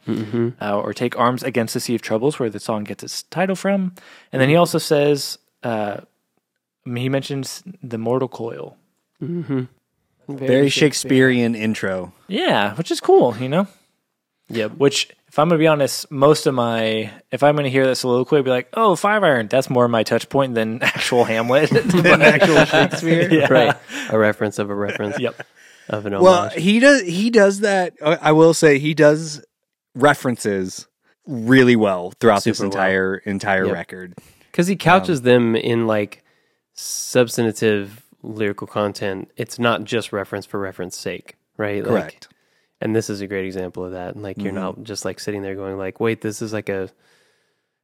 uh, 0.60 0.78
or 0.78 0.92
take 0.94 1.18
arms 1.18 1.42
against 1.42 1.74
the 1.74 1.80
sea 1.80 1.94
of 1.96 2.02
troubles, 2.02 2.38
where 2.38 2.50
the 2.50 2.60
song 2.60 2.84
gets 2.84 3.02
its 3.02 3.22
title 3.24 3.56
from. 3.56 3.94
And 4.32 4.40
then 4.40 4.48
he 4.48 4.56
also 4.56 4.78
says, 4.78 5.38
uh, 5.62 6.00
he 6.86 7.08
mentions 7.08 7.62
the 7.82 7.98
mortal 7.98 8.28
coil. 8.28 8.76
Very 10.28 10.68
Shakespearean 10.68 11.54
intro. 11.54 12.12
Yeah, 12.28 12.74
which 12.76 12.90
is 12.90 13.00
cool, 13.00 13.36
you 13.36 13.48
know. 13.48 13.66
Yep. 14.48 14.72
Which, 14.72 15.08
if 15.28 15.38
I'm 15.38 15.48
gonna 15.48 15.58
be 15.58 15.66
honest, 15.66 16.10
most 16.10 16.46
of 16.46 16.54
my, 16.54 17.10
if 17.30 17.42
I'm 17.42 17.56
gonna 17.56 17.68
hear 17.70 17.86
that 17.86 17.96
soliloquy, 17.96 18.38
I'd 18.38 18.44
be 18.44 18.50
like, 18.50 18.68
oh, 18.74 18.94
five 18.96 19.22
iron. 19.24 19.48
That's 19.48 19.70
more 19.70 19.88
my 19.88 20.02
touch 20.02 20.28
point 20.28 20.54
than 20.54 20.82
actual 20.82 21.24
Hamlet, 21.24 21.70
than 21.70 22.22
actual 22.22 22.64
Shakespeare. 22.66 23.32
Yeah. 23.32 23.46
Right. 23.52 23.76
A 24.10 24.18
reference 24.18 24.58
of 24.58 24.68
a 24.70 24.74
reference 24.74 25.18
Yep. 25.18 25.46
of 25.88 26.06
an 26.06 26.20
Well, 26.20 26.50
he 26.50 26.78
does. 26.80 27.02
He 27.02 27.30
does 27.30 27.60
that. 27.60 27.94
I 28.02 28.32
will 28.32 28.52
say 28.54 28.78
he 28.78 28.92
does 28.94 29.42
references 29.94 30.86
really 31.26 31.76
well 31.76 32.12
throughout 32.20 32.44
this 32.44 32.58
Super 32.58 32.68
well. 32.68 32.78
entire 32.78 33.16
entire 33.16 33.64
Yep. 33.66 33.74
record. 33.74 34.14
Because 34.50 34.66
he 34.66 34.76
couches 34.76 35.20
um, 35.20 35.24
them 35.24 35.56
in 35.56 35.86
like 35.86 36.22
substantive 36.74 38.03
lyrical 38.24 38.66
content. 38.66 39.30
It's 39.36 39.58
not 39.58 39.84
just 39.84 40.12
reference 40.12 40.46
for 40.46 40.58
reference 40.60 40.96
sake, 40.96 41.36
right? 41.56 41.84
Like, 41.84 42.02
Correct. 42.02 42.28
and 42.80 42.94
this 42.94 43.10
is 43.10 43.20
a 43.20 43.26
great 43.26 43.44
example 43.44 43.84
of 43.84 43.92
that. 43.92 44.14
And 44.14 44.22
Like 44.22 44.38
you're 44.38 44.52
mm-hmm. 44.52 44.80
not 44.80 44.82
just 44.82 45.04
like 45.04 45.20
sitting 45.20 45.42
there 45.42 45.54
going 45.54 45.76
like, 45.76 46.00
wait, 46.00 46.20
this 46.20 46.42
is 46.42 46.52
like 46.52 46.68
a 46.68 46.90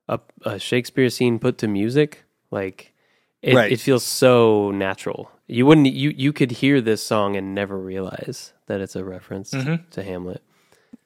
a, 0.08 0.18
a 0.44 0.58
Shakespeare 0.58 1.08
scene 1.08 1.38
put 1.38 1.58
to 1.58 1.68
music. 1.68 2.24
Like 2.50 2.92
it, 3.42 3.54
Right. 3.54 3.72
it 3.72 3.80
feels 3.80 4.04
so 4.04 4.70
natural. 4.70 5.30
You 5.46 5.66
wouldn't 5.66 5.86
you 5.92 6.12
you 6.16 6.32
could 6.32 6.50
hear 6.50 6.80
this 6.80 7.02
song 7.02 7.36
and 7.36 7.54
never 7.54 7.78
realize 7.78 8.52
that 8.66 8.80
it's 8.80 8.96
a 8.96 9.04
reference 9.04 9.52
mm-hmm. 9.52 9.88
to 9.90 10.02
Hamlet. 10.02 10.42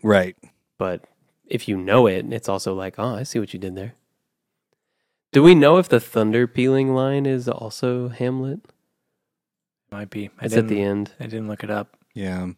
right. 0.03 0.37
But 0.77 1.05
if 1.47 1.69
you 1.69 1.77
know 1.77 2.07
it, 2.07 2.33
it's 2.33 2.49
also 2.49 2.75
like, 2.75 2.97
oh, 2.99 3.15
I 3.15 3.23
see 3.23 3.39
what 3.39 3.53
you 3.53 3.61
did 3.61 3.77
there. 3.77 3.95
Do 5.33 5.43
we 5.43 5.55
know 5.55 5.79
if 5.79 5.89
the 5.89 6.01
thunder 6.01 6.47
pealing 6.47 6.95
line 6.95 7.27
is 7.27 7.49
also 7.49 8.09
Hamlet? 8.09 8.61
Might 9.95 10.11
be. 10.11 10.29
I 10.41 10.47
It's 10.47 10.57
at 10.57 10.67
the 10.67 10.81
end. 10.81 11.13
I 11.21 11.25
didn't 11.25 11.47
look 11.47 11.63
it 11.63 11.71
up. 11.71 11.97
Yeah. 12.15 12.49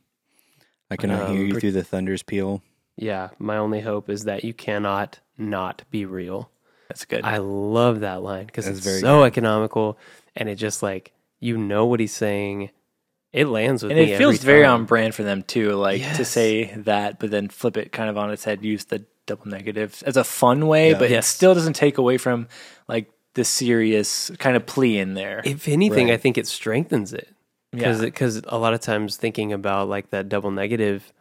I 0.91 0.97
cannot 0.97 1.29
hear 1.29 1.41
Um, 1.43 1.47
you 1.49 1.61
through 1.61 1.73
the 1.73 1.85
thunder's 1.85 2.23
peal. 2.23 2.63
Yeah, 2.97 3.29
my 3.39 3.59
only 3.59 3.81
hope 3.83 4.09
is 4.09 4.25
that 4.25 4.43
you 4.43 4.55
cannot 4.55 5.21
not 5.37 5.83
be 5.91 6.07
real. 6.07 6.51
That's 6.89 7.05
good. 7.05 7.25
I 7.25 7.37
love 7.39 8.01
that 8.01 8.23
line 8.23 8.47
because 8.47 8.67
it's 8.67 8.81
very 8.81 9.01
so 9.01 9.25
economical 9.25 9.99
and 10.35 10.49
it 10.49 10.55
just 10.55 10.83
like 10.83 11.13
you 11.41 11.59
know 11.59 11.85
what 11.85 12.01
he's 12.01 12.15
saying. 12.15 12.71
It 13.35 13.49
lands 13.49 13.83
with 13.83 13.93
and 13.93 14.01
me. 14.01 14.13
it 14.13 14.17
feels 14.17 14.37
every 14.37 14.47
very 14.47 14.65
on 14.65 14.87
brand 14.87 15.15
for 15.15 15.23
them 15.23 15.43
too, 15.43 15.73
like 15.73 16.01
to 16.17 16.25
say 16.25 16.73
that, 16.75 17.19
but 17.19 17.31
then 17.31 17.49
flip 17.49 17.77
it 17.77 17.93
kind 17.93 18.09
of 18.09 18.17
on 18.17 18.31
its 18.31 18.45
head, 18.45 18.65
use 18.65 18.87
the 18.87 19.05
double 19.27 19.49
negative 19.49 20.03
as 20.07 20.17
a 20.17 20.25
fun 20.25 20.67
way, 20.69 20.93
Yeah. 20.93 20.99
but 20.99 21.11
Yes. 21.11 21.27
it 21.27 21.29
still 21.37 21.53
doesn't 21.53 21.75
take 21.75 21.99
away 21.99 22.17
from 22.17 22.49
like 22.89 23.11
the 23.35 23.45
serious 23.45 24.31
kind 24.39 24.57
of 24.57 24.65
plea 24.65 24.99
in 24.99 25.13
there. 25.13 25.43
If 25.45 25.69
anything, 25.69 26.07
Right. 26.07 26.15
I 26.15 26.17
think 26.17 26.39
it 26.39 26.47
strengthens 26.47 27.13
it 27.13 27.29
because 27.77 28.01
Yeah. 28.01 28.07
because 28.07 28.43
a 28.47 28.59
lot 28.59 28.75
of 28.75 28.81
times 28.81 29.17
thinking 29.17 29.53
about 29.53 29.89
like 29.89 30.11
that 30.11 30.29
double 30.29 30.51
negative, 30.51 31.13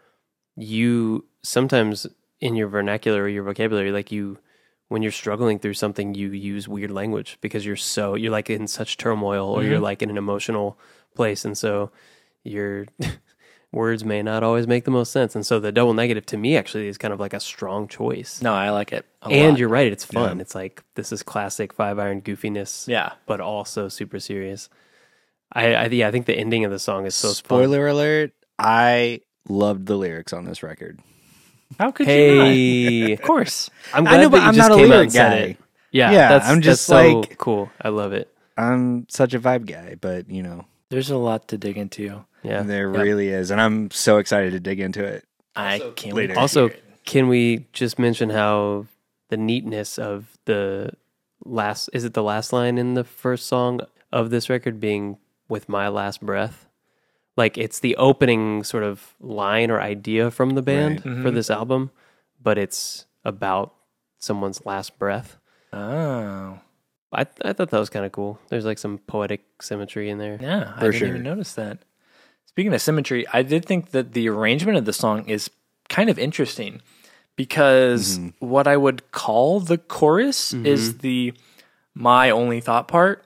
you 0.55 1.25
sometimes 1.43 2.07
in 2.39 2.55
your 2.55 2.67
vernacular 2.67 3.23
or 3.23 3.27
your 3.27 3.43
vocabulary, 3.43 3.91
like 3.91 4.11
you 4.11 4.37
when 4.87 5.01
you're 5.01 5.11
struggling 5.11 5.59
through 5.59 5.73
something, 5.73 6.13
you 6.13 6.29
use 6.29 6.67
weird 6.67 6.91
language 6.91 7.37
because 7.41 7.65
you're 7.65 7.75
so 7.75 8.15
you're 8.15 8.31
like 8.31 8.49
in 8.49 8.67
such 8.67 8.97
turmoil 8.97 9.47
or 9.47 9.63
you're 9.63 9.75
mm-hmm. 9.75 9.83
like 9.83 10.01
in 10.01 10.09
an 10.09 10.17
emotional 10.17 10.77
place, 11.15 11.45
and 11.45 11.57
so 11.57 11.91
your 12.43 12.85
words 13.71 14.05
may 14.05 14.21
not 14.21 14.43
always 14.43 14.67
make 14.67 14.85
the 14.85 14.91
most 14.91 15.11
sense. 15.11 15.35
And 15.35 15.45
so 15.45 15.59
the 15.59 15.71
double 15.71 15.93
negative 15.93 16.25
to 16.27 16.37
me 16.37 16.55
actually 16.55 16.87
is 16.87 16.97
kind 16.97 17.13
of 17.13 17.19
like 17.19 17.33
a 17.33 17.39
strong 17.39 17.87
choice. 17.87 18.41
no, 18.41 18.53
I 18.53 18.69
like 18.69 18.93
it. 18.93 19.05
A 19.23 19.27
and 19.27 19.51
lot. 19.51 19.59
you're 19.59 19.69
right, 19.69 19.91
it's 19.91 20.05
fun. 20.05 20.39
It's 20.39 20.55
like 20.55 20.83
this 20.95 21.11
is 21.11 21.23
classic 21.23 21.73
five 21.73 21.99
iron 21.99 22.21
goofiness 22.21 22.87
yeah. 22.87 23.13
but 23.25 23.39
also 23.39 23.89
super 23.89 24.19
serious. 24.19 24.69
I, 25.51 25.73
I 25.73 25.85
yeah, 25.87 26.07
I 26.07 26.11
think 26.11 26.25
the 26.25 26.37
ending 26.37 26.65
of 26.65 26.71
the 26.71 26.79
song 26.79 27.05
is 27.05 27.15
so 27.15 27.29
fun. 27.29 27.35
Spoiler 27.35 27.87
alert, 27.87 28.31
I 28.59 29.21
loved 29.47 29.85
the 29.85 29.95
lyrics 29.95 30.33
on 30.33 30.45
this 30.45 30.63
record. 30.63 30.99
How 31.79 31.91
could 31.91 32.07
you 32.07 33.07
not? 33.09 33.11
Of 33.19 33.21
course. 33.21 33.69
I'm 33.93 34.07
I 34.07 34.11
glad 34.11 34.21
know, 34.21 34.29
but 34.29 34.39
that 34.39 34.47
I'm 34.47 34.53
just 34.55 34.69
not 34.69 34.77
a 34.77 34.81
came 34.81 34.85
out 34.85 34.89
lyric 34.95 35.03
and 35.05 35.11
said 35.13 35.29
guy. 35.29 35.35
it. 35.51 35.57
Yeah, 35.91 36.11
Yeah, 36.11 36.29
that's, 36.29 36.47
I'm 36.49 36.55
that's 36.55 36.65
just 36.65 36.83
so 36.85 37.19
like- 37.19 37.37
cool. 37.37 37.71
I 37.81 37.89
love 37.89 38.13
it. 38.13 38.29
I'm 38.57 39.07
such 39.09 39.33
a 39.33 39.39
vibe 39.39 39.65
guy, 39.65 39.95
but 39.99 40.29
you 40.29 40.41
know, 40.43 40.65
There's 40.89 41.09
a 41.09 41.17
lot 41.17 41.47
to 41.49 41.57
dig 41.57 41.77
into. 41.77 42.25
Yeah. 42.43 42.61
there 42.61 42.91
Yep. 42.93 43.01
really 43.01 43.29
is, 43.29 43.49
and 43.51 43.59
I'm 43.59 43.89
so 43.91 44.17
excited 44.17 44.51
to 44.51 44.59
dig 44.59 44.79
into 44.79 45.03
it. 45.03 45.25
I 45.55 45.79
can't 45.95 46.15
wait. 46.15 46.35
Also, 46.37 46.69
can 47.05 47.27
we 47.27 47.65
just 47.73 47.97
mention 47.97 48.29
how 48.29 48.85
the 49.29 49.37
neatness 49.37 49.97
of 49.97 50.37
the 50.45 50.91
last 51.43 51.89
is 51.93 52.03
it 52.05 52.13
the 52.13 52.23
last 52.23 52.53
line 52.53 52.77
in 52.77 52.93
the 52.93 53.03
first 53.03 53.47
song 53.47 53.81
of 54.11 54.29
this 54.29 54.49
record 54.49 54.79
being 54.79 55.17
with 55.47 55.69
my 55.69 55.87
last 55.87 56.21
breath? 56.21 56.67
Like 57.37 57.57
it's 57.57 57.79
the 57.79 57.95
opening 57.97 58.63
sort 58.63 58.83
of 58.83 59.15
line 59.19 59.69
or 59.69 59.81
idea 59.81 60.31
from 60.31 60.51
the 60.51 60.61
band 60.61 60.97
Right. 60.97 61.03
for 61.03 61.09
mm-hmm. 61.09 61.35
this 61.35 61.49
album, 61.49 61.91
but 62.41 62.57
it's 62.57 63.05
about 63.23 63.73
someone's 64.19 64.65
last 64.65 64.97
breath. 64.97 65.37
oh 65.73 66.59
I 67.11 67.25
I 67.43 67.53
thought 67.53 67.69
that 67.69 67.79
was 67.79 67.89
kind 67.89 68.05
of 68.05 68.11
cool. 68.11 68.39
There's 68.49 68.65
like 68.65 68.77
some 68.77 68.99
poetic 68.99 69.43
symmetry 69.61 70.09
in 70.09 70.17
there. 70.17 70.37
yeah, 70.41 70.73
I 70.75 70.81
didn't 70.81 70.95
sure. 70.95 71.07
even 71.09 71.23
notice 71.23 71.53
that. 71.53 71.79
Speaking 72.45 72.73
of 72.73 72.81
symmetry, 72.81 73.25
I 73.33 73.41
did 73.41 73.65
think 73.65 73.91
that 73.91 74.13
the 74.13 74.29
arrangement 74.29 74.77
of 74.77 74.85
the 74.85 74.93
song 74.93 75.27
is 75.27 75.49
kind 75.89 76.09
of 76.09 76.17
interesting 76.17 76.81
because 77.35 78.17
mm-hmm. 78.17 78.45
what 78.45 78.67
I 78.67 78.77
would 78.77 79.11
call 79.11 79.59
the 79.59 79.77
chorus 79.77 80.53
is 80.53 80.89
mm-hmm. 80.89 80.99
the 80.99 81.33
my 81.93 82.29
only 82.29 82.61
thought 82.61 82.87
part 82.87 83.25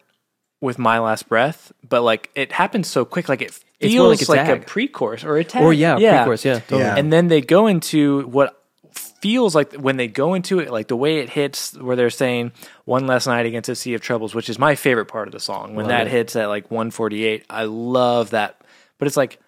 with 0.62 0.78
my 0.78 1.00
last 1.00 1.30
breath, 1.30 1.72
but 1.88 2.02
like 2.02 2.30
it 2.36 2.52
happens 2.52 2.88
so 2.88 3.06
quick, 3.06 3.30
like 3.30 3.42
it 3.42 3.58
It's 3.80 3.94
feels 3.94 4.28
like 4.28 4.48
like 4.48 4.50
a 4.50 4.62
a, 4.62 4.66
pre-chorus 4.66 5.24
or 5.24 5.38
a 5.38 5.44
tag. 5.44 5.64
Or 5.64 5.74
yeah, 5.74 5.96
pre-chorus, 5.96 6.46
yeah, 6.46 6.60
totally. 6.60 6.82
Yeah. 6.82 6.96
And 6.98 7.12
then 7.12 7.28
they 7.28 7.42
go 7.42 7.68
into 7.68 8.28
what 8.28 8.62
feels 9.22 9.56
like 9.56 9.74
when 9.74 9.98
they 9.98 10.08
go 10.08 10.34
into 10.34 10.60
it, 10.60 10.72
like 10.72 10.88
the 10.88 10.96
way 10.96 11.20
it 11.20 11.30
hits, 11.30 11.74
where 11.74 11.96
they're 11.96 12.10
saying 12.10 12.52
"One 12.86 13.08
Last 13.08 13.28
Night 13.28 13.46
Against 13.46 13.70
a 13.70 13.76
Sea 13.76 13.94
of 13.94 14.02
Troubles," 14.02 14.36
which 14.36 14.50
is 14.50 14.60
my 14.60 14.76
favorite 14.76 15.06
part 15.08 15.28
of 15.28 15.32
the 15.32 15.40
song. 15.40 15.76
When 15.76 15.86
Love 15.86 15.90
that 15.90 16.08
it. 16.08 16.12
hits 16.12 16.36
at 16.36 16.48
like 16.48 16.70
148, 16.72 17.46
I 17.50 17.64
love 17.64 18.32
that. 18.32 18.62
But 18.98 19.08
it's 19.08 19.18
like 19.18 19.40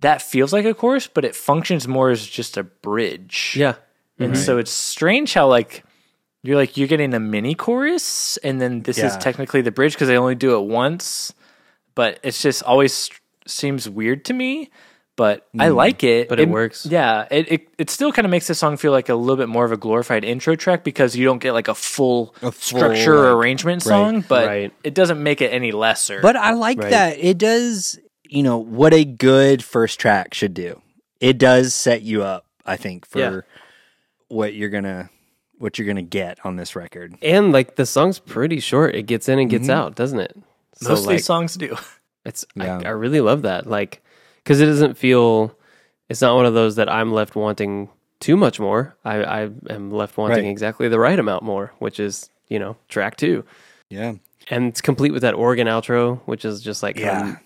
that 0.00 0.22
feels 0.22 0.52
like 0.52 0.64
a 0.64 0.74
chorus, 0.74 1.06
but 1.06 1.24
it 1.24 1.34
functions 1.34 1.88
more 1.88 2.10
as 2.10 2.24
just 2.26 2.56
a 2.56 2.62
bridge. 2.62 3.54
Yeah. 3.56 3.74
And 4.18 4.32
mm-hmm. 4.34 4.42
so 4.42 4.58
it's 4.58 4.70
strange 4.70 5.34
how 5.34 5.48
like 5.48 5.84
you're 6.46 6.56
like 6.56 6.76
you're 6.76 6.88
getting 6.88 7.12
a 7.14 7.20
mini 7.20 7.54
chorus 7.54 8.36
and 8.38 8.60
then 8.60 8.82
this 8.82 8.98
is 8.98 9.16
technically 9.16 9.62
the 9.62 9.72
bridge 9.72 9.94
because 9.94 10.08
they 10.08 10.16
only 10.18 10.34
do 10.34 10.56
it 10.56 10.64
once, 10.66 11.32
but 11.94 12.20
it's 12.22 12.40
just 12.40 12.62
always 12.62 13.10
seems 13.46 13.88
weird 13.88 14.24
to 14.26 14.32
me. 14.34 14.70
But 15.16 15.46
I 15.58 15.68
mm-hmm. 15.68 15.76
like 15.76 16.04
it. 16.04 16.28
But 16.28 16.40
it 16.40 16.48
works. 16.50 16.84
Yeah, 16.84 17.26
it, 17.30 17.50
it 17.50 17.68
it 17.78 17.90
still 17.90 18.12
kind 18.12 18.26
of 18.26 18.30
makes 18.30 18.48
the 18.48 18.54
song 18.54 18.76
feel 18.76 18.92
like 18.92 19.08
a 19.08 19.14
little 19.14 19.36
bit 19.36 19.48
more 19.48 19.64
of 19.64 19.72
a 19.72 19.78
glorified 19.78 20.24
intro 20.24 20.56
track 20.56 20.84
because 20.84 21.16
you 21.16 21.24
don't 21.24 21.38
get 21.38 21.52
like 21.52 21.68
a 21.68 21.74
full, 21.74 22.34
A 22.42 22.52
full, 22.52 22.52
structure 22.52 23.16
like- 23.16 23.32
arrangement 23.32 23.86
right, 23.86 23.88
song, 23.88 24.24
but 24.28 24.46
right. 24.46 24.72
it 24.84 24.92
doesn't 24.92 25.22
make 25.22 25.40
it 25.40 25.54
any 25.54 25.72
lesser. 25.72 26.20
But 26.20 26.36
I 26.36 26.52
like 26.52 26.78
Right. 26.78 26.90
that 26.90 27.18
it 27.18 27.38
does, 27.38 27.98
you 28.28 28.42
know, 28.42 28.58
what 28.58 28.92
a 28.92 29.06
good 29.06 29.64
first 29.64 29.98
track 29.98 30.34
should 30.34 30.52
do. 30.52 30.82
It 31.18 31.38
does 31.38 31.74
set 31.74 32.02
you 32.02 32.22
up, 32.22 32.44
I 32.66 32.76
think, 32.76 33.06
for 33.06 33.18
Yeah. 33.18 33.40
what 34.28 34.52
you're 34.52 34.68
gonna 34.68 35.08
what 35.58 35.78
you're 35.78 35.86
gonna 35.86 36.02
get 36.02 36.44
on 36.44 36.56
this 36.56 36.76
record. 36.76 37.16
And 37.22 37.52
like 37.52 37.76
the 37.76 37.86
song's 37.86 38.18
pretty 38.18 38.60
short. 38.60 38.94
It 38.94 39.04
gets 39.04 39.28
in 39.28 39.38
and 39.38 39.50
gets 39.50 39.64
mm-hmm. 39.64 39.70
out, 39.78 39.94
doesn't 39.94 40.20
it? 40.20 40.36
So, 40.74 40.90
most 40.90 41.06
like, 41.06 41.16
these 41.16 41.26
songs 41.26 41.54
do. 41.56 41.76
It's 42.24 42.44
Yeah. 42.56 42.80
I, 42.84 42.88
I 42.88 42.90
really 42.90 43.20
love 43.20 43.42
that. 43.42 43.66
Like 43.66 44.02
because 44.42 44.60
it 44.60 44.66
doesn't 44.66 44.96
feel 44.96 45.56
it's 46.08 46.20
not 46.20 46.34
one 46.34 46.46
of 46.46 46.54
those 46.54 46.76
that 46.76 46.88
I'm 46.88 47.12
left 47.12 47.36
wanting 47.36 47.88
too 48.20 48.36
much 48.36 48.58
more. 48.58 48.96
I, 49.04 49.22
I 49.22 49.50
am 49.70 49.90
left 49.90 50.16
wanting 50.16 50.44
Right. 50.44 50.50
exactly 50.50 50.88
the 50.88 50.98
right 50.98 51.18
amount 51.18 51.42
more, 51.42 51.72
which 51.78 52.00
is, 52.00 52.30
you 52.48 52.58
know, 52.58 52.76
track 52.88 53.16
two. 53.16 53.44
Yeah. 53.90 54.14
And 54.48 54.68
it's 54.68 54.80
complete 54.80 55.12
with 55.12 55.22
that 55.22 55.34
organ 55.34 55.66
outro, 55.66 56.20
which 56.26 56.44
is 56.44 56.62
just 56.62 56.82
like 56.82 56.98
Yeah. 56.98 57.20
kind 57.20 57.30
of 57.30 57.38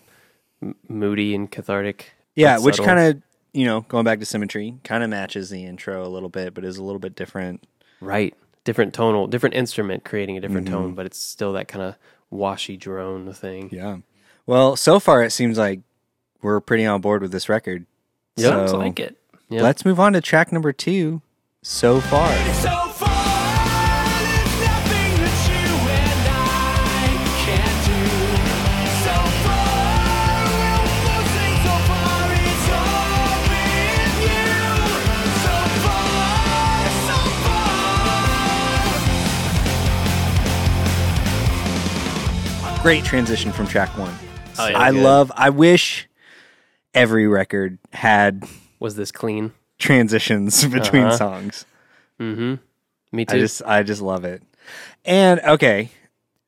m- 0.62 0.74
moody 0.88 1.34
and 1.34 1.50
cathartic. 1.50 2.12
Yeah, 2.34 2.56
but 2.56 2.64
which 2.64 2.78
kind 2.78 2.98
of, 2.98 3.22
you 3.52 3.66
know, 3.66 3.80
going 3.82 4.04
back 4.04 4.20
to 4.20 4.26
symmetry, 4.26 4.78
kind 4.84 5.02
of 5.02 5.10
matches 5.10 5.50
the 5.50 5.64
intro 5.64 6.06
a 6.06 6.08
little 6.08 6.28
bit, 6.28 6.54
but 6.54 6.64
is 6.64 6.76
a 6.76 6.84
little 6.84 7.00
bit 7.00 7.16
different. 7.16 7.66
Right. 8.00 8.34
Different 8.64 8.92
tonal, 8.92 9.26
different 9.26 9.54
instrument 9.54 10.04
creating 10.04 10.36
a 10.36 10.40
different 10.40 10.66
Mm-hmm. 10.66 10.74
tone, 10.76 10.94
but 10.94 11.06
it's 11.06 11.18
still 11.18 11.54
that 11.54 11.66
kind 11.68 11.82
of 11.84 11.94
washy 12.30 12.76
drone 12.76 13.32
thing. 13.32 13.70
Yeah. 13.72 13.98
Well, 14.46 14.76
so 14.76 15.00
far 15.00 15.22
it 15.22 15.30
seems 15.30 15.56
like 15.58 15.80
we're 16.42 16.60
pretty 16.60 16.84
on 16.86 17.00
board 17.00 17.22
with 17.22 17.32
this 17.32 17.48
record. 17.48 17.86
Yeah. 18.36 18.48
Sounds 18.50 18.70
So 18.72 18.78
like 18.78 19.00
it. 19.00 19.16
Yeah. 19.48 19.62
let's 19.62 19.84
move 19.84 19.98
on 19.98 20.12
to 20.12 20.20
track 20.20 20.52
number 20.52 20.72
two. 20.72 21.22
So 21.62 22.00
far. 22.00 22.32
So 22.54 22.70
far, 22.70 23.09
Great 42.82 43.04
transition 43.04 43.52
from 43.52 43.66
track 43.66 43.90
one. 43.98 44.14
Oh, 44.58 44.66
yeah, 44.68 44.78
I 44.78 44.90
good. 44.90 45.02
love. 45.02 45.30
I 45.36 45.50
wish 45.50 46.08
every 46.94 47.26
record 47.28 47.78
had 47.92 48.44
Was 48.78 48.96
this 48.96 49.12
clean? 49.12 49.52
transitions 49.78 50.64
between 50.66 51.04
Uh-huh. 51.04 51.16
songs. 51.16 51.66
Mm-hmm. 52.18 52.54
Me 53.12 53.24
too. 53.26 53.36
I 53.36 53.38
just, 53.38 53.62
I 53.66 53.82
just 53.82 54.00
love 54.00 54.24
it. 54.24 54.42
And 55.04 55.40
okay, 55.40 55.90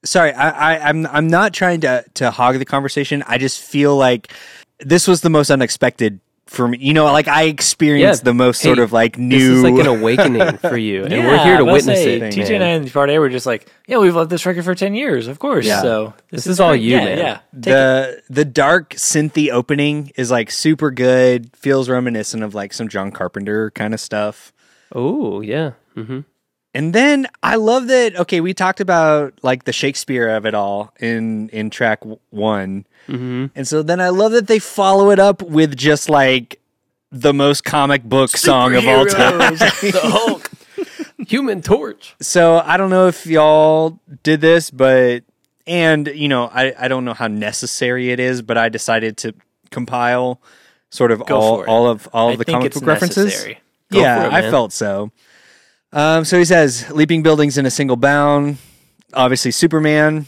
sorry, 0.05 0.33
I, 0.33 0.77
I, 0.77 0.89
I'm, 0.89 1.07
I'm 1.07 1.27
not 1.29 1.53
trying 1.53 1.83
to 1.83 2.05
to 2.15 2.31
hog 2.31 2.59
the 2.59 2.65
conversation. 2.65 3.23
I 3.27 3.37
just 3.37 3.61
feel 3.61 3.95
like 3.97 4.33
this 4.81 5.07
was 5.07 5.21
the 5.21 5.31
most 5.31 5.51
unexpected 5.51 6.19
for 6.53 6.69
me. 6.69 6.79
You 6.81 6.95
know, 6.95 7.05
like 7.07 7.27
I 7.29 7.45
experienced 7.45 8.21
Yeah. 8.23 8.25
the 8.27 8.35
most 8.35 8.61
sort 8.61 8.79
of 8.79 8.93
like 8.93 9.19
new. 9.19 9.39
This 9.39 9.49
is 9.59 9.63
like 9.65 9.75
an 9.81 9.87
awakening 9.87 10.59
for 10.59 10.77
you, 10.89 11.03
and 11.05 11.13
Yeah, 11.13 11.27
we're 11.27 11.45
here 11.45 11.57
to 11.59 11.65
witness 11.65 11.99
say, 11.99 12.17
it. 12.21 12.33
TJ 12.35 12.37
man. 12.45 12.53
and 12.55 12.65
I 12.65 12.69
in 12.69 12.85
the 12.85 12.91
part 12.91 13.11
A 13.11 13.19
were 13.19 13.29
just 13.29 13.47
like, 13.47 13.67
yeah, 13.89 13.99
we've 13.99 14.15
loved 14.15 14.31
this 14.31 14.47
record 14.47 14.65
for 14.65 14.75
ten 14.75 14.95
years, 14.95 15.27
of 15.27 15.39
course. 15.39 15.67
Yeah. 15.67 15.83
So 15.83 16.15
This 16.31 16.47
is 16.47 16.61
all 16.61 16.71
great. 16.71 16.83
you, 16.83 16.93
yeah, 16.97 17.05
man. 17.05 17.19
Yeah, 17.19 17.35
Take 17.35 17.43
it. 17.55 17.63
the 17.65 18.23
the 18.31 18.45
dark 18.45 18.91
synthy 18.95 19.51
opening 19.51 20.13
is 20.17 20.31
like 20.31 20.51
super 20.51 20.91
good. 20.91 21.51
Feels 21.57 21.89
reminiscent 21.89 22.43
of 22.43 22.55
like 22.55 22.73
some 22.73 22.89
John 22.89 23.11
Carpenter 23.11 23.71
kind 23.73 23.95
of 23.95 24.01
stuff. 24.01 24.53
Oh 24.95 25.41
yeah. 25.41 25.73
Mm-hmm. 25.97 26.21
And 26.75 26.95
then 26.95 27.27
I 27.43 27.57
love 27.57 27.89
that. 27.89 28.17
Okay, 28.17 28.41
we 28.41 28.55
talked 28.55 28.81
about 28.81 29.35
like 29.43 29.65
the 29.65 29.73
Shakespeare 29.73 30.29
of 30.29 30.47
it 30.47 30.55
all 30.55 30.95
in 31.01 31.49
in 31.51 31.71
track 31.71 32.01
one, 32.31 32.87
Mm-hmm. 33.09 33.47
and 33.57 33.67
so 33.67 33.83
then 33.83 34.01
I 34.01 34.11
love 34.11 34.31
that 34.33 34.47
they 34.47 34.61
follow 34.61 35.11
it 35.11 35.19
up 35.19 35.43
with 35.43 35.77
just 35.77 36.09
like 36.09 36.61
the 37.11 37.35
most 37.35 37.65
comic 37.65 38.05
book 38.05 38.37
song 38.37 38.75
of 38.77 38.87
all 38.87 39.05
time. 39.07 39.55
the 39.57 40.01
Hulk. 40.03 40.51
Human 41.29 41.63
Torch. 41.63 42.15
So 42.21 42.59
I 42.65 42.77
don't 42.77 42.91
know 42.91 43.09
if 43.09 43.27
y'all 43.27 43.99
did 44.23 44.41
this, 44.41 44.71
but 44.71 45.25
and 45.67 46.07
you 46.09 46.29
know 46.29 46.45
I 46.53 46.75
I 46.79 46.89
don't 46.89 47.05
know 47.05 47.15
how 47.15 47.27
necessary 47.27 48.11
it 48.11 48.21
is, 48.21 48.41
but 48.41 48.57
I 48.57 48.69
decided 48.69 49.17
to 49.19 49.35
compile 49.71 50.41
sort 50.91 51.11
of 51.13 51.25
Go 51.27 51.37
all 51.37 51.65
all 51.65 51.89
of 51.89 52.09
all 52.13 52.31
I 52.31 52.33
of 52.33 52.39
the 52.39 52.45
comic 52.45 52.73
book 52.73 52.87
references. 52.87 53.45
Go 53.91 54.01
yeah, 54.01 54.27
it, 54.27 54.33
I 54.33 54.43
felt 54.51 54.73
so. 54.73 55.11
Um, 55.93 56.25
so 56.25 56.39
he 56.39 56.45
says, 56.45 56.91
leaping 56.91 57.23
buildings 57.23 57.59
in 57.59 57.67
a 57.67 57.71
single 57.71 57.97
bound. 57.97 58.59
Obviously, 59.13 59.51
Superman, 59.51 60.27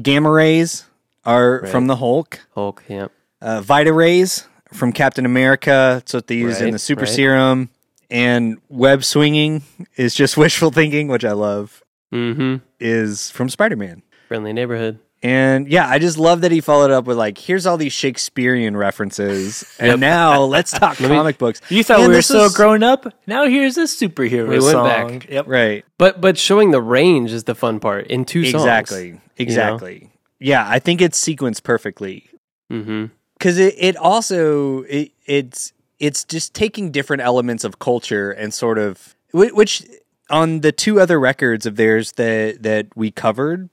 gamma 0.00 0.30
rays 0.30 0.84
are 1.24 1.60
Right. 1.62 1.70
from 1.70 1.86
the 1.86 1.96
Hulk. 1.96 2.40
Hulk. 2.54 2.84
Yeah. 2.88 3.08
Uh, 3.40 3.60
Vita 3.62 3.92
rays 3.92 4.46
from 4.72 4.92
Captain 4.92 5.24
America. 5.24 5.92
That's 6.00 6.12
what 6.14 6.26
they 6.26 6.36
use 6.36 6.60
in 6.60 6.70
the 6.72 6.78
super 6.78 7.02
right. 7.02 7.08
serum. 7.10 7.70
And 8.10 8.58
web 8.68 9.04
swinging 9.04 9.62
is 9.96 10.14
just 10.14 10.36
wishful 10.36 10.70
thinking, 10.70 11.08
which 11.08 11.24
I 11.24 11.32
love. 11.32 11.82
Mm-hmm. 12.12 12.56
Is 12.78 13.30
from 13.30 13.48
Spider 13.48 13.76
Man. 13.76 14.02
Friendly 14.28 14.52
neighborhood. 14.52 14.98
And 15.26 15.66
yeah, 15.68 15.88
I 15.88 15.98
just 15.98 16.18
love 16.18 16.42
that 16.42 16.52
he 16.52 16.60
followed 16.60 16.92
up 16.92 17.06
with 17.06 17.16
like, 17.16 17.36
here's 17.36 17.66
all 17.66 17.76
these 17.76 17.92
Shakespearean 17.92 18.76
references, 18.76 19.64
and 19.80 19.88
Yep. 19.88 19.98
now 19.98 20.42
let's 20.56 20.70
talk 20.70 21.00
me- 21.00 21.08
comic 21.08 21.36
books. 21.38 21.60
You 21.68 21.82
thought 21.82 21.98
And 21.98 22.04
we 22.04 22.08
were 22.08 22.14
this 22.16 22.28
so 22.28 22.42
was- 22.44 22.54
grown 22.56 22.82
up. 22.84 23.12
Now 23.26 23.46
here's 23.46 23.76
a 23.76 23.82
superhero 23.84 24.44
We 24.48 24.58
went 24.60 24.62
song. 24.70 24.86
back. 25.18 25.28
Yep. 25.28 25.48
right? 25.48 25.84
But 25.98 26.20
but 26.20 26.38
showing 26.38 26.70
the 26.70 26.80
range 26.82 27.32
is 27.32 27.44
the 27.44 27.54
fun 27.56 27.80
part 27.80 28.06
in 28.06 28.24
two 28.24 28.44
songs. 28.44 28.62
Exactly. 28.62 29.20
Exactly. 29.36 30.10
Yeah, 30.38 30.64
I 30.68 30.78
think 30.78 31.00
it's 31.00 31.20
sequenced 31.22 31.62
perfectly 31.64 32.28
Mm-hmm. 32.72 33.06
because 33.38 33.58
it, 33.58 33.74
it 33.78 33.96
also 33.96 34.82
it, 34.82 35.12
it's 35.26 35.72
it's 35.98 36.24
just 36.24 36.52
taking 36.54 36.90
different 36.90 37.22
elements 37.22 37.64
of 37.64 37.78
culture 37.78 38.30
and 38.30 38.52
sort 38.52 38.76
of 38.78 39.14
which 39.32 39.82
on 40.28 40.60
the 40.60 40.72
two 40.72 41.00
other 41.00 41.18
records 41.20 41.64
of 41.66 41.76
theirs 41.76 42.12
that 42.12 42.62
that 42.64 42.86
we 42.96 43.10
covered 43.12 43.70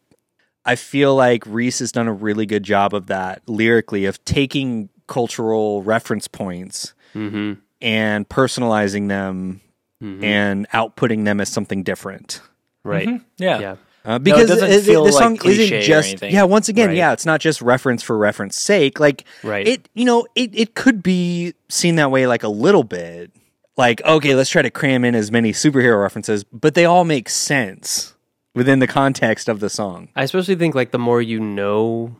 i 0.65 0.75
feel 0.75 1.15
like 1.15 1.43
reese 1.45 1.79
has 1.79 1.91
done 1.91 2.07
a 2.07 2.13
really 2.13 2.45
good 2.45 2.63
job 2.63 2.93
of 2.93 3.07
that 3.07 3.41
lyrically 3.47 4.05
of 4.05 4.23
taking 4.25 4.89
cultural 5.07 5.81
reference 5.83 6.27
points 6.27 6.93
Mm-hmm. 7.15 7.53
and 7.81 8.27
personalizing 8.29 9.07
them 9.07 9.61
Mhm. 10.01 10.23
and 10.23 10.69
outputting 10.71 11.25
them 11.25 11.39
as 11.39 11.49
something 11.49 11.83
different 11.83 12.41
Right. 12.83 13.07
Mhm. 13.07 13.21
Yeah. 13.37 13.59
Yeah. 13.59 13.75
Uh, 14.05 14.19
because 14.19 14.49
doesn't 14.49 14.69
it- 14.69 14.79
it- 14.79 14.83
feel 14.83 15.05
the 15.05 15.11
like 15.13 15.23
song 15.23 15.37
isn't 15.45 15.81
just 15.83 16.09
anything. 16.09 16.33
yeah. 16.33 16.43
Once 16.43 16.67
again, 16.67 16.87
Right. 16.89 16.97
yeah, 16.97 17.13
it's 17.13 17.25
not 17.25 17.39
just 17.39 17.61
reference 17.61 18.03
for 18.03 18.17
reference 18.17 18.57
sake. 18.57 18.99
Like 18.99 19.23
Right. 19.43 19.65
it, 19.65 19.87
you 19.93 20.03
know, 20.03 20.25
it 20.35 20.49
it 20.53 20.75
could 20.75 21.01
be 21.01 21.53
seen 21.69 21.95
that 21.95 22.11
way, 22.11 22.27
like 22.27 22.43
a 22.43 22.49
little 22.49 22.83
bit. 22.83 23.31
Like 23.77 24.03
okay, 24.05 24.35
let's 24.35 24.49
try 24.49 24.61
to 24.61 24.69
cram 24.69 25.05
in 25.05 25.15
as 25.15 25.31
many 25.31 25.53
superhero 25.53 26.01
references, 26.01 26.43
but 26.43 26.73
they 26.73 26.83
all 26.83 27.05
make 27.05 27.29
sense 27.29 28.13
within 28.55 28.79
the 28.79 28.87
context 28.87 29.47
of 29.49 29.59
the 29.59 29.69
song. 29.69 30.09
I 30.15 30.23
especially 30.23 30.55
think 30.55 30.75
like 30.75 30.91
the 30.91 30.99
more 30.99 31.21
you 31.21 31.39
know, 31.39 32.15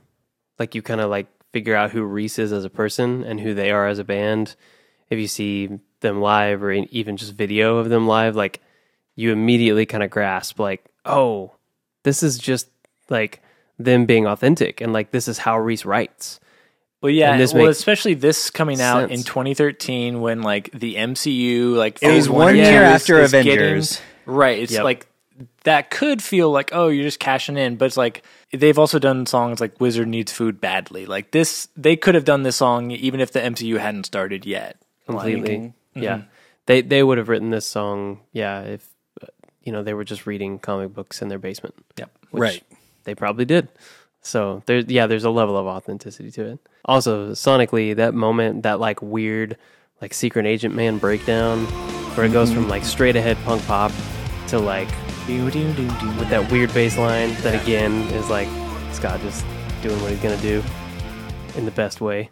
like 0.60 0.76
you 0.76 0.82
kind 0.82 1.02
of 1.02 1.10
like 1.10 1.28
figure 1.52 1.76
out 1.76 1.92
who 1.92 2.04
Reese 2.04 2.40
is 2.40 2.52
as 2.52 2.66
a 2.66 2.70
person 2.70 3.24
and 3.24 3.40
who 3.40 3.54
they 3.54 3.72
are 3.72 3.88
as 3.88 4.00
a 4.00 4.04
band. 4.04 4.56
If 5.10 5.20
you 5.20 5.28
see 5.28 5.70
them 6.00 6.22
live 6.22 6.64
or 6.64 6.72
even 6.72 7.18
just 7.18 7.34
video 7.34 7.78
of 7.78 7.90
them 7.90 8.08
live, 8.08 8.36
like 8.36 8.62
you 9.16 9.32
immediately 9.32 9.86
kind 9.86 10.04
of 10.04 10.10
grasp 10.10 10.60
like, 10.60 10.84
oh, 11.06 11.52
this 12.04 12.24
is 12.24 12.38
just 12.40 12.68
like 13.10 13.42
them 13.78 14.06
being 14.06 14.26
authentic 14.26 14.82
and 14.82 14.92
like 14.94 15.12
this 15.12 15.28
is 15.28 15.40
how 15.40 15.58
Reese 15.60 15.86
writes. 15.86 16.40
Well, 17.02 17.12
yeah, 17.12 17.36
this 17.38 17.54
well, 17.54 17.68
especially 17.68 18.14
this 18.14 18.50
coming 18.50 18.80
out 18.80 19.12
in 19.12 19.24
2013 19.24 20.22
when 20.22 20.42
like 20.42 20.72
the 20.72 20.96
MCU, 20.96 21.76
like 21.76 22.02
It 22.02 22.12
was 22.16 22.30
one 22.30 22.50
and 22.50 22.58
year 22.58 22.66
two 22.66 22.72
is- 22.72 23.02
after 23.02 23.20
is 23.20 23.32
getting- 23.32 23.52
Avengers. 23.52 24.02
right? 24.26 24.58
It's 24.58 24.72
Yep. 24.72 24.84
like 24.86 25.08
that 25.64 25.90
could 25.90 26.22
feel 26.22 26.52
like 26.52 26.70
oh, 26.74 26.88
you're 26.90 27.04
just 27.04 27.20
cashing 27.20 27.58
in, 27.58 27.76
but 27.78 27.86
it's 27.86 27.98
like 27.98 28.24
they've 28.52 28.78
also 28.80 29.00
done 29.00 29.26
songs 29.26 29.60
like 29.60 29.80
"Wizard 29.82 30.08
Needs 30.08 30.32
Food 30.32 30.60
Badly." 30.62 31.06
Like 31.06 31.32
this, 31.32 31.68
they 31.76 31.96
could 31.96 32.16
have 32.16 32.26
done 32.26 32.44
this 32.44 32.56
song 32.58 32.92
even 32.92 33.20
if 33.20 33.32
the 33.32 33.40
MCU 33.40 33.78
hadn't 33.80 34.06
started 34.06 34.46
yet. 34.46 34.78
completely. 35.06 35.74
Yeah, 35.96 36.18
Mm-hmm. 36.18 36.28
they 36.66 36.82
they 36.82 37.04
would 37.04 37.18
have 37.18 37.30
written 37.30 37.50
this 37.52 37.66
song. 37.66 38.20
Yeah, 38.32 38.62
if 38.62 38.90
you 39.64 39.72
know 39.72 39.84
they 39.84 39.94
were 39.94 40.04
just 40.04 40.26
reading 40.26 40.60
comic 40.60 40.94
books 40.94 41.22
in 41.22 41.28
their 41.30 41.40
basement. 41.40 41.76
Yep. 41.98 42.12
Right. 42.32 42.64
They 43.06 43.16
probably 43.16 43.46
did. 43.46 43.68
So 44.22 44.64
there's 44.66 44.86
yeah, 44.88 45.06
there's 45.08 45.24
a 45.26 45.30
level 45.30 45.58
of 45.58 45.66
authenticity 45.68 46.32
to 46.32 46.46
it. 46.54 46.60
Also, 46.86 47.32
sonically, 47.32 47.96
that 47.96 48.14
moment, 48.14 48.64
that 48.64 48.80
like 48.80 49.02
weird, 49.02 49.58
like 50.02 50.14
secret 50.14 50.46
agent 50.46 50.74
man 50.76 50.98
breakdown, 50.98 51.66
where 52.16 52.26
it 52.26 52.32
goes 52.34 52.52
from 52.52 52.68
like 52.70 52.84
straight 52.86 53.16
ahead 53.16 53.38
punk 53.44 53.66
pop 53.68 53.92
to 54.48 54.60
like 54.60 54.90
with 55.28 56.30
that 56.30 56.52
weird 56.52 56.74
bass 56.74 56.98
line 56.98 57.34
that 57.42 57.62
again 57.62 57.94
is 58.14 58.30
like 58.30 58.48
Scott 58.92 59.22
just 59.22 59.46
doing 59.82 60.02
what 60.02 60.12
he's 60.12 60.20
gonna 60.20 60.38
do 60.38 60.62
in 61.56 61.64
the 61.66 61.72
best 61.72 62.02
way. 62.02 62.30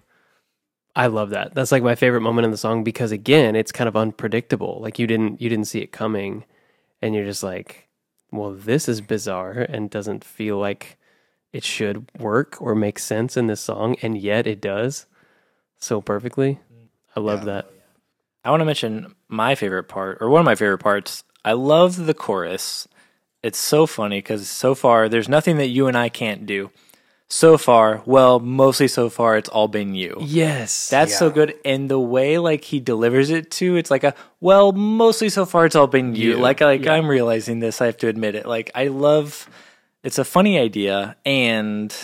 I 0.93 1.07
love 1.07 1.29
that. 1.29 1.53
That's 1.53 1.71
like 1.71 1.83
my 1.83 1.95
favorite 1.95 2.21
moment 2.21 2.43
in 2.45 2.51
the 2.51 2.57
song 2.57 2.83
because 2.83 3.13
again, 3.13 3.55
it's 3.55 3.71
kind 3.71 3.87
of 3.87 3.95
unpredictable. 3.95 4.79
Like 4.81 4.99
you 4.99 5.07
didn't 5.07 5.41
you 5.41 5.47
didn't 5.49 5.67
see 5.67 5.79
it 5.79 5.93
coming, 5.93 6.43
and 7.01 7.15
you're 7.15 7.25
just 7.25 7.43
like, 7.43 7.87
well, 8.29 8.51
this 8.51 8.89
is 8.89 8.99
bizarre 8.99 9.53
and 9.53 9.89
doesn't 9.89 10.23
feel 10.25 10.57
like 10.57 10.97
it 11.53 11.63
should 11.63 12.09
work 12.19 12.61
or 12.61 12.75
make 12.75 12.99
sense 12.99 13.37
in 13.37 13.47
this 13.47 13.61
song, 13.61 13.95
and 14.01 14.17
yet 14.17 14.47
it 14.47 14.59
does 14.59 15.05
so 15.77 16.01
perfectly. 16.01 16.59
I 17.15 17.21
love 17.21 17.45
that. 17.45 17.71
I 18.43 18.49
want 18.49 18.61
to 18.61 18.65
mention 18.65 19.15
my 19.29 19.55
favorite 19.55 19.85
part, 19.85 20.17
or 20.19 20.29
one 20.29 20.39
of 20.41 20.45
my 20.45 20.55
favorite 20.55 20.79
parts. 20.79 21.23
I 21.43 21.53
love 21.53 22.05
the 22.05 22.13
chorus. 22.13 22.87
It's 23.43 23.57
so 23.59 23.87
funny 23.87 24.19
because 24.19 24.47
so 24.49 24.75
far 24.75 25.09
there's 25.09 25.27
nothing 25.29 25.57
that 25.57 25.67
you 25.67 25.87
and 25.87 25.97
I 25.97 26.09
can't 26.09 26.45
do. 26.45 26.69
So 27.27 27.57
far, 27.57 28.03
well, 28.05 28.41
mostly 28.41 28.89
so 28.89 29.09
far, 29.09 29.37
it's 29.37 29.47
all 29.47 29.69
been 29.69 29.95
you. 29.95 30.17
Yes, 30.19 30.89
That's 30.89 31.17
so 31.17 31.29
good. 31.29 31.55
And 31.63 31.89
the 31.89 31.97
way 31.97 32.37
like 32.37 32.65
he 32.65 32.81
delivers 32.81 33.29
it 33.29 33.49
too, 33.49 33.77
it's 33.77 33.89
like 33.89 34.03
a 34.03 34.13
well, 34.41 34.73
mostly 34.73 35.29
so 35.29 35.45
far 35.45 35.65
it's 35.65 35.75
all 35.75 35.87
been 35.87 36.13
you. 36.13 36.31
You, 36.31 36.37
Like 36.37 36.59
like 36.59 36.83
yeah. 36.83 36.93
I'm 36.93 37.07
realizing 37.07 37.59
this, 37.61 37.79
I 37.81 37.85
have 37.85 37.97
to 37.97 38.09
admit 38.09 38.35
it. 38.35 38.45
Like 38.45 38.69
I 38.75 38.87
love 38.89 39.49
it's 40.03 40.19
a 40.19 40.25
funny 40.25 40.59
idea 40.59 41.15
and 41.25 41.95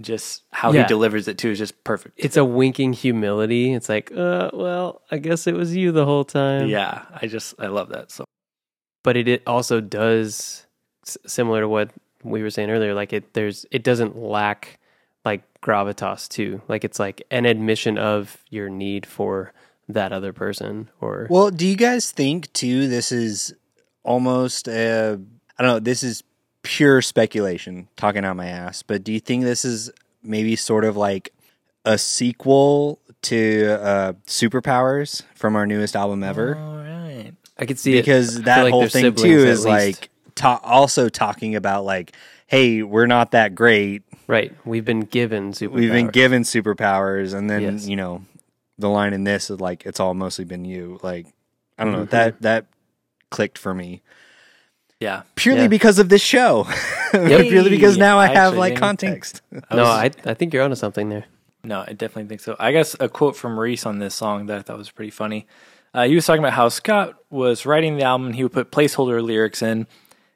just 0.00 0.42
how 0.52 0.70
Yeah. 0.70 0.82
he 0.82 0.86
delivers 0.88 1.28
it 1.28 1.38
too 1.38 1.48
is 1.50 1.58
just 1.58 1.82
perfect. 1.82 2.14
it's 2.18 2.36
a 2.36 2.44
winking 2.44 2.92
humility. 2.92 3.72
It's 3.72 3.88
like, 3.88 4.12
uh, 4.12 4.50
well, 4.52 5.00
I 5.10 5.16
guess 5.16 5.46
it 5.46 5.54
was 5.54 5.74
you 5.74 5.92
the 5.92 6.04
whole 6.04 6.24
time. 6.24 6.68
yeah, 6.68 7.06
I 7.10 7.26
just 7.26 7.54
I 7.58 7.68
love 7.68 7.88
that. 7.88 8.10
So 8.12 8.24
but 9.02 9.16
it, 9.16 9.28
it 9.28 9.42
also 9.46 9.80
does 9.80 10.66
s- 11.06 11.18
similar 11.26 11.60
to 11.62 11.68
what 11.68 11.90
we 12.22 12.42
were 12.42 12.50
saying 12.50 12.70
earlier 12.70 12.94
like 12.94 13.12
it 13.12 13.32
there's 13.34 13.64
it 13.70 13.82
doesn't 13.84 14.16
lack 14.16 14.78
like 15.24 15.42
gravitas 15.62 16.28
too 16.28 16.60
like 16.68 16.84
it's 16.84 16.98
like 16.98 17.22
an 17.30 17.46
admission 17.46 17.96
of 17.98 18.38
your 18.50 18.68
need 18.68 19.06
for 19.06 19.52
that 19.88 20.12
other 20.12 20.32
person 20.32 20.90
or 21.00 21.26
Well, 21.30 21.50
do 21.50 21.66
you 21.66 21.76
guys 21.76 22.10
think 22.10 22.52
too? 22.52 22.88
This 22.88 23.10
is 23.10 23.54
almost 24.04 24.68
a 24.68 25.18
i 25.58 25.62
don't 25.62 25.72
know. 25.72 25.78
This 25.80 26.02
is 26.02 26.22
pure 26.62 27.00
speculation, 27.00 27.88
talking 27.96 28.24
out 28.24 28.36
my 28.36 28.46
ass. 28.46 28.82
But 28.82 29.02
do 29.04 29.12
you 29.12 29.20
think 29.20 29.44
this 29.44 29.64
is 29.64 29.90
maybe 30.22 30.56
sort 30.56 30.84
of 30.84 30.96
like 30.96 31.32
a 31.84 31.96
sequel 31.96 33.00
to 33.22 33.78
uh, 33.80 34.12
Superpowers 34.26 35.22
from 35.34 35.56
our 35.56 35.66
newest 35.66 35.96
album 35.96 36.22
ever? 36.22 36.56
all 36.56 36.76
right. 36.76 37.32
I 37.58 37.66
could 37.66 37.78
see 37.78 37.92
because 37.96 38.34
I 38.34 38.34
feel 38.36 38.44
that 38.44 38.62
like 38.64 38.72
whole 38.72 38.82
thing 38.88 39.02
siblings 39.04 39.22
too 39.22 39.46
is 39.46 39.64
like 39.66 40.10
ta- 40.34 40.60
also 40.62 41.08
talking 41.08 41.56
about 41.56 41.84
like, 41.84 42.12
hey, 42.46 42.82
we're 42.82 43.06
not 43.06 43.32
that 43.32 43.54
great. 43.54 44.02
right 44.26 44.52
we've 44.64 44.84
been 44.84 45.00
given 45.00 45.52
super 45.52 45.74
We've 45.74 45.90
been 45.92 46.08
given 46.08 46.42
superpowers, 46.42 47.34
and 47.34 47.48
then 47.50 47.62
Yes. 47.62 47.88
you 47.88 47.96
know, 47.96 48.22
the 48.78 48.88
line 48.88 49.12
in 49.12 49.24
this 49.24 49.50
is 49.50 49.60
like, 49.60 49.84
it's 49.86 49.98
all 50.00 50.14
mostly 50.14 50.44
been 50.44 50.64
you. 50.64 51.00
Like, 51.02 51.26
I 51.78 51.84
don't 51.84 51.92
know 51.92 52.04
Mhm. 52.06 52.10
that 52.10 52.42
that 52.42 52.66
clicked 53.30 53.58
for 53.58 53.74
me 53.74 54.02
Yeah. 55.00 55.22
purely 55.34 55.62
Yeah. 55.62 55.68
because 55.68 55.98
of 55.98 56.08
this 56.08 56.22
show. 56.22 56.66
purely 57.10 57.70
because 57.70 57.94
Hey, 57.94 58.00
now 58.00 58.18
I 58.18 58.24
I 58.24 58.26
have 58.28 58.36
actually 58.36 58.58
like 58.58 58.74
didn't 58.74 59.00
think- 59.00 59.10
context. 59.10 59.42
no 59.72 59.84
I, 59.84 60.10
I 60.24 60.34
think 60.34 60.52
you're 60.54 60.62
onto 60.62 60.76
something 60.76 61.08
there 61.08 61.24
No, 61.64 61.80
I 61.86 61.92
definitely 61.92 62.28
think 62.28 62.40
so. 62.40 62.54
I 62.58 62.70
guess 62.72 62.94
a 63.00 63.08
quote 63.08 63.34
from 63.36 63.58
Reese 63.58 63.84
on 63.86 63.98
this 63.98 64.14
song 64.14 64.46
that 64.46 64.58
I 64.58 64.62
thought 64.62 64.78
was 64.78 64.90
pretty 64.90 65.10
funny. 65.10 65.46
Uh, 65.94 66.06
he 66.06 66.14
was 66.14 66.26
talking 66.26 66.42
about 66.42 66.52
how 66.52 66.68
Scott 66.68 67.14
was 67.30 67.66
writing 67.66 67.96
the 67.96 68.04
album. 68.04 68.28
And 68.28 68.36
he 68.36 68.42
would 68.42 68.52
put 68.52 68.70
placeholder 68.70 69.22
lyrics 69.22 69.62
in, 69.62 69.86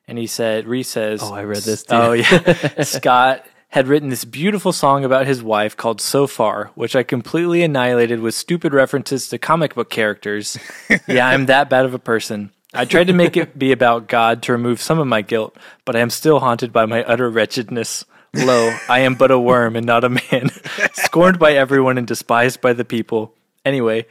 and 0.09 0.19
he 0.19 0.27
said, 0.27 0.67
Reese 0.67 0.89
says, 0.89 1.23
Oh, 1.23 1.35
I 1.35 1.45
read 1.45 1.63
this 1.63 1.85
too. 1.85 1.95
Oh, 1.95 2.13
yeah. 2.13 2.83
Scott 2.83 3.47
had 3.69 3.89
written 3.89 4.11
this 4.11 4.27
beautiful 4.27 4.73
song 4.73 5.03
about 5.03 5.27
his 5.27 5.43
wife 5.43 5.77
called 5.77 6.01
So 6.01 6.27
Far, 6.27 6.71
which 6.75 6.95
I 6.95 7.03
completely 7.03 7.63
annihilated 7.63 8.21
with 8.21 8.35
stupid 8.35 8.75
references 8.75 9.29
to 9.29 9.39
comic 9.39 9.75
book 9.75 9.89
characters. 9.89 10.59
yeah, 11.09 11.27
I'm 11.27 11.47
that 11.47 11.71
bad 11.71 11.87
of 11.87 11.95
a 11.95 11.99
person. 11.99 12.53
I 12.75 12.85
tried 12.85 13.07
to 13.07 13.13
make 13.13 13.37
it 13.37 13.59
be 13.59 13.73
about 13.73 14.09
God 14.09 14.43
to 14.43 14.53
remove 14.53 14.81
some 14.81 14.99
of 14.99 15.07
my 15.07 15.23
guilt, 15.23 15.57
but 15.85 15.97
I 15.97 16.01
am 16.01 16.11
still 16.11 16.41
haunted 16.41 16.73
by 16.73 16.87
my 16.87 17.03
utter 17.05 17.31
wretchedness. 17.31 18.05
Lo, 18.35 18.75
I 18.89 19.01
am 19.01 19.15
but 19.15 19.31
a 19.31 19.39
worm 19.39 19.77
and 19.77 19.87
not 19.87 20.05
a 20.05 20.09
man, 20.09 20.51
scorned 20.93 21.39
by 21.39 21.53
everyone 21.53 21.99
and 21.99 22.07
despised 22.07 22.63
by 22.63 22.73
the 22.73 22.85
people. 22.85 23.35
Anyway, 23.65 24.07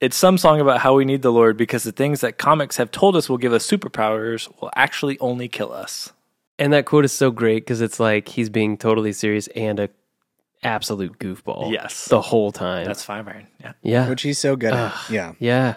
it's 0.00 0.16
some 0.16 0.36
song 0.38 0.60
about 0.60 0.80
how 0.80 0.94
we 0.94 1.04
need 1.04 1.22
the 1.22 1.32
Lord 1.32 1.56
because 1.56 1.84
the 1.84 1.92
things 1.92 2.20
that 2.20 2.38
comics 2.38 2.76
have 2.76 2.90
told 2.90 3.16
us 3.16 3.28
will 3.28 3.38
give 3.38 3.52
us 3.52 3.66
superpowers 3.70 4.48
will 4.60 4.70
actually 4.76 5.18
only 5.20 5.48
kill 5.48 5.72
us. 5.72 6.12
and 6.58 6.72
that 6.72 6.84
quote 6.86 7.04
is 7.04 7.12
so 7.12 7.30
great 7.30 7.64
because 7.64 7.80
it's 7.80 7.98
like 8.00 8.28
he's 8.28 8.48
being 8.50 8.76
totally 8.76 9.12
serious 9.12 9.46
and 9.48 9.78
a 9.80 9.88
absolute 10.62 11.18
goofball 11.18 11.70
Yes. 11.72 12.06
the 12.06 12.20
whole 12.20 12.50
time 12.50 12.84
That's 12.86 13.04
Five 13.04 13.28
Iron. 13.28 13.46
Yeah. 13.60 13.72
yeah 13.82 14.08
Which 14.08 14.22
he's 14.22 14.38
so 14.38 14.56
good 14.56 14.72
at. 14.72 14.94
Yeah. 15.10 15.32
Yeah. 15.38 15.76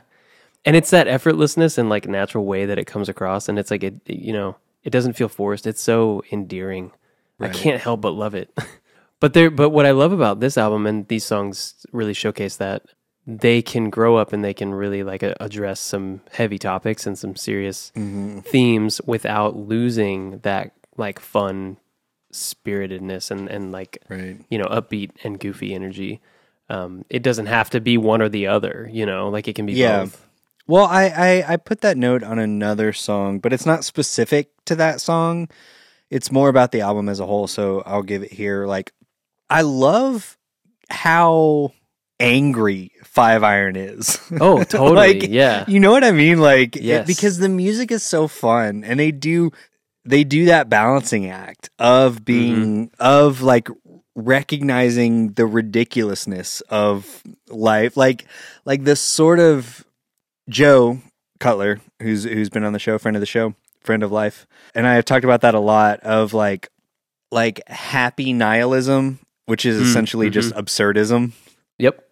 And 0.65 0.75
it's 0.75 0.89
that 0.91 1.07
effortlessness 1.07 1.77
and 1.77 1.89
like 1.89 2.07
natural 2.07 2.45
way 2.45 2.65
that 2.65 2.79
it 2.79 2.85
comes 2.85 3.07
across. 3.09 3.47
And 3.49 3.59
it's 3.59 3.71
like, 3.71 3.83
it, 3.83 3.95
you 4.05 4.33
know, 4.33 4.55
it 4.83 4.89
doesn't 4.89 5.13
feel 5.13 5.29
forced. 5.29 5.67
It's 5.67 5.81
so 5.81 6.23
endearing. 6.31 6.91
I 7.39 7.49
can't 7.49 7.81
help 7.81 8.01
but 8.01 8.11
love 8.11 8.35
it. 8.35 8.49
but 9.19 9.33
there, 9.33 9.49
but 9.51 9.69
what 9.69 9.85
I 9.85 9.91
love 9.91 10.11
about 10.11 10.39
this 10.39 10.57
album 10.57 10.85
and 10.87 11.07
these 11.07 11.23
songs 11.25 11.85
really 11.91 12.13
showcase 12.13 12.55
that 12.57 12.83
they 13.37 13.61
can 13.61 13.91
grow 13.91 14.15
up 14.15 14.33
and 14.33 14.43
they 14.43 14.53
can 14.55 14.73
really 14.73 15.03
like 15.03 15.21
a- 15.21 15.35
address 15.39 15.79
some 15.79 16.21
heavy 16.31 16.57
topics 16.57 17.05
and 17.05 17.15
some 17.17 17.35
serious 17.35 17.91
themes 17.95 18.99
without 19.05 19.55
losing 19.55 20.39
that 20.39 20.71
like 20.97 21.19
fun 21.19 21.77
spiritedness 22.31 23.31
and, 23.31 23.47
and 23.49 23.71
like 23.71 23.99
Right. 24.09 24.37
you 24.49 24.57
know, 24.57 24.65
upbeat 24.65 25.11
and 25.23 25.39
goofy 25.39 25.73
energy. 25.73 26.21
Um, 26.69 27.05
it 27.09 27.23
doesn't 27.23 27.47
have 27.47 27.69
to 27.71 27.79
be 27.81 27.97
one 27.97 28.21
or 28.21 28.29
the 28.29 28.47
other, 28.47 28.89
you 28.91 29.05
know, 29.05 29.29
like 29.29 29.47
it 29.47 29.53
can 29.55 29.65
be 29.65 29.73
Yeah. 29.73 30.01
both. 30.05 30.25
Well, 30.67 30.85
I, 30.85 31.05
I 31.07 31.53
I 31.53 31.57
put 31.57 31.81
that 31.81 31.97
note 31.97 32.21
on 32.23 32.37
another 32.37 32.93
song, 32.93 33.39
but 33.39 33.51
it's 33.53 33.65
not 33.65 33.83
specific 33.83 34.49
to 34.65 34.75
that 34.75 35.01
song. 35.01 35.49
It's 36.11 36.31
more 36.31 36.47
about 36.49 36.71
the 36.71 36.81
album 36.81 37.09
as 37.09 37.19
a 37.19 37.25
whole, 37.25 37.47
so 37.47 37.81
I'll 37.87 38.03
give 38.03 38.21
it 38.23 38.31
here. 38.33 38.65
Like 38.67 38.91
I 39.49 39.61
love 39.63 40.37
how 40.91 41.71
angry 42.19 42.91
Five 43.03 43.43
Iron 43.43 43.75
is. 43.75 44.19
Oh, 44.39 44.63
totally. 44.63 45.19
Like, 45.19 45.29
yeah. 45.29 45.65
You 45.67 45.79
know 45.79 45.91
what 45.91 46.03
I 46.03 46.11
mean? 46.11 46.39
Like 46.39 46.75
it- 46.75 47.07
because 47.07 47.37
the 47.39 47.49
music 47.49 47.91
is 47.91 48.03
so 48.03 48.27
fun 48.27 48.83
and 48.83 48.99
they 48.99 49.11
do 49.11 49.51
they 50.05 50.23
do 50.23 50.45
that 50.45 50.69
balancing 50.69 51.29
act 51.29 51.69
of 51.79 52.23
being 52.25 52.91
of 52.99 53.41
like 53.41 53.67
recognizing 54.29 55.31
the 55.33 55.45
ridiculousness 55.45 56.61
of 56.69 57.23
life. 57.47 57.97
Like 57.97 58.25
like 58.65 58.83
this 58.83 59.01
sort 59.01 59.39
of 59.39 59.85
Joe 60.49 60.99
Cutler, 61.39 61.79
who's 62.01 62.23
who's 62.23 62.49
been 62.49 62.63
on 62.63 62.73
the 62.73 62.79
show, 62.79 62.97
friend 62.97 63.15
of 63.17 63.21
the 63.21 63.25
show, 63.25 63.55
friend 63.81 64.03
of 64.03 64.11
life, 64.11 64.45
and 64.75 64.85
I 64.87 64.93
have 64.95 65.05
talked 65.05 65.25
about 65.25 65.41
that 65.41 65.55
a 65.55 65.59
lot 65.59 65.99
of 66.01 66.33
like 66.33 66.69
like 67.31 67.61
happy 67.67 68.33
nihilism, 68.33 69.19
which 69.45 69.65
is 69.65 69.79
Mm, 69.81 69.85
essentially 69.85 70.29
just 70.29 70.53
absurdism, 70.55 71.31
Yep. 71.77 72.08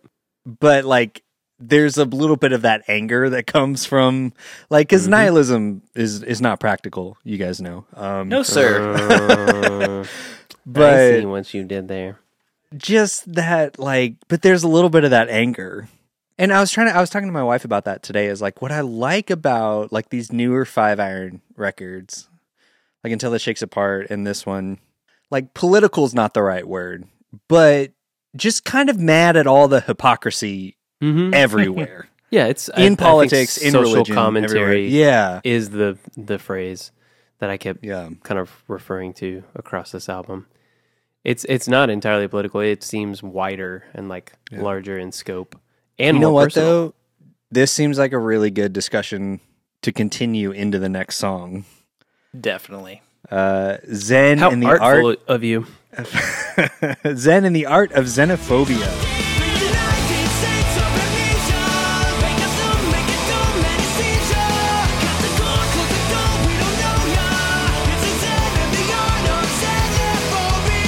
But 0.47 0.85
like 0.85 1.23
there's 1.59 1.97
a 1.97 2.05
little 2.05 2.35
bit 2.35 2.51
of 2.53 2.61
that 2.61 2.83
anger 2.87 3.29
that 3.31 3.47
comes 3.47 3.85
from 3.85 4.31
like 4.69 4.87
because 4.87 5.07
Mhm. 5.07 5.11
nihilism 5.11 5.81
is 5.95 6.23
is 6.23 6.39
not 6.41 6.59
practical. 6.59 7.17
You 7.23 7.37
guys 7.37 7.59
know, 7.61 7.85
um, 7.95 8.29
No, 8.29 8.43
sir. 8.43 8.93
Uh, 8.93 10.03
I 10.03 10.07
but 10.65 11.19
see 11.19 11.25
what 11.25 11.53
you 11.53 11.63
did 11.63 11.87
there. 11.87 12.19
just 12.77 13.31
that 13.33 13.79
like 13.79 14.15
but 14.27 14.41
there's 14.41 14.63
a 14.63 14.67
little 14.67 14.89
bit 14.89 15.03
of 15.05 15.11
that 15.11 15.29
anger 15.29 15.87
and 16.37 16.51
i 16.51 16.59
was 16.59 16.69
trying 16.69 16.87
to 16.87 16.93
i 16.95 16.99
was 16.99 17.09
talking 17.09 17.29
to 17.29 17.31
my 17.33 17.41
wife 17.43 17.63
about 17.63 17.85
that 17.85 18.03
today 18.03 18.27
is 18.27 18.41
like 18.41 18.61
what 18.61 18.73
i 18.73 18.81
like 18.81 19.29
about 19.29 19.93
like 19.93 20.09
these 20.09 20.33
newer 20.33 20.65
five 20.65 20.99
iron 20.99 21.39
records 21.55 22.27
like 23.05 23.13
until 23.13 23.33
it 23.33 23.39
shakes 23.39 23.61
apart 23.61 24.07
and 24.09 24.27
this 24.27 24.45
one 24.45 24.77
like 25.31 25.53
political's 25.53 26.13
not 26.13 26.33
the 26.33 26.43
right 26.43 26.67
word 26.67 27.05
but 27.47 27.91
just 28.35 28.63
kind 28.65 28.89
of 28.89 28.99
mad 28.99 29.35
at 29.37 29.47
all 29.47 29.67
the 29.67 29.81
hypocrisy 29.81 30.75
Mm-hmm. 31.01 31.33
everywhere 31.33 32.09
Yeah, 32.31 32.47
it's 32.47 32.69
I- 32.71 32.73
I 32.73 32.81
in 32.81 32.87
think 32.95 32.99
politics 32.99 33.57
in 33.57 33.71
social 33.71 33.93
religion 33.93 34.15
commentary. 34.15 34.61
everywhere. 34.61 34.79
yeah 34.89 35.41
is 35.43 35.69
the 35.69 35.97
the 36.17 36.39
phrase 36.39 36.91
that 37.39 37.49
I 37.51 37.57
kept 37.57 37.83
yeah 37.85 38.09
kind 38.23 38.39
of 38.39 38.51
referring 38.67 39.13
to 39.15 39.43
across 39.55 39.91
this 39.91 40.09
album. 40.09 40.47
It's 41.23 41.45
it's 41.47 41.67
not 41.67 41.89
entirely 41.91 42.27
political. 42.27 42.61
It 42.61 42.81
seems 42.83 43.21
wider 43.21 43.83
and 43.93 44.09
like 44.09 44.33
Yeah. 44.51 44.61
larger 44.63 44.97
in 44.97 45.11
scope. 45.11 45.55
And 45.99 46.17
you 46.17 46.21
know 46.21 46.31
what 46.31 46.45
personal. 46.45 46.67
though 46.69 46.93
this 47.51 47.71
seems 47.71 47.97
like 47.99 48.11
a 48.11 48.17
really 48.19 48.49
good 48.49 48.73
discussion 48.73 49.39
to 49.83 49.91
continue 49.91 50.49
into 50.51 50.79
the 50.79 50.89
next 50.89 51.17
song 51.17 51.63
Definitely. 52.39 53.03
Uh 53.31 53.77
zen 53.93 54.37
How 54.37 54.51
in 54.51 54.59
the 54.59 54.67
art 54.67 54.81
artful 54.81 55.15
of 55.27 55.43
you. 55.43 55.65
Zen 57.15 57.43
and 57.45 57.55
the 57.55 57.65
art 57.65 57.91
of 57.93 58.05
xenophobia. 58.05 58.77
United 58.77 60.29
States 60.37 60.75
of 60.83 60.91
Amnesia, 61.03 61.63
make 62.21 62.39
us 62.47 62.57
up, 62.69 62.79
make 62.93 63.09
it 63.09 63.23
dumb, 63.27 63.65
anesthesia. 63.65 64.45
Cut 65.03 65.17
the 65.25 65.31
cord, 65.41 65.67
close 65.73 65.91
the 65.91 66.03
door, 66.13 66.31
we 66.45 66.53
don't 66.61 66.77
know 66.85 66.99
ya. 67.17 67.29
It's 67.91 68.05
a 68.05 68.13
Zen 68.21 68.53
and 68.61 68.71
the 68.77 68.85
art 68.93 69.25
of 69.27 69.45
xenophobia. 69.57 70.85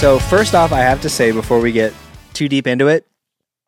So 0.00 0.18
first 0.18 0.54
off, 0.54 0.72
I 0.72 0.80
have 0.80 1.00
to 1.02 1.08
say 1.08 1.30
before 1.30 1.60
we 1.60 1.70
get 1.70 1.92
too 2.32 2.48
deep 2.48 2.66
into 2.66 2.88
it, 2.88 3.06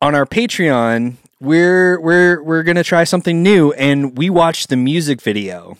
on 0.05 0.13
our 0.13 0.25
Patreon, 0.27 1.15
we're 1.39 1.99
we're 1.99 2.41
we're 2.43 2.61
gonna 2.61 2.83
try 2.83 3.03
something 3.03 3.41
new, 3.41 3.71
and 3.73 4.15
we 4.15 4.29
watched 4.29 4.69
the 4.69 4.77
music 4.77 5.19
video 5.19 5.77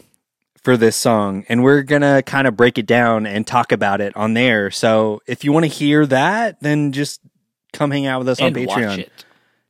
for 0.63 0.75
this 0.75 0.95
song, 0.95 1.45
and 1.47 1.63
we're 1.63 1.83
gonna 1.83 2.23
kind 2.23 2.47
of 2.47 2.57
break 2.57 2.79
it 2.79 2.87
down 2.87 3.27
and 3.27 3.45
talk 3.45 3.71
about 3.71 4.01
it 4.01 4.17
on 4.17 4.33
there. 4.33 4.71
So 4.71 5.21
if 5.27 5.43
you 5.43 5.51
want 5.51 5.65
to 5.65 5.71
hear 5.71 6.07
that, 6.07 6.59
then 6.59 6.91
just 6.91 7.21
come 7.71 7.91
hang 7.91 8.07
out 8.07 8.17
with 8.17 8.29
us 8.29 8.39
And 8.39 8.57
on 8.57 8.63
Patreon. 8.63 9.07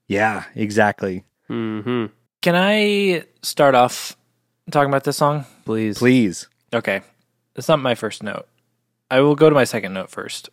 Yeah, 0.08 0.45
exactly. 0.56 1.26
Mm-hmm. 1.49 2.06
Can 2.41 2.56
I 2.56 3.26
start 3.41 3.76
off 3.76 4.16
talking 4.72 4.89
about 4.89 5.03
this 5.03 5.18
song? 5.18 5.45
Please. 5.66 5.97
Please. 5.97 6.47
Okay. 6.74 7.01
it's 7.58 7.68
not 7.68 7.80
my 7.80 7.95
first 7.95 8.24
note. 8.24 8.47
I 9.12 9.20
will 9.20 9.36
go 9.36 9.49
to 9.49 9.56
my 9.56 9.66
second 9.66 9.93
note 9.93 10.10
first. 10.10 10.49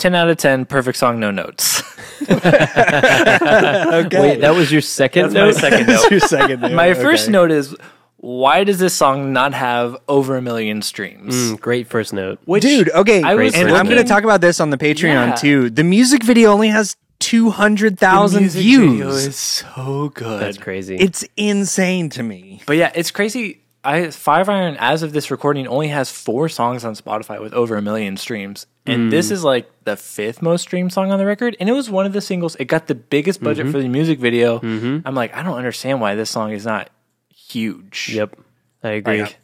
10 0.00 0.14
out 0.14 0.28
of 0.28 0.36
10, 0.38 0.64
perfect 0.66 0.98
song, 0.98 1.20
no 1.20 1.30
notes. 1.30 1.82
Okay. 2.30 4.20
Wait, 4.20 4.40
that 4.40 4.54
was 4.54 4.70
your 4.70 4.80
second 4.80 5.32
That's 5.32 5.56
my 5.62 5.68
second 5.68 5.86
note. 5.94 6.10
your 6.10 6.20
second 6.20 6.60
note. 6.60 6.72
My 6.72 6.94
first 6.94 7.24
Okay. 7.24 7.32
note 7.32 7.50
is 7.50 7.74
why 8.16 8.64
does 8.64 8.78
this 8.78 8.92
song 8.94 9.32
not 9.32 9.54
have 9.54 9.96
over 10.08 10.36
a 10.36 10.42
million 10.42 10.82
streams? 10.82 11.34
Mm, 11.34 11.60
great 11.60 11.86
first 11.88 12.12
note. 12.12 12.38
Which, 12.44 12.62
Dude, 12.62 12.90
okay, 12.90 13.22
I 13.22 13.34
was 13.34 13.54
and 13.54 13.70
I'm 13.70 13.86
going 13.86 13.96
to 14.02 14.04
talk 14.08 14.24
about 14.24 14.40
this 14.42 14.60
on 14.60 14.70
the 14.70 14.76
Patreon 14.78 15.28
Yeah. 15.28 15.34
too. 15.34 15.70
The 15.70 15.84
music 15.84 16.22
video 16.22 16.50
only 16.52 16.68
has 16.68 16.96
two 17.18 17.50
hundred 17.50 17.96
the 17.98 18.06
music 18.40 18.60
views. 18.62 18.90
video 18.92 19.08
is 19.10 19.36
so 19.36 20.10
good. 20.14 20.40
That's 20.40 20.58
crazy. 20.58 20.96
It's 20.96 21.24
insane 21.36 22.10
to 22.10 22.22
me. 22.22 22.60
But 22.66 22.76
yeah, 22.76 22.92
it's 22.94 23.10
crazy. 23.10 23.59
I 23.82 24.10
Five 24.10 24.48
Iron, 24.48 24.76
as 24.78 25.02
of 25.02 25.12
this 25.12 25.30
recording, 25.30 25.66
only 25.66 25.88
has 25.88 26.10
four 26.10 26.48
songs 26.48 26.84
on 26.84 26.94
Spotify 26.94 27.40
with 27.40 27.54
over 27.54 27.76
a 27.76 27.82
million 27.82 28.16
streams, 28.18 28.66
and 28.86 29.04
Hmm. 29.04 29.08
this 29.10 29.30
is 29.30 29.42
like 29.42 29.70
the 29.84 29.96
fifth 29.96 30.42
most 30.42 30.62
streamed 30.62 30.92
song 30.92 31.10
on 31.10 31.18
the 31.18 31.24
record. 31.26 31.56
And 31.58 31.68
it 31.68 31.72
was 31.72 31.88
one 31.88 32.04
of 32.04 32.12
the 32.12 32.20
singles. 32.20 32.56
It 32.56 32.66
got 32.66 32.88
the 32.88 32.94
biggest 32.94 33.42
budget 33.42 33.64
Mm-hmm. 33.66 33.72
for 33.72 33.80
the 33.80 33.88
music 33.88 34.18
video. 34.18 34.60
I'm 34.60 35.14
like, 35.14 35.34
I 35.34 35.42
don't 35.42 35.56
understand 35.56 36.00
why 36.00 36.14
this 36.14 36.28
song 36.30 36.52
is 36.52 36.66
not 36.66 36.90
huge. 37.34 38.10
yep. 38.12 38.36
I 38.82 38.90
agree. 38.90 39.22
Like, 39.22 39.38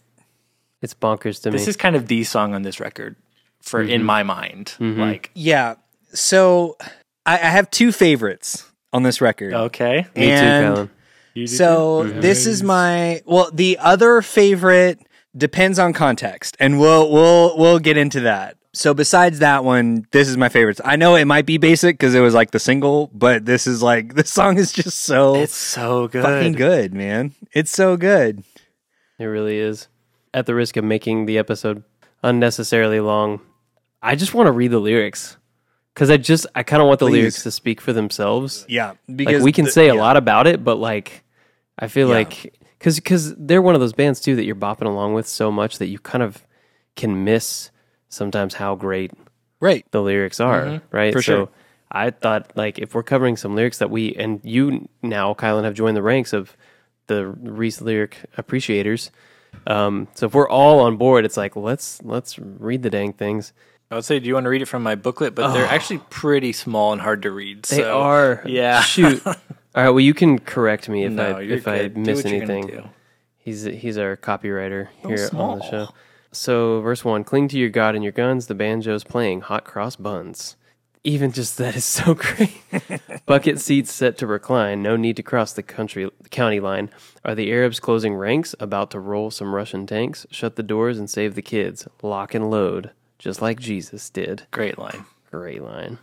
it's 0.83 0.95
bonkers 0.95 1.43
to 1.43 1.51
me. 1.51 1.57
this 1.59 1.69
is 1.69 1.77
kind 1.77 1.97
of 1.97 2.07
the 2.09 2.23
song 2.25 2.55
on 2.55 2.63
this 2.63 2.79
record 2.81 3.17
for 3.63 3.81
in 3.81 3.89
Mm-hmm. 4.01 4.05
my 4.07 4.23
mind. 4.23 4.75
Like, 4.79 5.31
Yeah. 5.35 5.75
So 6.13 6.77
I, 7.25 7.35
I 7.35 7.37
have 7.39 7.71
two 7.71 7.91
favorites 7.93 8.71
on 8.93 9.03
this 9.03 9.21
record. 9.21 9.53
okay, 9.55 10.07
me 10.15 10.27
too, 10.29 10.37
Colin. 10.75 10.91
So 11.45 12.05
mm-hmm. 12.05 12.21
this 12.21 12.47
is 12.47 12.63
my 12.63 13.21
well. 13.27 13.51
The 13.53 13.77
other 13.79 14.23
favorite 14.23 15.01
depends 15.37 15.79
on 15.79 15.93
context, 15.93 16.57
and 16.59 16.81
we'll 16.81 17.11
we'll 17.13 17.59
we'll 17.59 17.79
get 17.79 17.99
into 17.99 18.21
that. 18.21 18.57
So 18.73 18.95
besides 18.95 19.39
that 19.41 19.65
one, 19.65 20.07
this 20.13 20.29
is 20.29 20.37
my 20.37 20.49
favorite. 20.49 20.81
I 20.85 20.97
know 20.97 21.15
it 21.17 21.25
might 21.25 21.47
be 21.47 21.57
basic 21.59 21.99
because 21.99 22.15
it 22.15 22.21
was 22.21 22.35
like 22.35 22.51
the 22.51 22.59
single, 22.59 23.11
but 23.13 23.45
this 23.45 23.67
is 23.67 23.83
like 23.83 24.15
this 24.17 24.31
song 24.31 24.57
is 24.57 24.73
just 24.73 25.01
so 25.01 25.35
it's 25.35 25.55
so 25.55 26.09
good. 26.09 26.23
fucking 26.23 26.53
good, 26.53 26.95
man. 26.95 27.35
It's 27.53 27.71
so 27.71 27.97
good. 27.97 28.43
It 29.19 29.25
really 29.25 29.59
is. 29.59 29.89
At 30.33 30.47
the 30.47 30.55
risk 30.55 30.77
of 30.77 30.85
making 30.85 31.27
the 31.27 31.39
episode 31.39 31.85
unnecessarily 32.23 33.01
long, 33.01 33.41
I 34.03 34.15
just 34.15 34.35
want 34.35 34.47
to 34.47 34.53
read 34.53 34.71
the 34.71 34.79
lyrics 34.79 35.39
because 35.95 36.11
I 36.11 36.19
just 36.19 36.47
I 36.55 36.63
kind 36.63 36.83
of 36.83 36.89
want 36.89 37.01
the 37.01 37.07
Please. 37.07 37.13
lyrics 37.21 37.43
to 37.45 37.51
speak 37.51 37.81
for 37.81 37.95
themselves. 37.95 38.67
Yeah, 38.69 38.93
Like 39.09 39.41
we 39.43 39.53
can 39.53 39.65
the- 39.65 39.71
say 39.71 39.89
a 39.89 39.95
yeah. 39.95 40.01
lot 40.01 40.19
about 40.19 40.47
it, 40.47 40.63
but 40.63 40.77
like 40.77 41.25
I 41.79 41.89
feel 41.89 42.09
Yeah. 42.09 42.15
like 42.15 42.55
because 42.79 42.97
because 42.97 43.35
they're 43.37 43.63
one 43.63 43.75
of 43.75 43.81
those 43.81 43.93
bands 43.93 44.21
too 44.21 44.37
that 44.37 44.45
you're 44.45 44.55
bopping 44.55 44.87
along 44.87 45.15
with 45.15 45.27
so 45.27 45.51
much 45.51 45.79
that 45.79 45.87
you 45.87 45.99
kind 45.99 46.23
of 46.23 46.43
can 46.95 47.25
miss 47.25 47.71
sometimes 48.09 48.55
how 48.55 48.75
great 48.75 49.13
Right. 49.61 49.85
the 49.91 50.03
lyrics 50.03 50.41
are, 50.41 50.81
right? 50.91 51.13
For 51.13 51.23
so 51.23 51.33
sure. 51.33 51.49
I 51.91 52.11
thought 52.11 52.53
like 52.57 52.79
if 52.79 52.95
we're 52.95 53.03
covering 53.03 53.37
some 53.37 53.55
lyrics 53.55 53.79
that 53.79 53.91
we 53.91 54.15
and 54.15 54.41
you 54.43 54.89
now, 55.03 55.35
Kylan, 55.35 55.65
have 55.65 55.75
joined 55.75 55.97
the 55.97 56.03
ranks 56.03 56.33
of 56.33 56.57
the 57.07 57.27
Reese 57.27 57.81
lyric 57.81 58.19
appreciators. 58.37 59.11
Um, 59.67 60.09
so 60.15 60.27
if 60.27 60.35
we're 60.35 60.49
all 60.49 60.81
on 60.81 60.97
board, 60.97 61.25
it's 61.25 61.37
like 61.37 61.57
let's 61.57 62.03
let's 62.03 62.39
read 62.39 62.83
the 62.83 62.91
dang 62.91 63.13
things. 63.13 63.53
I 63.91 63.95
would 63.95 64.05
say, 64.05 64.19
do 64.19 64.27
you 64.27 64.35
want 64.35 64.45
to 64.45 64.51
read 64.51 64.63
it 64.63 64.67
from 64.67 64.83
my 64.83 64.97
booklet? 64.97 65.35
But 65.37 65.53
they're 65.53 65.65
actually 65.67 66.01
pretty 66.11 66.53
small 66.53 66.93
and 66.93 67.01
hard 67.01 67.23
to 67.23 67.31
read. 67.31 67.63
They 67.65 67.77
so- 67.77 68.01
are 68.01 68.43
yeah. 68.47 68.81
Shoot. 68.83 69.23
all 69.77 69.83
right. 69.85 69.91
Well, 69.91 70.01
you 70.01 70.15
can 70.15 70.39
correct 70.39 70.89
me 70.89 71.05
if 71.05 71.13
No, 71.13 71.37
I 71.39 71.43
if 71.43 71.69
I 71.69 71.79
good. 71.79 71.95
Do 71.95 72.01
miss 72.01 72.25
what 72.25 72.33
you're 72.33 72.41
gonna 72.41 72.53
anything. 72.55 72.77
do. 72.77 72.89
He's 73.39 73.63
he's 73.65 73.97
our 73.99 74.17
copywriter 74.17 74.89
here 75.07 75.29
on 75.35 75.59
the 75.59 75.65
show. 75.71 75.89
So 76.33 76.81
verse 76.81 77.05
one: 77.05 77.23
Cling 77.25 77.49
to 77.49 77.59
your 77.59 77.69
God 77.71 77.95
and 77.95 78.03
your 78.03 78.13
guns. 78.13 78.47
The 78.47 78.55
banjo's 78.55 79.05
playing 79.05 79.43
hot 79.43 79.65
cross 79.65 79.97
buns. 79.97 80.57
Even 81.05 81.31
just 81.31 81.57
that 81.59 81.77
is 81.77 81.85
so 81.85 82.15
great. 82.19 82.51
Bucket 83.27 83.61
seats 83.61 83.93
set 83.93 84.19
to 84.19 84.27
recline. 84.27 84.83
No 84.83 84.97
need 84.97 85.15
to 85.17 85.23
cross 85.23 85.53
the 85.53 85.63
country 85.63 86.11
county 86.33 86.59
line. 86.59 86.91
Are 87.25 87.37
the 87.37 87.53
Arabs 87.53 87.79
closing 87.79 88.15
ranks? 88.17 88.57
About 88.59 88.91
to 88.91 88.99
roll 88.99 89.31
some 89.31 89.55
Russian 89.55 89.87
tanks? 89.87 90.27
Shut 90.33 90.57
the 90.57 90.65
doors 90.65 90.99
and 90.99 91.09
save 91.09 91.37
the 91.37 91.43
kids. 91.43 91.87
Lock 92.03 92.35
and 92.35 92.51
load, 92.51 92.91
just 93.21 93.41
like 93.41 93.61
Jesus 93.61 94.11
did. 94.11 94.49
Great 94.51 94.79
line. 94.79 95.05
Great 95.31 95.63
line. 95.63 95.99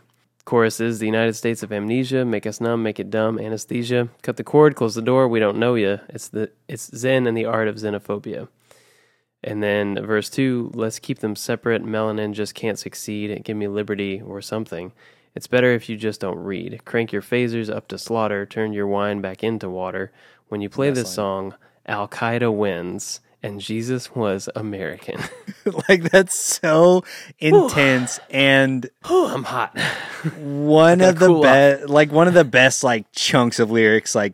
Chorus 0.45 0.79
is 0.81 0.99
the 0.99 1.05
United 1.05 1.33
States 1.33 1.63
of 1.63 1.71
amnesia. 1.71 2.25
Make 2.25 2.45
us 2.45 2.59
numb, 2.59 2.83
make 2.83 2.99
it 2.99 3.09
dumb. 3.09 3.39
Anesthesia. 3.39 4.09
Cut 4.21 4.35
the 4.35 4.43
cord, 4.43 4.75
close 4.75 4.95
the 4.95 5.01
door. 5.01 5.27
We 5.27 5.39
don't 5.39 5.57
know 5.57 5.75
you. 5.75 5.99
It's 6.09 6.27
the 6.27 6.51
it's 6.67 6.95
Zen 6.95 7.27
and 7.27 7.37
the 7.37 7.45
art 7.45 7.67
of 7.67 7.75
xenophobia. 7.75 8.49
And 9.43 9.63
then 9.63 10.05
verse 10.05 10.29
two. 10.29 10.71
Let's 10.73 10.99
keep 10.99 11.19
them 11.19 11.35
separate. 11.35 11.83
Melanin 11.83 12.33
just 12.33 12.55
can't 12.55 12.79
succeed. 12.79 13.43
Give 13.43 13.55
me 13.55 13.67
liberty 13.67 14.21
or 14.21 14.41
something. 14.41 14.91
It's 15.35 15.47
better 15.47 15.71
if 15.71 15.89
you 15.89 15.97
just 15.97 16.21
don't 16.21 16.37
read. 16.37 16.85
Crank 16.85 17.11
your 17.11 17.21
phasers 17.21 17.73
up 17.73 17.87
to 17.87 17.97
slaughter. 17.97 18.45
Turn 18.45 18.73
your 18.73 18.87
wine 18.87 19.21
back 19.21 19.43
into 19.43 19.69
water. 19.69 20.11
When 20.49 20.61
you 20.61 20.69
play 20.69 20.91
this 20.91 21.11
song, 21.11 21.55
Al 21.87 22.07
Qaeda 22.07 22.55
wins, 22.55 23.19
and 23.43 23.59
Jesus 23.59 24.15
was 24.15 24.49
American. 24.55 25.19
like 25.89 26.03
that's 26.09 26.35
so 26.35 27.03
intense 27.39 28.19
and 28.29 28.89
oh, 29.05 29.33
I'm 29.33 29.43
hot. 29.43 29.77
one 30.37 31.01
of 31.09 31.19
the 31.19 31.27
cool 31.27 31.41
best 31.43 31.87
like 31.89 32.11
one 32.11 32.27
of 32.27 32.33
the 32.33 32.43
best 32.45 32.83
like 32.83 33.05
chunks 33.13 33.59
of 33.59 33.69
lyrics 33.71 34.15
like 34.15 34.33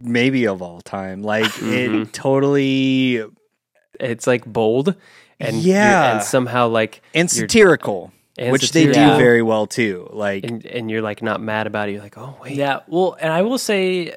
maybe 0.00 0.46
of 0.46 0.62
all 0.62 0.80
time 0.80 1.22
like 1.22 1.44
Mm-hmm. 1.52 2.02
it 2.02 2.12
totally 2.12 3.24
it's 4.00 4.26
like 4.26 4.44
bold 4.44 4.94
and 5.40 5.56
Yeah. 5.56 6.14
and 6.14 6.22
somehow 6.22 6.68
like 6.68 7.02
and 7.14 7.30
satirical 7.30 8.12
And 8.38 8.52
which 8.52 8.72
they 8.72 8.84
do 8.86 8.92
satirical. 8.94 9.18
very 9.18 9.42
well 9.42 9.66
too. 9.66 10.08
Like 10.12 10.44
and, 10.44 10.64
and 10.66 10.90
you're 10.90 11.02
like 11.02 11.22
not 11.22 11.40
mad 11.40 11.66
about 11.66 11.88
it. 11.88 11.92
You're 11.92 12.02
like, 12.02 12.18
oh 12.18 12.36
wait, 12.42 12.54
Yeah, 12.56 12.80
well, 12.88 13.16
and 13.20 13.32
I 13.32 13.42
will 13.42 13.58
say 13.58 14.14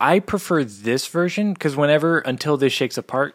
I 0.00 0.18
prefer 0.20 0.64
this 0.64 1.06
version 1.06 1.52
because 1.54 1.74
whenever 1.76 2.18
Until 2.18 2.56
This 2.56 2.72
Shakes 2.72 2.98
Apart 2.98 3.34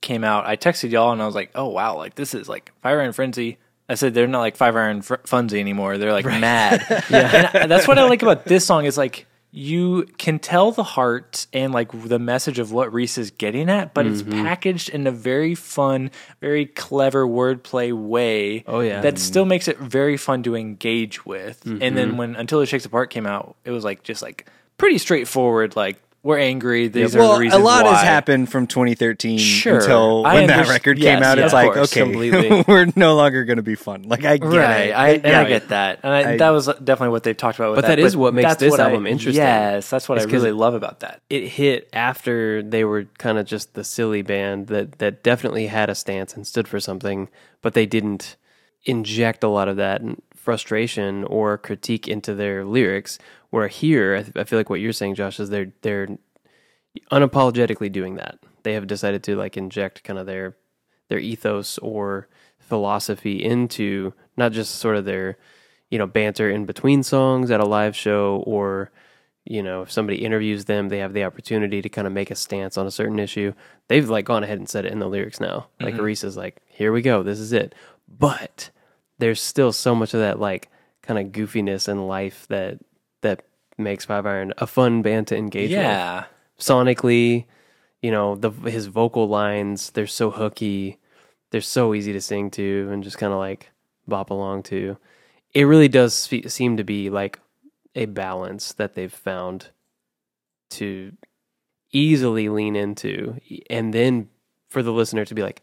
came 0.00 0.24
out, 0.24 0.46
I 0.46 0.56
texted 0.56 0.90
y'all 0.90 1.12
and 1.12 1.22
I 1.22 1.26
was 1.26 1.34
like, 1.34 1.50
oh 1.54 1.68
wow, 1.68 1.96
like 1.96 2.14
this 2.14 2.34
is 2.34 2.48
like 2.48 2.72
Fire 2.82 3.00
Iron 3.00 3.12
Frenzy. 3.12 3.58
I 3.88 3.94
said 3.94 4.12
they're 4.12 4.26
not 4.26 4.40
like 4.40 4.56
Five 4.56 4.76
Iron 4.76 5.02
Fr- 5.02 5.16
Funzy 5.16 5.58
anymore. 5.58 5.96
They're 5.98 6.12
like 6.12 6.26
mad. 6.26 6.84
yeah, 7.10 7.50
and 7.54 7.70
that's 7.70 7.88
what 7.88 7.98
I 7.98 8.04
like 8.04 8.22
about 8.22 8.44
this 8.44 8.66
song 8.66 8.84
is 8.84 8.98
like 8.98 9.26
you 9.50 10.04
can 10.18 10.38
tell 10.38 10.72
the 10.72 10.82
heart 10.82 11.46
and 11.54 11.72
like 11.72 11.90
the 12.06 12.18
message 12.18 12.58
of 12.58 12.70
what 12.70 12.92
Reese 12.92 13.16
is 13.16 13.30
getting 13.30 13.70
at, 13.70 13.94
but 13.94 14.06
it's 14.06 14.20
mm-hmm. 14.20 14.42
packaged 14.42 14.90
in 14.90 15.06
a 15.06 15.10
very 15.10 15.54
fun, 15.54 16.10
very 16.40 16.66
clever 16.66 17.26
wordplay 17.26 17.92
way. 17.92 18.62
Oh, 18.66 18.80
yeah. 18.80 19.00
that 19.00 19.14
mm-hmm. 19.14 19.22
still 19.22 19.46
makes 19.46 19.66
it 19.66 19.78
very 19.78 20.18
fun 20.18 20.42
to 20.42 20.54
engage 20.54 21.24
with. 21.24 21.64
And 21.64 21.80
then 21.80 22.08
mm-hmm. 22.08 22.16
when 22.18 22.36
Until 22.36 22.60
It 22.60 22.66
Shakes 22.66 22.84
Apart 22.84 23.08
came 23.08 23.26
out, 23.26 23.56
it 23.64 23.70
was 23.70 23.84
like 23.84 24.02
just 24.02 24.20
like 24.20 24.46
pretty 24.76 24.98
straightforward. 24.98 25.76
Like 25.76 25.98
we're 26.22 26.38
angry. 26.38 26.88
These 26.88 27.14
are 27.14 27.20
well, 27.20 27.34
the 27.34 27.40
reasons 27.40 27.60
a 27.62 27.64
lot 27.64 27.84
why. 27.84 27.92
has 27.94 28.02
happened 28.02 28.50
from 28.50 28.66
2013 28.66 29.38
Sure. 29.38 29.76
until 29.78 30.26
I 30.26 30.34
when 30.34 30.46
that 30.48 30.68
record 30.68 30.98
yes, 30.98 31.14
came 31.14 31.22
out. 31.22 31.38
yeah, 31.38 31.44
it's 31.44 31.54
like, 31.54 31.72
course, 31.72 31.96
okay, 31.96 32.62
we're 32.68 32.86
no 32.96 33.14
longer 33.14 33.44
going 33.44 33.56
to 33.58 33.62
be 33.62 33.76
fun. 33.76 34.02
Like 34.02 34.24
I 34.24 34.36
get 34.36 34.46
Right, 34.46 34.88
it. 34.88 34.92
I, 34.92 35.08
and 35.10 35.26
I 35.26 35.42
Yeah. 35.42 35.48
get 35.48 35.68
that, 35.68 36.00
and 36.02 36.12
I, 36.12 36.32
I- 36.32 36.36
that 36.38 36.50
was 36.50 36.66
definitely 36.66 37.10
what 37.10 37.22
they've 37.22 37.36
talked 37.36 37.58
about. 37.58 37.70
With 37.70 37.82
But 37.82 37.88
that 37.88 37.98
is 37.98 38.16
what 38.16 38.34
makes 38.34 38.56
this 38.56 38.70
what 38.72 38.80
I- 38.80 38.84
album 38.84 39.06
interesting. 39.06 39.42
Yes, 39.42 39.88
that's 39.88 40.08
what 40.08 40.18
It's 40.18 40.26
I 40.26 40.30
'cause 40.30 40.42
really 40.42 40.52
love 40.52 40.74
about 40.74 41.00
that. 41.00 41.20
it 41.30 41.46
hit 41.48 41.88
after 41.92 42.62
they 42.62 42.84
were 42.84 43.04
kind 43.18 43.38
of 43.38 43.46
just 43.46 43.74
the 43.74 43.84
silly 43.84 44.22
band 44.22 44.66
that 44.68 44.98
that 44.98 45.22
definitely 45.22 45.68
had 45.68 45.88
a 45.88 45.94
stance 45.94 46.34
and 46.34 46.46
stood 46.46 46.66
for 46.66 46.80
something, 46.80 47.28
but 47.62 47.74
they 47.74 47.86
didn't 47.86 48.36
inject 48.84 49.44
a 49.44 49.48
lot 49.48 49.68
of 49.68 49.76
that 49.76 50.02
frustration 50.34 51.24
or 51.24 51.58
critique 51.58 52.08
into 52.08 52.34
their 52.34 52.64
lyrics. 52.64 53.18
Where 53.50 53.68
here, 53.68 54.16
I, 54.16 54.22
th- 54.22 54.36
I 54.36 54.44
feel 54.44 54.58
like 54.58 54.68
what 54.68 54.80
you're 54.80 54.92
saying, 54.92 55.14
Josh, 55.14 55.40
is 55.40 55.50
they're 55.50 55.72
they're 55.82 56.08
unapologetically 57.10 57.90
doing 57.90 58.16
that. 58.16 58.38
They 58.62 58.74
have 58.74 58.86
decided 58.86 59.22
to 59.24 59.36
like 59.36 59.56
inject 59.56 60.04
kind 60.04 60.18
of 60.18 60.26
their 60.26 60.56
their 61.08 61.18
ethos 61.18 61.78
or 61.78 62.28
philosophy 62.58 63.42
into 63.42 64.12
not 64.36 64.52
just 64.52 64.76
sort 64.76 64.96
of 64.96 65.04
their 65.04 65.38
you 65.90 65.98
know 65.98 66.06
banter 66.06 66.50
in 66.50 66.66
between 66.66 67.02
songs 67.02 67.50
at 67.50 67.60
a 67.60 67.66
live 67.66 67.96
show 67.96 68.42
or 68.46 68.90
you 69.44 69.62
know 69.62 69.82
if 69.82 69.90
somebody 69.90 70.22
interviews 70.22 70.66
them 70.66 70.90
they 70.90 70.98
have 70.98 71.14
the 71.14 71.24
opportunity 71.24 71.80
to 71.80 71.88
kind 71.88 72.06
of 72.06 72.12
make 72.12 72.30
a 72.30 72.34
stance 72.34 72.76
on 72.76 72.86
a 72.86 72.90
certain 72.90 73.18
issue. 73.18 73.52
They've 73.88 74.08
like 74.08 74.26
gone 74.26 74.44
ahead 74.44 74.58
and 74.58 74.68
said 74.68 74.84
it 74.84 74.92
in 74.92 74.98
the 74.98 75.08
lyrics 75.08 75.40
now. 75.40 75.68
Like 75.80 75.94
mm-hmm. 75.94 76.02
Reese 76.02 76.24
is 76.24 76.36
like 76.36 76.60
here 76.66 76.92
we 76.92 77.02
go 77.02 77.22
this 77.22 77.40
is 77.40 77.52
it. 77.52 77.74
But 78.06 78.70
there's 79.18 79.40
still 79.40 79.72
so 79.72 79.94
much 79.94 80.14
of 80.14 80.20
that 80.20 80.38
like 80.38 80.68
kind 81.02 81.18
of 81.18 81.32
goofiness 81.32 81.88
in 81.88 82.06
life 82.06 82.46
that 82.48 82.78
that 83.20 83.44
makes 83.76 84.04
Five 84.04 84.26
Iron 84.26 84.52
a 84.58 84.66
fun 84.66 85.02
band 85.02 85.28
to 85.28 85.36
engage 85.36 85.70
with 85.70 85.78
Yeah, 85.78 86.24
sonically, 86.58 87.46
you 88.02 88.10
know, 88.10 88.34
the 88.34 88.50
his 88.50 88.86
vocal 88.86 89.28
lines, 89.28 89.90
they're 89.90 90.06
so 90.06 90.30
hooky. 90.30 90.98
They're 91.50 91.60
so 91.60 91.94
easy 91.94 92.12
to 92.12 92.20
sing 92.20 92.50
to 92.52 92.88
and 92.92 93.02
just 93.02 93.18
kind 93.18 93.32
of 93.32 93.38
like 93.38 93.70
bop 94.06 94.30
along 94.30 94.64
to. 94.64 94.98
It 95.54 95.64
really 95.64 95.88
does 95.88 96.26
fe- 96.26 96.46
seem 96.48 96.76
to 96.76 96.84
be 96.84 97.08
like 97.08 97.40
a 97.94 98.04
balance 98.04 98.72
that 98.74 98.94
they've 98.94 99.12
found 99.12 99.70
to 100.70 101.12
easily 101.90 102.50
lean 102.50 102.76
into 102.76 103.38
and 103.70 103.94
then 103.94 104.28
for 104.68 104.82
the 104.82 104.92
listener 104.92 105.24
to 105.24 105.34
be 105.34 105.42
like, 105.42 105.62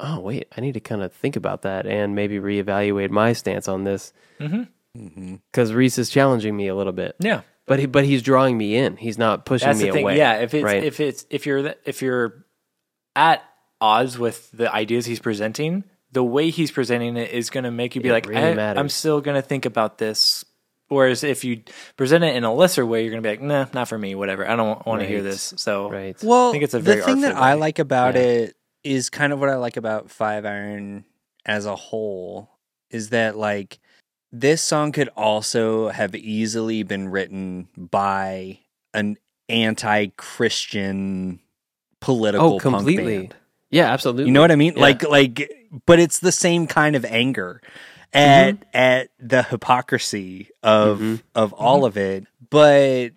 "Oh, 0.00 0.20
wait, 0.20 0.48
I 0.56 0.62
need 0.62 0.72
to 0.74 0.80
kind 0.80 1.02
of 1.02 1.12
think 1.12 1.36
about 1.36 1.62
that 1.62 1.86
and 1.86 2.14
maybe 2.14 2.38
reevaluate 2.38 3.10
my 3.10 3.34
stance 3.34 3.68
on 3.68 3.84
this." 3.84 4.12
Mm-hmm. 4.40 4.62
Mhm. 4.96 5.40
Cuz 5.52 5.72
Reese 5.72 5.98
is 5.98 6.10
challenging 6.10 6.56
me 6.56 6.68
a 6.68 6.74
little 6.74 6.92
bit. 6.92 7.16
yeah. 7.18 7.42
But 7.66 7.78
he, 7.78 7.86
but 7.86 8.04
he's 8.04 8.20
drawing 8.20 8.58
me 8.58 8.76
in. 8.76 8.98
He's 8.98 9.16
not 9.16 9.46
pushing 9.46 9.68
That's 9.68 9.78
me 9.80 9.86
the 9.86 9.92
thing. 9.92 10.02
away. 10.04 10.18
Yeah, 10.18 10.34
if 10.40 10.52
it's 10.52 10.62
right? 10.64 10.84
if 10.84 11.00
it's 11.00 11.24
if 11.30 11.46
you're 11.46 11.62
th- 11.62 11.78
if 11.86 12.02
you're 12.02 12.44
at 13.16 13.42
odds 13.80 14.18
with 14.18 14.50
the 14.52 14.70
ideas 14.72 15.06
he's 15.06 15.18
presenting, 15.18 15.84
the 16.12 16.22
way 16.22 16.50
he's 16.50 16.70
presenting 16.70 17.16
it 17.16 17.30
is 17.30 17.48
going 17.48 17.64
to 17.64 17.70
make 17.70 17.94
you 17.94 18.02
be 18.02 18.10
It 18.10 18.12
like, 18.12 18.26
really 18.26 18.42
I, 18.50 18.54
matters. 18.54 18.78
I'm 18.80 18.88
still 18.90 19.22
going 19.22 19.36
to 19.36 19.40
think 19.42 19.64
about 19.64 19.96
this. 19.96 20.44
Whereas 20.88 21.24
if 21.24 21.42
you 21.42 21.62
present 21.96 22.22
it 22.22 22.36
in 22.36 22.44
a 22.44 22.52
lesser 22.52 22.84
way, 22.84 23.00
you're 23.02 23.10
going 23.10 23.22
to 23.22 23.26
be 23.26 23.30
like, 23.32 23.40
nah, 23.40 23.64
not 23.72 23.88
for 23.88 23.96
me. 23.96 24.14
Whatever. 24.14 24.46
I 24.46 24.54
don't 24.56 24.84
want 24.86 25.00
to 25.00 25.08
hear 25.08 25.22
this. 25.22 25.54
So 25.56 25.90
right. 25.90 26.16
Well, 26.22 26.50
I 26.50 26.52
think 26.52 26.64
it's 26.64 26.74
a 26.74 26.78
the 26.78 26.82
very 26.82 27.00
thing 27.02 27.22
that 27.22 27.28
artful 27.32 27.44
I 27.44 27.54
like 27.54 27.78
about 27.78 28.14
Yeah. 28.14 28.20
it 28.20 28.56
is 28.84 29.08
kind 29.08 29.32
of 29.32 29.40
what 29.40 29.48
I 29.48 29.56
like 29.56 29.78
about 29.78 30.10
Five 30.10 30.44
Iron 30.44 31.06
as 31.46 31.64
a 31.64 31.74
whole 31.74 32.50
is 32.90 33.08
that 33.08 33.36
like 33.38 33.78
this 34.36 34.60
song 34.62 34.90
could 34.90 35.08
also 35.16 35.88
have 35.90 36.14
easily 36.16 36.82
been 36.82 37.08
written 37.08 37.68
by 37.76 38.58
an 38.92 39.16
anti-Christian 39.48 41.40
political 42.00 42.54
Oh, 42.54 42.58
completely. 42.58 43.16
punk 43.18 43.30
band. 43.30 43.40
Yeah, 43.70 43.92
absolutely. 43.92 44.26
You 44.26 44.32
know 44.32 44.40
what 44.40 44.50
I 44.50 44.56
mean? 44.56 44.74
Yeah. 44.76 44.82
Like 44.82 45.08
like 45.08 45.50
but 45.86 45.98
it's 45.98 46.18
the 46.20 46.32
same 46.32 46.66
kind 46.66 46.96
of 46.96 47.04
anger 47.04 47.60
at 48.12 48.54
Mm-hmm. 48.54 48.62
at 48.74 49.08
the 49.18 49.42
hypocrisy 49.42 50.48
of 50.62 50.98
Mhm. 51.00 51.22
of 51.34 51.52
all 51.52 51.84
of 51.84 51.96
it, 51.96 52.26
but 52.50 53.12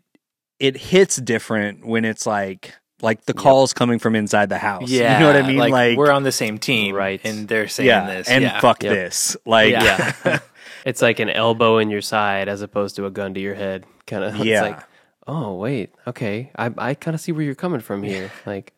it 0.60 0.78
hits 0.78 1.18
different 1.18 1.86
when 1.86 2.06
it's 2.06 2.26
like 2.26 2.74
like 3.02 3.26
the 3.26 3.34
calls 3.34 3.74
coming 3.74 4.00
from 4.00 4.16
inside 4.16 4.50
the 4.50 4.58
house. 4.58 4.90
yeah, 4.90 5.14
you 5.14 5.20
know 5.20 5.28
what 5.28 5.36
I 5.44 5.48
mean? 5.48 5.58
Like, 5.58 5.72
Like, 5.72 5.98
we're 6.00 6.12
on 6.12 6.24
the 6.24 6.32
same 6.32 6.58
team, 6.58 6.96
Right. 6.96 7.22
And 7.24 7.48
they're 7.48 7.68
saying 7.68 7.88
yeah, 7.88 8.08
this, 8.08 8.28
and 8.28 8.42
yeah. 8.44 8.60
fuck 8.60 8.82
Yep. 8.82 8.94
this. 8.94 9.38
Like 9.46 9.72
Yeah. 9.74 10.14
it's 10.88 11.02
like 11.02 11.20
an 11.20 11.30
elbow 11.30 11.78
in 11.78 11.90
your 11.90 12.02
side 12.02 12.48
as 12.48 12.62
opposed 12.62 12.96
to 12.96 13.06
a 13.06 13.12
gun 13.12 13.34
to 13.36 13.40
your 13.40 13.56
head. 13.56 13.86
Kind 14.08 14.24
of. 14.24 14.36
Yeah. 14.46 14.62
Like, 14.64 14.80
oh 15.28 15.56
wait, 15.56 15.94
okay, 16.08 16.52
I 16.56 16.72
I 16.78 16.94
kind 16.96 17.14
of 17.16 17.22
see 17.22 17.32
where 17.34 17.44
you're 17.44 17.56
coming 17.56 17.82
from 17.82 18.02
here. 18.04 18.32
Like, 18.46 18.74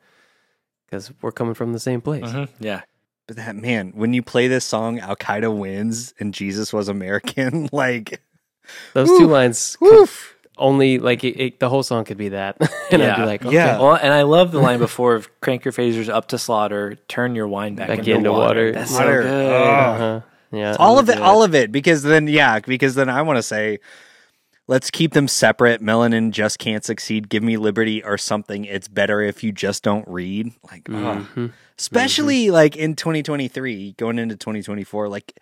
because 0.88 1.12
we're 1.22 1.32
coming 1.32 1.53
from 1.53 1.74
the 1.74 1.80
same 1.80 2.01
place. 2.01 2.24
Mhm, 2.26 2.49
yeah. 2.60 2.82
But 3.28 3.36
that 3.38 3.55
man, 3.55 3.91
when 3.93 4.14
you 4.16 4.24
play 4.24 4.47
this 4.47 4.66
song, 4.66 4.99
Al 4.99 5.16
Qaeda 5.16 5.55
wins 5.55 6.16
and 6.20 6.34
Jesus 6.34 6.74
was 6.74 6.88
American, 6.89 7.70
like 7.72 8.22
Those 8.93 9.07
two 9.10 9.28
lines 9.28 9.76
could 9.78 9.91
woof. 9.99 10.36
only 10.57 10.97
like 10.97 11.24
it, 11.24 11.39
it, 11.39 11.60
the 11.60 11.70
whole 11.70 11.84
song 11.84 12.05
could 12.05 12.18
be 12.18 12.30
that, 12.30 12.57
and 12.91 13.03
I'd 13.03 13.18
be 13.18 13.26
like, 13.26 13.45
okay. 13.45 13.53
Yeah. 13.53 13.78
Well, 13.80 13.93
and 13.95 14.12
I 14.12 14.24
love 14.24 14.51
the 14.51 14.57
line 14.60 14.80
before 14.80 15.14
of 15.14 15.30
crank 15.41 15.64
your 15.66 15.72
phasers 15.74 16.10
up 16.10 16.30
to 16.30 16.39
slaughter, 16.39 16.95
turn 17.07 17.36
your 17.36 17.47
wine 17.47 17.76
back, 17.76 17.88
Back 17.89 17.99
into, 17.99 18.14
into 18.16 18.32
water. 18.32 18.41
water. 18.41 18.72
That's 18.72 18.91
Water. 18.93 19.22
so 19.22 19.30
good. 19.30 19.51
Oh. 19.51 19.64
Uh-huh. 19.64 20.22
Yeah, 20.51 20.75
all 20.79 20.97
of 20.99 21.09
it, 21.09 21.17
Yeah. 21.17 21.23
all 21.25 21.43
of 21.43 21.53
it, 21.55 21.71
because 21.71 22.03
then 22.03 22.27
yeah, 22.27 22.59
because 22.59 22.95
then 22.95 23.09
I 23.09 23.21
want 23.21 23.37
to 23.37 23.43
say, 23.43 23.79
let's 24.67 24.89
keep 24.91 25.13
them 25.13 25.27
separate. 25.27 25.81
Melanin 25.81 26.31
just 26.31 26.59
can't 26.59 26.83
succeed. 26.83 27.29
Give 27.29 27.43
me 27.43 27.57
liberty 27.57 28.03
or 28.03 28.17
something. 28.17 28.65
It's 28.65 28.87
better 28.87 29.21
if 29.21 29.43
you 29.43 29.51
just 29.51 29.83
don't 29.83 30.07
read. 30.07 30.51
Like, 30.71 30.87
ugh. 30.89 31.25
Mhm. 31.35 31.51
especially 31.77 32.51
like 32.51 32.75
in 32.75 32.95
2023, 32.95 33.93
going 33.97 34.19
into 34.19 34.35
2024, 34.35 35.07
like 35.07 35.39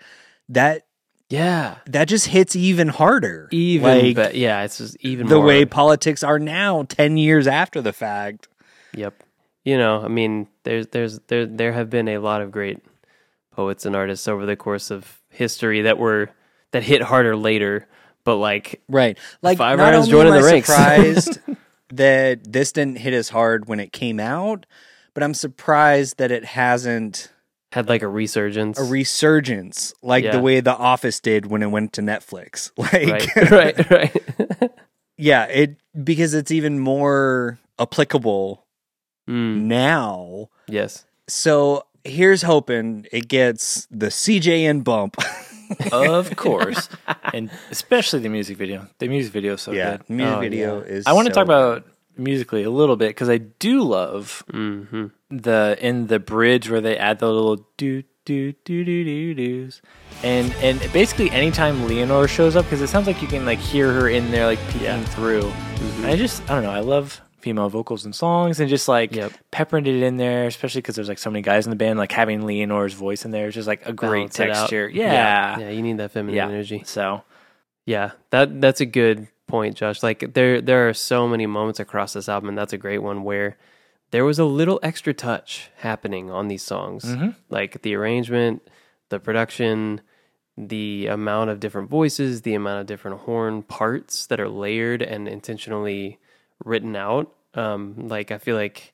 that 0.49 0.83
Yeah, 1.29 1.75
that 1.87 2.07
just 2.07 2.27
hits 2.27 2.55
even 2.55 2.87
harder. 2.89 3.47
even 3.51 4.05
like, 4.07 4.15
but 4.15 4.35
yeah, 4.35 4.63
it's 4.63 4.77
just 4.77 4.95
even 5.01 5.27
the 5.27 5.35
more. 5.37 5.45
way 5.45 5.65
politics 5.65 6.23
are 6.23 6.39
now, 6.39 6.83
10 6.87 7.17
years 7.17 7.47
after 7.47 7.81
the 7.81 7.91
fact. 7.93 8.47
Yep. 8.93 9.13
You 9.65 9.77
know, 9.77 10.01
I 10.03 10.07
mean, 10.07 10.47
there's 10.63 10.87
there's 10.87 11.19
there 11.27 11.45
there 11.45 11.73
have 11.73 11.89
been 11.89 12.07
a 12.07 12.19
lot 12.19 12.41
of 12.41 12.51
great 12.51 12.79
poets 13.57 13.85
and 13.85 13.95
artists 13.95 14.27
over 14.27 14.45
the 14.45 14.55
course 14.55 14.91
of 14.91 15.19
history 15.29 15.81
that 15.81 15.97
were 15.97 16.29
that 16.71 16.83
hit 16.83 17.01
harder 17.01 17.35
later, 17.35 17.87
but 18.23 18.35
like 18.37 18.81
Right. 18.87 19.17
Like 19.41 19.57
Five 19.57 19.79
not 19.79 19.93
only 19.93 20.09
joining 20.09 20.33
the 20.33 20.43
ranks. 20.43 20.67
surprised 20.69 21.39
that 21.89 22.51
this 22.53 22.71
didn't 22.71 22.99
hit 22.99 23.13
as 23.13 23.29
hard 23.29 23.67
when 23.67 23.79
it 23.79 23.91
came 23.91 24.19
out, 24.19 24.65
but 25.13 25.23
I'm 25.23 25.33
surprised 25.33 26.17
that 26.19 26.31
it 26.31 26.45
hasn't 26.45 27.31
had 27.71 27.89
like 27.89 28.01
a 28.03 28.07
resurgence. 28.07 28.79
a 28.79 28.83
resurgence 28.83 29.93
like 30.01 30.23
Yeah. 30.23 30.31
the 30.33 30.39
way 30.41 30.59
The 30.61 30.75
Office 30.77 31.19
did 31.19 31.47
when 31.47 31.63
it 31.63 31.67
went 31.71 31.93
to 31.93 32.01
Netflix. 32.01 32.71
Like 32.77 33.35
right, 33.35 33.51
right, 33.89 33.89
right. 33.89 34.71
yeah, 35.17 35.45
it 35.45 35.77
because 36.03 36.33
it's 36.33 36.51
even 36.51 36.79
more 36.79 37.57
applicable 37.79 38.63
Mm, 39.27 39.63
now. 39.63 40.47
yes. 40.69 41.05
So 41.27 41.83
here's 42.07 42.41
hoping 42.43 43.05
it 43.11 43.27
gets 43.27 43.87
the 43.91 44.07
CJN 44.07 44.83
bump. 44.83 45.17
of 45.91 46.35
course, 46.35 46.87
and 47.33 47.49
especially 47.71 48.19
the 48.19 48.29
music 48.29 48.57
video. 48.57 48.87
The 48.99 49.07
music 49.07 49.33
video 49.33 49.53
is 49.53 49.61
so 49.61 49.73
yeah, 49.73 49.97
good. 49.97 50.09
music 50.09 50.35
Oh, 50.37 50.39
video 50.39 50.79
yeah. 50.79 50.85
is. 50.85 51.07
I 51.07 51.13
want 51.13 51.27
to 51.27 51.33
so 51.33 51.41
talk 51.41 51.45
about 51.45 51.85
musically 52.17 52.63
a 52.63 52.69
little 52.69 52.95
bit 52.95 53.09
because 53.09 53.29
I 53.29 53.37
do 53.37 53.81
love 53.83 54.43
hmm 54.49 55.07
the 55.29 55.77
in 55.81 56.07
the 56.07 56.19
bridge 56.19 56.69
where 56.69 56.81
they 56.81 56.97
add 56.97 57.19
the 57.19 57.27
little 57.27 57.57
do 57.75 58.01
do 58.25 58.53
do 58.63 58.83
do 58.85 59.03
do 59.03 59.33
do's, 59.33 59.81
and 60.23 60.53
and 60.55 60.79
basically 60.93 61.29
anytime 61.31 61.81
Leanor 61.87 62.27
shows 62.29 62.55
up 62.55 62.65
because 62.65 62.81
it 62.81 62.87
sounds 62.87 63.07
like 63.07 63.21
you 63.21 63.27
can 63.27 63.45
like 63.45 63.59
hear 63.59 63.91
her 63.91 64.07
in 64.09 64.31
there 64.31 64.45
like 64.45 64.59
peeking 64.69 65.03
through. 65.05 65.41
Mm-hmm. 65.43 66.05
I 66.05 66.15
just 66.15 66.41
I 66.49 66.55
don't 66.55 66.63
know 66.63 66.71
I 66.71 66.79
love 66.79 67.21
female 67.47 67.69
vocals 67.69 68.03
and 68.05 68.13
songs 68.13 68.59
and 68.59 68.69
just 68.69 68.87
like 68.89 69.15
Yep. 69.15 69.31
peppering 69.51 69.85
it 69.85 69.95
in 70.03 70.17
there, 70.17 70.47
especially 70.47 70.81
because 70.81 70.95
there's 70.95 71.07
like 71.07 71.17
so 71.17 71.29
many 71.31 71.41
guys 71.41 71.65
in 71.65 71.69
the 71.69 71.75
band, 71.77 71.97
like 71.97 72.11
having 72.11 72.45
Leanor's 72.45 72.93
voice 72.93 73.23
in 73.25 73.31
there 73.31 73.47
is 73.47 73.53
just 73.55 73.67
like 73.67 73.85
a 73.85 73.93
great 73.93 74.33
Balance 74.33 74.35
texture. 74.35 74.89
yeah, 74.89 75.13
Yeah. 75.13 75.59
yeah. 75.59 75.69
You 75.69 75.81
need 75.81 75.97
that 75.97 76.11
feminine 76.11 76.35
Yeah. 76.35 76.47
energy. 76.49 76.83
So 76.85 77.23
Yeah, 77.85 78.11
that 78.31 78.59
that's 78.59 78.81
a 78.81 78.85
good 78.85 79.27
point, 79.47 79.77
Josh. 79.77 80.03
Like 80.03 80.33
there 80.33 80.59
there 80.59 80.89
are 80.89 80.93
so 80.93 81.25
many 81.27 81.45
moments 81.45 81.79
across 81.79 82.11
this 82.13 82.27
album, 82.27 82.49
and 82.49 82.57
that's 82.57 82.73
a 82.73 82.77
great 82.77 82.99
one 83.01 83.23
where 83.23 83.55
there 84.11 84.25
was 84.25 84.39
a 84.39 84.45
little 84.45 84.79
extra 84.83 85.13
touch 85.13 85.69
happening 85.77 86.29
on 86.29 86.49
these 86.49 86.63
songs, 86.63 87.05
Mm-hmm. 87.05 87.29
like 87.49 87.81
the 87.81 87.95
arrangement, 87.95 88.61
the 89.07 89.19
production, 89.19 90.01
the 90.57 91.07
amount 91.07 91.49
of 91.49 91.59
different 91.61 91.89
voices, 91.89 92.41
the 92.41 92.55
amount 92.55 92.81
of 92.81 92.87
different 92.87 93.19
horn 93.21 93.63
parts 93.63 94.25
that 94.27 94.39
are 94.39 94.49
layered 94.49 95.01
and 95.01 95.27
intentionally 95.29 96.19
written 96.65 96.95
out. 96.95 97.31
Um, 97.57 98.07
like 98.07 98.31
I 98.31 98.37
feel 98.37 98.55
like 98.55 98.93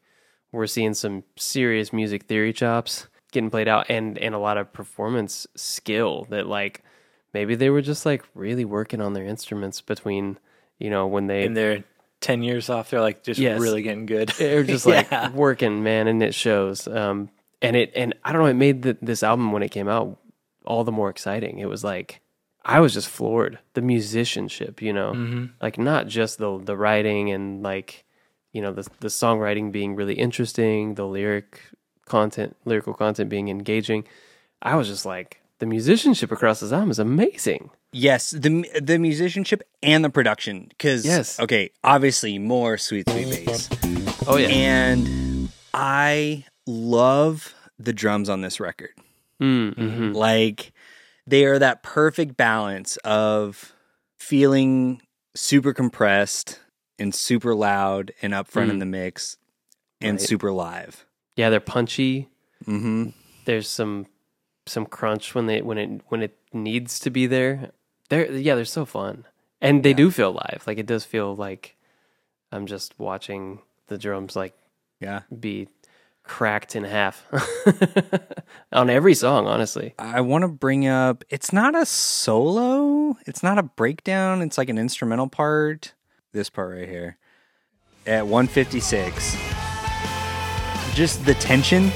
we're 0.51 0.67
seeing 0.67 0.93
some 0.93 1.23
serious 1.35 1.91
music 1.93 2.23
theory 2.23 2.53
chops 2.53 3.07
getting 3.31 3.49
played 3.49 3.67
out, 3.67 3.87
and 3.89 4.17
and 4.17 4.33
a 4.33 4.39
lot 4.39 4.57
of 4.57 4.71
performance 4.73 5.45
skill 5.55 6.25
that 6.29 6.47
like 6.47 6.83
maybe 7.33 7.55
they 7.55 7.69
were 7.69 7.81
just 7.81 8.05
like 8.05 8.23
really 8.35 8.65
working 8.65 9.01
on 9.01 9.13
their 9.13 9.25
instruments 9.25 9.81
between 9.81 10.37
you 10.79 10.89
know 10.89 11.07
when 11.07 11.27
they 11.27 11.43
in 11.43 11.53
their 11.53 11.83
10 12.21 12.41
years 12.43 12.69
off, 12.69 12.89
they're 12.89 13.01
like 13.01 13.21
just 13.23 13.39
Yes. 13.39 13.59
really 13.59 13.81
getting 13.81 14.05
good. 14.05 14.29
they're 14.37 14.63
just 14.63 14.85
like 14.85 15.07
Yeah. 15.11 15.29
working 15.31 15.83
man 15.83 16.07
and 16.07 16.23
it 16.23 16.33
shows 16.33 16.87
um 16.87 17.29
and 17.61 17.75
it 17.75 17.91
and 17.95 18.13
i 18.23 18.31
don't 18.31 18.41
know 18.41 18.47
it 18.47 18.53
made 18.53 18.81
the, 18.83 18.97
this 19.01 19.23
album 19.23 19.51
when 19.51 19.61
it 19.63 19.69
came 19.71 19.87
out 19.89 20.19
all 20.65 20.83
the 20.85 20.91
more 20.91 21.09
exciting 21.09 21.59
it 21.59 21.67
was 21.67 21.83
like 21.83 22.21
i 22.63 22.79
was 22.79 22.93
just 22.93 23.07
floored 23.09 23.59
the 23.73 23.81
musicianship 23.81 24.81
you 24.81 24.93
know 24.93 25.13
Mm-hmm. 25.13 25.45
like 25.61 25.77
not 25.77 26.07
just 26.07 26.37
the 26.37 26.59
the 26.63 26.77
writing 26.77 27.31
and 27.31 27.63
like 27.63 28.05
you 28.53 28.61
know 28.61 28.71
the 28.71 28.87
the 29.01 29.09
songwriting 29.09 29.71
being 29.71 29.95
really 29.95 30.13
interesting 30.13 30.95
the 30.95 31.05
lyric 31.05 31.59
content 32.05 32.55
lyrical 32.65 32.93
content 32.93 33.29
being 33.29 33.49
engaging 33.49 34.05
i 34.61 34.75
was 34.75 34.87
just 34.87 35.05
like 35.05 35.41
the 35.59 35.65
musicianship 35.65 36.31
across 36.31 36.59
this 36.61 36.71
album 36.71 36.91
is 36.91 36.99
amazing 36.99 37.69
Yes, 37.95 38.31
the 38.31 38.67
the 38.81 38.97
musicianship 38.97 39.61
and 39.83 40.03
the 40.03 40.09
production. 40.09 40.65
Because 40.69 41.05
Yes. 41.05 41.39
okay, 41.39 41.69
obviously 41.83 42.39
more 42.39 42.75
sweet 42.79 43.07
sweet 43.07 43.45
bass, 43.45 43.69
oh 44.25 44.37
yeah 44.37 44.47
and 44.47 45.49
I 45.75 46.45
love 46.65 47.53
the 47.77 47.93
drums 47.93 48.29
on 48.29 48.41
this 48.41 48.59
record. 48.59 48.89
mm, 49.39 49.75
mhm. 49.75 50.15
Like 50.15 50.73
they 51.27 51.45
are 51.45 51.59
that 51.59 51.83
perfect 51.83 52.35
balance 52.35 52.97
of 53.05 53.73
feeling 54.17 54.99
super 55.35 55.71
compressed 55.71 56.59
and 57.03 57.13
super 57.13 57.53
loud 57.53 58.11
and 58.23 58.33
up 58.33 58.47
front 58.47 58.71
in 58.71 58.77
Mm. 58.77 58.79
the 58.79 58.85
mix 58.87 59.37
and 60.01 60.17
Right. 60.17 60.27
super 60.27 60.51
live. 60.51 61.05
yeah 61.35 61.49
they're 61.51 61.59
punchy 61.59 62.29
Mm-hmm. 62.65 63.09
there's 63.45 63.67
some 63.67 64.07
some 64.65 64.85
crunch 64.85 65.35
when 65.35 65.45
they 65.47 65.61
when 65.61 65.77
it 65.77 66.01
when 66.07 66.21
it 66.23 66.37
needs 66.53 66.97
to 66.99 67.09
be 67.11 67.27
there. 67.27 67.71
They're 68.09 68.31
yeah, 68.31 68.55
they're 68.55 68.63
so 68.79 68.85
fun. 68.85 69.25
And 69.61 69.83
they 69.83 69.93
do 69.93 70.09
feel 70.11 70.31
live. 70.31 70.63
Like 70.65 70.77
it 70.77 70.85
does 70.85 71.03
feel 71.03 71.35
like 71.35 71.75
I'm 72.53 72.65
just 72.65 72.97
watching 72.97 73.59
the 73.87 73.97
drums 73.97 74.35
like 74.37 74.53
Yeah. 75.01 75.21
be 75.37 75.67
cracked 76.23 76.73
in 76.77 76.85
half 76.85 77.25
on 78.71 78.89
every 78.89 79.13
song, 79.13 79.45
honestly. 79.47 79.93
I 79.99 80.21
want 80.21 80.43
to 80.43 80.47
bring 80.47 80.87
up 80.87 81.23
it's 81.29 81.51
not 81.51 81.75
a 81.75 81.85
solo, 81.85 83.17
it's 83.27 83.43
not 83.43 83.57
a 83.57 83.63
breakdown, 83.63 84.41
it's 84.41 84.57
like 84.57 84.69
an 84.69 84.77
instrumental 84.77 85.27
part. 85.27 85.93
This 86.33 86.49
part 86.49 86.75
right 86.75 86.89
here 86.89 87.17
at 88.07 88.25
156. 88.25 89.37
Just 90.95 91.23
the 91.25 91.35
tension 91.35 91.91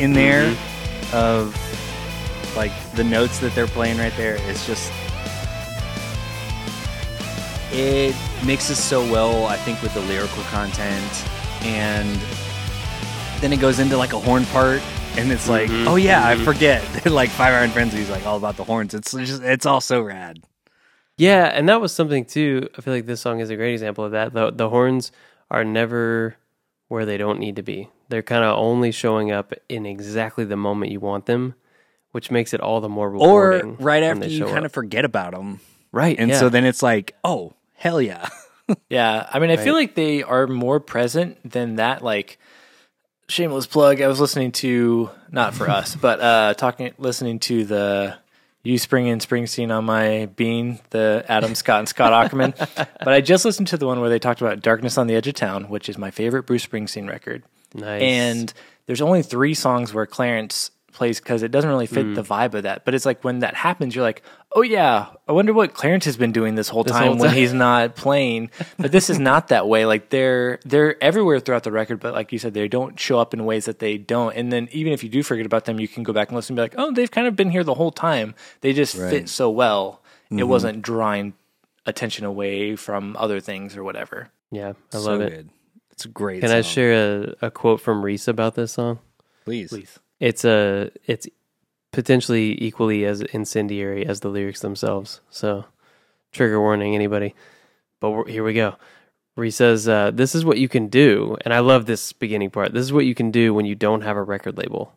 in 0.00 0.12
there 0.12 0.54
of 1.12 1.56
like 2.56 2.72
the 2.94 3.04
notes 3.04 3.38
that 3.38 3.54
they're 3.54 3.66
playing 3.68 3.98
right 3.98 4.12
there 4.16 4.36
is 4.50 4.66
just 4.66 4.92
it 7.70 8.14
mixes 8.44 8.78
so 8.82 9.00
well 9.12 9.46
I 9.46 9.56
think 9.56 9.82
with 9.82 9.92
the 9.94 10.00
lyrical 10.00 10.42
content 10.44 11.24
and 11.64 12.08
then 13.40 13.52
it 13.52 13.60
goes 13.60 13.78
into 13.78 13.96
like 13.96 14.12
a 14.12 14.18
horn 14.18 14.44
part 14.46 14.80
and 15.16 15.30
it's 15.30 15.48
like 15.48 15.68
Mhm, 15.68 15.86
oh 15.86 15.96
yeah 15.96 16.26
I 16.26 16.34
mhm. 16.34 16.44
forget 16.44 16.82
like 17.10 17.30
Five 17.30 17.52
Iron 17.54 17.70
Frenzy 17.70 18.00
is 18.00 18.10
like 18.10 18.24
all 18.26 18.36
about 18.36 18.56
the 18.56 18.64
horns 18.64 18.94
it's 18.94 19.12
just 19.12 19.42
it's 19.42 19.66
all 19.66 19.80
so 19.80 20.00
rad 20.00 20.38
Yeah, 21.18 21.44
and 21.46 21.68
that 21.68 21.80
was 21.80 21.92
something 21.92 22.24
too. 22.24 22.68
I 22.76 22.80
feel 22.80 22.94
like 22.94 23.06
this 23.06 23.20
song 23.20 23.40
is 23.40 23.50
a 23.50 23.56
great 23.56 23.72
example 23.74 24.04
of 24.04 24.12
that. 24.12 24.32
The 24.32 24.50
the 24.50 24.70
horns 24.70 25.12
are 25.50 25.64
never 25.64 26.36
where 26.88 27.04
they 27.04 27.18
don't 27.18 27.38
need 27.38 27.56
to 27.56 27.62
be. 27.62 27.90
They're 28.08 28.22
kind 28.22 28.44
of 28.44 28.56
only 28.56 28.92
showing 28.92 29.30
up 29.30 29.52
in 29.68 29.84
exactly 29.84 30.44
the 30.44 30.56
moment 30.56 30.92
you 30.92 31.00
want 31.00 31.26
them, 31.26 31.54
which 32.12 32.30
makes 32.30 32.54
it 32.54 32.60
all 32.60 32.80
the 32.80 32.88
more 32.88 33.10
rewarding. 33.10 33.72
or 33.72 33.84
right 33.84 34.02
after 34.02 34.26
you 34.26 34.44
kind 34.46 34.58
up. 34.58 34.64
of 34.64 34.72
forget 34.72 35.04
about 35.04 35.32
them 35.34 35.60
right, 35.92 36.16
and 36.18 36.30
yeah. 36.30 36.38
so 36.38 36.48
then 36.48 36.64
it's 36.64 36.82
like 36.82 37.14
oh 37.24 37.52
hell 37.74 38.00
yeah 38.00 38.28
Yeah, 38.90 39.26
I 39.32 39.38
mean, 39.38 39.50
I 39.50 39.56
feel 39.56 39.72
like 39.72 39.94
they 39.94 40.22
are 40.22 40.46
more 40.46 40.78
present 40.78 41.38
than 41.50 41.76
that. 41.76 42.02
Like, 42.02 42.38
shameless 43.28 43.66
plug. 43.66 44.02
I 44.02 44.08
was 44.08 44.20
listening 44.20 44.52
to 44.52 45.10
not 45.30 45.54
for 45.54 45.70
us, 45.70 45.96
but 46.00 46.20
uh 46.20 46.54
talking, 46.54 46.92
listening 46.98 47.38
to 47.40 47.64
the 47.64 48.14
"You 48.14 48.18
You 48.62 48.78
spring 48.78 49.08
and 49.08 49.20
Springsteen" 49.20 49.74
on 49.74 49.84
my 49.84 50.26
bean, 50.36 50.80
the 50.90 51.24
Adam 51.28 51.54
Scott 51.54 51.78
and 51.80 51.88
Scott 51.88 52.12
Aukerman. 52.12 52.56
but 52.98 53.08
I 53.08 53.20
just 53.20 53.44
listened 53.44 53.68
to 53.68 53.76
the 53.76 53.86
one 53.86 54.00
where 54.00 54.10
they 54.10 54.18
talked 54.18 54.40
about 54.40 54.60
"Darkness 54.60 54.98
on 54.98 55.06
the 55.06 55.14
Edge 55.14 55.28
of 55.28 55.34
Town," 55.34 55.68
which 55.68 55.88
is 55.88 55.96
my 55.96 56.10
favorite 56.10 56.44
Bruce 56.44 56.66
Springsteen 56.66 57.08
record. 57.08 57.44
nice. 57.74 58.02
And 58.02 58.52
there's 58.86 59.00
only 59.00 59.22
three 59.22 59.54
songs 59.54 59.94
where 59.94 60.06
Clarence 60.06 60.70
plays 60.92 61.20
because 61.20 61.42
it 61.42 61.50
doesn't 61.50 61.70
really 61.70 61.86
fit 61.86 62.06
mm. 62.06 62.14
the 62.14 62.22
vibe 62.22 62.54
of 62.54 62.64
that. 62.64 62.84
But 62.84 62.94
it's 62.94 63.06
like 63.06 63.22
when 63.22 63.38
that 63.38 63.54
happens, 63.54 63.94
you're 63.94 64.04
like, 64.04 64.22
oh 64.52 64.62
yeah, 64.62 65.06
I 65.26 65.32
wonder 65.32 65.52
what 65.52 65.74
Clarence 65.74 66.04
has 66.06 66.16
been 66.16 66.32
doing 66.32 66.54
this 66.54 66.68
whole 66.68 66.84
time 66.84 67.08
whole 67.08 67.16
when 67.16 67.30
time. 67.30 67.36
he's 67.36 67.52
not 67.52 67.96
playing. 67.96 68.50
But 68.78 68.92
this 68.92 69.10
is 69.10 69.18
not 69.18 69.48
that 69.48 69.68
way. 69.68 69.86
Like 69.86 70.10
they're 70.10 70.58
they're 70.64 71.02
everywhere 71.02 71.40
throughout 71.40 71.64
the 71.64 71.72
record, 71.72 72.00
but 72.00 72.14
like 72.14 72.32
you 72.32 72.38
said, 72.38 72.54
they 72.54 72.68
don't 72.68 72.98
show 72.98 73.18
up 73.18 73.34
in 73.34 73.44
ways 73.44 73.66
that 73.66 73.78
they 73.78 73.98
don't. 73.98 74.34
And 74.34 74.52
then 74.52 74.68
even 74.72 74.92
if 74.92 75.02
you 75.02 75.10
do 75.10 75.22
forget 75.22 75.46
about 75.46 75.64
them, 75.64 75.80
you 75.80 75.88
can 75.88 76.02
go 76.02 76.12
back 76.12 76.28
and 76.28 76.36
listen 76.36 76.52
and 76.52 76.56
be 76.56 76.62
like, 76.62 76.74
oh, 76.76 76.92
they've 76.92 77.10
kind 77.10 77.26
of 77.26 77.36
been 77.36 77.50
here 77.50 77.64
the 77.64 77.74
whole 77.74 77.92
time. 77.92 78.34
They 78.60 78.72
just 78.72 78.94
Right. 78.94 79.10
fit 79.10 79.28
so 79.28 79.50
well. 79.50 80.02
It 80.30 80.34
mm-hmm. 80.34 80.48
wasn't 80.48 80.82
drawing 80.82 81.34
attention 81.86 82.24
away 82.24 82.76
from 82.76 83.16
other 83.18 83.40
things 83.40 83.76
or 83.76 83.84
whatever. 83.84 84.30
yeah, 84.50 84.72
I 84.92 84.98
so 84.98 85.10
love 85.10 85.20
it. 85.22 85.30
good 85.30 85.50
it's 85.98 86.04
a 86.04 86.08
great 86.08 86.42
Can 86.42 86.52
I 86.52 86.60
share 86.60 87.34
a, 87.40 87.46
a 87.46 87.50
quote 87.50 87.80
from 87.80 88.04
Reese 88.04 88.28
about 88.28 88.54
this 88.54 88.72
song? 88.72 89.00
please 89.44 89.70
Please. 89.70 89.98
It's 90.20 90.44
a 90.44 90.92
it's 91.06 91.26
potentially 91.92 92.62
equally 92.62 93.04
as 93.04 93.20
incendiary 93.20 94.06
as 94.06 94.20
the 94.20 94.28
lyrics 94.28 94.60
themselves. 94.60 95.20
So, 95.30 95.64
trigger 96.32 96.60
warning, 96.60 96.94
anybody. 96.94 97.34
But 98.00 98.24
here 98.24 98.44
we 98.44 98.54
go. 98.54 98.76
Where 99.34 99.44
he 99.44 99.50
says, 99.50 99.88
uh, 99.88 100.10
"This 100.12 100.34
is 100.34 100.44
what 100.44 100.58
you 100.58 100.68
can 100.68 100.88
do," 100.88 101.36
and 101.44 101.54
I 101.54 101.60
love 101.60 101.86
this 101.86 102.12
beginning 102.12 102.50
part. 102.50 102.72
This 102.72 102.82
is 102.82 102.92
what 102.92 103.06
you 103.06 103.14
can 103.14 103.30
do 103.30 103.54
when 103.54 103.66
you 103.66 103.74
don't 103.74 104.02
have 104.02 104.16
a 104.16 104.22
record 104.22 104.58
label, 104.58 104.92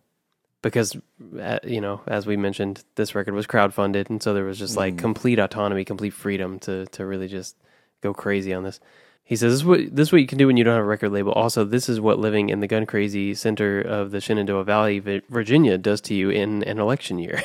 because 0.63 0.97
uh, 1.39 1.59
you 1.63 1.79
know, 1.79 2.01
as 2.07 2.25
we 2.25 2.37
mentioned, 2.37 2.83
this 2.95 3.13
record 3.13 3.35
was 3.35 3.45
crowdfunded, 3.45 4.09
and 4.09 4.21
so 4.21 4.33
there 4.33 4.45
was 4.45 4.57
just 4.57 4.75
like 4.75 4.97
complete 4.97 5.37
autonomy, 5.37 5.85
complete 5.85 6.13
freedom 6.13 6.57
to 6.59 6.87
to 6.87 7.05
really 7.05 7.27
just 7.27 7.55
go 8.01 8.13
crazy 8.13 8.53
on 8.53 8.63
this. 8.63 8.79
He 9.23 9.35
says, 9.35 9.53
"This 9.53 9.61
is 9.61 9.65
what 9.65 9.95
this 9.95 10.07
is 10.09 10.11
what 10.11 10.21
you 10.21 10.27
can 10.27 10.37
do 10.37 10.47
when 10.47 10.57
you 10.57 10.63
don't 10.63 10.75
have 10.75 10.83
a 10.83 10.87
record 10.87 11.11
label. 11.11 11.31
Also, 11.33 11.63
this 11.63 11.87
is 11.87 12.01
what 12.01 12.19
living 12.19 12.49
in 12.49 12.59
the 12.59 12.67
gun 12.67 12.85
crazy 12.85 13.33
center 13.33 13.79
of 13.79 14.11
the 14.11 14.19
Shenandoah 14.19 14.63
Valley, 14.63 14.99
Virginia, 14.99 15.77
does 15.77 16.01
to 16.01 16.13
you 16.13 16.29
in 16.29 16.63
an 16.63 16.79
election 16.79 17.19
year." 17.19 17.41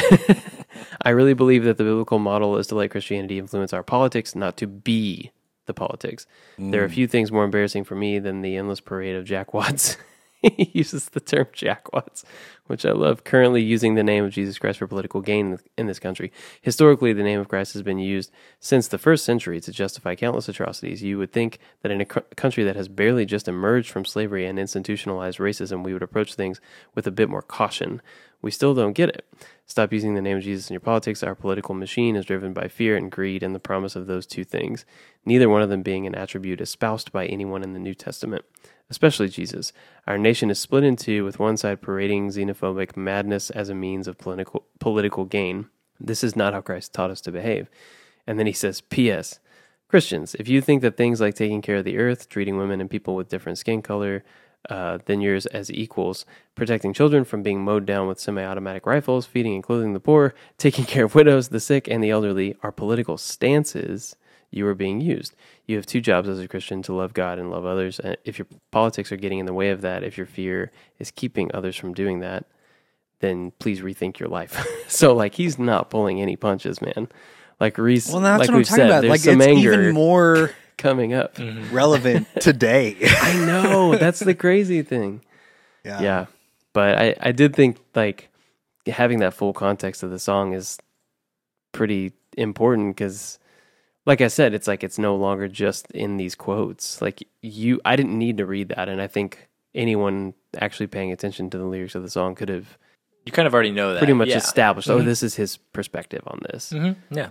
I 1.01 1.09
really 1.09 1.33
believe 1.33 1.63
that 1.63 1.77
the 1.77 1.83
biblical 1.83 2.19
model 2.19 2.57
is 2.57 2.67
to 2.67 2.75
let 2.75 2.91
Christianity 2.91 3.39
influence 3.39 3.73
our 3.73 3.83
politics, 3.83 4.35
not 4.35 4.57
to 4.57 4.67
be 4.67 5.31
the 5.65 5.73
politics. 5.73 6.25
There 6.57 6.81
are 6.81 6.85
a 6.85 6.89
mm. 6.89 6.93
few 6.93 7.07
things 7.07 7.31
more 7.31 7.45
embarrassing 7.45 7.83
for 7.83 7.95
me 7.95 8.19
than 8.19 8.41
the 8.41 8.57
endless 8.57 8.79
parade 8.79 9.15
of 9.15 9.25
jackwads. 9.25 9.97
he 10.41 10.71
uses 10.73 11.09
the 11.09 11.19
term 11.19 11.47
jackwads, 11.53 12.23
which 12.67 12.85
I 12.85 12.91
love. 12.91 13.23
Currently 13.23 13.61
using 13.61 13.95
the 13.95 14.03
name 14.03 14.23
of 14.23 14.31
Jesus 14.31 14.57
Christ 14.57 14.79
for 14.79 14.87
political 14.87 15.21
gain 15.21 15.59
in 15.77 15.87
this 15.87 15.99
country. 15.99 16.31
Historically, 16.61 17.13
the 17.13 17.23
name 17.23 17.39
of 17.39 17.49
Christ 17.49 17.73
has 17.73 17.81
been 17.81 17.99
used 17.99 18.31
since 18.59 18.87
the 18.87 18.97
first 18.97 19.25
century 19.25 19.59
to 19.61 19.71
justify 19.71 20.15
countless 20.15 20.49
atrocities. 20.49 21.03
You 21.03 21.17
would 21.17 21.31
think 21.31 21.59
that 21.81 21.91
in 21.91 22.01
a 22.01 22.05
country 22.05 22.63
that 22.63 22.75
has 22.75 22.87
barely 22.87 23.25
just 23.25 23.47
emerged 23.47 23.91
from 23.91 24.05
slavery 24.05 24.45
and 24.45 24.57
institutionalized 24.57 25.39
racism, 25.39 25.83
we 25.83 25.93
would 25.93 26.03
approach 26.03 26.35
things 26.35 26.61
with 26.95 27.05
a 27.05 27.11
bit 27.11 27.29
more 27.29 27.41
caution. 27.41 28.01
We 28.41 28.51
still 28.51 28.73
don't 28.73 28.93
get 28.93 29.09
it. 29.09 29.25
Stop 29.65 29.91
using 29.91 30.15
the 30.15 30.21
name 30.21 30.37
of 30.37 30.43
Jesus 30.43 30.69
in 30.69 30.73
your 30.73 30.79
politics. 30.79 31.21
Our 31.21 31.35
political 31.35 31.75
machine 31.75 32.15
is 32.15 32.25
driven 32.25 32.53
by 32.53 32.69
fear 32.69 32.95
and 32.95 33.11
greed 33.11 33.43
and 33.43 33.53
the 33.53 33.59
promise 33.59 33.95
of 33.95 34.07
those 34.07 34.25
two 34.25 34.43
things, 34.43 34.85
neither 35.25 35.49
one 35.49 35.61
of 35.61 35.69
them 35.69 35.83
being 35.83 36.07
an 36.07 36.15
attribute 36.15 36.61
espoused 36.61 37.11
by 37.11 37.25
anyone 37.25 37.63
in 37.63 37.73
the 37.73 37.79
New 37.79 37.93
Testament, 37.93 38.45
especially 38.89 39.29
Jesus. 39.29 39.71
Our 40.07 40.17
nation 40.17 40.49
is 40.49 40.59
split 40.59 40.83
in 40.83 40.95
two, 40.95 41.23
with 41.23 41.39
one 41.39 41.57
side 41.57 41.81
parading 41.81 42.29
xenophobic 42.29 42.97
madness 42.97 43.49
as 43.49 43.69
a 43.69 43.75
means 43.75 44.07
of 44.07 44.17
political, 44.17 44.65
political 44.79 45.25
gain. 45.25 45.67
This 45.99 46.23
is 46.23 46.35
not 46.35 46.53
how 46.53 46.61
Christ 46.61 46.93
taught 46.93 47.11
us 47.11 47.21
to 47.21 47.31
behave. 47.31 47.69
And 48.25 48.39
then 48.39 48.47
he 48.47 48.53
says, 48.53 48.81
P.S. 48.81 49.39
Christians, 49.87 50.35
if 50.35 50.47
you 50.47 50.61
think 50.61 50.81
that 50.81 50.97
things 50.97 51.19
like 51.19 51.35
taking 51.35 51.61
care 51.61 51.77
of 51.77 51.85
the 51.85 51.97
earth, 51.97 52.29
treating 52.29 52.57
women 52.57 52.79
and 52.79 52.89
people 52.89 53.15
with 53.15 53.29
different 53.29 53.57
skin 53.57 53.81
color, 53.81 54.23
uh, 54.69 54.99
than 55.05 55.21
yours 55.21 55.45
as 55.47 55.71
equals, 55.71 56.25
protecting 56.53 56.93
children 56.93 57.23
from 57.23 57.41
being 57.41 57.63
mowed 57.63 57.85
down 57.85 58.07
with 58.07 58.19
semi 58.19 58.43
automatic 58.43 58.85
rifles, 58.85 59.25
feeding 59.25 59.55
and 59.55 59.63
clothing 59.63 59.93
the 59.93 59.99
poor, 59.99 60.33
taking 60.57 60.85
care 60.85 61.05
of 61.05 61.15
widows, 61.15 61.47
the 61.49 61.59
sick, 61.59 61.87
and 61.87 62.03
the 62.03 62.09
elderly 62.09 62.55
are 62.61 62.71
political 62.71 63.17
stances 63.17 64.15
you 64.51 64.65
are 64.67 64.75
being 64.75 64.99
used. 65.01 65.35
You 65.67 65.75
have 65.75 65.85
two 65.85 66.01
jobs 66.01 66.27
as 66.29 66.39
a 66.39 66.47
Christian 66.47 66.81
to 66.83 66.93
love 66.93 67.13
God 67.13 67.37
and 67.39 67.51
love 67.51 67.65
others. 67.65 67.99
And 67.99 68.17
if 68.25 68.39
your 68.39 68.47
politics 68.71 69.11
are 69.11 69.17
getting 69.17 69.39
in 69.39 69.45
the 69.45 69.53
way 69.53 69.69
of 69.69 69.81
that, 69.81 70.03
if 70.03 70.17
your 70.17 70.25
fear 70.27 70.71
is 70.97 71.11
keeping 71.11 71.51
others 71.53 71.75
from 71.75 71.93
doing 71.93 72.19
that, 72.21 72.45
then 73.19 73.51
please 73.59 73.81
rethink 73.81 74.17
your 74.19 74.29
life. 74.29 74.65
so, 74.87 75.13
like, 75.13 75.35
he's 75.35 75.59
not 75.59 75.89
pulling 75.89 76.21
any 76.21 76.35
punches, 76.35 76.81
man. 76.81 77.07
Like 77.59 77.77
Reese, 77.77 78.09
Well, 78.11 78.21
that's 78.21 78.39
like 78.39 78.47
what 78.47 78.53
I'm 78.53 78.57
we've 78.57 78.67
talking 78.67 78.81
said, 78.83 78.89
about. 78.89 79.01
there's 79.01 79.11
Like 79.11 79.19
some 79.19 79.41
it's 79.41 79.47
anger 79.47 79.73
even 79.73 79.93
more 79.93 80.51
coming 80.77 81.13
up. 81.13 81.35
Mm-hmm. 81.35 81.75
relevant 81.75 82.27
today. 82.39 82.95
I 83.01 83.45
know 83.45 83.97
that's 83.97 84.19
the 84.21 84.33
crazy 84.33 84.81
thing. 84.81 85.21
yeah. 85.83 86.01
Yeah, 86.01 86.25
but 86.73 86.97
I 86.97 87.15
I 87.19 87.31
did 87.33 87.53
think 87.55 87.77
like 87.95 88.29
having 88.87 89.19
that 89.19 89.33
full 89.33 89.51
context 89.53 90.03
of 90.03 90.09
the 90.09 90.19
song 90.19 90.53
is 90.53 90.79
pretty 91.73 92.13
important 92.37 92.95
because, 92.95 93.39
like 94.05 94.21
I 94.21 94.27
said, 94.27 94.53
it's 94.53 94.67
like 94.67 94.83
it's 94.83 94.97
no 94.97 95.15
longer 95.15 95.47
just 95.47 95.89
in 95.91 96.17
these 96.17 96.35
quotes. 96.35 97.01
Like 97.01 97.23
you, 97.41 97.79
I 97.85 97.95
didn't 97.95 98.17
need 98.17 98.37
to 98.37 98.45
read 98.45 98.69
that, 98.69 98.89
and 98.89 99.01
I 99.01 99.07
think 99.07 99.47
anyone 99.75 100.33
actually 100.57 100.87
paying 100.87 101.11
attention 101.11 101.49
to 101.51 101.57
the 101.57 101.65
lyrics 101.65 101.95
of 101.95 102.01
the 102.03 102.09
song 102.09 102.33
could 102.35 102.49
have 102.49 102.77
You 103.25 103.31
kind 103.31 103.47
of 103.47 103.53
already 103.53 103.71
know 103.71 103.93
that. 103.93 103.99
pretty 103.99 104.13
much 104.13 104.29
yeah. 104.29 104.37
established. 104.37 104.89
Oh, 104.89 104.99
Mhm. 104.99 105.05
this 105.05 105.21
is 105.21 105.35
his 105.35 105.57
perspective 105.57 106.23
on 106.25 106.39
this. 106.51 106.71
Mhm. 106.73 106.95
Yeah. 107.11 107.29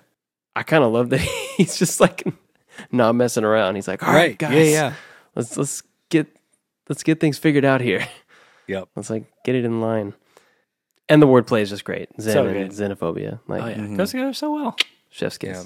I 0.55 0.62
kind 0.62 0.85
of 0.85 0.93
love 0.93 1.11
that 1.11 1.21
he's 1.57 1.77
just 1.79 2.01
like 2.01 2.23
not 2.93 3.14
messing 3.14 3.45
around. 3.45 3.75
He's 3.75 3.89
like, 3.89 4.03
all 4.03 4.12
right, 4.14 4.29
Right. 4.31 4.39
guys, 4.39 4.53
Yeah, 4.55 4.64
yeah. 4.73 4.93
let's 5.35 5.57
let's 5.57 5.83
get 6.11 6.29
let's 6.89 7.03
get 7.03 7.19
things 7.21 7.39
figured 7.39 7.64
out 7.64 7.81
here. 7.81 8.07
Yep. 8.69 8.89
Let's 8.97 9.09
like 9.11 9.25
get 9.45 9.55
it 9.55 9.64
in 9.64 9.81
line. 9.81 10.12
And 11.09 11.23
the 11.23 11.27
wordplay 11.27 11.62
is 11.62 11.71
just 11.71 11.85
great. 11.85 12.09
Zen 12.21 12.33
So 12.35 12.47
and 12.47 12.71
good. 12.71 12.71
xenophobia, 12.71 13.41
like 13.49 13.62
Oh 13.62 13.66
yeah. 13.69 13.77
Mhm. 13.79 13.97
Goes 13.97 14.11
together 14.11 14.33
so 14.35 14.53
well. 14.53 14.77
chef's 15.11 15.39
kiss. 15.39 15.59
Yeah. 15.59 15.64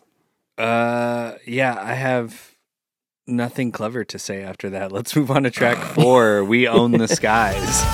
Uh, 0.63 1.39
yeah, 1.45 1.77
I 1.77 1.95
have 1.95 2.55
nothing 3.27 3.73
clever 3.73 4.05
to 4.05 4.17
say 4.17 4.43
after 4.43 4.71
that. 4.71 4.93
Let's 4.97 5.17
move 5.17 5.29
on 5.29 5.43
to 5.43 5.51
track 5.51 5.77
four. 5.79 6.45
we 6.45 6.69
own 6.69 6.93
the 6.93 7.09
skies. 7.09 7.83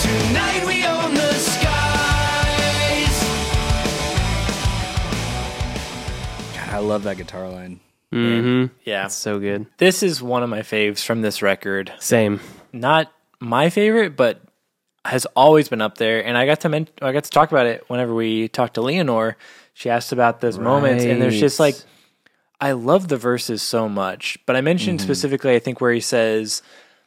Tonight 0.00 0.64
we 0.64 0.86
own 0.86 1.14
the 1.14 1.32
skies. 1.34 3.18
God, 6.54 6.68
I 6.68 6.78
love 6.78 7.02
that 7.02 7.16
guitar 7.16 7.48
line. 7.48 7.80
Mm-hmm. 8.12 8.74
Yeah. 8.84 9.02
That's 9.02 9.14
so 9.14 9.38
good. 9.38 9.66
This 9.78 10.02
is 10.02 10.20
one 10.22 10.42
of 10.42 10.50
my 10.50 10.60
faves 10.60 11.04
from 11.04 11.22
this 11.22 11.42
record. 11.42 11.92
Same. 11.98 12.40
Not 12.72 13.12
my 13.40 13.70
favorite, 13.70 14.16
but 14.16 14.40
has 15.04 15.26
always 15.36 15.68
been 15.68 15.80
up 15.80 15.98
there. 15.98 16.24
And 16.24 16.36
I 16.36 16.46
got 16.46 16.60
to 16.60 16.68
men- 16.68 16.88
I 17.00 17.12
got 17.12 17.24
to 17.24 17.30
talk 17.30 17.50
about 17.50 17.66
it 17.66 17.84
whenever 17.88 18.14
we 18.14 18.48
talked 18.48 18.74
to 18.74 18.80
Leanor. 18.80 19.34
She 19.74 19.88
asked 19.88 20.12
about 20.12 20.40
those 20.40 20.58
moments, 20.58 21.04
and 21.04 21.22
there's 21.22 21.40
just 21.40 21.58
like 21.58 21.76
I 22.60 22.72
love 22.72 23.08
the 23.08 23.16
verses 23.16 23.62
so 23.62 23.88
much. 23.88 24.38
But 24.44 24.56
I 24.56 24.60
mentioned 24.60 25.00
specifically, 25.00 25.54
I 25.54 25.58
think 25.58 25.80
where 25.80 25.92
he 25.92 26.00
says, 26.00 26.62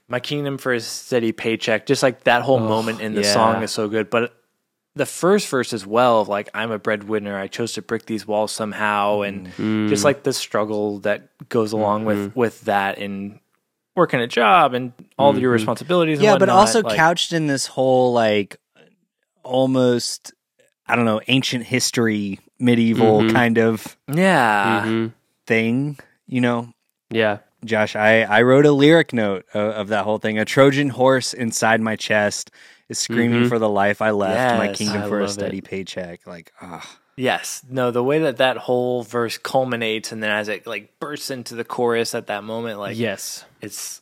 "My 0.07 0.19
kingdom 0.19 0.57
for 0.57 0.73
a 0.73 0.79
steady 0.79 1.31
paycheck." 1.31 1.85
Just 1.85 2.01
like 2.01 2.23
that 2.23 2.41
whole 2.41 2.59
moment 2.59 3.01
in 3.01 3.13
the 3.13 3.21
yeah. 3.21 3.33
song 3.33 3.61
is 3.61 3.71
so 3.71 3.87
good. 3.87 4.09
But 4.09 4.33
the 4.95 5.05
first 5.05 5.47
verse 5.47 5.73
as 5.73 5.85
well, 5.87 6.21
of 6.21 6.27
like 6.27 6.49
I'm 6.53 6.71
a 6.71 6.77
breadwinner, 6.79 7.37
I 7.37 7.47
chose 7.47 7.73
to 7.73 7.81
brick 7.81 8.05
these 8.05 8.27
walls 8.27 8.51
somehow, 8.51 9.21
and 9.21 9.47
Mm. 9.53 9.89
just 9.89 10.03
like 10.03 10.23
the 10.23 10.33
struggle 10.33 10.99
that 10.99 11.29
goes 11.49 11.71
along 11.73 12.05
with 12.05 12.35
with 12.35 12.61
that 12.61 12.97
and 12.99 13.39
working 13.95 14.19
a 14.19 14.27
job 14.27 14.73
and 14.73 14.93
all 15.17 15.37
your 15.37 15.51
responsibilities. 15.51 16.17
And 16.19 16.25
yeah, 16.25 16.37
but 16.37 16.49
also 16.49 16.81
like- 16.81 16.95
couched 16.95 17.33
in 17.33 17.47
this 17.47 17.65
whole 17.67 18.13
like 18.13 18.57
almost 19.43 20.33
I 20.87 20.95
don't 20.95 21.05
know 21.05 21.21
ancient 21.27 21.65
history, 21.65 22.39
medieval 22.59 23.21
Mhm. 23.21 23.31
kind 23.31 23.57
of 23.57 23.97
yeah, 24.13 24.83
hmm 24.83 25.07
thing. 25.47 25.97
You 26.27 26.41
know, 26.41 26.69
Yeah. 27.09 27.39
Josh, 27.63 27.95
I 27.95 28.21
I 28.23 28.41
wrote 28.41 28.65
a 28.65 28.71
lyric 28.71 29.13
note 29.13 29.45
of, 29.53 29.71
of 29.73 29.87
that 29.89 30.03
whole 30.03 30.17
thing. 30.17 30.37
A 30.39 30.45
Trojan 30.45 30.89
horse 30.89 31.33
inside 31.33 31.81
my 31.81 31.95
chest 31.95 32.51
is 32.89 32.99
screaming 32.99 33.43
Mhm. 33.43 33.49
for 33.49 33.59
the 33.59 33.69
life 33.69 34.01
I 34.01 34.11
left. 34.11 34.57
my 34.57 34.73
kingdom 34.73 35.03
I 35.03 35.07
for 35.07 35.21
a 35.21 35.27
steady 35.29 35.59
it. 35.59 35.63
paycheck. 35.63 36.27
Like, 36.27 36.51
ah, 36.61 36.85
yes, 37.15 37.63
no, 37.69 37.91
the 37.91 38.03
way 38.03 38.19
that 38.19 38.37
that 38.37 38.57
whole 38.57 39.03
verse 39.03 39.37
culminates 39.37 40.11
and 40.11 40.21
then 40.21 40.31
as 40.31 40.47
it 40.49 40.67
like 40.67 40.99
bursts 40.99 41.31
into 41.31 41.55
the 41.55 41.63
chorus 41.63 42.13
at 42.13 42.27
that 42.27 42.43
moment, 42.43 42.79
like 42.79 42.97
yes. 42.97 43.45
it's 43.61 44.01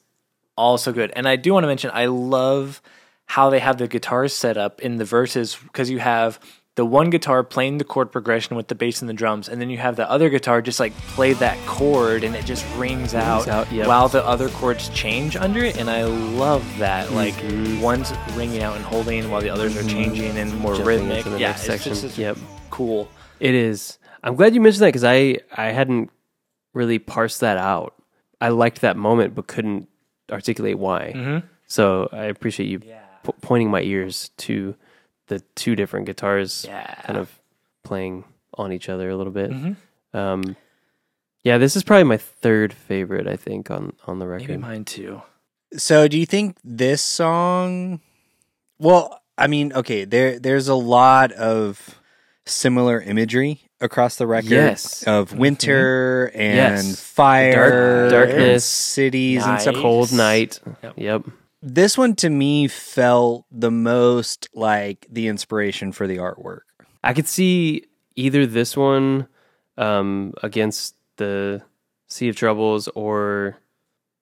all 0.58 0.78
so 0.78 0.92
good. 0.92 1.12
And 1.16 1.28
I 1.28 1.36
do 1.36 1.54
want 1.54 1.64
to 1.64 1.68
mention, 1.68 1.92
I 1.94 2.06
love 2.08 2.82
how 3.26 3.50
they 3.50 3.60
have 3.60 3.78
the 3.78 3.88
guitars 3.88 4.34
set 4.36 4.58
up 4.58 4.82
in 4.82 4.98
the 4.98 5.06
verses 5.06 5.56
because 5.56 5.90
you 5.90 6.00
have 6.00 6.40
the 6.82 6.86
one 6.86 7.12
guitar 7.12 7.44
playing 7.44 7.78
the 7.78 7.84
chord 7.84 8.12
progression 8.12 8.56
with 8.56 8.68
the 8.68 8.74
bass 8.74 9.02
and 9.04 9.08
the 9.10 9.14
drums, 9.14 9.48
and 9.48 9.62
then 9.62 9.70
you 9.70 9.78
have 9.78 9.96
the 9.98 10.10
other 10.10 10.32
guitar 10.32 10.64
just 10.64 10.80
like 10.80 10.92
play 11.14 11.32
that 11.34 11.56
chord 11.68 12.24
and 12.24 12.36
it 12.36 12.44
just 12.44 12.66
rings 12.76 13.14
out, 13.14 13.48
out, 13.48 13.72
yep. 13.72 13.86
while 13.86 14.08
the 14.08 14.26
other 14.26 14.50
chords 14.50 14.90
change 14.90 15.36
under 15.36 15.60
it. 15.64 15.78
And 15.78 15.92
I 15.92 16.06
love 16.06 16.66
that. 16.80 17.12
Like 17.12 17.36
Mhm. 17.36 17.82
one's 17.82 18.12
ringing 18.36 18.64
out 18.64 18.76
and 18.76 18.84
holding 18.84 19.30
while 19.30 19.42
the 19.42 19.50
others 19.52 19.78
are 19.78 19.88
changing 19.88 20.36
and 20.40 20.58
more 20.58 20.74
Jumping 20.74 21.08
rhythmic. 21.08 21.26
Yeah, 21.40 21.50
next 21.50 21.60
it's 21.60 21.68
section. 21.68 21.92
just 21.94 22.04
it's 22.04 22.18
Yep. 22.18 22.38
cool. 22.72 23.08
It 23.40 23.54
is. 23.54 24.00
I'm 24.24 24.36
glad 24.36 24.56
you 24.56 24.62
mentioned 24.62 24.82
that 24.82 24.88
because 24.88 25.04
I 25.04 25.38
I 25.56 25.68
hadn't 25.72 26.10
really 26.74 26.98
parsed 26.98 27.42
that 27.42 27.60
out. 27.60 27.94
I 28.42 28.50
liked 28.50 28.82
that 28.82 28.98
moment, 28.98 29.36
but 29.36 29.46
couldn't 29.46 29.88
articulate 30.32 30.80
why. 30.80 31.14
Mhm. 31.16 31.44
So 31.68 32.10
I 32.12 32.24
appreciate 32.24 32.66
you 32.70 32.82
Yeah. 32.84 33.02
p- 33.24 33.34
pointing 33.42 33.70
my 33.70 33.82
ears 33.84 34.32
to 34.38 34.74
the 35.32 35.40
two 35.56 35.76
different 35.76 36.06
guitars, 36.06 36.66
Yeah. 36.68 36.94
kind 37.06 37.18
of 37.18 37.40
playing 37.84 38.26
on 38.58 38.72
each 38.74 38.90
other 38.90 39.10
a 39.10 39.16
little 39.16 39.32
bit. 39.34 39.50
Mhm. 39.50 39.76
Um, 40.14 40.56
yeah, 41.44 41.58
this 41.58 41.76
is 41.78 41.84
probably 41.84 42.04
my 42.04 42.18
third 42.18 42.74
favorite. 42.74 43.28
I 43.28 43.38
think 43.38 43.72
on 43.72 43.94
on 44.06 44.20
the 44.20 44.26
Maybe 44.26 44.44
record. 44.44 44.60
mine 44.60 44.84
too. 44.86 45.22
So, 45.78 46.08
do 46.10 46.20
you 46.20 46.26
think 46.26 46.58
this 46.66 47.02
song? 47.02 48.02
Well, 48.78 49.22
I 49.38 49.48
mean, 49.48 49.72
okay, 49.74 50.04
there 50.06 50.38
there's 50.38 50.68
a 50.68 50.76
lot 50.76 51.32
of 51.32 51.98
similar 52.46 53.00
imagery 53.00 53.62
across 53.80 54.18
the 54.18 54.28
record 54.28 54.52
Yes. 54.52 55.04
of 55.04 55.34
winter 55.38 56.30
and 56.36 56.56
Yes. 56.86 57.00
fire, 57.00 58.10
Dark- 58.10 58.28
darkness, 58.30 58.52
and 58.54 58.62
cities 58.64 59.46
and 59.46 59.62
stuff. 59.62 59.76
Cold 59.76 60.12
night. 60.12 60.60
Yep. 60.84 60.94
Yep. 60.98 61.22
This 61.62 61.98
one 61.98 62.16
to 62.18 62.30
me 62.30 62.68
felt 62.68 63.46
the 63.52 63.72
most 63.72 64.50
like 64.54 65.06
the 65.10 65.28
inspiration 65.28 65.92
for 65.92 66.08
the 66.08 66.18
artwork. 66.18 66.62
I 67.04 67.14
could 67.14 67.28
see 67.28 67.86
either 68.16 68.46
this 68.46 68.76
one 68.76 69.28
um, 69.78 70.34
against 70.42 70.96
the 71.18 71.62
Sea 72.08 72.30
of 72.30 72.36
Troubles 72.36 72.88
or 72.90 73.58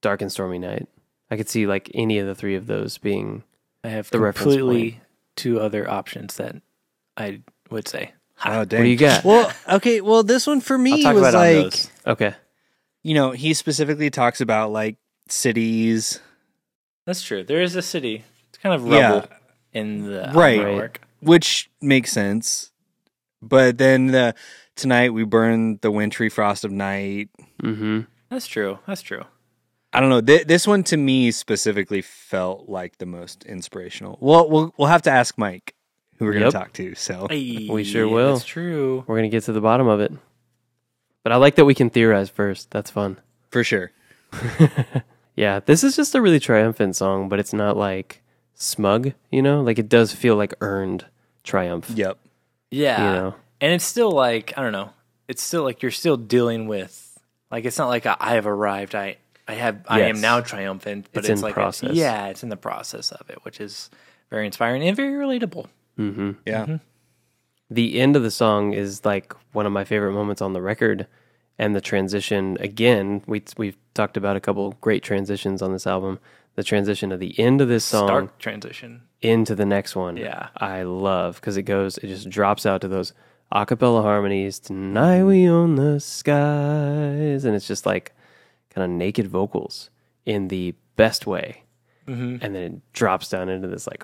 Dark 0.02 0.22
and 0.22 0.32
Stormy 0.32 0.60
Night. 0.60 0.88
I 1.32 1.38
could 1.38 1.50
see 1.50 1.66
like 1.66 1.90
any 1.94 2.20
of 2.20 2.28
the 2.28 2.36
three 2.36 2.56
of 2.56 2.68
those 2.68 2.98
being 2.98 3.44
I 3.84 3.90
have 3.90 4.10
The 4.10 4.20
reference 4.20 4.56
completely 4.56 5.02
two 5.36 5.60
other 5.60 5.90
options 5.90 6.36
that 6.36 6.58
I 7.16 7.42
would 7.70 7.88
say. 7.88 8.14
Oh, 8.46 8.66
dang. 8.66 8.80
What 8.80 8.84
do 8.86 8.90
you 8.90 8.98
got? 8.98 9.24
Well, 9.24 9.52
okay, 9.70 10.02
well, 10.02 10.24
this 10.24 10.48
one 10.48 10.62
for 10.62 10.78
me 10.78 11.06
was 11.06 11.18
about 11.18 11.34
it 11.34 11.58
on 11.58 11.64
like. 11.64 11.86
Okay. 12.08 12.36
you 13.04 13.14
know, 13.14 13.32
he 13.32 13.54
specifically 13.54 14.10
talks 14.10 14.42
about 14.42 14.72
like 14.72 14.98
cities, 15.28 16.20
That's 17.10 17.24
true. 17.24 17.44
There 17.44 17.60
is 17.60 17.76
a 17.76 17.82
city. 17.82 18.24
It's 18.50 18.60
kind 18.60 18.76
of 18.76 18.86
Yeah. 18.86 19.10
rubble 19.14 19.28
in 19.74 20.04
the 20.06 20.30
Right. 20.32 20.60
artwork. 20.60 20.98
which 21.22 21.72
makes 21.82 22.12
sense. 22.12 22.72
But 23.42 23.80
then 23.80 24.08
the 24.08 24.36
tonight 24.76 25.10
we 25.12 25.24
burn 25.24 25.80
the 25.82 25.90
wintry 25.90 26.30
frost 26.30 26.64
of 26.64 26.72
night. 26.72 27.30
Mm-hmm. 27.64 28.02
That's 28.30 28.46
true. 28.46 28.78
That's 28.86 29.02
true. 29.02 29.24
I 29.92 30.02
don't 30.02 30.10
know. 30.12 30.22
Th- 30.22 30.46
this 30.46 30.68
one 30.68 30.84
to 30.84 30.98
me 30.98 31.32
specifically 31.32 32.04
felt 32.04 32.70
like 32.70 33.00
the 33.00 33.08
most 33.08 33.44
inspirational. 33.46 34.20
Well, 34.22 34.48
we'll 34.48 34.72
we'll 34.78 34.88
have 34.90 35.02
to 35.02 35.10
ask 35.12 35.36
Mike, 35.36 35.74
who 36.20 36.26
we're 36.26 36.34
going 36.34 36.46
to 36.46 36.52
talk 36.52 36.74
to. 36.74 36.94
So 36.94 37.26
We 37.32 37.84
sure 37.84 38.08
will. 38.08 38.34
That's 38.34 38.46
true. 38.46 39.04
We're 39.08 39.16
gonna 39.16 39.30
get 39.30 39.46
to 39.46 39.52
the 39.52 39.62
bottom 39.62 39.88
of 39.88 40.00
it. 40.00 40.14
But 41.24 41.32
I 41.32 41.38
like 41.38 41.56
that 41.56 41.66
we 41.66 41.74
can 41.74 41.90
theorize 41.90 42.30
first. 42.30 42.70
That's 42.70 42.92
fun. 42.92 43.18
for 43.50 43.64
sure. 43.64 43.92
Yeah, 45.40 45.62
this 45.66 45.84
is 45.86 45.96
just 45.96 46.16
a 46.16 46.22
really 46.22 46.40
triumphant 46.40 46.96
song, 46.98 47.30
but 47.30 47.40
it's 47.40 47.54
not 47.54 47.78
like 47.78 48.22
smug, 48.56 49.14
you 49.32 49.42
know? 49.42 49.62
Like 49.62 49.80
it 49.80 49.88
does 49.88 50.12
feel 50.14 50.36
like 50.36 50.54
earned 50.60 51.06
triumph. 51.44 51.90
Yep. 51.96 52.18
Yeah. 52.72 52.98
You 53.08 53.22
know. 53.22 53.36
And 53.62 53.72
it's 53.74 53.86
still 53.86 54.12
like, 54.12 54.54
I 54.58 54.62
don't 54.62 54.74
know. 54.74 54.90
It's 55.30 55.42
still 55.42 55.64
like 55.64 55.82
you're 55.82 55.92
still 55.92 56.18
dealing 56.18 56.68
with 56.68 57.06
like 57.52 57.64
it's 57.66 57.78
not 57.78 57.88
like 57.88 58.06
a, 58.06 58.18
I 58.20 58.34
have 58.34 58.48
arrived. 58.48 58.96
I 58.96 59.18
I 59.48 59.54
have 59.54 59.82
I 59.88 60.02
am 60.02 60.20
now 60.22 60.42
triumphant, 60.42 61.08
but 61.14 61.20
It's 61.24 61.30
it's, 61.30 61.40
in 61.42 61.44
like 61.44 61.54
a- 61.54 61.56
process. 61.56 61.94
yeah, 61.96 62.28
it's 62.28 62.44
in 62.44 62.50
the 62.50 62.58
process 62.58 63.12
of 63.12 63.30
it, 63.30 63.40
which 63.44 63.60
is 63.62 63.90
very 64.30 64.46
inspiring 64.46 64.84
and 64.84 64.96
very 64.96 65.14
relatable. 65.14 65.68
Mm-hmm. 65.98 66.32
Yeah. 66.46 66.78
the 67.70 68.00
end 68.00 68.16
of 68.16 68.24
the 68.24 68.32
song 68.32 68.74
is 68.74 69.06
like 69.06 69.34
one 69.54 69.66
of 69.66 69.72
my 69.72 69.84
favorite 69.86 70.14
moments 70.14 70.42
on 70.42 70.54
the 70.54 70.62
record 70.62 71.08
and 71.58 71.76
the 71.76 71.82
transition 71.82 72.58
again 72.60 73.22
we 73.28 73.44
we've 73.58 73.78
talked 74.00 74.16
about 74.18 74.38
a 74.38 74.40
couple 74.40 74.72
great 74.80 75.04
transitions 75.04 75.62
on 75.62 75.74
this 75.74 75.86
album. 75.86 76.20
The 76.56 76.64
transition 76.64 77.12
of 77.12 77.20
the 77.20 77.38
end 77.40 77.60
of 77.62 77.68
this 77.68 77.84
song 77.86 78.08
Stark 78.08 78.38
transition. 78.40 79.02
into 79.22 79.56
the 79.56 79.66
next 79.66 79.96
one. 79.96 80.16
Yeah. 80.18 80.48
i 80.58 80.84
love 80.84 81.36
because 81.36 81.58
it 81.58 81.64
goes 81.64 81.98
it 82.00 82.08
just 82.08 82.30
drops 82.30 82.66
out 82.66 82.82
to 82.82 82.88
those 82.88 83.14
a 83.52 83.66
cappella 83.66 84.02
harmonies 84.02 84.60
tonight 84.60 85.24
we 85.24 85.48
own 85.50 85.76
the 85.76 86.00
skies 86.00 87.46
and 87.46 87.56
it's 87.56 87.68
just 87.68 87.86
like 87.86 88.14
kind 88.74 88.84
of 88.86 88.90
naked 88.98 89.28
vocals 89.28 89.90
in 90.26 90.48
the 90.50 90.74
best 90.96 91.26
way. 91.28 91.64
And 92.08 92.42
then 92.42 92.56
it 92.56 92.94
drops 92.94 93.30
down 93.30 93.50
into 93.50 93.68
this 93.68 93.86
like 93.86 94.04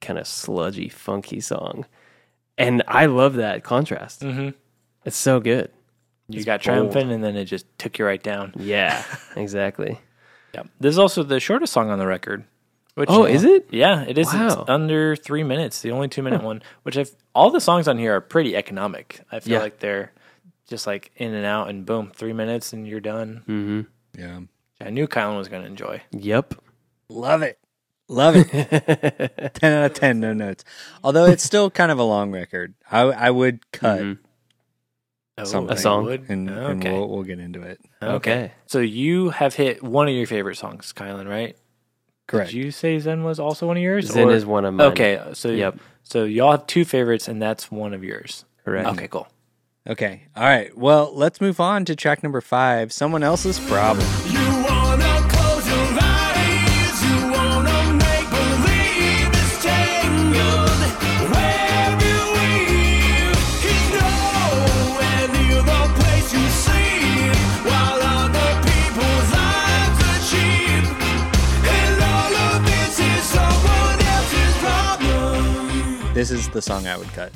kind 0.00 0.18
of 0.18 0.26
sludgy 0.28 0.88
funky 0.88 1.40
song. 1.40 1.84
And 2.56 2.82
i 2.86 3.06
love 3.06 3.34
that 3.34 3.64
contrast. 3.64 4.20
Mm-hmm. 4.22 4.50
it's 5.04 5.16
so 5.16 5.40
good 5.40 5.70
You 6.28 6.38
It's 6.38 6.44
got 6.44 6.58
bold. 6.58 6.62
triumphant, 6.92 7.10
and 7.12 7.22
then 7.22 7.36
it 7.36 7.44
just 7.44 7.66
took 7.78 7.98
you 7.98 8.04
right 8.04 8.22
down. 8.22 8.52
yeah 8.56 9.02
exactly 9.36 10.00
Yeah. 10.54 10.62
This 10.80 10.90
is 10.92 10.98
also 10.98 11.22
the 11.22 11.38
shortest 11.40 11.72
song 11.72 11.90
on 11.90 11.98
the 11.98 12.06
record. 12.06 12.44
Which, 12.94 13.10
Oh, 13.10 13.24
is 13.26 13.44
it? 13.44 13.68
Yeah, 13.70 14.02
it 14.08 14.16
is. 14.16 14.26
It's 14.32 14.56
Wow. 14.56 14.64
under 14.68 15.14
three 15.16 15.42
minutes. 15.42 15.82
The 15.82 15.90
only 15.90 16.08
two 16.08 16.22
minute 16.22 16.42
one. 16.42 16.62
Which 16.82 16.96
I've 16.96 17.10
all 17.34 17.50
the 17.50 17.60
songs 17.60 17.88
on 17.88 17.98
here 17.98 18.16
are 18.16 18.20
pretty 18.22 18.56
economic. 18.56 19.20
I 19.30 19.40
feel 19.40 19.54
Yeah. 19.54 19.58
like 19.60 19.80
they're 19.80 20.12
just 20.66 20.86
like 20.86 21.10
in 21.16 21.34
and 21.34 21.44
out, 21.44 21.68
and 21.68 21.84
boom, 21.84 22.10
three 22.14 22.32
minutes, 22.32 22.72
and 22.72 22.88
you're 22.88 23.00
done. 23.00 23.42
mm-hmm 23.46 23.80
Yeah. 24.18 24.40
I 24.80 24.90
knew 24.90 25.06
Kylan 25.06 25.36
was 25.36 25.48
going 25.48 25.62
to 25.62 25.68
enjoy. 25.68 26.02
yep 26.10 26.54
Love 27.10 27.42
it. 27.42 27.58
Love 28.08 28.34
it. 28.36 28.48
10 29.54 29.72
out 29.72 29.90
of 29.90 29.94
10, 29.94 30.18
no 30.20 30.32
notes. 30.32 30.64
Although 31.04 31.26
it's 31.26 31.44
still 31.44 31.70
kind 31.70 31.90
of 31.92 31.98
a 31.98 32.02
long 32.04 32.30
record. 32.32 32.74
I, 32.90 33.00
I 33.02 33.30
would 33.30 33.70
cut 33.72 34.00
Mhm. 34.00 34.18
Oh, 35.38 35.44
something. 35.44 35.76
A 35.76 35.78
song? 35.80 36.04
would? 36.04 36.30
And, 36.30 36.48
and 36.48 36.82
we'll, 36.82 37.08
we'll 37.08 37.22
get 37.22 37.38
into 37.38 37.62
it. 37.62 37.78
okay 38.02 38.52
So 38.66 38.78
you 38.78 39.30
have 39.30 39.54
hit 39.54 39.82
one 39.82 40.08
of 40.08 40.14
your 40.14 40.26
favorite 40.26 40.56
songs, 40.56 40.92
Kylan, 40.96 41.28
right? 41.28 41.56
Correct. 42.26 42.50
Did 42.50 42.56
you 42.56 42.70
say 42.70 42.98
Zen 42.98 43.22
was 43.22 43.38
also 43.38 43.66
one 43.66 43.76
of 43.76 43.82
yours? 43.82 44.06
zen 44.06 44.28
or- 44.28 44.32
is 44.32 44.44
one 44.46 44.64
of 44.64 44.74
mine 44.74 44.88
Okay, 44.92 45.20
so 45.34 45.48
Yep. 45.50 45.78
so 46.02 46.24
y'all 46.24 46.50
have 46.52 46.66
two 46.66 46.84
favorites, 46.84 47.28
and 47.28 47.40
that's 47.40 47.70
one 47.70 47.92
of 47.94 48.02
yours. 48.02 48.44
correct 48.64 48.88
Okay, 48.88 49.08
cool. 49.08 49.28
Okay. 49.88 50.22
All 50.34 50.42
right. 50.42 50.76
Well, 50.76 51.12
let's 51.14 51.40
move 51.40 51.60
on 51.60 51.84
to 51.84 51.94
track 51.94 52.24
number 52.24 52.40
five 52.40 52.92
Someone 52.92 53.22
Else's 53.22 53.60
Problem. 53.60 54.04
This 76.28 76.40
is 76.40 76.48
the 76.48 76.60
song 76.60 76.88
I 76.88 76.96
would 76.96 77.06
cut. 77.12 77.30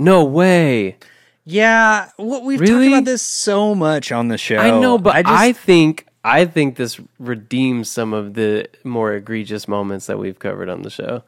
no 0.00 0.24
way 0.24 0.96
Yeah. 1.44 2.08
Well, 2.18 2.42
we've 2.42 2.58
Really? 2.58 2.86
talked 2.88 2.88
about 2.88 3.04
this 3.04 3.22
so 3.22 3.76
much 3.76 4.10
on 4.10 4.26
the 4.26 4.36
show. 4.36 4.56
i 4.56 4.70
know 4.80 4.98
but 4.98 5.14
I 5.14 5.22
I, 5.50 5.52
think 5.52 6.04
i 6.24 6.44
think 6.44 6.74
this 6.74 6.98
redeems 7.20 7.88
some 7.88 8.12
of 8.12 8.34
the 8.34 8.66
more 8.82 9.12
egregious 9.12 9.68
moments 9.68 10.06
that 10.06 10.18
we've 10.18 10.36
covered 10.40 10.68
on 10.68 10.82
the 10.82 10.90
show 10.90 11.22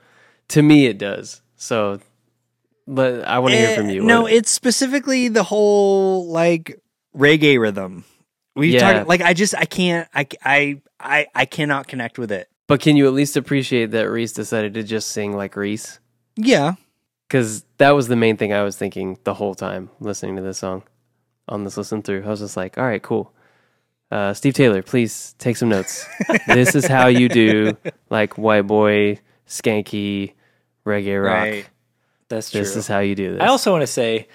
to 0.48 0.62
me 0.62 0.86
it 0.86 0.98
does 0.98 1.42
so 1.54 2.00
but 2.88 3.22
i 3.24 3.38
want 3.38 3.52
to 3.54 3.58
hear 3.58 3.76
from 3.76 3.86
Eh, 3.86 3.92
you 3.92 4.02
No, 4.02 4.22
What- 4.22 4.32
it's 4.32 4.50
specifically 4.50 5.28
the 5.28 5.44
whole 5.44 6.26
like 6.26 6.80
reggae 7.16 7.60
rhythm. 7.60 8.02
We 8.56 8.72
Yeah. 8.74 8.80
talked 8.94 9.08
like 9.08 9.20
I 9.22 9.32
just 9.32 9.54
I 9.56 9.64
can't 9.64 10.08
I 10.12 10.26
I 10.44 10.80
I 10.98 11.26
I 11.36 11.44
cannot 11.44 11.86
connect 11.86 12.18
with 12.18 12.32
it. 12.32 12.48
but 12.66 12.80
can 12.80 12.96
you 12.96 13.06
at 13.06 13.12
least 13.12 13.36
appreciate 13.36 13.92
that 13.92 14.10
reese 14.10 14.32
decided 14.32 14.74
to 14.74 14.82
just 14.82 15.12
sing 15.12 15.36
like 15.36 15.54
reese 15.54 16.00
Yeah. 16.40 16.74
because 17.28 17.64
that 17.78 17.90
was 17.90 18.08
the 18.08 18.16
main 18.16 18.36
thing 18.36 18.52
I 18.52 18.62
was 18.62 18.76
thinking 18.76 19.18
the 19.24 19.34
whole 19.34 19.54
time 19.54 19.90
listening 20.00 20.36
to 20.36 20.42
this 20.42 20.58
song 20.58 20.82
on 21.48 21.64
this 21.64 21.76
listen 21.76 22.02
through. 22.02 22.24
I 22.24 22.28
was 22.28 22.40
just 22.40 22.56
like, 22.56 22.78
all 22.78 22.84
right, 22.84 23.02
cool. 23.02 23.32
Uh, 24.10 24.34
Steve 24.34 24.54
Taylor, 24.54 24.82
please 24.82 25.34
take 25.38 25.56
some 25.56 25.68
notes. 25.68 26.06
this 26.46 26.74
is 26.74 26.86
how 26.86 27.06
you 27.06 27.28
do 27.28 27.76
like 28.10 28.36
white 28.36 28.66
boy, 28.66 29.18
skanky, 29.46 30.32
reggae 30.84 31.22
rock. 31.22 31.34
Right. 31.44 31.68
That's 32.28 32.50
true. 32.50 32.60
This 32.60 32.76
is 32.76 32.86
how 32.88 33.00
you 33.00 33.14
do 33.14 33.32
this. 33.34 33.42
I 33.42 33.46
also 33.46 33.70
want 33.72 33.82
to 33.82 33.86
say, 33.88 34.28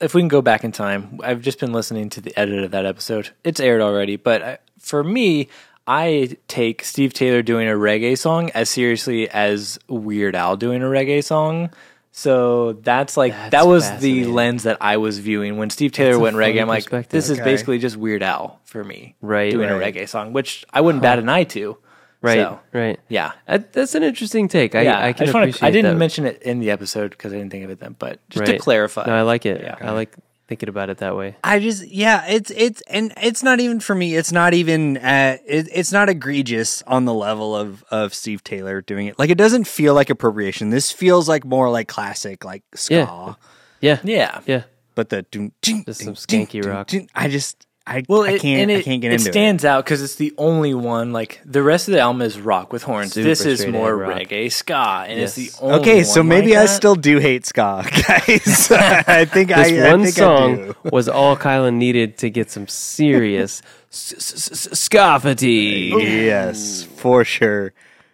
if 0.00 0.14
we 0.14 0.22
can 0.22 0.28
go 0.28 0.40
back 0.42 0.64
in 0.64 0.72
time, 0.72 1.20
I've 1.22 1.42
just 1.42 1.58
been 1.60 1.72
listening 1.72 2.08
to 2.10 2.20
the 2.22 2.38
edit 2.38 2.64
of 2.64 2.70
that 2.70 2.86
episode. 2.86 3.30
It's 3.44 3.60
aired 3.60 3.80
already, 3.82 4.16
but 4.16 4.42
I, 4.42 4.58
for 4.78 5.04
me, 5.04 5.48
I 5.92 6.36
take 6.46 6.84
Steve 6.84 7.12
Taylor 7.12 7.42
doing 7.42 7.66
a 7.68 7.72
reggae 7.72 8.16
song 8.16 8.50
as 8.50 8.70
seriously 8.70 9.28
as 9.28 9.76
Weird 9.88 10.36
Al 10.36 10.56
doing 10.56 10.82
a 10.82 10.86
reggae 10.86 11.24
song. 11.24 11.70
So 12.12 12.74
that's 12.74 13.16
like 13.16 13.32
That's 13.32 13.50
that 13.50 13.66
was 13.66 13.98
the 13.98 14.24
lens 14.26 14.62
that 14.64 14.76
I 14.80 14.98
was 14.98 15.18
viewing 15.18 15.56
when 15.56 15.68
Steve 15.70 15.90
Taylor 15.92 16.18
went 16.18 16.36
reggae. 16.36 16.60
I'm 16.62 16.68
like, 16.68 17.08
this 17.08 17.28
is 17.30 17.38
basically 17.40 17.78
just 17.78 17.96
Weird 17.96 18.22
Al 18.22 18.60
for 18.64 18.84
me, 18.84 19.16
Right, 19.20 19.50
Doing 19.50 19.70
right. 19.70 19.94
a 19.96 20.00
reggae 20.00 20.08
song, 20.08 20.32
which 20.32 20.64
I 20.72 20.80
wouldn't 20.80 21.02
bat 21.02 21.18
an 21.18 21.28
eye 21.28 21.44
to. 21.44 21.76
right, 22.22 22.34
So, 22.36 22.60
right. 22.72 23.00
yeah, 23.08 23.32
That, 23.46 23.72
that's 23.72 23.94
an 23.96 24.02
interesting 24.04 24.46
take. 24.48 24.74
I, 24.76 24.82
yeah. 24.82 25.04
I 25.06 25.12
can 25.12 25.26
wanna- 25.32 25.46
appreciate 25.46 25.66
I 25.66 25.70
didn't 25.72 25.92
that. 25.94 25.98
mention 25.98 26.26
it 26.26 26.40
in 26.42 26.60
the 26.60 26.70
episode 26.70 27.10
because 27.12 27.32
I 27.32 27.36
didn't 27.38 27.50
think 27.50 27.64
of 27.64 27.70
it 27.70 27.80
then, 27.80 27.96
but 27.98 28.20
just 28.28 28.46
to 28.46 28.58
clarify, 28.58 29.06
No, 29.06 29.14
I 29.14 29.22
like 29.22 29.44
it. 29.46 29.60
Yeah. 29.62 29.76
I 29.80 29.90
like 29.92 30.14
thinking 30.50 30.68
about 30.68 30.90
it 30.90 30.98
that 30.98 31.14
way. 31.16 31.36
I 31.44 31.60
just 31.60 31.86
yeah, 31.86 32.26
it's 32.26 32.50
it's 32.50 32.82
and 32.88 33.14
it's 33.16 33.44
not 33.44 33.60
even 33.60 33.78
for 33.78 33.94
me. 33.94 34.16
It's 34.16 34.32
not 34.32 34.52
even 34.52 34.96
uh, 34.96 35.38
it, 35.46 35.68
it's 35.72 35.92
not 35.92 36.08
egregious 36.08 36.82
on 36.88 37.04
the 37.04 37.14
level 37.14 37.54
of 37.54 37.84
of 37.92 38.12
Steve 38.12 38.42
Taylor 38.42 38.80
doing 38.82 39.06
it. 39.06 39.16
Like 39.16 39.30
it 39.30 39.38
doesn't 39.38 39.68
feel 39.68 39.94
like 39.94 40.10
appropriation. 40.10 40.70
This 40.70 40.90
feels 40.90 41.28
like 41.28 41.44
more 41.44 41.70
like 41.70 41.86
classic 41.86 42.44
like 42.44 42.64
ska. 42.74 42.94
Yeah. 42.94 43.34
Yeah, 43.80 43.98
yeah, 44.02 44.40
yeah. 44.44 44.62
But 44.96 45.08
the 45.08 45.22
dun, 45.22 45.52
dun, 45.62 45.84
Just 45.86 46.02
some 46.02 46.14
skanky 46.14 46.60
dun, 46.60 46.70
rock. 46.72 46.88
dun, 46.88 47.06
I 47.14 47.28
just 47.28 47.64
I 47.90 48.04
Well, 48.08 48.22
I 48.22 48.32
it, 48.32 48.40
can't 48.40 48.62
and 48.62 48.70
it, 48.70 48.78
I 48.78 48.82
can't 48.82 49.02
get 49.02 49.10
it 49.10 49.14
into 49.20 49.32
stands 49.32 49.64
out 49.64 49.84
because 49.84 50.00
it's 50.00 50.14
the 50.14 50.32
only 50.38 50.74
one. 50.74 51.12
Like 51.12 51.40
the 51.44 51.62
rest 51.62 51.88
of 51.88 51.92
the 51.92 52.00
album 52.00 52.22
is 52.22 52.38
rock 52.40 52.72
with 52.72 52.84
horns. 52.84 53.14
Super 53.14 53.28
this 53.28 53.44
is 53.44 53.66
more 53.66 53.96
rock. 53.96 54.16
reggae 54.16 54.50
ska, 54.50 55.04
and 55.08 55.18
it's 55.18 55.34
the 55.34 55.50
only. 55.60 55.80
Okay, 55.80 56.02
so 56.04 56.22
maybe 56.22 56.50
like 56.50 56.58
I 56.58 56.62
that. 56.66 56.68
still 56.68 56.94
do 56.94 57.18
hate 57.18 57.44
ska, 57.46 57.84
guys. 58.08 58.70
I 58.70 59.24
think 59.24 59.48
This 59.48 59.72
I 59.72 59.90
one 59.90 60.04
think 60.04 60.18
I 60.18 60.20
song 60.20 60.56
do. 60.56 60.76
was 60.92 61.08
all 61.08 61.36
Kylan 61.36 61.74
needed 61.74 62.16
to 62.18 62.30
get 62.30 62.50
some 62.50 62.68
serious 62.68 63.60
ska 63.90 65.18
fatigue. 65.20 65.94
Yes, 66.00 66.84
for 66.84 67.24
sure. 67.24 67.72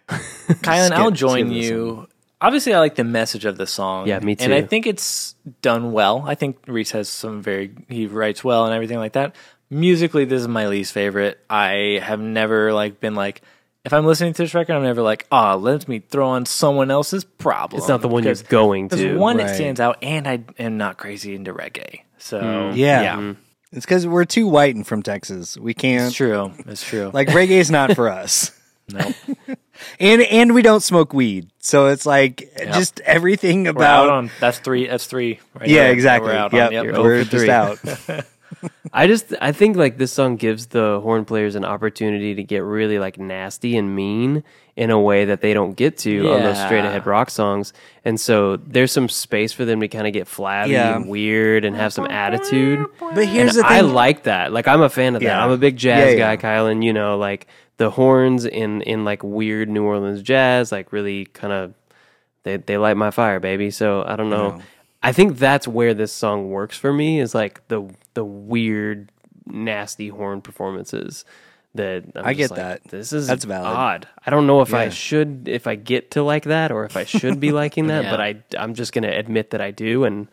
Kylan, 0.09 0.91
I'll 0.91 1.11
join 1.11 1.51
you. 1.51 2.07
Obviously, 2.39 2.73
I 2.73 2.79
like 2.79 2.95
the 2.95 3.03
message 3.03 3.45
of 3.45 3.57
the 3.57 3.65
song. 3.65 4.07
Yeah, 4.07 4.19
me 4.19 4.35
too. 4.35 4.43
And 4.45 4.53
I 4.53 4.61
think 4.61 4.85
it's 4.85 5.33
done 5.63 5.91
well. 5.91 6.23
I 6.27 6.35
think 6.35 6.57
Reese 6.67 6.91
has 6.91 7.09
some 7.09 7.41
very 7.41 7.71
he 7.89 8.05
writes 8.05 8.43
well 8.43 8.65
and 8.65 8.73
everything 8.75 8.99
like 8.99 9.13
that. 9.13 9.35
Musically, 9.69 10.25
this 10.25 10.41
is 10.41 10.47
my 10.47 10.67
least 10.67 10.93
favorite. 10.93 11.39
I 11.49 11.99
have 12.01 12.19
never 12.21 12.71
like 12.73 12.99
been 12.99 13.15
like 13.15 13.41
if 13.85 13.93
I'm 13.93 14.05
listening 14.05 14.33
to 14.33 14.43
this 14.43 14.53
record, 14.53 14.73
I'm 14.75 14.83
never 14.83 15.01
like, 15.01 15.25
oh, 15.31 15.55
let 15.55 15.87
me 15.87 15.99
throw 15.99 16.27
on 16.29 16.45
someone 16.45 16.91
else's 16.91 17.23
problem. 17.23 17.79
It's 17.79 17.87
not 17.87 18.01
the 18.01 18.09
one 18.09 18.23
you're 18.23 18.33
Because 18.33 18.43
going 18.43 18.87
Because 18.89 19.01
to. 19.01 19.17
one, 19.17 19.37
Right. 19.37 19.47
it 19.49 19.55
stands 19.55 19.79
out, 19.79 19.97
and 20.01 20.27
I 20.27 20.41
am 20.59 20.77
not 20.77 20.97
crazy 20.97 21.35
into 21.35 21.53
reggae. 21.53 22.01
So 22.17 22.41
Mm. 22.41 22.75
Yeah. 22.75 23.01
yeah, 23.01 23.33
It's 23.71 23.85
because 23.85 24.05
we're 24.05 24.25
too 24.25 24.47
white 24.47 24.75
and 24.75 24.85
from 24.85 25.03
Texas. 25.03 25.57
We 25.57 25.73
can't 25.73 26.07
it's 26.07 26.15
true. 26.15 26.51
It's 26.65 26.83
true. 26.83 27.11
like 27.13 27.29
reggae 27.29 27.51
is 27.61 27.71
not 27.71 27.95
for 27.95 28.09
us. 28.09 28.51
no, 28.91 29.13
And 29.99 30.21
and 30.23 30.53
we 30.53 30.61
don't 30.63 30.81
smoke 30.81 31.13
weed, 31.13 31.49
so 31.59 31.87
it's 31.87 32.05
like 32.05 32.49
just 32.73 32.99
everything 33.01 33.63
we're 33.63 33.69
out 33.69 34.05
about. 34.05 34.09
on 34.09 34.31
that's 34.39 34.59
three. 34.59 34.87
That's 34.87 35.05
three. 35.05 35.39
Right 35.57 35.69
yeah, 35.69 35.83
there. 35.83 35.91
exactly. 35.93 36.29
We're 36.31 36.35
out 36.37 36.51
yep, 36.53 36.67
on. 36.67 36.73
Yep. 36.73 36.83
You're 36.85 37.01
we're 37.03 37.23
just 37.23 37.31
three. 37.31 37.49
out. 37.49 37.79
I 38.93 39.07
just 39.07 39.33
I 39.41 39.51
think 39.51 39.75
like 39.77 39.97
this 39.97 40.11
song 40.11 40.35
gives 40.37 40.67
the 40.67 40.99
horn 41.01 41.25
players 41.25 41.55
an 41.55 41.65
opportunity 41.65 42.35
to 42.35 42.43
get 42.43 42.59
really 42.59 42.99
like 42.99 43.17
nasty 43.19 43.77
and 43.77 43.95
mean 43.95 44.43
in 44.75 44.89
a 44.91 44.99
way 44.99 45.25
that 45.25 45.41
they 45.41 45.53
don't 45.53 45.73
get 45.73 45.97
to 45.99 46.31
on 46.31 46.41
those 46.43 46.57
straight 46.63 46.85
ahead 46.85 47.05
rock 47.05 47.29
songs. 47.29 47.73
And 48.05 48.19
so 48.19 48.57
there's 48.57 48.91
some 48.91 49.09
space 49.09 49.51
for 49.51 49.65
them 49.65 49.79
to 49.81 49.87
kind 49.87 50.07
of 50.07 50.13
get 50.13 50.27
flabby 50.27 50.71
Yeah. 50.73 50.95
and 50.95 51.09
weird 51.09 51.65
and 51.65 51.75
have 51.75 51.93
some 51.93 52.05
attitude. 52.05 52.85
But 52.99 53.27
here's 53.27 53.55
And 53.55 53.65
the 53.65 53.69
thing. 53.69 53.77
I 53.77 53.81
like 53.81 54.23
that. 54.23 54.51
Like 54.53 54.67
I'm 54.67 54.81
a 54.81 54.89
fan 54.89 55.15
of 55.15 55.21
that. 55.21 55.27
Yeah. 55.27 55.43
I'm 55.43 55.51
a 55.51 55.57
big 55.57 55.77
jazz 55.77 56.13
Yeah, 56.13 56.17
yeah. 56.19 56.35
guy, 56.35 56.41
Kylan. 56.47 56.83
You 56.83 56.93
know, 56.93 57.17
like 57.17 57.47
the 57.77 57.89
horns 57.89 58.45
in 58.45 58.81
in 58.83 59.03
like 59.03 59.23
weird 59.23 59.67
New 59.69 59.83
Orleans 59.83 60.21
jazz, 60.21 60.71
like 60.71 60.91
really 60.93 61.25
kind 61.25 61.53
of 61.53 61.73
they 62.43 62.57
they 62.57 62.77
light 62.77 62.97
my 62.97 63.11
fire, 63.11 63.39
baby. 63.39 63.71
So 63.71 64.03
I 64.07 64.15
don't 64.15 64.29
know. 64.29 64.55
Yeah. 64.57 64.63
I 65.03 65.11
think 65.11 65.37
that's 65.37 65.67
where 65.67 65.93
this 65.93 66.11
song 66.11 66.49
works 66.49 66.75
for 66.77 66.91
me 66.91 67.19
is 67.19 67.33
like 67.35 67.65
the 67.67 67.87
the 68.17 68.25
weird 68.25 69.11
nasty 69.45 70.07
horn 70.09 70.41
performances 70.41 71.23
that 71.75 72.03
I'm 72.15 72.25
I 72.25 72.33
get 72.33 72.49
like, 72.49 72.57
that. 72.57 72.83
This 72.85 73.13
is 73.13 73.27
That's 73.27 73.45
valid. 73.45 73.67
odd. 73.77 74.07
I 74.25 74.31
don't 74.31 74.47
know 74.47 74.61
if 74.61 74.73
I 74.73 74.89
should 74.89 75.47
if 75.47 75.67
I 75.67 75.75
get 75.75 76.11
to 76.11 76.23
like 76.23 76.45
that 76.45 76.71
or 76.71 76.85
if 76.85 76.97
I 76.97 77.03
should 77.05 77.39
be 77.39 77.51
liking 77.51 77.87
that, 77.87 78.03
Yeah. 78.05 78.11
but 78.11 78.19
I 78.21 78.43
I'm 78.57 78.73
just 78.73 78.91
gonna 78.93 79.11
admit 79.11 79.51
that 79.51 79.61
I 79.61 79.69
do, 79.71 80.03
and 80.05 80.27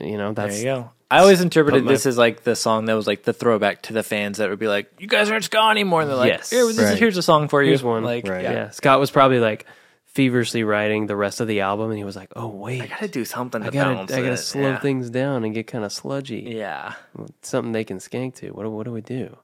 you 0.00 0.16
know 0.16 0.32
There 0.32 0.46
that's 0.46 0.58
you 0.60 0.64
go. 0.66 0.90
I 1.10 1.18
always 1.18 1.40
interpreted 1.40 1.84
my- 1.84 1.92
this 1.92 2.06
as 2.06 2.16
like 2.16 2.44
the 2.44 2.54
song 2.56 2.84
that 2.86 2.94
was 2.94 3.06
like 3.08 3.24
the 3.24 3.32
throwback 3.32 3.82
to 3.82 3.92
the 3.92 4.02
fans 4.04 4.38
that 4.38 4.48
would 4.48 4.58
be 4.60 4.68
like, 4.68 4.90
"You 4.98 5.08
guys 5.08 5.28
aren't 5.30 5.44
ska 5.44 5.68
anymore." 5.70 6.00
And 6.02 6.10
they're 6.10 6.16
like, 6.16 6.30
Yes. 6.32 6.50
Here, 6.50 6.64
this 6.66 6.78
is- 6.78 6.84
Right. 6.90 6.98
"Here's 6.98 7.16
a 7.16 7.22
song 7.22 7.48
for 7.48 7.62
you." 7.62 7.70
Here's 7.70 7.82
one. 7.82 8.04
Like, 8.04 8.26
Right. 8.28 8.42
yeah. 8.42 8.52
yeah. 8.52 8.70
Scott 8.70 9.00
was 9.00 9.10
probably 9.10 9.40
like 9.40 9.66
feverishly 10.14 10.62
writing 10.64 11.06
the 11.06 11.16
rest 11.16 11.40
of 11.40 11.48
the 11.48 11.60
album, 11.60 11.90
and 11.90 11.98
he 11.98 12.04
was 12.04 12.16
like, 12.16 12.30
"Oh 12.36 12.46
wait, 12.48 12.82
I 12.82 12.86
gotta 12.86 13.08
do 13.08 13.24
something 13.24 13.60
to 13.62 13.66
I 13.68 13.70
gotta 13.70 13.94
balance 13.94 14.12
I 14.12 14.20
gotta 14.20 14.32
it. 14.32 14.36
slow 14.38 14.70
yeah. 14.70 14.78
things 14.78 15.10
down 15.10 15.44
and 15.44 15.52
get 15.54 15.66
kind 15.66 15.84
of 15.84 15.92
sludgy. 15.92 16.44
Yeah. 16.56 16.94
Something 17.42 17.72
they 17.72 17.84
can 17.84 17.98
skank 17.98 18.34
to. 18.36 18.50
What 18.50 18.62
do, 18.64 18.70
what 18.70 18.84
do 18.84 18.92
we 18.92 19.00
do? 19.00 19.36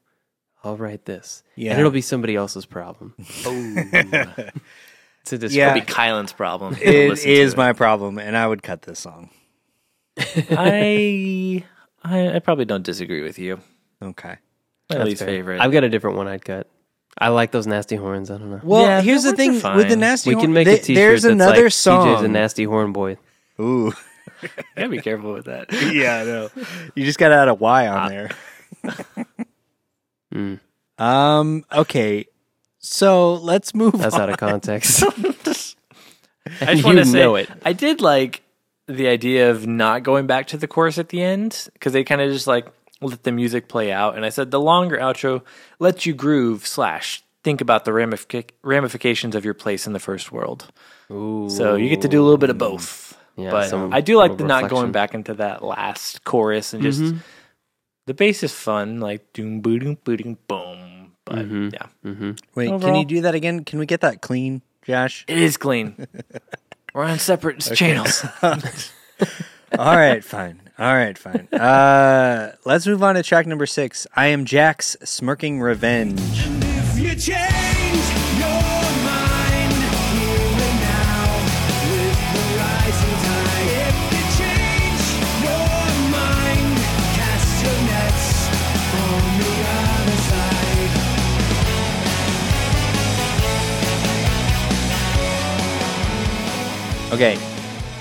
I'll 0.63 0.77
write 0.77 1.05
this, 1.05 1.41
Yeah. 1.55 1.71
and 1.71 1.79
it'll 1.79 1.91
be 1.91 2.01
somebody 2.01 2.35
else's 2.35 2.65
problem 2.67 3.15
Oh, 3.45 3.51
to 5.25 5.37
describe. 5.37 5.51
Yeah. 5.53 5.73
be 5.73 5.81
Kylan's 5.81 6.33
problem. 6.33 6.75
It 6.75 6.81
is 6.83 6.93
It 6.95 7.09
listen 7.09 7.25
to 7.27 7.33
is 7.33 7.53
it. 7.53 7.57
my 7.57 7.73
problem, 7.73 8.17
and 8.19 8.37
I 8.37 8.47
would 8.47 8.61
cut 8.63 8.83
this 8.83 8.99
song. 8.99 9.29
I, 10.17 11.63
I 12.03 12.35
I 12.35 12.39
probably 12.39 12.65
don't 12.65 12.83
disagree 12.83 13.21
with 13.23 13.39
you. 13.39 13.59
Okay. 14.01 14.35
My 14.89 14.97
That's 14.97 15.05
least 15.05 15.19
fair. 15.19 15.27
favorite. 15.29 15.61
I've 15.61 15.71
got 15.71 15.83
a 15.83 15.89
different 15.89 16.17
one 16.17 16.27
I'd 16.27 16.43
cut. 16.45 16.67
I 17.17 17.27
like 17.29 17.51
those 17.51 17.67
nasty 17.67 17.95
horns. 17.95 18.31
I 18.31 18.37
don't 18.37 18.49
know. 18.51 18.59
Well, 18.63 18.83
Yeah, 18.83 19.01
here's 19.01 19.23
the 19.23 19.31
the 19.33 19.43
ones 19.47 19.61
thing 19.61 19.71
are 19.71 19.75
with 19.75 19.85
the 19.87 19.91
fine. 19.93 19.99
nasty. 19.99 20.29
we 20.29 20.33
horn- 20.35 20.45
can 20.45 20.53
make 20.53 20.65
they- 20.65 20.75
a 20.75 20.77
T-shirt. 20.81 20.95
There's 20.95 21.21
that's 21.23 21.31
another 21.33 21.63
like, 21.65 21.71
song. 21.73 22.07
TJ's 22.07 22.23
a 22.23 22.27
nasty 22.27 22.63
horn 22.63 22.91
boy. 22.93 23.17
Ooh. 23.59 23.91
gotta 24.75 24.89
be 24.89 24.99
careful 24.99 25.33
with 25.33 25.45
that. 25.45 25.71
yeah, 25.93 26.21
I 26.21 26.23
know. 26.23 26.49
You 26.95 27.05
just 27.05 27.19
got 27.19 27.29
to 27.29 27.35
add 27.35 27.47
a 27.47 27.53
Y 27.53 27.87
on 27.87 28.09
there. 28.09 28.29
Mm, 30.33 30.59
Um. 30.97 31.65
Okay. 31.73 32.25
So 32.79 33.33
let's 33.35 33.75
move. 33.75 33.97
that's 33.97 34.15
on. 34.15 34.21
out 34.21 34.29
of 34.29 34.37
context. 34.37 35.03
I 35.03 35.09
just 35.43 35.75
You 36.77 36.83
want 36.85 36.97
to 36.99 37.05
say, 37.05 37.19
know 37.19 37.35
it. 37.35 37.49
I 37.65 37.73
did 37.73 38.01
like 38.01 38.41
the 38.87 39.07
idea 39.07 39.51
of 39.51 39.67
not 39.67 40.03
going 40.03 40.27
back 40.27 40.47
to 40.47 40.57
the 40.57 40.67
chorus 40.67 40.97
at 40.97 41.09
the 41.09 41.21
end 41.21 41.67
because 41.73 41.93
they 41.93 42.03
kind 42.03 42.21
of 42.21 42.31
just 42.31 42.47
like 42.47 42.65
let 43.01 43.23
the 43.23 43.31
music 43.31 43.67
play 43.67 43.91
out. 43.91 44.15
And 44.15 44.25
I 44.25 44.29
said 44.29 44.51
the 44.51 44.59
longer 44.59 44.97
outro 44.97 45.41
lets 45.79 46.05
you 46.05 46.13
groove 46.13 46.65
slash 46.67 47.23
think 47.43 47.59
about 47.61 47.85
the 47.85 47.91
ramific- 47.91 48.51
ramifications 48.63 49.35
of 49.35 49.43
your 49.43 49.53
place 49.55 49.87
in 49.87 49.93
the 49.93 49.99
first 49.99 50.31
world. 50.31 50.71
Ooh. 51.11 51.49
So 51.49 51.75
you 51.75 51.89
get 51.89 52.01
to 52.01 52.07
do 52.07 52.21
a 52.21 52.23
little 52.23 52.37
bit 52.37 52.49
of 52.51 52.57
both. 52.57 53.17
Yeah, 53.35 53.49
but 53.51 53.69
some- 53.69 53.93
I 53.93 54.01
do 54.01 54.17
like 54.17 54.31
some 54.31 54.37
the 54.37 54.43
not 54.45 54.69
going 54.69 54.91
back 54.91 55.13
into 55.13 55.33
that 55.35 55.63
last 55.63 56.23
chorus 56.23 56.73
and 56.73 56.83
just 56.83 57.01
Mhm. 57.01 57.17
the 58.05 58.13
bass 58.13 58.43
is 58.43 58.53
fun, 58.53 58.99
like 58.99 59.33
doom 59.33 59.61
boom 59.61 59.97
boom 60.03 60.37
boom. 60.47 61.11
But 61.25 61.47
Mhm. 61.49 61.73
yeah, 61.73 61.85
Mm-hmm. 62.05 62.31
Wait, 62.55 62.81
can 62.81 62.95
you 62.95 63.05
do 63.05 63.21
that 63.21 63.33
again? 63.35 63.63
Can 63.63 63.79
we 63.79 63.85
get 63.85 64.01
that 64.01 64.21
clean, 64.21 64.61
Josh? 64.85 65.23
it 65.27 65.37
is 65.37 65.57
clean. 65.57 65.95
We're 66.93 67.05
on 67.05 67.19
separate 67.19 67.59
channels. 67.61 68.25
All 68.43 69.95
right, 69.95 70.23
fine. 70.23 70.59
All 70.81 70.95
right, 70.95 71.15
fine. 71.15 71.47
Uh, 71.53 72.55
let's 72.65 72.87
move 72.87 73.03
on 73.03 73.13
to 73.13 73.21
track 73.21 73.45
number 73.45 73.67
six. 73.67 74.07
I 74.15 74.27
am 74.27 74.45
Jack's 74.45 74.97
smirking 75.03 75.61
revenge. 75.61 76.19
If 76.19 76.97
you 76.97 77.09
change 77.09 78.05
your 78.41 78.81
mind 79.05 79.77
here 80.17 80.57
and 80.57 80.81
now 80.81 81.37
with 81.85 82.17
the 82.33 82.45
rising 82.57 83.17
tide, 83.21 83.69
if 83.77 83.93
you 84.09 84.25
change 84.41 85.05
your 85.45 85.85
mind, 86.09 86.73
cast 87.13 87.61
your 87.61 87.77
nets 87.85 88.49
on 88.97 89.37
the 89.37 89.53
other 89.77 90.17
side. 97.05 97.13
Okay, 97.13 97.37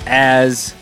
as 0.07 0.73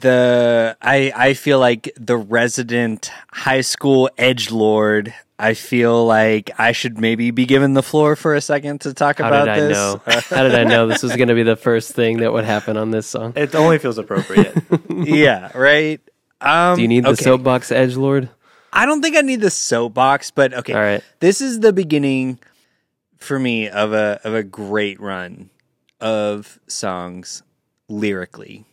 the 0.00 0.76
I 0.80 1.12
I 1.14 1.34
feel 1.34 1.58
like 1.58 1.92
the 1.96 2.16
resident 2.16 3.10
high 3.32 3.62
school 3.62 4.10
edge 4.18 4.50
lord. 4.50 5.14
I 5.40 5.54
feel 5.54 6.04
like 6.04 6.50
I 6.58 6.72
should 6.72 6.98
maybe 6.98 7.30
be 7.30 7.46
given 7.46 7.74
the 7.74 7.82
floor 7.82 8.16
for 8.16 8.34
a 8.34 8.40
second 8.40 8.80
to 8.80 8.92
talk 8.92 9.18
How 9.18 9.28
about 9.28 9.44
did 9.44 9.54
I 9.54 9.60
this. 9.60 9.76
know? 9.76 10.02
How 10.06 10.42
did 10.42 10.54
I 10.56 10.64
know 10.64 10.88
this 10.88 11.02
was 11.04 11.14
going 11.14 11.28
to 11.28 11.34
be 11.36 11.44
the 11.44 11.54
first 11.54 11.92
thing 11.92 12.18
that 12.18 12.32
would 12.32 12.44
happen 12.44 12.76
on 12.76 12.90
this 12.90 13.06
song? 13.06 13.34
it 13.36 13.54
only 13.54 13.78
feels 13.78 13.98
appropriate. 13.98 14.60
yeah, 14.90 15.56
right. 15.56 16.00
Um, 16.40 16.74
Do 16.74 16.82
you 16.82 16.88
need 16.88 17.04
the 17.04 17.10
okay. 17.10 17.22
soapbox 17.22 17.70
edge 17.70 17.94
lord? 17.94 18.30
I 18.72 18.84
don't 18.84 19.00
think 19.00 19.16
I 19.16 19.20
need 19.20 19.40
the 19.40 19.50
soapbox, 19.50 20.32
but 20.32 20.52
okay. 20.54 20.72
All 20.72 20.80
right. 20.80 21.04
This 21.20 21.40
is 21.40 21.60
the 21.60 21.72
beginning 21.72 22.40
for 23.18 23.38
me 23.38 23.68
of 23.68 23.92
a 23.92 24.20
of 24.24 24.34
a 24.34 24.42
great 24.42 24.98
run 25.00 25.50
of 26.00 26.58
songs 26.66 27.44
lyrically. 27.88 28.64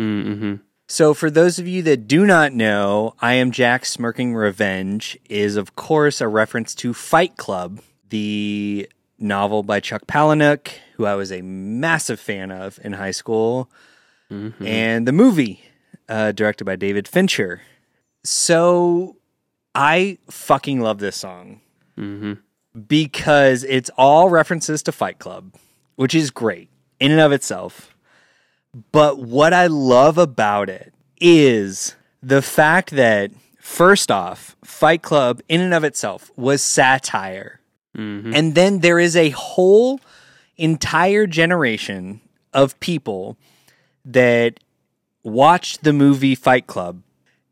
Mm-hmm. 0.00 0.54
So 0.88 1.14
for 1.14 1.30
those 1.30 1.58
of 1.58 1.68
you 1.68 1.82
that 1.82 2.08
do 2.08 2.26
not 2.26 2.52
know, 2.52 3.14
I 3.20 3.34
am 3.34 3.50
Jack 3.52 3.84
Smirking 3.84 4.34
Revenge 4.34 5.18
is 5.28 5.56
of 5.56 5.76
course 5.76 6.20
a 6.20 6.26
reference 6.28 6.74
to 6.76 6.92
Fight 6.94 7.36
Club, 7.36 7.80
the 8.08 8.88
novel 9.18 9.62
by 9.62 9.78
Chuck 9.80 10.06
Palahniuk, 10.06 10.68
who 10.94 11.04
I 11.06 11.14
was 11.14 11.30
a 11.30 11.42
massive 11.42 12.18
fan 12.18 12.50
of 12.50 12.78
in 12.82 12.94
high 12.94 13.12
school, 13.12 13.70
Mm-hmm. 14.32 14.64
and 14.64 15.08
the 15.08 15.12
movie 15.12 15.60
uh, 16.08 16.30
directed 16.30 16.64
by 16.64 16.76
David 16.76 17.08
Fincher. 17.08 17.62
So 18.24 19.16
I 19.74 20.18
fucking 20.30 20.80
love 20.80 20.98
this 20.98 21.16
song 21.16 21.60
Mm-hmm. 21.98 22.34
because 22.86 23.64
it's 23.64 23.90
all 23.98 24.30
references 24.30 24.82
to 24.84 24.92
Fight 24.92 25.18
Club, 25.18 25.54
which 25.96 26.14
is 26.14 26.30
great 26.30 26.70
in 27.00 27.10
and 27.10 27.20
of 27.20 27.32
itself. 27.32 27.89
But 28.92 29.18
what 29.18 29.52
I 29.52 29.66
love 29.66 30.16
about 30.18 30.68
it 30.68 30.94
is 31.20 31.96
the 32.22 32.42
fact 32.42 32.90
that, 32.90 33.30
first 33.58 34.10
off, 34.10 34.56
Fight 34.64 35.02
Club 35.02 35.40
in 35.48 35.60
and 35.60 35.74
of 35.74 35.84
itself 35.84 36.30
was 36.36 36.62
satire. 36.62 37.60
Mm-hmm. 37.96 38.32
And 38.34 38.54
then 38.54 38.78
there 38.80 38.98
is 39.00 39.16
a 39.16 39.30
whole 39.30 40.00
entire 40.56 41.26
generation 41.26 42.20
of 42.52 42.78
people 42.80 43.36
that 44.04 44.60
watched 45.24 45.82
the 45.82 45.92
movie 45.92 46.34
Fight 46.34 46.66
Club 46.66 47.02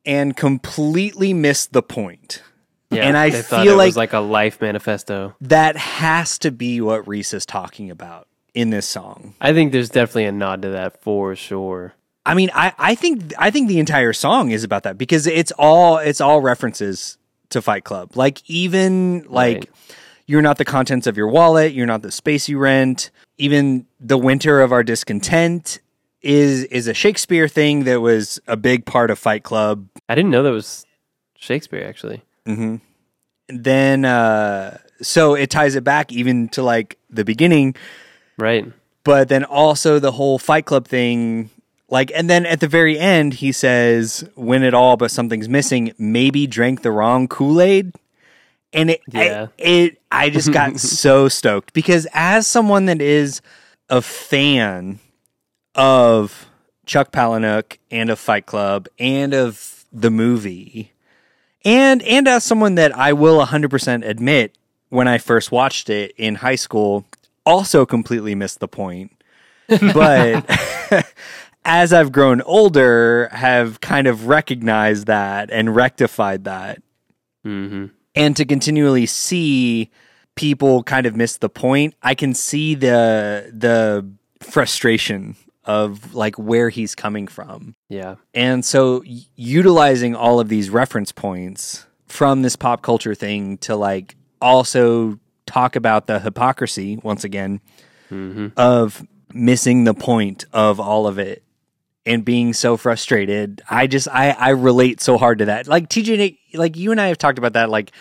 and 0.06 0.36
completely 0.36 1.34
missed 1.34 1.72
the 1.72 1.82
point. 1.82 2.42
Yeah, 2.90 3.02
And 3.02 3.16
I 3.18 3.30
feel 3.32 3.74
it 3.74 3.76
like- 3.76 3.86
was 3.88 3.96
like 3.96 4.12
a 4.12 4.20
life 4.20 4.60
manifesto. 4.60 5.34
That 5.40 5.76
has 5.76 6.38
to 6.38 6.50
be 6.52 6.80
what 6.80 7.06
Reese 7.08 7.34
is 7.34 7.44
talking 7.44 7.90
about 7.90 8.27
in 8.58 8.70
this 8.70 8.86
song. 8.86 9.34
I 9.40 9.52
think 9.52 9.72
there's 9.72 9.88
definitely 9.88 10.24
a 10.24 10.32
nod 10.32 10.62
to 10.62 10.70
that 10.70 11.00
for 11.02 11.36
sure. 11.36 11.94
I 12.26 12.34
mean, 12.34 12.50
I, 12.52 12.72
I 12.78 12.94
think 12.94 13.32
I 13.38 13.50
think 13.50 13.68
the 13.68 13.78
entire 13.78 14.12
song 14.12 14.50
is 14.50 14.64
about 14.64 14.82
that 14.82 14.98
because 14.98 15.26
it's 15.26 15.52
all 15.52 15.98
it's 15.98 16.20
all 16.20 16.40
references 16.40 17.16
to 17.50 17.62
Fight 17.62 17.84
Club. 17.84 18.16
Like 18.16 18.42
even 18.50 19.24
like 19.28 19.56
Right. 19.56 19.70
you're 20.26 20.42
not 20.42 20.58
the 20.58 20.64
contents 20.64 21.06
of 21.06 21.16
your 21.16 21.28
wallet, 21.28 21.72
you're 21.72 21.86
not 21.86 22.02
the 22.02 22.10
space 22.10 22.48
you 22.48 22.58
rent. 22.58 23.10
Even 23.38 23.86
the 24.00 24.18
winter 24.18 24.60
of 24.60 24.72
our 24.72 24.82
discontent 24.82 25.80
is 26.20 26.64
is 26.64 26.88
a 26.88 26.94
Shakespeare 26.94 27.46
thing 27.48 27.84
that 27.84 28.00
was 28.00 28.40
a 28.48 28.56
big 28.56 28.84
part 28.84 29.10
of 29.10 29.18
Fight 29.18 29.44
Club. 29.44 29.86
I 30.08 30.14
didn't 30.16 30.32
know 30.32 30.42
that 30.42 30.50
was 30.52 30.84
Shakespeare 31.38 31.86
actually. 31.86 32.22
Mm-hmm. 32.46 32.76
Then 33.48 34.04
uh, 34.04 34.78
so 35.00 35.34
it 35.34 35.48
ties 35.48 35.76
it 35.76 35.84
back 35.84 36.12
even 36.12 36.48
to 36.50 36.62
like 36.62 36.98
the 37.08 37.24
beginning 37.24 37.74
Right. 38.38 38.64
but 39.04 39.28
then 39.28 39.44
also 39.44 39.98
the 39.98 40.12
whole 40.12 40.38
Fight 40.38 40.64
Club 40.66 40.86
thing. 40.86 41.50
Like, 41.90 42.12
and 42.14 42.28
then 42.28 42.44
at 42.46 42.60
the 42.60 42.68
very 42.68 42.98
end, 42.98 43.34
he 43.34 43.50
says, 43.52 44.28
"Win 44.36 44.62
it 44.62 44.74
all, 44.74 44.96
but 44.96 45.10
something's 45.10 45.48
missing. 45.48 45.92
Maybe 45.98 46.46
drank 46.46 46.82
the 46.82 46.90
wrong 46.92 47.26
Kool 47.28 47.60
Aid." 47.60 47.92
And 48.74 48.90
it, 48.90 49.00
Yeah. 49.10 49.46
I, 49.58 49.62
it, 49.62 49.98
I 50.12 50.28
just 50.30 50.52
got 50.52 50.78
so 51.04 51.28
stoked 51.28 51.72
because 51.72 52.06
as 52.12 52.46
someone 52.46 52.84
that 52.86 53.00
is 53.00 53.40
a 53.88 54.02
fan 54.02 54.98
of 55.74 56.46
Chuck 56.84 57.10
Palahniuk 57.12 57.78
and 57.90 58.10
of 58.10 58.18
Fight 58.18 58.44
Club 58.44 58.88
and 58.98 59.32
of 59.32 59.86
the 59.90 60.10
movie, 60.10 60.92
and 61.64 62.02
and 62.02 62.28
as 62.28 62.44
someone 62.44 62.74
that 62.74 62.94
I 62.96 63.14
will 63.14 63.42
100% 63.44 64.06
admit 64.06 64.54
when 64.90 65.08
I 65.08 65.16
first 65.16 65.50
watched 65.50 65.88
it 65.88 66.12
in 66.18 66.36
high 66.36 66.56
school 66.56 67.06
also 67.48 67.86
completely 67.86 68.34
missed 68.34 68.60
the 68.60 68.68
point 68.68 69.10
but 69.94 70.44
as 71.64 71.92
I've 71.92 72.12
grown 72.12 72.40
older 72.42 73.28
have 73.32 73.80
kind 73.80 74.06
of 74.06 74.26
recognized 74.28 75.06
that 75.06 75.50
and 75.50 75.74
rectified 75.74 76.44
that 76.44 76.82
Mm-hmm. 77.46 77.86
and 78.14 78.36
to 78.36 78.44
continually 78.44 79.06
see 79.06 79.90
people 80.34 80.82
kind 80.82 81.06
of 81.06 81.14
miss 81.16 81.36
the 81.38 81.48
point 81.48 81.94
I 82.02 82.14
can 82.14 82.34
see 82.34 82.74
the 82.74 83.50
the 83.54 84.04
frustration 84.40 85.36
of 85.64 86.14
like 86.14 86.36
where 86.36 86.68
he's 86.70 86.94
coming 86.94 87.26
from 87.28 87.74
Yeah. 87.88 88.16
and 88.34 88.64
so 88.64 89.02
utilizing 89.36 90.14
all 90.16 90.40
of 90.40 90.48
these 90.48 90.68
reference 90.70 91.12
points 91.12 91.86
from 92.06 92.42
this 92.42 92.56
pop 92.56 92.82
culture 92.82 93.14
thing 93.14 93.58
to 93.58 93.76
like 93.76 94.16
also 94.42 95.18
talk 95.48 95.76
about 95.76 96.06
the 96.06 96.20
hypocrisy 96.20 96.98
once 97.02 97.24
again 97.24 97.60
mm-hmm. 98.10 98.48
of 98.56 99.04
missing 99.32 99.84
the 99.84 99.94
point 99.94 100.44
of 100.52 100.78
all 100.78 101.06
of 101.06 101.18
it 101.18 101.42
and 102.06 102.24
being 102.24 102.52
so 102.52 102.76
frustrated. 102.76 103.62
I 103.68 103.86
just 103.86 104.08
I 104.08 104.30
I 104.30 104.50
relate 104.50 105.00
so 105.00 105.18
hard 105.18 105.38
to 105.38 105.46
that. 105.46 105.66
Like 105.66 105.88
TJ 105.88 106.38
like 106.54 106.76
you 106.76 106.90
and 106.90 107.00
I 107.00 107.08
have 107.08 107.18
talked 107.18 107.38
about 107.38 107.54
that 107.54 107.70
like 107.70 107.92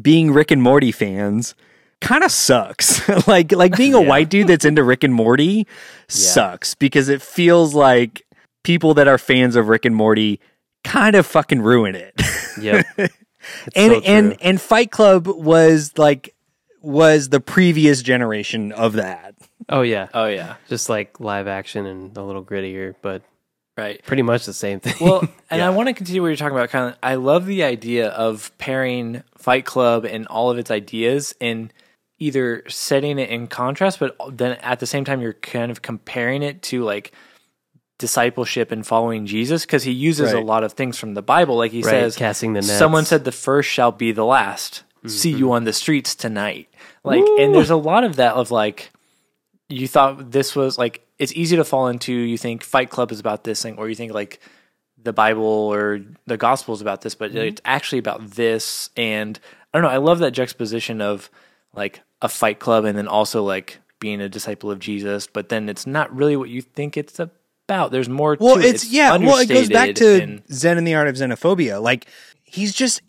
being 0.00 0.32
Rick 0.32 0.50
and 0.50 0.62
Morty 0.62 0.92
fans 0.92 1.54
kind 2.00 2.24
of 2.24 2.30
sucks. 2.32 3.08
like 3.28 3.52
like 3.52 3.76
being 3.76 3.94
a 3.94 4.00
white 4.00 4.28
dude 4.28 4.48
that's 4.48 4.64
into 4.64 4.82
Rick 4.82 5.04
and 5.04 5.14
Morty 5.14 5.66
sucks 6.08 6.74
because 6.74 7.08
it 7.08 7.22
feels 7.22 7.74
like 7.74 8.24
people 8.62 8.94
that 8.94 9.08
are 9.08 9.18
fans 9.18 9.56
of 9.56 9.68
Rick 9.68 9.84
and 9.84 9.94
Morty 9.94 10.40
kind 10.82 11.16
of 11.16 11.26
fucking 11.26 11.62
ruin 11.62 11.94
it. 11.94 12.20
Yep. 12.60 12.86
and 13.76 13.92
so 13.92 14.00
and 14.04 14.36
and 14.40 14.60
Fight 14.60 14.90
Club 14.90 15.26
was 15.26 15.96
like 15.96 16.33
was 16.84 17.30
the 17.30 17.40
previous 17.40 18.02
generation 18.02 18.72
of 18.72 18.94
that. 18.94 19.34
oh 19.68 19.82
yeah. 19.82 20.08
Oh 20.14 20.26
yeah, 20.26 20.56
Just 20.68 20.88
like 20.88 21.20
live 21.20 21.46
action 21.46 21.86
and 21.86 22.16
a 22.16 22.22
little 22.22 22.44
grittier, 22.44 22.94
but 23.02 23.22
right. 23.76 24.02
pretty 24.04 24.22
much 24.22 24.46
the 24.46 24.52
same 24.52 24.80
thing. 24.80 24.94
Well, 25.00 25.26
and 25.50 25.62
I 25.62 25.70
want 25.70 25.88
to 25.88 25.94
continue 25.94 26.22
what 26.22 26.28
you're 26.28 26.36
talking 26.36 26.56
about. 26.56 26.70
Kind 26.70 26.92
of, 26.92 26.98
I 27.02 27.14
love 27.16 27.46
the 27.46 27.64
idea 27.64 28.08
of 28.08 28.52
pairing 28.58 29.22
Fight 29.36 29.64
Club 29.64 30.04
and 30.04 30.26
all 30.26 30.50
of 30.50 30.58
its 30.58 30.70
ideas 30.70 31.34
and 31.40 31.72
either 32.18 32.62
setting 32.68 33.18
it 33.18 33.30
in 33.30 33.48
contrast, 33.48 33.98
but 33.98 34.16
then 34.30 34.52
at 34.58 34.80
the 34.80 34.86
same 34.86 35.04
time 35.04 35.20
you're 35.20 35.32
kind 35.32 35.70
of 35.70 35.82
comparing 35.82 36.42
it 36.42 36.62
to 36.62 36.84
like 36.84 37.12
discipleship 37.98 38.72
and 38.72 38.86
following 38.86 39.26
Jesus 39.26 39.64
because 39.64 39.84
he 39.84 39.92
uses 39.92 40.32
a 40.32 40.40
lot 40.40 40.64
of 40.64 40.72
things 40.72 40.98
from 40.98 41.14
the 41.14 41.22
Bible. 41.22 41.56
Like 41.56 41.72
he 41.72 41.82
Right, 41.82 41.90
says, 41.90 42.16
casting 42.16 42.52
the 42.52 42.60
nets. 42.60 42.72
Someone 42.72 43.04
said 43.04 43.24
the 43.24 43.32
first 43.32 43.68
shall 43.68 43.92
be 43.92 44.12
the 44.12 44.24
last. 44.24 44.82
See 45.06 45.30
mm-hmm. 45.30 45.38
you 45.38 45.52
on 45.52 45.64
the 45.64 45.72
streets 45.72 46.14
tonight. 46.14 46.68
Like, 47.04 47.24
and 47.38 47.54
there's 47.54 47.70
a 47.70 47.76
lot 47.76 48.02
of 48.02 48.16
that 48.16 48.34
of 48.34 48.50
like, 48.50 48.90
you 49.68 49.86
thought 49.86 50.30
this 50.30 50.56
was 50.56 50.78
like, 50.78 51.06
it's 51.18 51.32
easy 51.32 51.56
to 51.56 51.64
fall 51.64 51.88
into. 51.88 52.12
You 52.12 52.38
think 52.38 52.62
Fight 52.62 52.90
Club 52.90 53.12
is 53.12 53.20
about 53.20 53.44
this 53.44 53.62
thing, 53.62 53.76
or 53.76 53.88
you 53.88 53.94
think 53.94 54.12
like 54.12 54.40
the 55.02 55.12
Bible 55.12 55.44
or 55.44 56.00
the 56.26 56.36
Gospel 56.36 56.74
is 56.74 56.80
about 56.80 57.02
this, 57.02 57.14
but 57.14 57.30
mm-hmm. 57.30 57.38
it's 57.38 57.60
actually 57.64 57.98
about 57.98 58.30
this. 58.30 58.90
And 58.96 59.38
I 59.72 59.78
don't 59.78 59.84
know. 59.84 59.94
I 59.94 59.98
love 59.98 60.20
that 60.20 60.32
juxtaposition 60.32 61.00
of 61.00 61.30
like 61.74 62.00
a 62.22 62.28
Fight 62.28 62.58
Club 62.58 62.84
and 62.84 62.96
then 62.96 63.06
also 63.06 63.42
like 63.42 63.78
being 64.00 64.20
a 64.20 64.28
disciple 64.28 64.70
of 64.70 64.78
Jesus, 64.78 65.26
but 65.26 65.50
then 65.50 65.68
it's 65.68 65.86
not 65.86 66.14
really 66.14 66.36
what 66.36 66.48
you 66.48 66.62
think 66.62 66.96
it's 66.96 67.18
about. 67.18 67.90
There's 67.90 68.08
more. 68.08 68.36
Well, 68.40 68.56
to 68.56 68.60
it. 68.60 68.74
it's, 68.74 68.90
yeah. 68.90 69.16
Well, 69.16 69.38
it 69.38 69.48
goes 69.48 69.68
back 69.68 69.94
to 69.96 70.22
and- 70.22 70.42
Zen 70.50 70.78
and 70.78 70.86
the 70.86 70.94
Art 70.94 71.08
of 71.08 71.16
Xenophobia. 71.16 71.80
Like 71.82 72.06
he's 72.42 72.74
just 72.74 73.02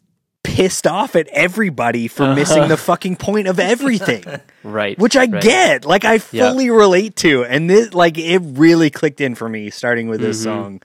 pissed 0.46 0.88
off 0.88 1.16
at 1.16 1.28
everybody 1.30 2.08
for 2.08 2.34
missing 2.36 2.68
the 2.68 2.78
fucking 2.78 3.16
point 3.18 3.48
of 3.48 3.60
everything, 3.60 4.24
right. 4.64 4.98
which 4.98 5.16
I 5.18 5.26
right. 5.26 5.42
get. 5.42 5.86
Like 5.86 6.06
I 6.06 6.20
Yeah. 6.32 6.52
fully 6.52 6.70
relate 6.70 7.16
to, 7.18 7.44
and 7.44 7.70
this 7.70 7.94
like 7.94 8.18
it 8.18 8.40
really 8.44 8.90
clicked 8.90 9.20
in 9.22 9.36
for 9.36 9.50
me 9.50 9.70
starting 9.70 10.08
with 10.08 10.20
Mm-hmm. 10.22 10.28
this 10.28 10.44
song. 10.44 10.82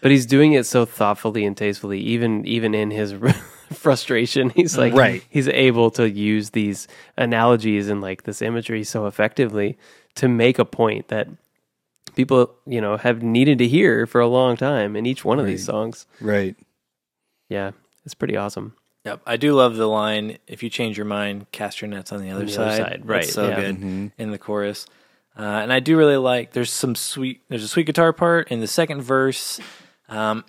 But 0.00 0.10
he's 0.10 0.26
doing 0.26 0.52
it 0.52 0.66
so 0.66 0.84
thoughtfully 0.84 1.44
and 1.46 1.56
tastefully, 1.56 2.00
even 2.00 2.44
even 2.46 2.74
in 2.74 2.90
his 2.90 3.14
frustration. 3.72 4.50
He's 4.50 4.76
like, 4.76 4.92
Right. 4.92 5.24
He's 5.30 5.48
able 5.48 5.90
to 5.92 6.08
use 6.10 6.50
these 6.50 6.86
analogies 7.16 7.88
and 7.88 8.00
like 8.02 8.24
this 8.24 8.42
imagery 8.42 8.84
so 8.84 9.06
effectively 9.06 9.78
to 10.16 10.28
make 10.28 10.58
a 10.58 10.64
point 10.66 11.08
that 11.08 11.28
people, 12.14 12.54
you 12.66 12.80
know, 12.80 12.96
have 12.98 13.22
needed 13.22 13.58
to 13.58 13.66
hear 13.66 14.06
for 14.06 14.20
a 14.20 14.28
long 14.28 14.56
time 14.56 14.94
in 14.94 15.06
each 15.06 15.24
one 15.24 15.40
of 15.40 15.46
these 15.46 15.64
songs. 15.64 16.06
Right. 16.20 16.54
Yeah, 17.48 17.72
it's 18.04 18.14
pretty 18.14 18.36
awesome. 18.36 18.74
Yep, 19.04 19.20
I 19.26 19.36
do 19.36 19.52
love 19.52 19.76
the 19.76 19.86
line. 19.86 20.38
If 20.46 20.62
you 20.62 20.70
change 20.70 20.96
your 20.96 21.04
mind, 21.04 21.46
cast 21.52 21.82
your 21.82 21.88
nets 21.88 22.10
on 22.10 22.22
the 22.22 22.30
other 22.30 22.46
the 22.46 22.52
side. 22.52 22.66
other 22.66 22.76
side, 22.76 23.00
That's 23.00 23.08
right, 23.08 23.24
so 23.24 23.48
yeah. 23.48 23.60
good 23.60 24.12
in 24.16 24.30
the 24.30 24.38
chorus. 24.38 24.86
Uh, 25.36 25.42
and 25.42 25.72
I 25.72 25.80
do 25.80 25.96
really 25.96 26.16
like. 26.16 26.52
There's 26.52 26.72
some 26.72 26.94
sweet. 26.94 27.42
There's 27.48 27.64
a 27.64 27.68
sweet 27.68 27.86
guitar 27.86 28.12
part 28.12 28.50
in 28.50 28.60
the 28.60 28.66
second 28.66 29.02
verse. 29.02 29.60
Um, 30.08 30.44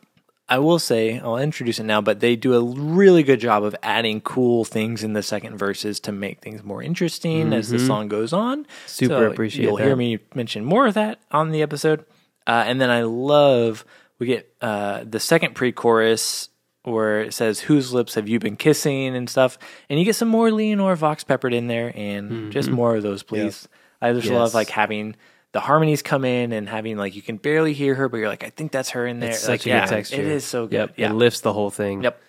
I 0.48 0.60
will 0.60 0.78
say 0.78 1.20
I'll 1.20 1.38
introduce 1.38 1.80
it 1.80 1.86
now, 1.86 2.02
but 2.02 2.20
they 2.20 2.36
do 2.36 2.54
a 2.54 2.62
really 2.62 3.24
good 3.24 3.40
job 3.40 3.64
of 3.64 3.76
adding 3.82 4.22
cool 4.22 4.64
things 4.64 5.04
in 5.04 5.14
the 5.14 5.24
second 5.24 5.58
verses 5.58 6.00
to 6.02 6.12
make 6.12 6.42
things 6.42 6.64
more 6.64 6.84
interesting 6.84 7.52
as 7.52 7.70
the 7.70 7.80
song 7.80 8.08
goes 8.08 8.32
on. 8.32 8.64
Mm-hmm. 8.64 8.72
Super 8.86 9.14
So 9.28 9.32
appreciate 9.32 9.64
You'll 9.64 9.78
hear 9.78 9.96
me 9.96 10.20
mention 10.36 10.64
more 10.64 10.86
of 10.86 10.94
that 10.94 11.20
on 11.32 11.50
the 11.50 11.64
episode. 11.64 12.06
Uh, 12.46 12.64
and 12.68 12.80
then 12.80 12.92
I 12.92 13.04
love 13.04 13.86
we 14.20 14.28
get 14.28 14.54
uh, 14.62 15.04
the 15.04 15.20
second 15.20 15.56
pre-chorus 15.56 16.50
where 16.86 17.22
it 17.22 17.34
says 17.34 17.60
"Whose 17.62 17.94
lips 17.94 18.16
have 18.16 18.28
you 18.28 18.40
been 18.40 18.56
kissing?" 18.56 19.16
and 19.16 19.30
stuff, 19.30 19.58
and 19.90 20.00
you 20.00 20.06
get 20.06 20.16
some 20.16 20.28
more 20.28 20.50
Leanor 20.50 20.96
Vox 20.98 21.24
peppered 21.24 21.54
in 21.54 21.68
there, 21.68 21.92
and 21.96 22.52
just 22.52 22.70
more 22.70 22.96
of 22.96 23.04
those, 23.04 23.24
please. 23.24 23.68
I 24.02 24.14
just 24.14 24.30
love 24.30 24.50
Mm-hmm. 24.50 24.58
Like 24.58 24.70
having 24.70 25.16
the 25.54 25.60
harmonies 25.62 26.02
come 26.02 26.26
in 26.26 26.52
and 26.52 26.68
having 26.68 26.98
like 26.98 27.16
you 27.16 27.22
can 27.22 27.38
barely 27.38 27.74
hear 27.74 27.96
her, 27.96 28.10
but 28.10 28.18
you're 28.18 28.28
like, 28.28 28.44
I 28.44 28.50
think 28.50 28.72
that's 28.72 28.90
her 28.92 29.08
in 29.08 29.20
there. 29.22 29.30
It's 29.32 29.48
like, 29.48 29.62
such 29.62 29.68
a 29.68 29.70
yeah, 29.70 29.86
good 29.86 29.90
texture. 29.90 30.22
It 30.22 30.28
is 30.28 30.44
so 30.44 30.68
good. 30.68 30.74
Yep, 30.76 30.94
Yeah. 30.98 31.10
it 31.12 31.14
lifts 31.14 31.40
the 31.42 31.54
whole 31.54 31.70
thing. 31.72 32.04
Yep. 32.04 32.22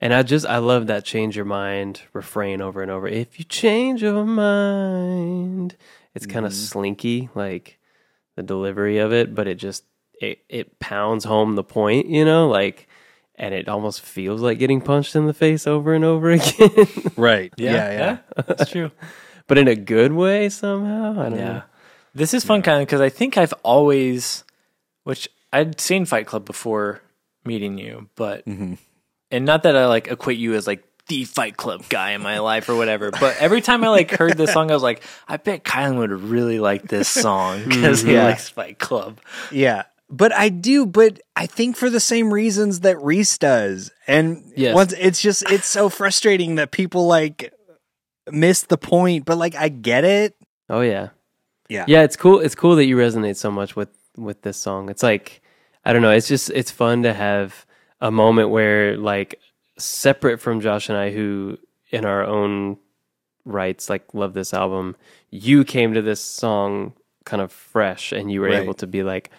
And 0.00 0.14
I 0.14 0.22
just 0.22 0.46
I 0.46 0.58
love 0.58 0.86
that 0.86 1.04
change 1.04 1.36
your 1.36 1.44
mind 1.44 2.02
refrain 2.12 2.62
over 2.62 2.80
and 2.80 2.90
over. 2.90 3.06
If 3.08 3.38
you 3.38 3.44
change 3.44 4.02
your 4.02 4.24
mind, 4.24 5.76
it's 6.14 6.26
kind 6.26 6.46
of 6.46 6.54
slinky, 6.54 7.28
like 7.34 7.78
the 8.36 8.42
delivery 8.42 8.98
of 8.98 9.12
it, 9.12 9.34
but 9.34 9.46
it 9.46 9.56
just 9.56 9.84
it 10.20 10.38
it 10.48 10.78
pounds 10.78 11.24
home 11.24 11.54
the 11.56 11.64
point, 11.64 12.06
you 12.06 12.24
know, 12.24 12.48
like, 12.48 12.88
and 13.40 13.52
it 13.54 13.68
almost 13.68 14.02
feels 14.02 14.40
like 14.40 14.58
getting 14.60 14.80
punched 14.80 15.16
in 15.16 15.26
the 15.26 15.34
face 15.34 15.66
over 15.66 15.94
and 15.94 16.04
over 16.04 16.30
again, 16.38 16.86
Right. 17.16 17.52
Yeah, 17.56 17.72
Yeah. 17.72 17.92
Yeah. 18.36 18.42
that's 18.46 18.70
true. 18.70 18.90
but 19.48 19.58
in 19.58 19.66
a 19.66 19.74
good 19.74 20.12
way 20.12 20.48
somehow. 20.50 21.12
I 21.20 21.28
don't 21.30 21.38
Yeah. 21.38 21.52
know. 21.52 21.62
This 22.14 22.34
is 22.34 22.44
fun 22.44 22.62
kind 22.62 22.82
of 22.82 22.86
because 22.86 23.00
I 23.00 23.08
think 23.08 23.36
I've 23.38 23.54
always, 23.64 24.44
which 25.04 25.28
I'd 25.52 25.80
seen 25.80 26.04
Fight 26.04 26.26
Club 26.26 26.44
before 26.44 27.00
meeting 27.44 27.78
you, 27.78 28.08
but, 28.14 28.44
Mm-hmm. 28.46 28.74
and 29.30 29.44
not 29.46 29.62
that 29.64 29.74
I 29.76 29.86
like 29.86 30.08
equate 30.08 30.38
you 30.38 30.54
as 30.54 30.66
like 30.66 30.84
the 31.08 31.24
Fight 31.24 31.56
Club 31.56 31.82
guy 31.88 32.12
in 32.12 32.20
my 32.22 32.38
life 32.38 32.68
or 32.68 32.76
whatever, 32.76 33.10
but 33.10 33.36
every 33.40 33.60
time 33.60 33.82
I 33.82 33.88
like 33.88 34.10
heard 34.12 34.36
this 34.36 34.52
song, 34.52 34.70
I 34.70 34.74
was 34.74 34.82
like, 34.82 35.02
I 35.26 35.38
bet 35.38 35.64
Kylan 35.64 35.96
would 35.98 36.12
really 36.12 36.60
like 36.60 36.82
this 36.86 37.08
song 37.08 37.64
because 37.64 38.02
he 38.02 38.12
Yeah. 38.14 38.24
likes 38.24 38.48
Fight 38.48 38.78
Club. 38.78 39.18
Yeah. 39.50 39.84
But 40.10 40.32
I 40.34 40.48
do, 40.48 40.86
but 40.86 41.20
I 41.36 41.46
think 41.46 41.76
for 41.76 41.88
the 41.88 42.00
same 42.00 42.32
reasons 42.34 42.80
that 42.80 43.00
Reese 43.00 43.38
does. 43.38 43.92
And 44.06 44.42
Yes. 44.56 44.74
once 44.74 44.92
it's 44.98 45.20
just 45.22 45.48
it's 45.50 45.66
so 45.66 45.88
frustrating 45.88 46.56
that 46.56 46.72
people 46.72 47.06
like 47.06 47.52
miss 48.30 48.62
the 48.62 48.76
point, 48.78 49.24
but 49.24 49.38
like 49.38 49.54
I 49.54 49.68
get 49.68 50.04
it. 50.04 50.34
Oh 50.68 50.80
yeah. 50.80 51.10
Yeah. 51.68 51.84
Yeah, 51.86 52.02
it's 52.02 52.16
cool. 52.16 52.40
It's 52.40 52.56
cool 52.56 52.74
that 52.76 52.86
you 52.86 52.96
resonate 52.96 53.36
so 53.36 53.50
much 53.50 53.76
with 53.76 53.88
with 54.16 54.42
this 54.42 54.56
song. 54.56 54.88
It's 54.90 55.02
like 55.02 55.40
I 55.84 55.92
don't 55.92 56.02
know, 56.02 56.10
it's 56.10 56.28
just 56.28 56.50
it's 56.50 56.70
fun 56.72 57.04
to 57.04 57.12
have 57.14 57.64
a 58.00 58.10
moment 58.10 58.50
where 58.50 58.96
like 58.96 59.38
separate 59.78 60.40
from 60.40 60.60
Josh 60.60 60.88
and 60.88 60.98
I 60.98 61.10
who 61.12 61.56
in 61.90 62.04
our 62.04 62.24
own 62.24 62.78
rights 63.44 63.88
like 63.88 64.12
love 64.12 64.34
this 64.34 64.52
album, 64.52 64.96
you 65.30 65.64
came 65.64 65.94
to 65.94 66.02
this 66.02 66.20
song 66.20 66.92
kind 67.24 67.40
of 67.40 67.52
fresh 67.52 68.12
and 68.12 68.30
you 68.30 68.40
were 68.40 68.48
Right. 68.48 68.62
able 68.62 68.74
to 68.74 68.86
be 68.86 69.02
like, 69.02 69.30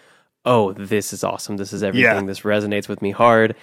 "Oh, 0.45 0.73
this 0.73 1.13
is 1.13 1.23
awesome. 1.23 1.57
This 1.57 1.73
is 1.73 1.83
everything. 1.83 2.03
Yeah. 2.03 2.21
This 2.25 2.41
resonates 2.41 2.87
with 2.87 3.01
me 3.01 3.11
hard." 3.11 3.55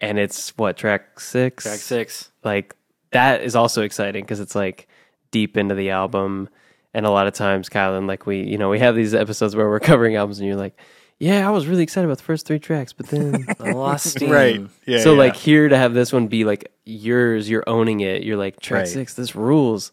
And 0.00 0.18
it's 0.18 0.50
what 0.58 0.76
track 0.76 1.20
6? 1.20 1.62
Track 1.62 1.76
six. 1.78 2.30
like 2.42 2.74
that 3.12 3.42
is 3.42 3.54
also 3.54 3.82
exciting 3.82 4.24
because 4.24 4.40
it's 4.40 4.54
like 4.56 4.88
deep 5.30 5.56
into 5.56 5.74
the 5.76 5.90
album 5.90 6.48
and 6.92 7.06
a 7.06 7.10
lot 7.10 7.26
of 7.28 7.32
times 7.32 7.68
kylan 7.68 8.06
like 8.08 8.26
we 8.26 8.42
you 8.42 8.58
know 8.58 8.68
we 8.68 8.80
have 8.80 8.96
these 8.96 9.14
episodes 9.14 9.54
where 9.54 9.68
we're 9.68 9.80
covering 9.92 10.16
albums 10.16 10.40
and 10.40 10.48
you're 10.48 10.56
like 10.56 10.76
yeah 11.20 11.46
i 11.46 11.50
was 11.50 11.66
really 11.68 11.82
excited 11.84 12.06
about 12.06 12.18
the 12.18 12.24
first 12.24 12.44
three 12.44 12.58
tracks 12.58 12.92
but 12.92 13.06
then 13.06 13.46
I 13.60 13.70
lost 13.70 14.06
steam. 14.06 14.30
Right. 14.30 14.60
Yeah. 14.84 14.98
so 15.02 15.12
yeah. 15.12 15.18
like 15.18 15.36
here 15.36 15.68
to 15.68 15.76
have 15.76 15.94
this 15.94 16.12
one 16.12 16.26
be 16.26 16.44
like 16.44 16.72
yours 16.84 17.48
you're 17.48 17.64
owning 17.68 18.00
it 18.00 18.24
you're 18.24 18.36
like 18.36 18.58
track 18.60 18.80
Right. 18.80 18.88
six 18.88 19.14
this 19.14 19.36
rules 19.36 19.92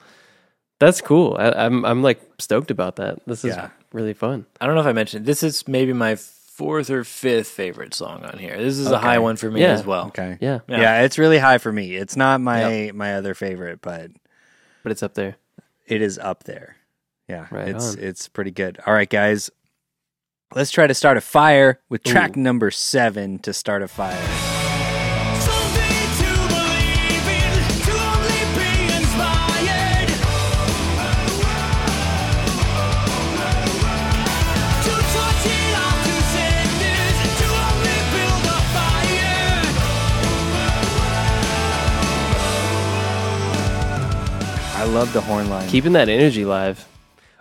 that's 0.82 1.00
cool 1.00 1.38
I, 1.40 1.52
i'm 1.52 1.86
i'm 1.86 2.02
like 2.04 2.20
stoked 2.40 2.72
about 2.72 2.98
that 2.98 3.20
this 3.26 3.46
is 3.46 3.56
Yeah. 3.56 3.70
really 3.94 4.14
fun 4.14 4.46
I 4.60 4.66
don't 4.66 4.76
know 4.76 4.82
if 4.82 4.88
I 4.88 4.94
mentioned 4.94 5.26
this 5.26 5.44
is 5.44 5.66
maybe 5.68 5.94
my 5.94 6.16
fourth 6.16 6.90
or 6.90 7.04
fifth 7.06 7.48
favorite 7.48 7.94
song 7.94 8.24
on 8.24 8.38
here. 8.38 8.56
This 8.58 8.78
is 8.78 8.92
a 8.92 9.00
high 9.00 9.18
one 9.20 9.36
for 9.38 9.50
me 9.50 9.62
Yeah. 9.62 9.72
as 9.72 9.86
well. 9.86 10.08
Okay. 10.08 10.38
yeah 10.42 10.60
Yeah. 10.68 10.82
Yeah. 10.82 11.02
it's 11.02 11.18
really 11.18 11.40
high 11.40 11.58
for 11.58 11.72
me. 11.72 11.96
It's 11.96 12.16
not 12.16 12.42
my 12.42 12.92
my 12.94 13.16
other 13.16 13.34
favorite, 13.34 13.82
but 13.82 14.12
but 14.84 14.92
it's 14.92 15.02
up 15.02 15.14
there 15.16 15.38
it 15.88 16.02
is 16.02 16.20
up 16.20 16.44
there. 16.44 16.76
Yeah. 17.28 17.48
Right 17.52 17.70
it's 17.70 17.96
on. 17.96 18.00
it's 18.04 18.28
pretty 18.28 18.52
good. 18.52 18.80
All 18.86 18.94
right, 18.94 19.10
guys. 19.10 19.50
Let's 20.54 20.72
try 20.72 20.86
to 20.88 20.94
start 20.94 21.16
a 21.18 21.22
fire 21.22 21.80
with 21.90 22.04
track 22.04 22.36
number 22.36 22.72
seven 22.72 23.40
to 23.40 23.54
start 23.54 23.82
a 23.82 23.88
fire. 23.88 24.51
Love 44.92 45.14
the 45.14 45.22
horn 45.22 45.50
line. 45.50 45.70
keeping 45.70 45.94
that 45.94 46.10
energy 46.10 46.44
live. 46.44 46.86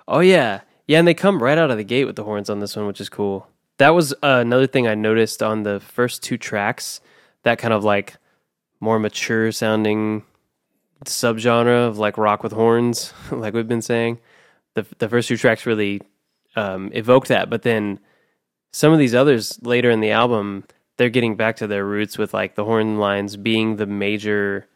Oh 0.06 0.20
yeah, 0.20 0.60
yeah, 0.86 1.00
and 1.00 1.08
they 1.08 1.14
come 1.14 1.42
right 1.42 1.58
out 1.58 1.70
of 1.70 1.76
the 1.78 1.84
gate 1.84 2.04
with 2.04 2.14
the 2.14 2.22
horns 2.22 2.48
on 2.48 2.60
this 2.60 2.76
one, 2.76 2.86
which 2.86 3.00
is 3.00 3.08
cool. 3.08 3.48
That 3.78 3.90
was 3.90 4.12
uh, 4.12 4.38
another 4.40 4.68
thing 4.68 4.86
I 4.86 4.94
noticed 4.94 5.42
on 5.42 5.64
the 5.64 5.80
first 5.80 6.22
two 6.22 6.38
tracks. 6.38 7.00
That 7.42 7.58
kind 7.58 7.74
of 7.74 7.82
like 7.82 8.16
more 8.78 9.00
mature 9.00 9.50
sounding 9.50 10.22
subgenre 11.04 11.88
of 11.88 11.98
like 11.98 12.16
rock 12.16 12.44
with 12.44 12.52
horns, 12.52 13.12
like 13.32 13.52
we've 13.52 13.66
been 13.66 13.82
saying. 13.82 14.20
The 14.74 14.86
the 14.98 15.08
first 15.08 15.26
two 15.26 15.36
tracks 15.36 15.66
really 15.66 16.02
um, 16.54 16.90
evoke 16.92 17.26
that, 17.26 17.50
but 17.50 17.62
then 17.62 17.98
some 18.72 18.92
of 18.92 19.00
these 19.00 19.14
others 19.14 19.58
later 19.62 19.90
in 19.90 19.98
the 19.98 20.12
album, 20.12 20.64
they're 20.98 21.10
getting 21.10 21.34
back 21.34 21.56
to 21.56 21.66
their 21.66 21.84
roots 21.84 22.16
with 22.16 22.32
like 22.32 22.54
the 22.54 22.64
horn 22.64 22.98
lines 22.98 23.36
being 23.36 23.74
the 23.74 23.86
major 23.86 24.68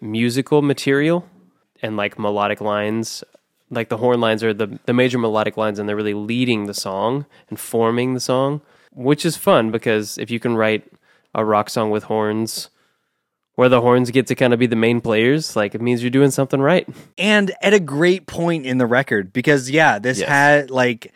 musical 0.00 0.62
material 0.62 1.26
and 1.82 1.96
like 1.96 2.18
melodic 2.18 2.60
lines 2.60 3.24
like 3.70 3.88
the 3.88 3.96
horn 3.96 4.20
lines 4.20 4.42
are 4.44 4.52
the 4.54 4.78
the 4.86 4.92
major 4.92 5.18
melodic 5.18 5.56
lines 5.56 5.78
and 5.78 5.88
they're 5.88 5.96
really 5.96 6.14
leading 6.14 6.66
the 6.66 6.74
song 6.74 7.26
and 7.48 7.58
forming 7.58 8.14
the 8.14 8.20
song 8.20 8.60
which 8.92 9.24
is 9.24 9.36
fun 9.36 9.70
because 9.70 10.18
if 10.18 10.30
you 10.30 10.38
can 10.38 10.54
write 10.56 10.84
a 11.34 11.44
rock 11.44 11.70
song 11.70 11.90
with 11.90 12.04
horns 12.04 12.68
where 13.54 13.68
the 13.68 13.80
horns 13.80 14.10
get 14.10 14.26
to 14.26 14.34
kind 14.34 14.52
of 14.52 14.58
be 14.58 14.66
the 14.66 14.76
main 14.76 15.00
players 15.00 15.56
like 15.56 15.74
it 15.74 15.80
means 15.80 16.02
you're 16.02 16.10
doing 16.10 16.30
something 16.30 16.60
right 16.60 16.86
and 17.18 17.52
at 17.62 17.72
a 17.74 17.80
great 17.80 18.26
point 18.26 18.66
in 18.66 18.78
the 18.78 18.86
record 18.86 19.32
because 19.32 19.70
yeah 19.70 19.98
this 19.98 20.20
Yes. 20.20 20.28
had 20.28 20.70
like 20.70 21.12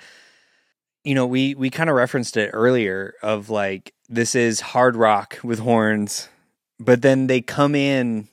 you 1.04 1.14
know 1.14 1.26
we 1.26 1.54
we 1.54 1.68
kind 1.70 1.88
of 1.90 1.96
referenced 1.96 2.36
it 2.36 2.50
earlier 2.52 3.14
of 3.22 3.50
like 3.50 3.92
this 4.08 4.34
is 4.34 4.60
hard 4.60 4.96
rock 4.96 5.38
with 5.44 5.58
horns 5.58 6.28
but 6.80 7.02
then 7.02 7.26
they 7.26 7.40
come 7.40 7.74
in 7.74 8.28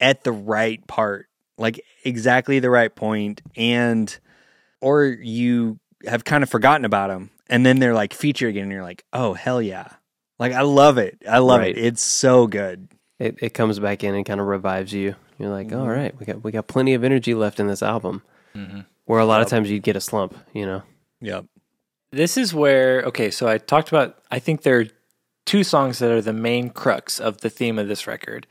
at 0.00 0.24
the 0.24 0.32
right 0.32 0.84
part 0.86 1.26
like 1.58 1.84
exactly 2.04 2.58
the 2.58 2.70
right 2.70 2.94
point 2.94 3.42
and 3.56 4.18
or 4.80 5.04
you 5.06 5.78
have 6.06 6.24
kind 6.24 6.42
of 6.42 6.50
forgotten 6.50 6.84
about 6.84 7.08
them 7.08 7.30
and 7.48 7.64
then 7.64 7.78
they're 7.78 7.94
like 7.94 8.12
featured 8.12 8.50
again 8.50 8.64
and 8.64 8.72
you're 8.72 8.82
like 8.82 9.04
oh 9.12 9.34
hell 9.34 9.62
yeah. 9.62 9.88
Like 10.38 10.52
i 10.52 10.62
love 10.62 10.98
it. 10.98 11.22
I 11.28 11.38
love 11.38 11.60
Right. 11.60 11.76
it 11.76 11.84
it's 11.84 12.02
so 12.02 12.46
good. 12.46 12.88
It, 13.18 13.36
it 13.40 13.50
comes 13.54 13.78
back 13.78 14.02
in 14.02 14.14
and 14.14 14.26
kind 14.26 14.40
of 14.40 14.46
revives 14.46 14.92
you. 14.92 15.14
You're 15.38 15.50
like 15.50 15.68
Mm-hmm. 15.68 15.80
all 15.80 15.88
right 15.88 16.18
we 16.18 16.26
got 16.26 16.42
we 16.44 16.52
got 16.52 16.66
plenty 16.66 16.94
of 16.94 17.04
energy 17.04 17.34
left 17.34 17.60
in 17.60 17.66
this 17.68 17.82
album. 17.82 18.22
Where 19.06 19.20
a 19.20 19.24
lot 19.26 19.42
of 19.42 19.48
times 19.48 19.70
you'd 19.70 19.82
get 19.82 19.96
a 19.96 20.00
slump 20.00 20.36
you 20.52 20.66
know? 20.66 20.82
Yep 21.20 21.46
This 22.12 22.36
is 22.36 22.52
where 22.54 23.02
okay, 23.02 23.30
so 23.30 23.46
I 23.48 23.58
talked 23.58 23.88
about 23.88 24.18
I 24.30 24.38
think 24.38 24.62
there 24.62 24.80
are 24.80 24.86
two 25.46 25.62
songs 25.62 25.98
that 25.98 26.10
are 26.10 26.22
the 26.22 26.32
main 26.32 26.70
crux 26.70 27.20
of 27.20 27.42
the 27.42 27.50
theme 27.50 27.78
of 27.78 27.86
this 27.86 28.06
record. 28.06 28.46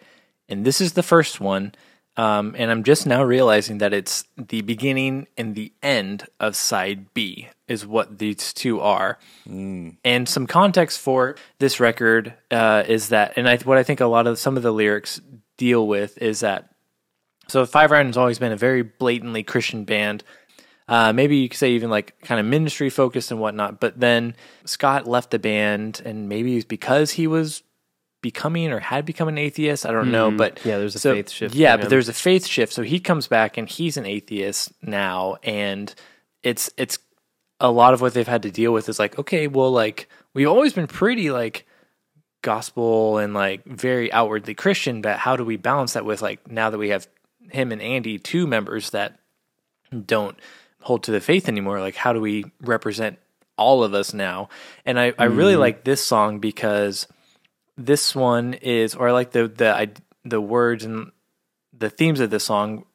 And 0.50 0.64
this 0.66 0.80
is 0.80 0.94
the 0.94 1.02
first 1.04 1.40
one. 1.42 1.74
Um, 2.16 2.56
and 2.58 2.70
I'm 2.70 2.84
just 2.84 3.08
now 3.08 3.24
realizing 3.24 3.80
that 3.80 3.92
it's 3.92 4.26
the 4.38 4.62
beginning 4.62 5.28
and 5.36 5.56
the 5.56 5.74
end 5.82 6.28
of 6.40 6.56
side 6.56 7.14
B 7.14 7.50
is 7.68 7.88
what 7.88 8.20
these 8.20 8.54
two 8.54 8.80
are. 8.82 9.18
And 10.04 10.30
some 10.30 10.46
context 10.46 11.00
for 11.00 11.36
this 11.58 11.80
record 11.80 12.34
uh, 12.52 12.84
is 12.88 13.10
that, 13.10 13.34
and 13.36 13.50
I, 13.50 13.58
what 13.58 13.80
I 13.80 13.84
think 13.84 14.00
a 14.00 14.06
lot 14.06 14.28
of 14.28 14.38
some 14.38 14.58
of 14.58 14.64
the 14.64 14.72
lyrics 14.72 15.22
deal 15.58 15.88
with 15.88 16.18
is 16.20 16.42
that 16.42 16.70
so 17.48 17.66
Five 17.66 17.92
Iron 17.92 18.08
has 18.08 18.18
always 18.18 18.40
been 18.40 18.52
a 18.52 18.58
very 18.58 18.84
blatantly 18.84 19.44
Christian 19.44 19.84
band. 19.84 20.24
Uh, 20.88 21.14
maybe 21.14 21.38
you 21.38 21.50
could 21.50 21.58
say 21.58 21.72
even 21.72 21.90
like 21.90 22.20
kind 22.22 22.40
of 22.40 22.46
ministry 22.46 22.90
focused 22.90 23.32
and 23.32 23.40
whatnot. 23.40 23.80
But 23.80 24.00
then 24.00 24.36
Scott 24.66 25.08
left 25.08 25.32
the 25.32 25.40
band, 25.40 26.02
and 26.06 26.30
maybe 26.30 26.56
it's 26.56 26.66
because 26.66 27.12
he 27.12 27.28
was 27.28 27.64
becoming 28.24 28.72
or 28.72 28.80
had 28.80 29.06
become 29.06 29.28
an 29.28 29.38
atheist. 29.38 29.86
I 29.86 29.92
don't 29.92 30.12
know, 30.12 30.30
mm-hmm. 30.30 30.38
but. 30.38 30.66
Yeah, 30.66 30.80
there's 30.80 30.96
a 30.96 31.00
so- 31.00 31.14
faith 31.14 31.30
shift 31.30 31.54
Yeah, 31.54 31.78
but 31.78 31.90
there's 31.92 32.10
a 32.10 32.14
faith 32.14 32.48
shift. 32.48 32.74
So 32.74 32.82
he 32.82 33.00
comes 33.00 33.28
back 33.28 33.58
and 33.58 33.70
he's 33.70 33.98
an 33.98 34.08
atheist 34.08 34.74
now, 34.82 35.38
and 35.44 35.94
it's 36.42 36.72
it's 36.76 36.98
a 37.60 37.72
lot 37.72 37.94
of 37.94 38.02
what 38.02 38.14
they've 38.14 38.28
had 38.28 38.44
to 38.44 38.52
deal 38.52 38.74
with 38.74 38.90
is 38.90 39.00
like, 39.00 39.20
okay, 39.20 39.48
well, 39.48 39.72
like 39.72 40.10
we've 40.34 40.50
always 40.50 40.74
been 40.74 40.88
pretty 40.88 41.30
like 41.30 41.66
gospel 42.42 43.18
and 43.18 43.34
like 43.34 43.64
very 43.66 44.12
outwardly 44.12 44.54
Christian, 44.54 45.02
but 45.02 45.18
how 45.18 45.36
do 45.36 45.46
we 45.46 45.56
balance 45.56 45.94
that 45.94 46.06
with 46.06 46.22
like 46.22 46.50
now 46.52 46.70
that 46.70 46.78
we 46.78 46.90
have 46.90 47.08
him 47.52 47.72
and 47.72 47.82
Andy, 47.82 48.20
two 48.20 48.48
members 48.48 48.90
that 48.92 49.20
don't 50.06 50.38
hold 50.82 51.04
to 51.04 51.12
the 51.12 51.22
faith 51.22 51.48
anymore? 51.48 51.80
Like, 51.80 51.96
how 51.96 52.14
do 52.14 52.20
we 52.20 52.46
represent 52.62 53.18
all 53.58 53.84
of 53.84 53.94
us 53.94 54.14
now? 54.14 54.50
And 54.86 55.00
I, 55.00 55.14
I 55.18 55.26
really 55.26 55.54
mm-hmm. 55.54 55.62
like 55.62 55.84
this 55.84 56.04
song 56.04 56.40
because 56.40 57.08
this 57.78 58.16
one 58.16 58.54
is, 58.56 58.96
or 58.96 59.10
I 59.10 59.12
like 59.12 59.32
the 59.32 59.48
the 59.48 59.76
I, 59.76 59.90
the 60.24 60.42
words 60.42 60.84
and 60.86 61.12
the 61.78 61.90
themes 61.90 62.20
of 62.20 62.30
this 62.30 62.46
song. 62.46 62.86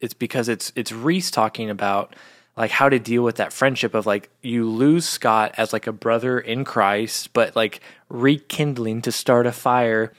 It's 0.00 0.14
because 0.14 0.48
it's 0.48 0.72
it's 0.76 0.92
Reese 0.92 1.30
talking 1.30 1.68
about 1.70 2.14
like 2.56 2.70
how 2.70 2.88
to 2.88 2.98
deal 2.98 3.22
with 3.22 3.36
that 3.36 3.52
friendship 3.52 3.94
of 3.94 4.06
like 4.06 4.28
you 4.42 4.68
lose 4.68 5.08
Scott 5.08 5.54
as 5.56 5.72
like 5.72 5.86
a 5.86 5.92
brother 5.92 6.38
in 6.38 6.64
Christ, 6.64 7.32
but 7.32 7.54
like 7.56 7.80
rekindling 8.08 9.02
to 9.02 9.12
start 9.12 9.46
a 9.46 9.52
fire 9.52 10.12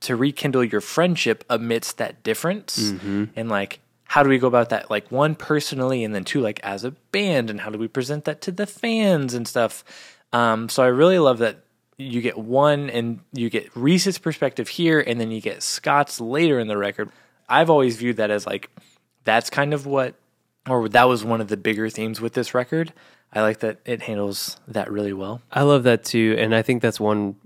to 0.00 0.16
rekindle 0.16 0.64
your 0.64 0.80
friendship 0.80 1.44
amidst 1.50 1.98
that 1.98 2.22
difference. 2.22 2.92
And 3.36 3.48
like 3.48 3.80
how 4.04 4.22
do 4.22 4.28
we 4.30 4.38
go 4.38 4.46
about 4.46 4.70
that 4.70 4.90
like 4.90 5.10
one 5.10 5.34
personally 5.34 6.02
and 6.04 6.14
then 6.14 6.24
two 6.24 6.40
like 6.40 6.60
as 6.62 6.84
a 6.84 6.92
band 7.12 7.50
and 7.50 7.60
how 7.60 7.70
do 7.70 7.78
we 7.78 7.88
present 7.88 8.24
that 8.24 8.40
to 8.42 8.50
the 8.52 8.66
fans 8.66 9.34
and 9.34 9.46
stuff? 9.46 9.84
Um 10.32 10.68
so 10.68 10.82
i 10.82 10.86
really 10.86 11.18
love 11.18 11.38
that 11.38 11.64
you 11.98 12.20
get 12.20 12.38
one 12.38 12.88
and 12.88 13.20
you 13.32 13.50
get 13.50 13.74
reese's 13.76 14.18
perspective 14.18 14.68
here 14.68 15.00
and 15.00 15.20
then 15.20 15.30
you 15.30 15.40
get 15.40 15.62
scott's 15.62 16.20
later 16.20 16.58
in 16.58 16.68
the 16.68 16.76
record. 16.76 17.10
I've 17.48 17.68
always 17.68 17.96
viewed 17.96 18.16
that 18.16 18.30
as 18.30 18.46
like 18.46 18.70
that's 19.24 19.50
kind 19.50 19.74
of 19.74 19.84
what 19.84 20.14
or 20.68 20.88
that 20.90 21.04
was 21.04 21.24
one 21.24 21.40
of 21.40 21.48
the 21.48 21.56
bigger 21.56 21.90
themes 21.90 22.20
with 22.20 22.34
this 22.34 22.54
record. 22.54 22.92
I 23.32 23.42
like 23.42 23.58
that 23.60 23.80
it 23.84 24.02
handles 24.02 24.58
that 24.68 24.90
really 24.90 25.12
well. 25.12 25.42
I 25.50 25.62
love 25.62 25.82
that 25.82 26.04
too, 26.04 26.34
and 26.38 26.54
I 26.54 26.62
think 26.62 26.80
that's 26.80 27.00
one 27.00 27.36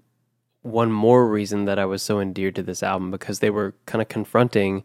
one 0.63 0.93
more 0.93 1.27
reason 1.27 1.65
that 1.65 1.79
I 1.79 1.87
was 1.87 2.03
so 2.03 2.21
endeared 2.21 2.55
to 2.57 2.63
this 2.63 2.83
album 2.83 3.11
because 3.11 3.41
they 3.41 3.51
were 3.51 3.75
kind 3.87 4.01
of 4.01 4.09
confronting 4.09 4.85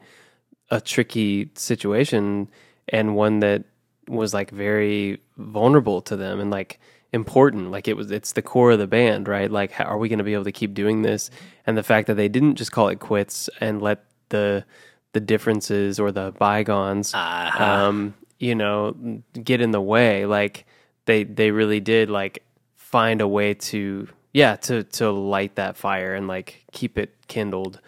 a 0.71 0.81
tricky 0.81 1.51
situation 1.53 2.49
and 2.89 3.15
one 3.15 3.39
that 3.41 3.63
was 4.07 4.33
like 4.33 4.49
very 4.49 5.21
vulnerable 5.37 6.01
to 6.01 6.15
them. 6.15 6.39
And 6.39 6.49
like 6.49 6.79
important 7.13 7.71
like 7.71 7.87
it 7.87 7.95
was 7.95 8.11
it's 8.11 8.33
the 8.33 8.41
core 8.41 8.71
of 8.71 8.79
the 8.79 8.87
band 8.87 9.27
right? 9.27 9.49
Like 9.49 9.71
how 9.71 9.85
are 9.85 9.97
we 9.97 10.09
going 10.09 10.19
to 10.19 10.25
be 10.25 10.33
able 10.33 10.43
to 10.43 10.51
keep 10.51 10.73
doing 10.73 11.01
this? 11.01 11.29
And 11.65 11.77
the 11.77 11.83
fact 11.83 12.07
that 12.07 12.15
they 12.15 12.27
didn't 12.27 12.55
just 12.55 12.71
call 12.71 12.89
it 12.89 12.99
quits 12.99 13.49
and 13.61 13.81
let 13.81 14.03
the 14.29 14.65
the 15.13 15.19
differences 15.19 15.99
or 15.99 16.11
the 16.11 16.33
bygones 16.37 17.13
um 17.13 18.13
you 18.39 18.53
know 18.53 19.21
get 19.43 19.61
in 19.61 19.71
the 19.71 19.81
way 19.81 20.25
like 20.25 20.65
they 21.05 21.23
they 21.23 21.49
really 21.51 21.79
did 21.79 22.09
like 22.09 22.43
find 22.75 23.21
a 23.21 23.27
way 23.27 23.53
to 23.53 24.07
yeah 24.33 24.55
to 24.57 24.83
to 24.83 25.09
light 25.09 25.55
that 25.55 25.77
fire 25.77 26.13
and 26.13 26.27
like 26.27 26.65
keep 26.71 26.97
it 26.97 27.15
kindled 27.27 27.79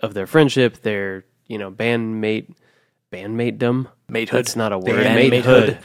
of 0.00 0.14
their 0.14 0.26
friendship 0.26 0.82
their 0.82 1.24
you 1.46 1.58
know 1.58 1.70
bandmate 1.70 2.54
bandmatedom? 3.12 3.86
Matehood. 4.10 4.30
that's 4.30 4.56
not 4.56 4.72
a 4.72 4.78
word. 4.78 5.06
Bandmatehood. 5.06 5.78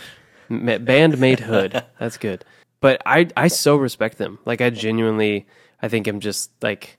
Bandmatehood. 0.49 1.83
That's 1.99 2.17
good 2.17 2.45
but 2.79 3.01
i 3.05 3.27
i 3.35 3.47
so 3.47 3.75
respect 3.75 4.17
them 4.17 4.39
like 4.45 4.61
i 4.61 4.69
genuinely 4.69 5.45
i 5.81 5.87
think 5.87 6.07
i'm 6.07 6.19
just 6.19 6.51
like 6.61 6.97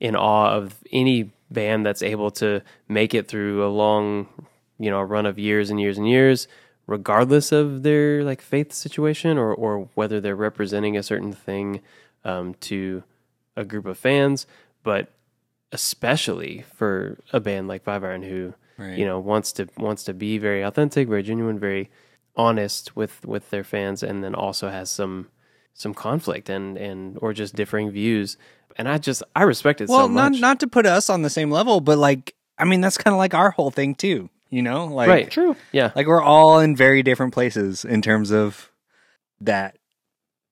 in 0.00 0.16
awe 0.16 0.50
of 0.52 0.76
any 0.92 1.30
band 1.50 1.84
that's 1.84 2.02
able 2.02 2.30
to 2.30 2.60
make 2.88 3.14
it 3.14 3.26
through 3.28 3.64
a 3.66 3.68
long 3.68 4.26
you 4.78 4.90
know 4.90 5.00
run 5.02 5.26
of 5.26 5.38
years 5.38 5.70
and 5.70 5.80
years 5.80 5.98
and 5.98 6.08
years 6.08 6.48
regardless 6.86 7.52
of 7.52 7.82
their 7.82 8.24
like 8.24 8.40
faith 8.40 8.72
situation 8.72 9.36
or 9.38 9.54
or 9.54 9.88
whether 9.94 10.20
they're 10.20 10.36
representing 10.36 10.96
a 10.96 11.02
certain 11.02 11.32
thing 11.32 11.80
um, 12.24 12.54
to 12.54 13.02
a 13.56 13.64
group 13.64 13.86
of 13.86 13.98
fans 13.98 14.46
but 14.82 15.12
especially 15.72 16.64
for 16.74 17.18
a 17.32 17.40
band 17.40 17.68
like 17.68 17.82
Five 17.84 18.04
Iron 18.04 18.22
who 18.22 18.54
Right. 18.78 18.96
you 18.96 19.04
know 19.04 19.20
wants 19.20 19.52
to 19.52 19.68
wants 19.76 20.04
to 20.04 20.14
be 20.14 20.38
very 20.38 20.62
authentic, 20.62 21.06
very 21.06 21.22
genuine, 21.22 21.58
very 21.58 21.90
honest 22.44 22.96
with 22.96 23.14
with 23.26 23.50
their 23.50 23.64
fans, 23.64 24.02
and 24.02 24.22
then 24.24 24.34
also 24.34 24.68
has 24.70 24.90
some 24.90 25.28
some 25.74 25.94
conflict 25.94 26.48
and 26.48 26.76
and 26.78 27.18
or 27.22 27.32
just 27.32 27.54
differing 27.54 27.90
views. 27.90 28.36
And 28.76 28.88
I 28.88 28.98
just 28.98 29.22
I 29.36 29.42
respect 29.44 29.80
it 29.80 29.88
well 29.88 30.06
so 30.06 30.08
much. 30.08 30.32
not 30.32 30.40
not 30.40 30.60
to 30.60 30.66
put 30.66 30.86
us 30.86 31.10
on 31.10 31.22
the 31.22 31.30
same 31.30 31.50
level 31.50 31.80
but 31.80 31.98
like 31.98 32.34
i 32.58 32.64
mean 32.64 32.80
that's 32.80 32.96
kind 32.96 33.12
of 33.14 33.18
like 33.18 33.34
our 33.34 33.50
whole 33.50 33.70
thing 33.72 33.94
too 33.94 34.30
you 34.48 34.62
know 34.62 34.86
like 34.86 35.08
right, 35.08 35.30
true, 35.30 35.56
yeah, 35.72 35.90
like 35.96 36.06
we're 36.06 36.22
all 36.22 36.60
in 36.60 36.76
very 36.76 37.02
different 37.02 37.32
places 37.34 37.84
in 37.84 38.00
terms 38.00 38.30
of 38.30 38.70
that 39.40 39.76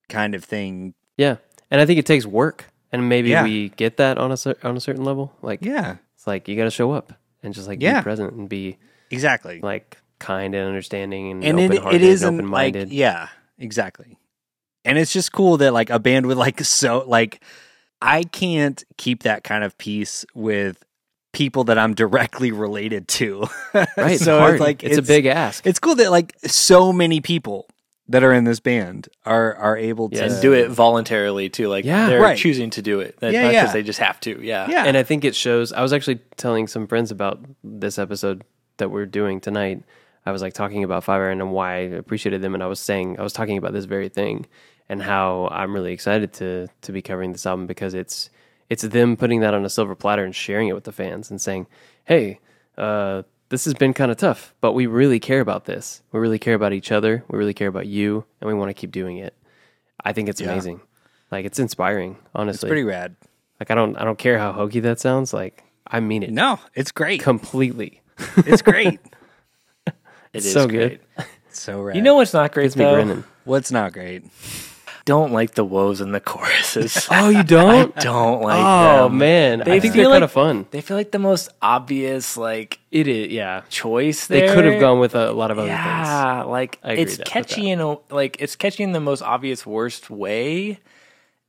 kind 0.09 0.35
of 0.35 0.45
thing 0.45 0.95
yeah. 1.17 1.37
And 1.71 1.81
I 1.83 1.87
think 1.87 1.99
it 1.99 2.07
takes 2.07 2.25
work, 2.25 2.65
and 2.93 3.09
maybe 3.09 3.29
Yeah. 3.31 3.43
we 3.45 3.69
get 3.71 3.97
that 3.99 4.17
on 4.19 4.31
a 4.33 4.39
on 4.65 4.77
a 4.77 4.81
certain 4.81 5.05
level. 5.05 5.33
Like 5.43 5.65
yeah 5.65 5.97
it's 6.15 6.27
like 6.27 6.49
you 6.49 6.57
got 6.57 6.65
to 6.65 6.71
show 6.81 6.93
up 6.93 7.13
and 7.43 7.53
just 7.55 7.69
like 7.69 7.83
Yeah. 7.83 8.01
be 8.01 8.05
present 8.05 8.33
and 8.35 8.49
be 8.49 8.79
exactly 9.11 9.61
like 9.63 9.99
kind 10.19 10.55
and 10.55 10.67
understanding 10.67 11.31
and, 11.31 11.45
and 11.45 11.61
open-hearted 11.61 12.03
it 12.03 12.07
isn't 12.07 12.35
open 12.35 12.51
like 12.51 12.75
minded. 12.75 12.93
yeah 12.93 13.29
exactly 13.59 14.19
and 14.85 14.99
it's 14.99 15.13
just 15.13 15.33
cool 15.33 15.57
that 15.59 15.73
like 15.73 15.91
a 15.91 15.99
band 15.99 16.27
with 16.27 16.39
like 16.39 16.61
so 16.65 17.05
like 17.07 17.43
i 18.03 18.23
can't 18.25 18.85
keep 18.97 19.23
that 19.25 19.45
kind 19.45 19.65
of 19.65 19.77
peace 19.79 20.25
with 20.35 20.85
people 21.33 21.65
that 21.65 21.79
I'm 21.79 21.95
directly 21.95 22.53
related 22.53 23.07
to. 23.09 23.47
Right. 23.75 23.89
It's 24.13 24.25
so 24.25 24.39
hard. 24.41 24.55
it's 24.55 24.61
like 24.61 24.83
it's, 24.83 24.97
a 24.97 25.03
big 25.03 25.27
ask. 25.27 25.65
It's 25.67 25.79
cool 25.79 25.95
that 25.97 26.11
like 26.11 26.35
so 26.47 26.91
many 26.93 27.21
people 27.21 27.69
that 28.09 28.25
are 28.25 28.33
in 28.33 28.45
this 28.45 28.61
band 28.61 29.09
are 29.27 29.55
are 29.55 29.77
able 29.77 30.09
to 30.09 30.25
and 30.25 30.41
do 30.43 30.55
it 30.55 30.71
voluntarily 30.71 31.49
too. 31.51 31.69
Like 31.69 31.85
Yeah. 31.85 32.09
they're 32.09 32.21
Right. 32.21 32.39
choosing 32.39 32.71
to 32.71 32.83
do 32.83 33.01
it, 33.01 33.19
not 33.21 33.33
Yeah, 33.33 33.49
because 33.49 33.69
yeah. 33.69 33.73
they 33.73 33.83
just 33.83 33.99
have 33.99 34.19
to. 34.21 34.41
Yeah, 34.43 34.69
Yeah. 34.71 34.85
and 34.87 34.97
I 34.97 35.03
think 35.03 35.25
it 35.25 35.37
shows. 35.37 35.73
I 35.73 35.83
was 35.83 35.93
actually 35.93 36.19
telling 36.39 36.67
some 36.67 36.87
friends 36.87 37.11
about 37.11 37.45
this 37.63 37.99
episode 37.99 38.43
that 38.79 38.91
we're 38.91 39.07
doing 39.07 39.39
tonight. 39.39 39.83
I 40.29 40.33
was 40.33 40.43
like 40.43 40.55
talking 40.55 40.85
about 40.85 41.05
Five 41.05 41.21
Iron 41.21 41.41
and 41.41 41.53
why 41.53 41.75
I 41.75 41.79
appreciated 42.03 42.43
them, 42.43 42.55
and 42.55 42.63
I 42.63 42.67
was 42.67 42.81
saying 42.81 43.19
I 43.19 43.23
was 43.23 43.33
talking 43.33 43.57
about 43.59 43.73
this 43.73 43.85
very 43.87 44.09
thing 44.09 44.47
and 44.89 45.03
how 45.03 45.49
I'm 45.51 45.75
really 45.75 45.93
excited 45.93 46.33
to 46.35 46.69
to 46.83 46.93
be 46.93 47.03
covering 47.03 47.33
this 47.33 47.47
album 47.47 47.67
because 47.67 47.95
it's 47.95 48.31
it's 48.71 48.83
them 48.83 49.17
putting 49.17 49.41
that 49.41 49.55
on 49.55 49.65
a 49.65 49.71
silver 49.71 49.95
platter 49.95 50.25
and 50.25 50.35
sharing 50.35 50.69
it 50.69 50.75
with 50.75 50.85
the 50.85 50.93
fans 50.93 51.31
and 51.31 51.41
saying, 51.41 51.67
"Hey, 52.05 52.41
uh, 52.77 53.23
this 53.49 53.65
has 53.65 53.75
been 53.75 53.95
kind 53.95 54.11
of 54.11 54.19
tough, 54.19 54.55
but 54.61 54.73
we 54.73 54.87
really 54.87 55.19
care 55.21 55.41
about 55.41 55.65
this. 55.65 56.03
We 56.13 56.21
really 56.21 56.39
care 56.39 56.55
about 56.55 56.73
each 56.75 56.93
other. 56.93 57.25
We 57.29 57.39
really 57.39 57.55
care 57.55 57.69
about 57.69 57.87
you, 57.87 58.25
and 58.41 58.49
we 58.49 58.55
want 58.55 58.69
to 58.71 58.75
keep 58.75 58.93
doing 58.93 59.17
it." 59.19 59.35
I 60.05 60.13
think 60.13 60.29
it's 60.29 60.41
Yeah. 60.41 60.53
amazing. 60.53 60.81
Like 61.31 61.45
it's 61.47 61.59
inspiring, 61.59 62.13
It's 62.21 62.31
honestly. 62.35 62.69
pretty 62.69 62.85
rad. 62.85 63.17
Like 63.61 63.71
I 63.71 63.75
don't 63.75 63.97
I 64.01 64.05
don't 64.05 64.19
care 64.19 64.39
how 64.39 64.53
hokey 64.53 64.81
that 64.81 65.01
sounds. 65.01 65.33
Like 65.33 65.65
I 65.87 66.01
mean 66.01 66.23
it 66.23 66.31
No, 66.31 66.59
it's 66.75 66.93
great. 66.93 67.21
completely. 67.23 68.03
It's 68.47 68.63
great. 68.63 69.01
it 70.33 70.39
It's 70.39 70.47
is 70.47 70.53
so 70.53 70.67
great. 70.67 71.01
good. 71.17 71.27
It's 71.49 71.61
so 71.61 71.81
rad. 71.83 71.97
You 71.97 72.03
know 72.03 72.15
what's 72.15 72.33
not 72.35 72.53
great 72.53 72.65
Gets 72.65 72.77
me 72.77 72.85
though? 72.85 72.95
grinning. 72.95 73.25
what's 73.45 73.71
not 73.73 73.93
great? 73.93 74.25
Don't 75.05 75.33
like 75.33 75.55
the 75.55 75.65
woes 75.65 76.03
and 76.03 76.15
the 76.15 76.21
choruses. 76.21 77.09
Oh, 77.11 77.31
you 77.31 77.43
don't? 77.43 77.97
don't 78.01 78.43
like 78.43 78.59
oh 78.63 79.05
them. 79.09 79.17
man, 79.19 79.63
They 79.65 79.77
I 79.77 79.81
think 79.81 79.95
feel 79.95 80.03
they're 80.03 80.09
like- 80.11 80.15
kind 80.17 80.25
of 80.25 80.33
fun. 80.33 80.67
They 80.71 80.83
feel 80.83 80.99
like 80.99 81.13
the 81.13 81.19
most 81.19 81.49
obvious 81.63 82.37
like 82.37 82.79
It 82.91 83.09
is, 83.09 83.33
yeah. 83.33 83.63
choice. 83.71 84.27
They 84.27 84.47
could 84.55 84.67
have 84.67 84.79
gone 84.81 84.99
with 85.01 85.15
a 85.15 85.33
lot 85.33 85.51
of 85.51 85.59
other 85.59 85.69
things. 85.69 85.79
Yeah, 85.81 86.43
like 86.43 86.79
I 86.85 86.93
it's 86.93 87.17
that- 87.17 87.27
catchy 87.27 87.71
in 87.71 87.81
a 87.81 87.97
like 88.13 88.37
it's 88.41 88.55
catchy 88.55 88.83
in 88.83 88.93
the 88.93 89.01
most 89.01 89.23
obvious 89.23 89.65
worst 89.67 90.11
way, 90.11 90.79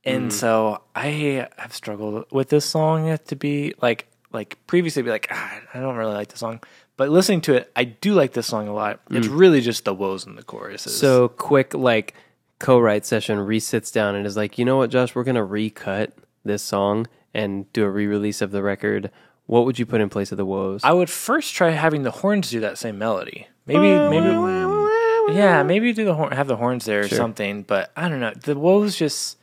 and 0.06 0.30
Mm. 0.30 0.32
so 0.32 0.80
I 0.94 1.46
have 1.58 1.74
struggled 1.74 2.24
with 2.32 2.48
this 2.48 2.64
song 2.64 3.18
to 3.26 3.36
be 3.36 3.74
like 3.82 4.06
like 4.32 4.56
previously 4.66 5.02
be 5.02 5.10
like 5.10 5.26
ah, 5.30 5.60
I 5.74 5.80
don't 5.80 5.96
really 5.96 6.14
like 6.14 6.28
the 6.28 6.38
song, 6.38 6.60
but 7.00 7.08
listening 7.08 7.40
to 7.40 7.54
it, 7.54 7.72
I 7.74 7.84
do 7.84 8.12
like 8.12 8.34
this 8.34 8.46
song 8.46 8.68
a 8.68 8.74
lot. 8.74 9.00
It's 9.10 9.26
really 9.26 9.62
just 9.62 9.86
the 9.86 9.94
woes 9.94 10.26
in 10.26 10.34
the 10.36 10.42
choruses. 10.42 10.92
Mm. 10.92 10.96
So 10.96 11.28
quick, 11.28 11.72
like 11.72 12.12
co-write 12.58 13.06
session. 13.06 13.38
Reese 13.40 13.66
sits 13.66 13.90
down 13.90 14.14
and 14.14 14.26
is 14.26 14.36
like, 14.36 14.58
"You 14.58 14.66
know 14.66 14.76
what, 14.76 14.90
Josh? 14.90 15.14
We're 15.14 15.24
gonna 15.24 15.42
recut 15.42 16.12
this 16.44 16.62
song 16.62 17.06
and 17.32 17.72
do 17.72 17.84
a 17.84 17.88
re-release 17.88 18.42
of 18.42 18.50
the 18.50 18.62
record. 18.62 19.10
What 19.46 19.64
would 19.64 19.78
you 19.78 19.86
put 19.86 20.02
in 20.02 20.10
place 20.10 20.30
of 20.30 20.36
the 20.36 20.44
woes?" 20.44 20.82
I 20.84 20.92
would 20.92 21.08
first 21.08 21.54
try 21.54 21.70
having 21.70 22.02
the 22.02 22.10
horns 22.10 22.50
do 22.50 22.60
that 22.60 22.76
same 22.76 22.98
melody. 22.98 23.48
Maybe 23.64 23.80
maybe 23.80 25.34
yeah, 25.34 25.62
maybe 25.62 25.94
do 25.94 26.04
the 26.04 26.12
horn 26.12 26.32
have 26.32 26.48
the 26.48 26.56
horns 26.56 26.84
there 26.84 27.00
or 27.00 27.08
Sure. 27.08 27.16
something. 27.16 27.62
But 27.62 27.92
I 27.96 28.10
don't 28.10 28.20
know. 28.20 28.34
The 28.34 28.58
woes 28.58 28.94
just 28.94 29.38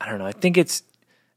I 0.00 0.08
don't 0.10 0.18
know. 0.18 0.26
I 0.26 0.32
think 0.32 0.58
it's 0.58 0.82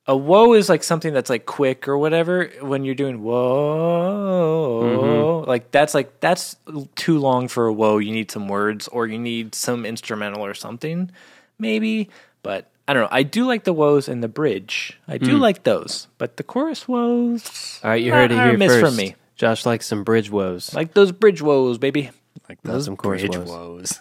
a 0.08 0.16
woe 0.16 0.54
is 0.54 0.70
like 0.70 0.84
something 0.84 1.14
that's 1.14 1.30
like 1.30 1.46
quick 1.46 1.88
or 1.88 1.98
whatever. 1.98 2.50
When 2.62 2.86
you're 2.86 2.96
doing 2.96 3.22
whoa, 3.22 4.82
mm-hmm. 4.84 5.50
like 5.50 5.72
that's 5.72 5.94
like 5.94 6.20
that's 6.20 6.56
too 6.96 7.20
long 7.20 7.48
for 7.48 7.68
a 7.68 7.74
woe. 7.74 7.98
You 7.98 8.12
need 8.12 8.32
some 8.32 8.48
words 8.48 8.88
or 8.88 9.08
you 9.08 9.20
need 9.20 9.54
some 9.54 9.86
instrumental 9.86 10.46
or 10.46 10.54
something, 10.54 11.12
maybe. 11.60 12.10
But 12.42 12.72
I 12.88 12.94
don't 12.94 13.04
know. 13.04 13.10
I 13.12 13.24
do 13.24 13.46
like 13.46 13.66
the 13.66 13.74
woes 13.74 14.08
and 14.08 14.24
the 14.24 14.30
bridge. 14.30 14.98
I 15.08 15.18
do 15.18 15.36
hmm. 15.36 15.42
like 15.42 15.64
those, 15.64 16.08
but 16.18 16.38
the 16.38 16.44
chorus 16.44 16.88
woes. 16.88 17.80
All 17.84 17.90
right, 17.90 18.02
you 18.02 18.14
heard 18.14 18.32
it 18.32 18.38
are 18.38 18.46
here 18.46 18.56
a 18.56 18.58
miss 18.58 18.72
first. 18.72 18.86
from 18.86 18.96
me. 18.96 19.16
Josh 19.36 19.66
likes 19.66 19.86
some 19.86 20.04
bridge 20.04 20.32
woes. 20.32 20.74
Like 20.74 20.94
those 20.94 21.12
bridge 21.12 21.42
woes, 21.42 21.78
baby. 21.78 22.12
Like 22.48 22.60
Love 22.64 22.76
those 22.76 22.86
some 22.86 22.96
chorus 22.96 23.24
bridge 23.24 23.38
woes. 23.38 24.00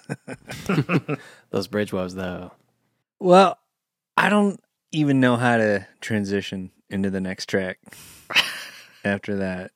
woes. 0.69 1.19
Those 1.51 1.67
bridge 1.67 1.93
woes, 1.93 2.15
though. 2.15 2.53
well, 3.19 3.59
I 4.17 4.29
don't 4.29 4.61
even 4.97 5.21
know 5.21 5.37
how 5.37 5.57
to 5.59 5.87
transition 6.01 6.71
into 6.89 7.11
the 7.11 7.21
next 7.21 7.47
track 7.47 7.79
after 9.05 9.37
that. 9.37 9.71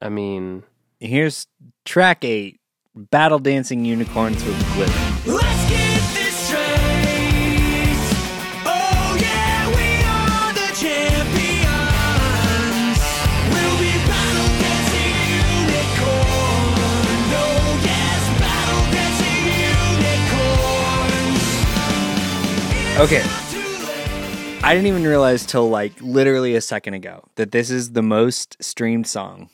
I 0.00 0.08
mean, 0.08 0.62
Here's 0.98 1.46
track 1.84 2.24
eight 2.24 2.58
Battle 2.94 3.38
Dancing 3.38 3.84
Unicorns 3.84 4.42
with 4.42 4.74
Glitter. 4.74 4.92
Let's 5.30 5.68
get 5.68 6.00
this 6.14 6.34
straight. 6.34 6.64
Oh 8.64 9.18
yeah, 9.20 9.68
we 9.76 10.00
are 10.08 10.52
the 10.54 10.72
champions. 10.72 11.68
We'll 13.52 13.76
be 13.76 13.92
battle 14.08 14.48
dancing 14.56 15.20
unicorn. 15.68 16.80
Oh 17.36 17.76
yes, 17.84 18.24
battle 18.40 18.84
dancing 18.96 19.44
unicorns. 22.96 23.04
Okay. 23.04 23.45
I 24.66 24.74
didn't 24.74 24.88
even 24.88 25.04
realize 25.06 25.46
till 25.46 25.68
like 25.68 25.92
literally 26.00 26.54
a 26.56 26.60
second 26.60 26.94
ago 26.94 27.24
that 27.36 27.52
this 27.52 27.70
is 27.70 27.92
the 27.92 28.02
most 28.02 28.56
streamed 28.62 29.06
song 29.06 29.48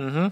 Mm-hmm. 0.00 0.28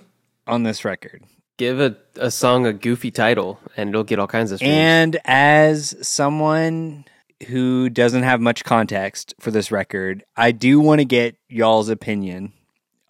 on 0.46 0.62
this 0.62 0.84
record. 0.84 1.24
give 1.58 1.80
a, 1.80 1.96
a 2.16 2.30
song 2.30 2.66
a 2.66 2.72
goofy 2.72 3.10
title 3.10 3.58
and 3.76 3.88
it'll 3.90 4.04
get 4.04 4.18
all 4.20 4.26
kinds 4.28 4.52
of 4.52 4.58
streams. 4.58 4.74
And 4.76 5.18
as 5.24 5.96
someone 6.06 7.04
who 7.48 7.88
doesn't 7.90 8.22
have 8.22 8.40
much 8.40 8.62
context 8.64 9.34
for 9.40 9.50
this 9.50 9.72
record, 9.72 10.24
I 10.36 10.52
do 10.52 10.78
want 10.80 11.00
to 11.00 11.04
get 11.04 11.36
y'all's 11.48 11.88
opinion 11.88 12.52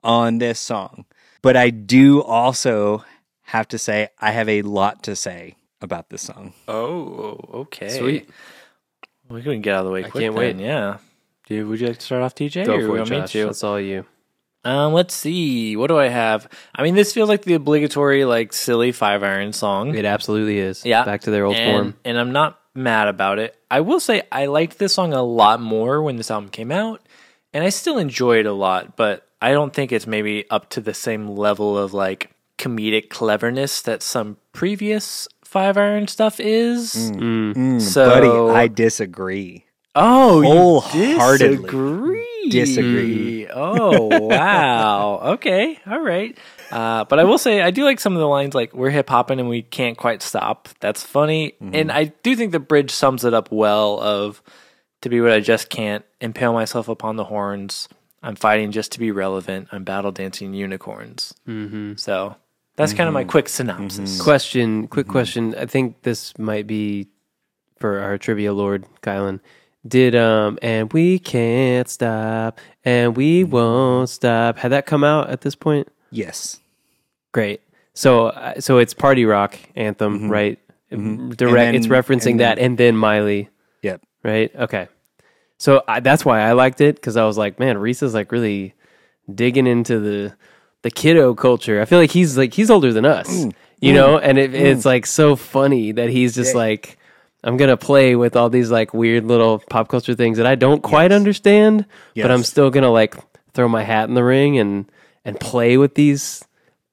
on 0.03 0.39
this 0.39 0.59
song. 0.59 1.05
But 1.43 1.57
I 1.57 1.69
do 1.71 2.23
also 2.23 3.05
have 3.43 3.69
to 3.69 3.79
say 3.79 4.09
I 4.19 4.31
have 4.33 4.49
a 4.49 4.63
lot 4.63 5.03
to 5.05 5.15
say 5.15 5.57
about 5.83 6.09
this 6.09 6.23
song. 6.23 6.55
Oh, 6.69 7.39
okay. 7.53 7.91
Sweet. 7.99 8.31
We 9.29 9.43
can 9.43 9.61
get 9.61 9.75
out 9.75 9.81
of 9.81 9.87
the 9.87 9.93
way 9.93 10.05
I 10.05 10.09
quick. 10.09 10.23
can't 10.23 10.35
then, 10.37 10.59
wait. 10.59 10.65
Yeah. 10.65 10.99
Dude, 11.47 11.67
would 11.69 11.81
you 11.81 11.89
like 11.89 11.99
to 11.99 12.05
start 12.05 12.23
off, 12.23 12.35
TJ? 12.35 12.67
Go 12.67 12.75
or 12.77 12.87
for 12.87 12.99
it, 12.99 13.07
Josh. 13.07 13.33
That's 13.33 13.65
all 13.65 13.81
you. 13.81 14.05
Um, 14.65 14.93
let's 14.93 15.15
see. 15.15 15.77
What 15.77 15.87
do 15.89 15.99
I 15.99 16.09
have? 16.09 16.49
I 16.75 16.83
mean, 16.83 16.97
this 16.97 17.13
feels 17.13 17.29
like 17.29 17.43
the 17.43 17.55
obligatory, 17.55 18.25
like, 18.25 18.53
silly 18.53 18.91
five 18.91 19.23
iron 19.23 19.53
song. 19.53 19.95
It 19.95 20.05
absolutely 20.05 20.59
is. 20.59 20.85
Yeah. 20.85 21.05
Back 21.05 21.21
to 21.23 21.31
their 21.31 21.45
old 21.45 21.55
and, 21.55 21.73
form. 21.73 21.95
And 22.05 22.19
I'm 22.19 22.33
not 22.33 22.61
mad 22.75 23.07
about 23.07 23.39
it. 23.39 23.57
I 23.71 23.81
will 23.81 24.01
say 24.01 24.23
I 24.31 24.47
liked 24.47 24.79
this 24.79 24.93
song 24.95 25.13
a 25.13 25.23
lot 25.23 25.61
more 25.61 26.03
when 26.03 26.17
this 26.17 26.31
album 26.31 26.51
came 26.51 26.73
out, 26.73 27.01
and 27.53 27.65
I 27.65 27.69
still 27.69 27.99
enjoy 27.99 28.39
it 28.41 28.47
a 28.47 28.53
lot, 28.53 28.97
but 28.97 29.29
I 29.41 29.53
don't 29.53 29.73
think 29.73 29.93
it's 29.93 30.07
maybe 30.07 30.49
up 30.51 30.71
to 30.71 30.81
the 30.81 30.95
same 30.95 31.29
level 31.29 31.79
of 31.79 31.95
like 31.95 32.33
comedic 32.59 33.09
cleverness 33.09 33.83
that 33.83 34.03
some 34.03 34.37
previous 34.53 35.29
five 35.47 35.77
iron 35.79 36.09
stuff 36.09 36.41
is. 36.41 36.95
Mm. 36.95 37.55
Mm, 37.55 37.81
So- 37.81 38.09
buddy, 38.09 38.55
I 38.59 38.69
disagree. 38.69 39.65
Oh, 39.99 40.43
Wholeheartedly 40.43 41.57
disagree. 41.57 42.49
disagree. 42.51 43.49
Oh, 43.49 44.27
wow. 44.29 45.21
okay. 45.35 45.79
All 45.87 46.01
right. 46.01 46.37
Uh, 46.71 47.05
but 47.05 47.19
I 47.19 47.25
will 47.25 47.39
say, 47.39 47.63
I 47.63 47.71
do 47.71 47.83
like 47.85 47.99
some 47.99 48.13
of 48.13 48.19
the 48.19 48.27
lines 48.29 48.55
like, 48.55 48.75
we're 48.75 48.91
hip 48.91 49.09
hopping 49.09 49.41
and 49.41 49.49
we 49.49 49.63
can't 49.63 49.97
quite 49.97 50.21
stop. 50.21 50.69
That's 50.81 51.03
funny. 51.03 51.55
And 51.61 51.91
I 51.91 52.05
do 52.23 52.37
think 52.37 52.53
the 52.53 52.61
bridge 52.61 52.91
sums 52.91 53.25
it 53.25 53.33
up 53.33 53.51
well 53.51 53.99
of 54.01 54.43
to 55.01 55.09
be 55.09 55.21
what 55.23 55.33
I 55.33 55.41
just 55.41 55.71
can't 55.71 56.05
impale 56.21 56.53
myself 56.53 56.89
upon 56.89 57.17
the 57.17 57.25
horns. 57.25 57.89
I'm 58.23 58.37
fighting 58.37 58.73
just 58.73 58.93
to 58.93 58.99
be 58.99 59.13
relevant. 59.13 59.69
I'm 59.73 59.85
battle 59.85 60.13
dancing 60.13 60.53
unicorns. 60.53 61.33
hmm 61.47 61.95
So 61.97 62.37
that's 62.77 62.93
kind 62.93 63.09
of 63.09 63.15
my 63.15 63.23
mm-hmm. 63.23 63.31
quick 63.31 63.49
synopsis. 63.49 64.15
Mm-hmm. 64.15 64.23
Question, 64.25 64.89
quick 64.89 65.07
mm-hmm. 65.07 65.13
question. 65.13 65.55
I 65.55 65.67
think 65.67 66.03
this 66.03 66.39
might 66.39 66.67
be 66.67 67.09
for 67.79 67.99
our 67.99 68.19
trivia 68.19 68.53
lord, 68.53 68.87
Kylan. 69.03 69.41
Did 69.87 70.17
um 70.17 70.59
and 70.63 70.93
we 70.93 71.19
can't 71.19 71.89
stop 71.89 72.61
and 72.85 73.17
we 73.17 73.45
won't 73.45 74.09
stop. 74.09 74.59
Had 74.59 74.73
that 74.73 74.85
come 74.85 75.05
out 75.05 75.31
at 75.31 75.43
this 75.43 75.55
point? 75.55 75.89
Yes. 76.11 76.61
Great. 77.33 77.61
So 77.95 78.29
uh, 78.29 78.61
so 78.61 78.79
it's 78.79 78.95
party 78.95 79.25
rock 79.25 79.59
anthem, 79.75 80.29
right? 80.29 80.59
Direct. 80.91 81.41
And 81.41 81.77
it's 81.77 81.87
referencing 81.87 82.33
and 82.33 82.41
that, 82.41 82.59
and 82.59 82.79
then 82.79 82.97
Miley, 82.97 83.49
Yep. 83.83 84.03
right? 84.23 84.55
Okay. 84.55 84.89
So 85.59 85.83
I, 85.89 86.01
that's 86.01 86.25
why 86.25 86.41
I 86.41 86.53
liked 86.53 86.81
it 86.81 86.97
because 86.97 87.17
I 87.17 87.25
was 87.25 87.37
like, 87.37 87.59
man, 87.59 87.79
Reese 87.79 88.03
is 88.03 88.15
like 88.15 88.31
really 88.31 88.75
digging 89.33 89.67
into 89.67 89.99
the 89.99 90.37
the 90.83 90.91
kiddo 90.91 91.35
culture. 91.35 91.81
I 91.81 91.85
feel 91.85 91.99
like 91.99 92.11
he's 92.11 92.37
like 92.39 92.55
he's 92.55 92.71
older 92.71 92.93
than 92.93 93.05
us, 93.05 93.29
Mm. 93.29 93.53
you 93.81 93.93
know, 93.93 94.19
and 94.19 94.39
it, 94.39 94.55
it's 94.55 94.85
like 94.85 95.07
so 95.07 95.37
funny 95.37 95.93
that 95.93 96.09
he's 96.11 96.35
just 96.35 96.53
Yeah. 96.55 96.59
like. 96.61 96.99
I'm 97.45 97.57
gonna 97.57 97.77
play 97.77 98.17
with 98.17 98.35
all 98.35 98.49
these 98.51 98.73
like 98.73 98.93
weird 98.93 99.25
little 99.25 99.61
pop 99.71 99.87
culture 99.89 100.15
things 100.15 100.39
that 100.39 100.47
I 100.47 100.57
don't 100.57 100.83
quite 100.83 101.13
understand, 101.13 101.85
but 102.17 102.29
I'm 102.29 102.43
still 102.43 102.71
gonna 102.71 102.91
like 102.91 103.15
throw 103.55 103.69
my 103.69 103.85
hat 103.85 104.09
in 104.09 104.15
the 104.15 104.25
ring 104.25 104.59
and 104.59 104.91
and 105.25 105.39
play 105.39 105.77
with 105.77 105.95
these 105.95 106.43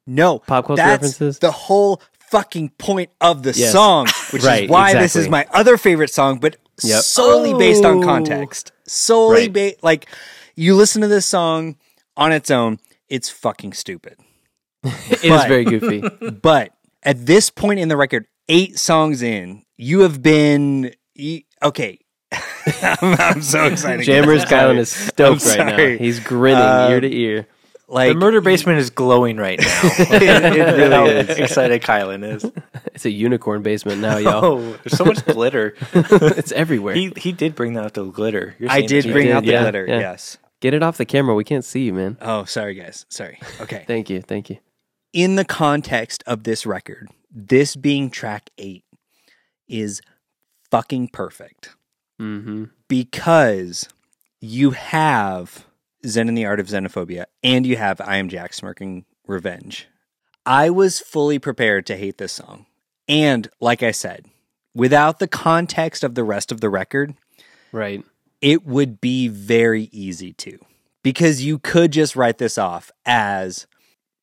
No. 0.06 0.40
Pop 0.40 0.68
culture 0.68 0.84
that's 0.84 1.02
references? 1.02 1.40
The 1.40 1.50
whole 1.50 2.02
fucking 2.30 2.70
point 2.78 3.10
of 3.20 3.42
the 3.42 3.54
Yes. 3.54 3.72
song, 3.72 4.06
which 4.32 4.44
Right, 4.44 4.66
is 4.66 4.70
why 4.70 4.94
this 4.94 5.16
is 5.16 5.28
my 5.28 5.48
other 5.54 5.76
favorite 5.78 6.12
song, 6.14 6.38
but 6.40 6.58
Yep. 6.84 7.02
solely 7.02 7.54
based 7.56 7.84
on 7.86 8.04
Oh. 8.04 8.06
context. 8.06 8.72
Solely 8.86 9.44
Right. 9.50 9.54
ba- 9.54 9.74
like 9.82 10.06
you 10.56 10.76
listen 10.76 11.02
to 11.02 11.08
this 11.08 11.26
song 11.26 11.78
on 12.16 12.32
its 12.32 12.52
own, 12.52 12.78
it's 13.14 13.30
fucking 13.30 13.74
stupid. 13.74 14.18
It 14.84 15.24
is 15.24 15.30
But- 15.30 15.48
very 15.48 15.66
goofy. 15.66 16.02
But 16.42 16.72
at 17.04 17.26
this 17.26 17.50
point 17.50 17.80
in 17.80 17.88
the 17.88 17.98
record, 17.98 18.26
eight 18.50 18.78
songs 18.80 19.22
in, 19.22 19.64
you 19.78 20.02
have 20.02 20.22
been 20.22 20.92
okay. 21.62 22.00
I'm, 22.82 23.14
I'm 23.20 23.42
so 23.42 23.66
excited. 23.66 24.06
Jammer's 24.06 24.44
guys. 24.46 24.52
Kylan 24.52 24.78
is 24.80 24.90
stoked 24.90 25.46
right 25.46 25.58
now. 25.78 25.78
He's 25.98 26.20
grinning 26.20 26.64
Um, 26.64 26.92
ear 26.92 27.00
to 27.02 27.08
ear. 27.16 27.48
like 27.88 28.14
the 28.14 28.20
murder 28.20 28.42
basement 28.42 28.80
is 28.80 28.90
glowing 28.90 29.38
right 29.38 29.60
now. 29.60 29.80
it, 29.84 30.22
it 30.22 30.78
really 30.78 30.90
How 30.90 31.06
is. 31.06 31.30
excited 31.38 31.82
Kylan 31.84 32.24
is. 32.36 32.44
It's 32.96 33.06
a 33.06 33.12
unicorn 33.12 33.62
basement 33.62 34.02
now, 34.02 34.18
y'all. 34.18 34.44
Oh, 34.46 34.60
there's 34.84 34.98
so 34.98 35.06
much 35.06 35.24
glitter. 35.26 35.76
it's 35.94 36.52
everywhere. 36.52 36.96
He 36.96 37.12
he 37.18 37.32
did 37.32 37.54
bring 37.56 37.78
out 37.78 37.94
the 37.94 38.04
glitter. 38.06 38.56
You're 38.60 38.72
I 38.72 38.82
did 38.82 39.04
bring 39.12 39.28
right? 39.28 39.36
out 39.36 39.44
the 39.46 39.52
yeah, 39.52 39.62
glitter. 39.64 39.86
yeah. 39.88 40.00
Yes. 40.00 40.38
Get 40.64 40.74
it 40.74 40.82
off 40.82 40.98
the 40.98 41.04
camera. 41.06 41.36
We 41.36 41.44
can't 41.44 41.66
see 41.66 41.84
you, 41.84 41.94
man. 41.94 42.18
Oh, 42.22 42.46
sorry, 42.46 42.74
guys. 42.74 43.06
Sorry. 43.10 43.38
Okay. 43.60 43.84
Thank 43.88 44.10
you. 44.10 44.22
Thank 44.22 44.50
you. 44.50 44.60
in 45.12 45.36
the 45.36 45.44
context 45.44 46.24
of 46.26 46.44
this 46.44 46.66
record, 46.66 47.10
this 47.30 47.76
being 47.76 48.10
track 48.10 48.50
eight 48.58 48.86
is 49.68 50.02
fucking 50.72 51.10
perfect 51.10 51.76
Mm-hmm. 52.22 52.66
because 52.88 53.90
you 54.40 54.72
have 54.72 55.66
Zen 56.06 56.30
and 56.30 56.38
the 56.38 56.46
Art 56.46 56.60
of 56.62 56.68
Xenophobia 56.68 57.26
and 57.44 57.66
you 57.66 57.76
have 57.76 58.00
I 58.00 58.16
Am 58.18 58.30
Jack 58.30 58.54
Smirking 58.54 59.04
Revenge. 59.28 59.88
I 60.46 60.70
was 60.70 61.00
fully 61.02 61.40
prepared 61.40 61.86
to 61.88 61.98
hate 61.98 62.20
this 62.20 62.32
song. 62.34 62.68
And 63.10 63.50
like 63.60 63.84
I 63.84 63.92
said, 63.92 64.26
without 64.76 65.20
the 65.20 65.28
context 65.28 66.04
of 66.04 66.16
the 66.16 66.24
rest 66.24 66.52
of 66.52 66.62
the 66.62 66.70
record, 66.70 67.16
Right. 67.74 68.04
It 68.44 68.66
would 68.66 69.00
be 69.00 69.30
very 69.30 69.90
easy 69.94 70.34
to 70.34 70.60
because 71.02 71.42
you 71.42 71.58
could 71.60 71.92
just 71.92 72.16
write 72.16 72.38
this 72.38 72.58
off 72.58 72.92
as 73.06 73.66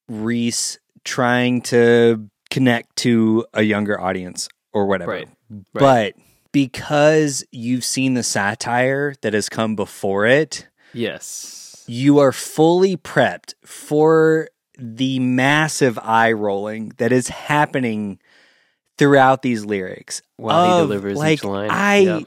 Reese 0.09 0.79
trying 1.05 1.63
to 1.63 2.29
connect 2.51 2.97
to 2.97 3.47
a 3.55 3.63
younger 3.63 3.99
audience 3.99 4.47
or 4.75 4.87
whatever. 4.87 5.13
Right. 5.13 5.29
But 5.73 6.15
because 6.53 7.45
you've 7.51 7.85
seen 7.85 8.13
the 8.13 8.23
satire 8.23 9.15
that 9.23 9.33
has 9.33 9.49
come 9.49 9.75
before 9.75 10.27
it, 10.27 10.69
Yes. 10.93 11.83
you 11.89 12.19
are 12.19 12.33
fully 12.33 12.99
prepped 12.99 13.55
for 13.65 14.49
the 14.79 15.19
massive 15.19 15.99
eye 16.03 16.33
rolling 16.33 16.93
that 16.99 17.11
is 17.11 17.29
happening 17.29 18.19
throughout 18.99 19.41
these 19.41 19.65
lyrics. 19.65 20.21
While 20.37 20.77
he 20.77 20.83
delivers 20.83 21.17
like, 21.17 21.39
each 21.39 21.45
line. 21.45 21.71
I 21.71 21.97
Yep. 21.99 22.23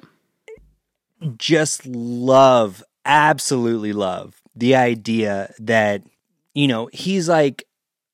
Just 1.37 1.85
love, 1.85 2.83
absolutely 3.05 3.93
love 3.93 4.41
the 4.55 4.75
idea 4.75 5.53
that, 5.59 6.03
you 6.53 6.67
know, 6.67 6.89
he's 6.93 7.27
like 7.27 7.63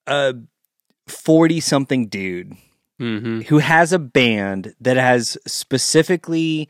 a 0.07 0.36
40 1.07 1.60
something 1.60 2.07
dude 2.07 2.53
Mm-hmm. 2.99 3.41
who 3.44 3.60
has 3.60 3.94
a 3.94 3.99
band 3.99 4.76
that 4.81 4.98
has 4.98 5.38
specifically 5.48 6.68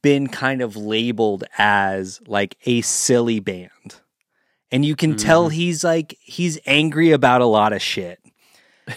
been 0.00 0.28
kind 0.28 0.62
of 0.62 0.76
labeled 0.76 1.44
as 1.58 2.22
like 2.26 2.56
a 2.64 2.80
silly 2.80 3.38
band. 3.38 3.96
And 4.70 4.82
you 4.82 4.96
can 4.96 5.14
tell 5.14 5.50
he's 5.50 5.84
like, 5.84 6.16
he's 6.22 6.58
angry 6.64 7.10
about 7.10 7.42
a 7.42 7.44
lot 7.46 7.74
of 7.74 7.82
shit. 7.82 8.18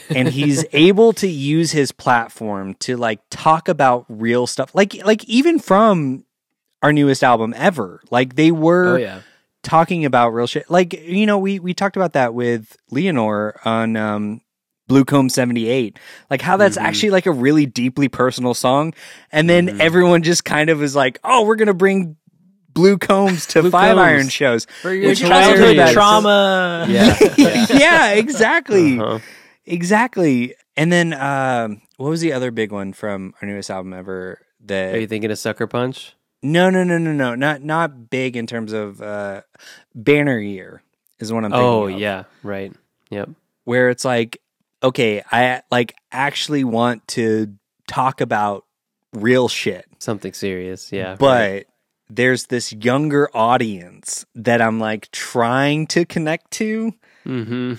and 0.09 0.29
he's 0.29 0.63
able 0.71 1.11
to 1.11 1.27
use 1.27 1.73
his 1.73 1.91
platform 1.91 2.73
to 2.75 2.95
like 2.95 3.19
talk 3.29 3.67
about 3.67 4.05
real 4.07 4.47
stuff. 4.47 4.73
Like, 4.73 5.05
like 5.05 5.25
even 5.25 5.59
from 5.59 6.23
our 6.85 6.93
newest 6.93 7.23
album 7.23 7.53
ever, 7.57 8.01
like 8.11 8.35
they 8.35 8.51
were 8.51 8.95
Oh 8.95 8.97
yeah. 8.97 9.21
talking 9.63 10.05
about 10.05 10.29
real 10.29 10.47
shit. 10.47 10.69
Like, 10.69 10.93
you 10.93 11.25
know, 11.25 11.39
we 11.39 11.59
we 11.59 11.73
talked 11.73 11.95
about 11.97 12.13
that 12.13 12.33
with 12.33 12.77
Leanor 12.91 13.53
on 13.65 13.95
um 13.95 14.41
Blue 14.87 15.03
Comb 15.03 15.29
78. 15.29 15.97
Like 16.29 16.41
how 16.41 16.57
that's 16.57 16.77
Mm-hmm. 16.77 16.85
actually 16.85 17.09
like 17.09 17.25
a 17.25 17.31
really 17.31 17.65
deeply 17.65 18.07
personal 18.07 18.53
song. 18.53 18.93
And 19.31 19.49
then 19.49 19.67
Mhm. 19.67 19.79
everyone 19.79 20.21
just 20.21 20.45
kind 20.45 20.69
of 20.69 20.83
is 20.83 20.95
like, 20.95 21.17
"Oh, 21.23 21.43
we're 21.43 21.55
going 21.55 21.67
to 21.67 21.73
bring 21.73 22.17
Blue 22.71 22.97
Combs 22.99 23.47
to 23.47 23.61
Blue 23.63 23.71
Five 23.71 23.95
Combs. 23.97 24.07
Iron 24.07 24.29
shows." 24.29 24.67
For 24.83 24.93
your 24.93 25.09
Which 25.09 25.21
Childhood 25.21 25.91
trauma. 25.93 26.85
Yeah. 26.89 27.17
yeah. 27.37 27.65
yeah, 27.73 28.11
exactly. 28.11 28.99
Uh-huh. 28.99 29.19
Exactly. 29.65 30.53
And 30.77 30.91
then 30.91 31.13
um 31.13 31.81
what 31.97 32.09
was 32.09 32.21
the 32.21 32.33
other 32.33 32.51
big 32.51 32.71
one 32.71 32.93
from 32.93 33.33
our 33.41 33.47
newest 33.47 33.69
album 33.71 33.93
ever 33.93 34.39
that 34.65 34.93
Are 34.95 34.99
you 34.99 35.07
thinking 35.07 35.31
of 35.31 35.39
Sucker 35.39 35.67
Punch? 35.67 36.14
No, 36.45 36.69
no, 36.69 36.83
no, 36.83 36.97
no, 36.97 37.11
no. 37.11 37.35
Not 37.35 37.61
not 37.63 38.09
big 38.09 38.35
in 38.37 38.47
terms 38.47 38.71
of 38.73 39.01
uh 39.01 39.41
banner 39.93 40.39
year 40.39 40.81
is 41.19 41.31
what 41.33 41.43
I'm 41.45 41.51
thinking 41.51 41.67
Oh 41.67 41.87
of. 41.87 41.99
yeah. 41.99 42.23
Right. 42.43 42.73
Yep. 43.09 43.29
where 43.63 43.89
it's 43.89 44.03
like, 44.05 44.41
okay, 44.83 45.23
I 45.31 45.61
like 45.71 45.95
actually 46.11 46.63
want 46.63 47.07
to 47.09 47.53
talk 47.87 48.19
about 48.21 48.65
real 49.13 49.47
shit, 49.47 49.85
Something 49.99 50.33
serious. 50.33 50.91
Yeah. 50.91 51.15
but 51.17 51.65
there's 52.09 52.45
this 52.47 52.71
younger 52.73 53.29
audience 53.33 54.25
that 54.35 54.61
I'm 54.61 54.79
like 54.79 55.09
trying 55.11 55.87
to 55.87 56.05
connect 56.05 56.51
to, 56.51 56.93
Mm-hmm. 57.25 57.73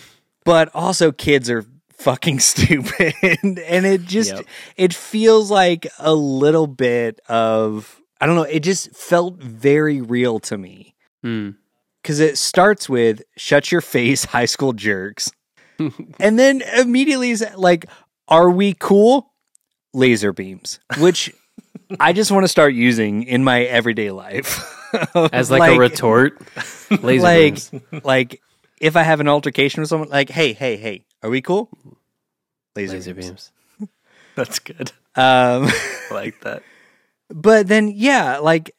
but 0.45 0.71
also 0.75 1.13
kids 1.13 1.49
are 1.51 1.65
fucking 1.93 2.41
stupid 2.53 3.15
and 3.23 3.87
it 3.87 4.03
just 4.03 4.31
Yep. 4.35 4.45
it 4.77 4.95
feels 4.95 5.51
like 5.51 5.87
a 5.99 6.15
little 6.15 6.67
bit 6.67 7.21
of 7.29 8.01
I 8.21 8.27
don't 8.27 8.37
know, 8.37 8.43
it 8.43 8.61
just 8.61 8.95
felt 8.97 9.37
very 9.37 10.01
real 10.01 10.39
to 10.41 10.57
me. 10.59 10.95
Mm. 11.25 11.57
because 12.03 12.21
it 12.21 12.39
starts 12.39 12.89
with 12.89 13.23
"shut 13.37 13.73
your 13.73 13.81
face, 13.81 14.25
high 14.37 14.45
school 14.45 14.73
jerks," 14.73 15.33
and 16.21 16.39
then 16.39 16.63
immediately 16.77 17.31
is 17.31 17.45
like, 17.57 17.87
"Are 18.29 18.51
we 18.51 18.75
cool?" 18.75 19.33
Laser 19.93 20.33
beams, 20.33 20.79
which 20.99 21.33
I 21.99 22.13
just 22.13 22.31
want 22.31 22.45
to 22.45 22.49
start 22.49 22.75
using 22.75 23.23
in 23.25 23.43
my 23.43 23.63
everyday 23.63 24.11
life 24.11 24.61
As 25.33 25.51
like, 25.51 25.73
a 25.73 25.79
retort. 25.79 26.39
Laser 27.03 27.23
like, 27.23 27.71
beams. 27.71 28.05
like 28.05 28.43
if 28.81 28.95
I 28.95 29.03
have 29.03 29.21
an 29.21 29.29
altercation 29.29 29.81
with 29.81 29.89
someone, 29.89 30.11
like, 30.11 30.29
"Hey, 30.31 30.53
hey, 30.53 30.77
hey, 30.77 31.05
are 31.23 31.31
we 31.31 31.41
cool?" 31.41 31.71
Laser, 32.77 32.97
Laser 32.97 33.15
beams. 33.15 33.51
beams. 33.79 33.91
That's 34.37 34.59
good. 34.59 34.93
Um, 35.17 35.67
I 35.67 36.09
like 36.11 36.41
that. 36.43 36.63
But 37.29 37.67
then, 37.69 37.89
yeah, 37.95 38.39
like 38.39 38.75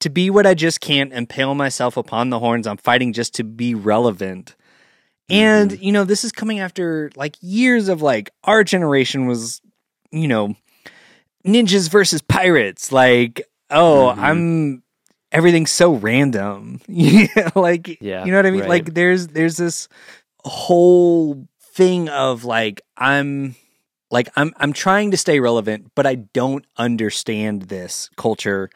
to 0.00 0.10
be 0.10 0.30
what 0.30 0.46
I 0.46 0.54
just 0.54 0.80
can't 0.80 1.12
impale 1.12 1.54
myself 1.54 1.96
upon 1.96 2.30
the 2.30 2.38
horns. 2.40 2.66
I'm 2.66 2.76
fighting 2.76 3.12
just 3.12 3.34
to 3.36 3.44
be 3.44 3.74
relevant. 3.74 4.56
And, 5.30 5.70
Mm-hmm. 5.70 5.82
you 5.82 5.92
know, 5.92 6.04
this 6.04 6.24
is 6.24 6.32
coming 6.32 6.58
after 6.58 7.10
like 7.14 7.36
years 7.40 7.88
of 7.88 8.02
like 8.02 8.30
our 8.44 8.64
generation 8.64 9.26
was, 9.26 9.60
you 10.10 10.26
know, 10.28 10.56
ninjas 11.46 11.88
versus 11.90 12.20
pirates. 12.20 12.90
Like, 12.92 13.42
oh, 13.70 14.12
Mhm. 14.16 14.18
I'm 14.22 14.82
everything's 15.30 15.70
so 15.70 15.94
random. 15.94 16.80
yeah, 16.88 17.50
like 17.54 17.98
Yeah, 18.00 18.24
you 18.24 18.32
know 18.32 18.38
what 18.38 18.46
I 18.46 18.50
mean? 18.50 18.60
right. 18.60 18.68
Like 18.68 18.94
there's 18.94 19.28
there's 19.28 19.56
this 19.56 19.88
whole 20.44 21.46
thing 21.74 22.08
of 22.08 22.44
like 22.44 22.82
I'm 22.96 23.54
like 24.12 24.28
I'm 24.36 24.52
I'm 24.58 24.72
trying 24.72 25.10
to 25.10 25.16
stay 25.16 25.40
relevant, 25.40 25.90
but 25.96 26.06
I 26.06 26.14
don't 26.14 26.64
understand 26.76 27.62
this 27.62 28.08
culture. 28.16 28.70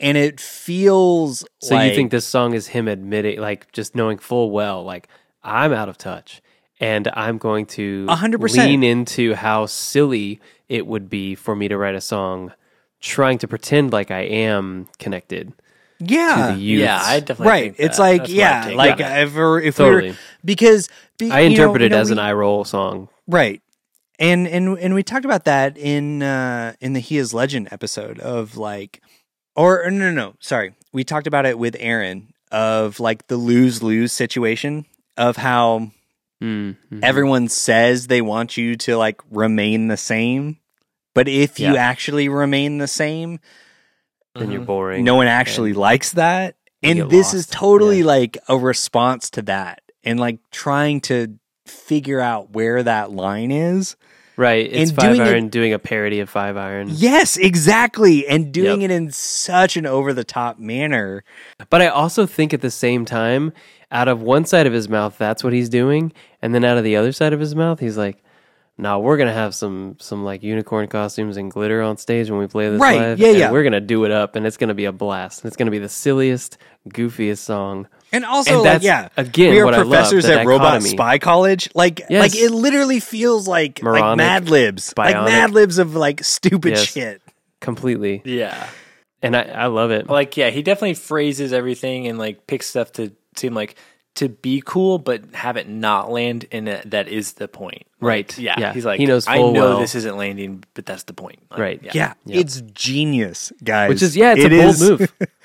And 0.00 0.18
it 0.18 0.40
feels 0.40 1.44
So 1.60 1.76
like 1.76 1.90
you 1.90 1.94
think 1.96 2.10
this 2.10 2.26
song 2.26 2.54
is 2.54 2.66
him 2.68 2.88
admitting, 2.88 3.38
like 3.40 3.70
just 3.70 3.94
knowing 3.94 4.18
full 4.18 4.50
well, 4.50 4.82
like 4.82 5.06
I'm 5.44 5.72
out 5.72 5.88
of 5.88 5.96
touch, 5.96 6.42
and 6.80 7.08
I'm 7.14 7.38
going 7.38 7.66
to 7.66 8.06
A 8.08 8.16
hundred 8.16 8.40
percent. 8.40 8.68
lean 8.68 8.82
into 8.82 9.34
how 9.34 9.66
silly 9.66 10.40
it 10.68 10.86
would 10.88 11.08
be 11.08 11.36
for 11.36 11.54
me 11.54 11.68
to 11.68 11.76
write 11.76 11.94
a 11.94 12.00
song, 12.00 12.52
trying 13.00 13.38
to 13.38 13.46
pretend 13.48 13.92
like 13.92 14.10
I 14.10 14.20
am 14.22 14.88
connected 14.98 15.52
yeah, 16.00 16.48
to 16.48 16.54
the 16.54 16.60
youth. 16.60 16.80
Yeah, 16.82 17.00
I 17.00 17.20
definitely 17.20 17.46
right. 17.48 17.62
think 17.76 17.76
It's 17.78 17.98
that. 17.98 18.02
like 18.02 18.20
That's 18.22 18.32
yeah, 18.32 18.72
like 18.74 18.94
on 19.00 19.00
it. 19.02 19.22
if 19.28 19.34
we're, 19.36 19.60
if 19.60 19.78
we 19.78 19.84
totally. 19.84 20.10
were 20.10 20.16
because 20.44 20.88
be, 21.18 21.30
I 21.30 21.40
you 21.42 21.50
know- 21.50 21.52
interpret 21.52 21.82
you 21.82 21.86
it 21.86 21.90
know, 21.90 21.98
as 22.00 22.08
we- 22.08 22.14
an 22.14 22.18
eye 22.18 22.32
roll 22.32 22.64
song. 22.64 23.08
Right. 23.28 23.61
And 24.22 24.46
and 24.46 24.78
and 24.78 24.94
we 24.94 25.02
talked 25.02 25.24
about 25.24 25.44
that 25.46 25.76
in 25.76 26.22
uh 26.22 26.74
in 26.80 26.92
the 26.92 27.00
He 27.00 27.18
is 27.18 27.34
Legend 27.34 27.68
episode 27.72 28.20
of 28.20 28.56
like 28.56 29.02
or 29.56 29.90
no 29.90 29.98
no 30.10 30.12
no, 30.12 30.34
sorry. 30.38 30.74
We 30.92 31.02
talked 31.02 31.26
about 31.26 31.44
it 31.44 31.58
with 31.58 31.76
Aaron 31.80 32.32
of 32.52 33.00
like 33.00 33.26
the 33.26 33.36
lose-lose 33.36 34.12
situation 34.12 34.86
of 35.16 35.36
how 35.36 35.90
Mm, 36.42 36.74
mhm. 36.90 37.00
everyone 37.04 37.46
says 37.48 38.08
they 38.08 38.20
want 38.20 38.56
you 38.56 38.74
to 38.78 38.96
like 38.96 39.20
remain 39.30 39.86
the 39.86 39.96
same, 39.96 40.58
but 41.14 41.28
if 41.28 41.60
you 41.60 41.76
actually 41.76 42.28
remain 42.28 42.78
the 42.78 42.88
same, 42.88 43.38
then 44.34 44.50
you're 44.50 44.62
Mhm. 44.62 44.66
boring. 44.66 45.04
no 45.04 45.14
one 45.14 45.28
actually 45.28 45.72
likes 45.72 46.12
that. 46.14 46.56
And 46.82 46.98
get 46.98 47.10
this 47.10 47.32
is 47.32 47.46
totally 47.46 48.00
Yeah. 48.00 48.06
like 48.06 48.38
a 48.48 48.56
response 48.58 49.30
to 49.30 49.42
that 49.42 49.82
and 50.02 50.18
like 50.18 50.38
trying 50.50 51.00
to 51.02 51.38
figure 51.64 52.20
out 52.20 52.50
where 52.50 52.82
that 52.82 53.12
line 53.12 53.52
is. 53.52 53.94
Right? 54.36 54.66
It's 54.70 54.90
and 54.90 54.96
five 54.98 55.14
doing 55.16 55.26
it- 55.26 55.30
iron 55.30 55.48
doing 55.48 55.72
a 55.72 55.78
parody 55.78 56.20
of 56.20 56.28
five 56.30 56.56
iron. 56.56 56.88
Yes, 56.90 57.36
exactly. 57.36 58.26
And 58.26 58.52
doing 58.52 58.80
Yep. 58.82 58.90
it 58.90 58.94
in 58.94 59.10
such 59.10 59.76
an 59.76 59.86
over 59.86 60.12
the 60.12 60.24
top 60.24 60.58
manner. 60.58 61.24
But 61.70 61.82
I 61.82 61.88
also 61.88 62.26
think 62.26 62.52
at 62.54 62.60
the 62.60 62.70
same 62.70 63.04
time, 63.04 63.52
out 63.90 64.08
of 64.08 64.22
one 64.22 64.44
side 64.44 64.66
of 64.66 64.72
his 64.72 64.88
mouth, 64.88 65.16
that's 65.18 65.44
what 65.44 65.52
he's 65.52 65.68
doing, 65.68 66.12
and 66.40 66.54
then 66.54 66.64
out 66.64 66.78
of 66.78 66.84
the 66.84 66.96
other 66.96 67.12
side 67.12 67.32
of 67.32 67.40
his 67.40 67.54
mouth, 67.54 67.78
he's 67.78 67.98
like, 67.98 68.16
"No, 68.78 68.98
we're 69.00 69.18
gonna 69.18 69.34
have 69.34 69.54
some 69.54 69.96
some 70.00 70.24
like 70.24 70.42
unicorn 70.42 70.88
costumes 70.88 71.36
and 71.36 71.50
glitter 71.50 71.82
on 71.82 71.98
stage 71.98 72.30
when 72.30 72.40
we 72.40 72.46
play 72.46 72.70
this 72.70 72.80
Right, 72.80 72.98
live. 72.98 73.18
yeah, 73.18 73.30
yeah. 73.32 73.50
We're 73.50 73.62
gonna 73.64 73.80
do 73.82 74.04
it 74.06 74.10
up, 74.10 74.34
and 74.34 74.46
it's 74.46 74.56
gonna 74.56 74.72
be 74.74 74.86
a 74.86 74.92
blast. 74.92 75.42
And 75.42 75.48
It's 75.48 75.56
gonna 75.58 75.70
be 75.70 75.78
the 75.78 75.90
silliest, 75.90 76.56
goofiest 76.88 77.38
song. 77.38 77.86
And 78.12 78.24
also, 78.26 78.54
And 78.56 78.62
like, 78.62 78.82
yeah, 78.82 79.08
again, 79.16 79.50
we 79.52 79.60
are 79.60 79.64
what 79.64 79.74
I 79.74 79.78
love, 79.78 79.88
professors 79.88 80.24
the 80.26 80.40
at 80.40 80.46
Robot 80.46 80.72
dichotomy. 80.74 80.90
Spy 80.90 81.18
College. 81.18 81.68
Like, 81.74 82.00
Yes. 82.10 82.20
like 82.20 82.34
it 82.34 82.50
literally 82.50 83.00
feels 83.00 83.48
like 83.48 83.82
like 83.82 84.16
Mad 84.18 84.48
Libs, 84.50 84.92
like. 84.96 85.14
Mad 85.14 85.50
Libs 85.52 85.78
of 85.78 85.94
like 85.96 86.22
stupid 86.22 86.72
Yes. 86.76 86.92
shit. 86.92 87.22
Completely, 87.60 88.20
Yeah. 88.24 88.66
and 89.22 89.36
I, 89.36 89.42
I 89.42 89.66
love 89.66 89.92
it. 89.92 90.08
Like, 90.10 90.36
yeah, 90.36 90.50
he 90.50 90.62
definitely 90.62 90.94
phrases 90.94 91.52
everything 91.52 92.06
and 92.08 92.18
like 92.18 92.46
picks 92.46 92.66
stuff 92.66 92.90
to 92.92 93.12
seem 93.36 93.54
like 93.54 93.76
to 94.16 94.28
be 94.28 94.62
cool, 94.66 94.98
but 94.98 95.22
have 95.32 95.56
it 95.56 95.68
not 95.68 96.10
land 96.10 96.44
in 96.50 96.68
a, 96.68 96.82
that 96.86 97.08
is 97.08 97.34
the 97.34 97.48
point. 97.48 97.86
Like, 98.00 98.08
Right. 98.08 98.38
Yeah. 98.38 98.56
Yeah. 98.58 98.74
He's 98.74 98.84
like, 98.84 98.98
He 99.00 99.06
knows 99.06 99.26
I 99.26 99.38
know 99.38 99.52
well. 99.52 99.78
this 99.80 99.94
isn't 99.94 100.16
landing, 100.18 100.64
but 100.74 100.84
that's 100.84 101.04
the 101.04 101.14
point. 101.14 101.38
Like, 101.50 101.60
Right. 101.60 101.80
Yeah, 101.82 102.12
Yeah. 102.26 102.40
it's 102.40 102.60
genius, 102.74 103.52
guys. 103.64 103.88
Which 103.88 104.02
is 104.02 104.14
yeah, 104.16 104.32
it's 104.36 104.44
It 104.44 104.52
a 104.52 104.56
bold 104.60 104.74
is- 104.74 104.90
move, 104.90 105.12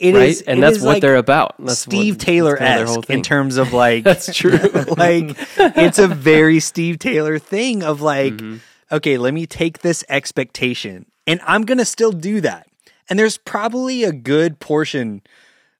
It 0.00 0.14
right? 0.14 0.28
is- 0.30 0.42
and 0.42 0.58
it 0.58 0.62
that's 0.62 0.78
is 0.78 0.82
what 0.82 0.94
like 0.94 1.02
they're 1.02 1.16
about. 1.16 1.54
That's 1.58 1.78
Steve 1.80 2.14
what, 2.14 2.20
Taylor 2.20 2.56
that's 2.58 2.60
kind 2.60 2.72
of 2.72 2.78
their 2.78 2.86
whole 2.86 2.98
esque 3.00 3.10
in 3.10 3.22
terms 3.22 3.56
of 3.58 3.72
like 3.84 4.02
That's 4.04 4.34
true. 4.34 4.56
like 4.96 5.36
it's 5.58 5.98
a 5.98 6.08
very 6.08 6.58
Steve 6.60 6.98
Taylor 6.98 7.38
thing 7.38 7.82
of 7.82 8.00
like, 8.00 8.32
Mm-hmm. 8.32 8.56
okay, 8.92 9.18
let 9.18 9.34
me 9.34 9.46
take 9.46 9.80
this 9.80 10.02
expectation 10.08 11.06
and 11.26 11.40
I'm 11.46 11.62
gonna 11.62 11.84
still 11.84 12.12
do 12.12 12.40
that. 12.40 12.66
And 13.08 13.18
there's 13.18 13.36
probably 13.38 14.04
a 14.04 14.12
good 14.12 14.58
portion 14.60 15.20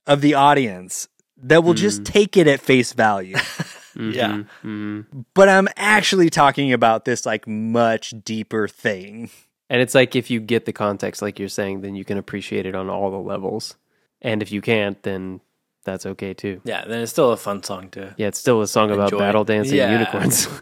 of 0.06 0.20
the 0.20 0.34
audience 0.34 1.08
that 1.42 1.64
will 1.64 1.74
Mm. 1.74 1.78
just 1.78 2.04
take 2.04 2.36
it 2.36 2.46
at 2.46 2.60
face 2.60 2.92
value. 2.92 3.36
Yeah. 3.96 4.44
Mm-hmm. 4.62 5.00
but 5.34 5.48
I'm 5.48 5.68
actually 5.76 6.30
talking 6.30 6.72
about 6.72 7.04
this 7.04 7.26
like 7.26 7.48
much 7.48 8.14
deeper 8.24 8.68
thing. 8.68 9.30
And 9.68 9.82
it's 9.82 9.96
like 9.96 10.14
if 10.14 10.30
you 10.30 10.38
get 10.40 10.64
the 10.64 10.72
context, 10.72 11.20
like 11.20 11.40
you're 11.40 11.48
saying, 11.48 11.80
then 11.80 11.96
you 11.96 12.04
can 12.04 12.16
appreciate 12.16 12.66
it 12.66 12.74
on 12.76 12.88
all 12.88 13.10
the 13.10 13.16
levels. 13.18 13.76
And 14.22 14.42
if 14.42 14.52
you 14.52 14.60
can't, 14.60 15.02
then 15.02 15.40
that's 15.84 16.04
okay 16.06 16.34
too. 16.34 16.60
Yeah. 16.64 16.84
Then 16.86 17.00
it's 17.02 17.12
still 17.12 17.32
a 17.32 17.36
fun 17.36 17.62
song 17.62 17.88
to. 17.90 18.14
Yeah, 18.18 18.28
it's 18.28 18.38
still 18.38 18.60
a 18.62 18.66
song 18.68 18.90
about 18.90 19.10
battle 19.16 19.44
dancing 19.44 19.76
Yeah. 19.78 19.92
unicorns, 19.92 20.46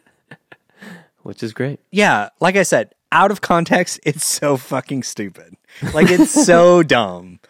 which 1.22 1.42
is 1.42 1.52
great. 1.52 1.80
Yeah, 1.90 2.28
like 2.40 2.56
I 2.56 2.62
said, 2.64 2.94
out 3.12 3.30
of 3.30 3.40
context, 3.40 4.00
it's 4.04 4.24
so 4.24 4.56
fucking 4.56 5.02
stupid. 5.04 5.56
Like 5.92 6.10
it's 6.10 6.30
so 6.32 6.82
dumb. 6.82 7.40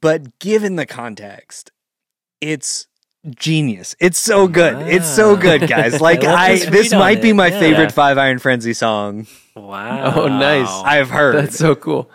But 0.00 0.38
given 0.38 0.76
the 0.76 0.86
context, 0.86 1.70
it's 2.40 2.86
genius. 3.36 3.94
It's 4.00 4.18
so 4.18 4.48
good. 4.48 4.88
It's 4.88 5.08
so 5.08 5.36
good, 5.36 5.68
guys. 5.68 5.94
Ah. 5.94 5.98
Like 6.02 6.24
I 6.24 6.34
I 6.34 6.50
this 6.56 6.64
this 6.66 6.86
read 6.90 6.94
on 6.94 6.98
might 6.98 7.22
be 7.22 7.32
my 7.32 7.48
Yeah. 7.48 7.60
favorite 7.60 7.92
Five 7.92 8.18
Iron 8.18 8.38
Frenzy 8.38 8.72
song 8.72 9.26
Wow. 9.54 10.14
Oh, 10.16 10.28
nice. 10.28 10.68
I've 10.68 11.10
heard. 11.10 11.36
That's 11.36 11.58
so 11.58 11.74
cool. 11.74 12.10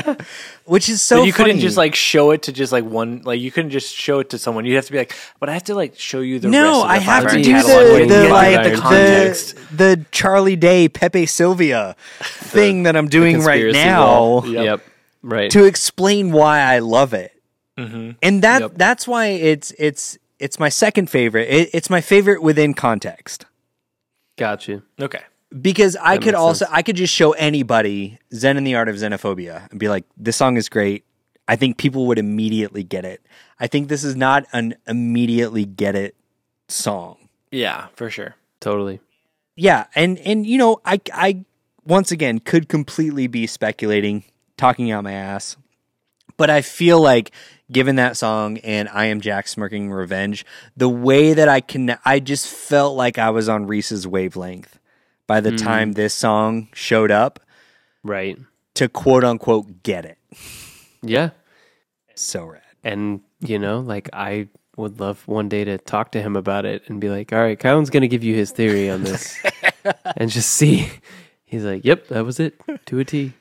which 0.64 0.88
is 0.88 1.00
so 1.00 1.18
but 1.20 1.26
you 1.26 1.32
couldn't 1.32 1.60
just 1.60 1.76
like 1.76 1.94
show 1.94 2.30
it 2.32 2.42
to 2.42 2.52
just 2.52 2.72
like 2.72 2.84
one 2.84 3.22
like 3.24 3.40
you 3.40 3.50
couldn't 3.50 3.70
just 3.70 3.94
show 3.94 4.20
it 4.20 4.30
to 4.30 4.38
someone. 4.38 4.64
You'd 4.64 4.76
have 4.76 4.86
to 4.86 4.92
be 4.92 4.98
like, 4.98 5.16
but 5.38 5.48
I 5.48 5.52
have 5.54 5.64
to 5.64 5.74
like 5.74 5.98
show 5.98 6.20
you 6.20 6.38
the 6.38 6.48
rest 6.48 6.52
no, 6.52 6.82
of 6.82 6.88
the 6.88 6.92
I 6.92 6.98
have 6.98 7.30
to 7.30 7.42
do 7.42 7.52
catalog 7.52 8.08
the, 8.08 8.14
the 8.14 8.28
like 8.28 8.64
the 8.64 8.70
the, 8.70 8.76
context. 8.76 9.58
the 9.76 10.06
Charlie 10.10 10.56
Day 10.56 10.88
Pepe 10.88 11.26
Silvia 11.26 11.94
thing 12.20 12.84
that 12.84 12.96
I'm 12.96 13.08
doing 13.08 13.40
right 13.40 13.72
now. 13.72 14.44
Yep. 14.44 14.64
Yep. 14.64 14.82
Right. 15.24 15.50
to 15.52 15.64
explain 15.64 16.32
why 16.32 16.60
I 16.60 16.80
love 16.80 17.14
it. 17.14 17.30
Mm-hmm. 17.78 18.10
and 18.20 18.42
that 18.42 18.60
Yep. 18.60 18.72
that's 18.74 19.08
why 19.08 19.26
it's 19.28 19.72
it's 19.78 20.18
it's 20.38 20.58
my 20.58 20.68
second 20.68 21.08
favorite. 21.08 21.48
It, 21.48 21.70
it's 21.72 21.88
my 21.88 22.00
favorite 22.00 22.42
within 22.42 22.74
context 22.74 23.46
Got 24.36 24.66
you. 24.66 24.82
Okay. 25.00 25.20
Because 25.60 25.96
I 25.96 26.18
could 26.18 26.34
also 26.34 26.64
sense. 26.64 26.76
I 26.76 26.82
could 26.82 26.96
just 26.96 27.12
show 27.12 27.32
anybody 27.32 28.18
Zen 28.32 28.56
and 28.56 28.66
the 28.66 28.74
Art 28.74 28.88
of 28.88 28.96
Xenophobia 28.96 29.70
and 29.70 29.78
be 29.78 29.88
like, 29.88 30.04
this 30.16 30.36
song 30.36 30.56
is 30.56 30.68
great. 30.68 31.04
I 31.48 31.56
think 31.56 31.76
people 31.76 32.06
would 32.06 32.18
immediately 32.18 32.82
get 32.84 33.04
it. 33.04 33.20
I 33.58 33.66
think 33.66 33.88
this 33.88 34.04
is 34.04 34.16
not 34.16 34.44
an 34.52 34.76
immediately 34.86 35.64
get 35.64 35.94
it 35.94 36.14
song. 36.68 37.28
Yeah, 37.50 37.88
for 37.94 38.10
sure. 38.10 38.36
Totally. 38.60 39.00
Yeah, 39.56 39.86
and 39.94 40.18
and 40.20 40.46
you 40.46 40.58
know, 40.58 40.80
I 40.84 41.00
I 41.12 41.44
once 41.84 42.10
again 42.10 42.38
could 42.38 42.68
completely 42.68 43.26
be 43.26 43.46
speculating, 43.46 44.24
talking 44.56 44.90
out 44.90 45.04
my 45.04 45.12
ass. 45.12 45.56
But 46.36 46.48
I 46.48 46.62
feel 46.62 47.00
like 47.00 47.32
given 47.70 47.96
that 47.96 48.16
song 48.16 48.58
and 48.58 48.88
I 48.88 49.06
am 49.06 49.20
Jack 49.20 49.48
smirking 49.48 49.90
revenge, 49.90 50.46
the 50.76 50.88
way 50.88 51.34
that 51.34 51.48
I 51.48 51.60
can 51.60 51.98
I 52.04 52.20
just 52.20 52.46
felt 52.46 52.96
like 52.96 53.18
I 53.18 53.30
was 53.30 53.48
on 53.48 53.66
Reese's 53.66 54.06
wavelength 54.06 54.78
by 55.32 55.40
the 55.40 55.56
time 55.56 55.92
this 55.92 56.12
song 56.12 56.68
showed 56.74 57.10
up 57.10 57.40
Right. 58.02 58.36
to 58.74 58.86
quote 58.86 59.24
unquote 59.24 59.82
get 59.82 60.04
it. 60.04 60.18
Yeah. 61.00 61.30
So 62.14 62.44
rad. 62.44 62.60
And, 62.84 63.20
you 63.40 63.58
know, 63.58 63.80
like 63.80 64.10
I 64.12 64.48
would 64.76 65.00
love 65.00 65.26
one 65.26 65.48
day 65.48 65.64
to 65.64 65.78
talk 65.78 66.12
to 66.12 66.20
him 66.20 66.36
about 66.36 66.66
it 66.66 66.82
and 66.86 67.00
be 67.00 67.08
like, 67.08 67.32
all 67.32 67.38
right, 67.38 67.58
Kylan's 67.58 67.88
going 67.88 68.02
to 68.02 68.08
give 68.08 68.22
you 68.22 68.34
his 68.34 68.50
theory 68.50 68.90
on 68.90 69.04
this 69.04 69.34
and 70.16 70.30
just 70.30 70.50
see. 70.50 70.90
He's 71.46 71.64
like, 71.64 71.82
yep, 71.82 72.08
that 72.08 72.26
was 72.26 72.38
it 72.38 72.60
to 72.86 72.98
a 72.98 73.04
T. 73.06 73.32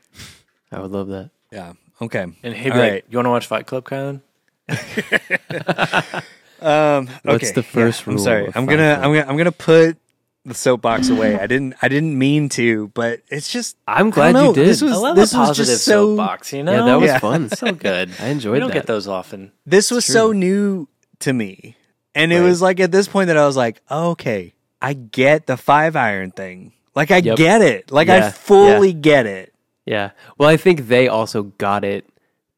I 0.72 0.80
would 0.80 0.92
love 0.92 1.10
that. 1.10 1.30
Yeah. 1.52 1.74
Okay. 2.02 2.24
And 2.42 2.54
he'd 2.56 2.64
be 2.64 2.72
All 2.72 2.78
like, 2.78 2.92
right. 2.92 3.06
"You 3.10 3.18
want 3.18 3.26
to 3.26 3.30
watch 3.32 3.48
Fight 3.48 3.68
Club, 3.68 3.84
Kylan?" 3.84 4.22
Um, 6.62 7.10
What's 7.24 7.52
the 7.54 7.64
first 7.64 8.06
rule? 8.06 8.18
I'm 8.18 8.24
sorry. 8.24 8.52
I'm 8.54 8.68
gonna 8.68 8.94
I'm 9.02 9.12
gonna 9.14 9.26
I'm 9.28 9.36
gonna 9.36 9.52
put 9.52 9.98
the 10.46 10.54
soapbox 10.54 11.10
away. 11.10 11.36
I 11.38 11.46
didn't 11.48 11.76
I 11.82 11.88
didn't 11.88 12.18
mean 12.18 12.50
to, 12.50 12.88
but 12.90 13.22
it's 13.30 13.52
just 13.52 13.78
I'm 13.88 14.10
glad 14.10 14.36
you 14.36 14.54
did. 14.54 14.68
This 14.68 14.82
was 14.82 14.94
I 14.94 14.96
love 14.98 15.16
this 15.16 15.34
a 15.34 15.38
was 15.40 15.48
positive 15.50 15.74
just 15.74 15.86
so 15.86 16.16
soapbox. 16.16 16.52
You 16.54 16.64
know, 16.64 16.72
yeah, 16.74 16.86
that 16.86 17.00
was 17.00 17.08
Yeah. 17.10 17.20
fun. 17.20 17.50
so 17.50 17.74
good. 17.74 18.12
I 18.20 18.28
enjoyed 18.28 18.52
it. 18.52 18.54
we 18.54 18.60
don't 18.60 18.70
that. 18.70 18.74
get 18.74 18.88
those 18.88 19.08
often. 19.08 19.52
this 19.66 19.92
was 19.92 20.06
so 20.06 20.32
new 20.32 20.88
to 21.20 21.34
me, 21.34 21.76
and 22.16 22.34
it 22.34 22.42
was 22.42 22.62
like 22.62 22.80
at 22.80 22.92
this 22.92 23.08
point 23.08 23.28
that 23.28 23.38
I 23.38 23.46
was 23.46 23.56
like, 23.58 23.82
oh, 23.90 24.12
okay, 24.12 24.54
I 24.82 24.94
get 24.94 25.46
the 25.46 25.58
five 25.58 25.96
iron 25.96 26.32
thing. 26.32 26.74
Like 26.96 27.12
I 27.12 27.18
Yep. 27.18 27.38
get 27.38 27.62
it. 27.62 27.92
Like 27.92 28.10
I 28.10 28.18
Yeah, 28.18 28.32
fully 28.32 28.94
get 28.94 29.26
it. 29.28 29.54
Yeah. 29.86 30.12
Well, 30.38 30.50
I 30.50 30.58
think 30.58 30.88
they 30.88 31.08
also 31.08 31.44
got 31.44 31.84
it 31.86 32.06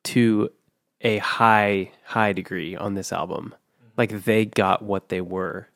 to 0.06 0.50
a 1.02 1.18
high, 1.20 1.92
high 2.06 2.32
degree 2.34 2.76
on 2.76 2.94
this 2.96 3.12
album. 3.14 3.54
Like 3.98 4.24
they 4.24 4.46
got 4.46 4.82
what 4.82 5.10
they 5.10 5.22
were. 5.22 5.68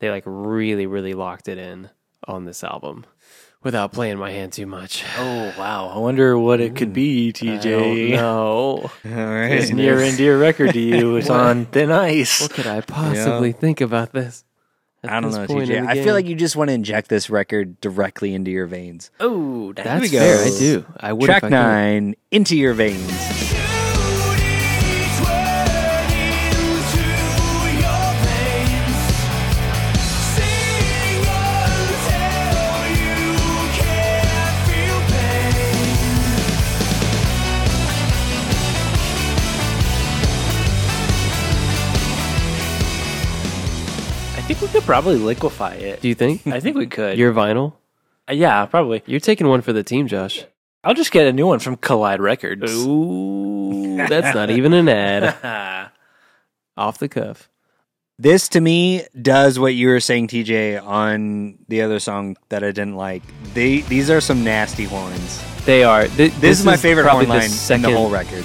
They 0.00 0.10
like 0.10 0.24
really, 0.26 0.86
really 0.86 1.14
locked 1.14 1.48
it 1.48 1.58
in 1.58 1.90
on 2.26 2.44
this 2.44 2.62
album 2.62 3.04
without 3.62 3.92
playing 3.92 4.18
my 4.18 4.30
hand 4.30 4.52
too 4.52 4.66
much. 4.66 5.04
Oh 5.18 5.52
wow! 5.58 5.88
I 5.88 5.98
wonder 5.98 6.38
what 6.38 6.60
it 6.60 6.76
could 6.76 6.92
be, 6.92 7.32
TJ. 7.32 8.12
No. 8.12 8.90
All 9.04 9.10
This 9.10 9.70
near 9.70 10.00
and 10.00 10.16
dear 10.16 10.38
record 10.38 10.72
to 10.72 10.80
you 10.80 11.16
is 11.16 11.30
on 11.30 11.66
thin 11.66 11.90
ice. 11.90 12.40
What 12.40 12.52
could 12.52 12.66
I 12.66 12.80
possibly 12.80 13.52
think 13.52 13.80
about 13.80 14.12
this? 14.12 14.44
I 15.04 15.20
don't 15.20 15.30
this 15.30 15.48
know, 15.48 15.56
TJ. 15.56 15.86
I 15.86 16.02
feel 16.02 16.14
like 16.14 16.26
you 16.26 16.34
just 16.34 16.56
want 16.56 16.68
to 16.68 16.74
inject 16.74 17.08
this 17.08 17.30
record 17.30 17.80
directly 17.80 18.34
into 18.34 18.50
your 18.50 18.66
veins. 18.66 19.10
Oh, 19.20 19.72
that's 19.72 20.10
fair. 20.10 20.44
I 20.44 20.50
do. 20.58 20.86
I 20.98 21.12
would. 21.12 21.26
Track 21.26 21.44
I 21.44 21.48
nine, 21.48 22.16
into 22.30 22.56
your 22.56 22.74
veins. 22.74 23.57
Probably 44.88 45.16
liquefy 45.16 45.74
it. 45.74 46.00
Do 46.00 46.08
you 46.08 46.14
think? 46.14 46.46
I 46.46 46.60
think 46.60 46.74
we 46.76 46.86
could. 46.86 47.18
Your 47.18 47.32
vinyl? 47.34 47.74
Uh, 48.28 48.32
yeah, 48.32 48.64
probably. 48.64 49.02
You're 49.04 49.20
taking 49.20 49.46
one 49.46 49.60
for 49.60 49.74
the 49.74 49.82
team, 49.82 50.08
Josh. 50.08 50.46
I'll 50.82 50.94
just 50.94 51.12
get 51.12 51.26
a 51.26 51.32
new 51.32 51.46
one 51.46 51.58
from 51.58 51.76
Collide 51.76 52.20
Records. 52.20 52.72
Ooh, 52.74 53.96
that's 54.08 54.34
not 54.34 54.48
even 54.48 54.72
an 54.72 54.88
ad. 54.88 55.90
Off 56.78 56.96
the 56.98 57.08
cuff. 57.08 57.50
This 58.18 58.48
to 58.48 58.60
me 58.62 59.04
does 59.20 59.58
what 59.58 59.74
you 59.74 59.88
were 59.88 60.00
saying, 60.00 60.28
TJ, 60.28 60.82
on 60.82 61.58
the 61.68 61.82
other 61.82 62.00
song 62.00 62.36
that 62.48 62.64
I 62.64 62.68
didn't 62.72 62.96
like. 62.96 63.22
They 63.54 63.82
these 63.82 64.08
are 64.10 64.20
some 64.22 64.42
nasty 64.42 64.84
horns. 64.84 65.42
They 65.66 65.84
are. 65.84 66.08
Th- 66.08 66.32
This, 66.34 66.58
is 66.60 66.64
my 66.64 66.78
favorite 66.78 67.04
probably 67.04 67.26
horn 67.26 67.40
line 67.40 67.48
second 67.50 67.84
in 67.84 67.90
the 67.90 67.96
whole 67.96 68.08
record. 68.10 68.44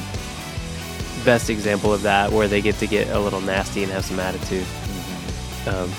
best 1.24 1.50
example 1.50 1.94
of 1.94 2.02
that, 2.04 2.32
where 2.34 2.48
they 2.50 2.60
get 2.62 2.76
to 2.80 2.88
get 2.88 3.08
a 3.16 3.20
little 3.20 3.40
nasty 3.42 3.82
and 3.84 3.92
have 3.94 4.04
some 4.04 4.20
attitude. 4.20 4.66
Um, 5.68 5.90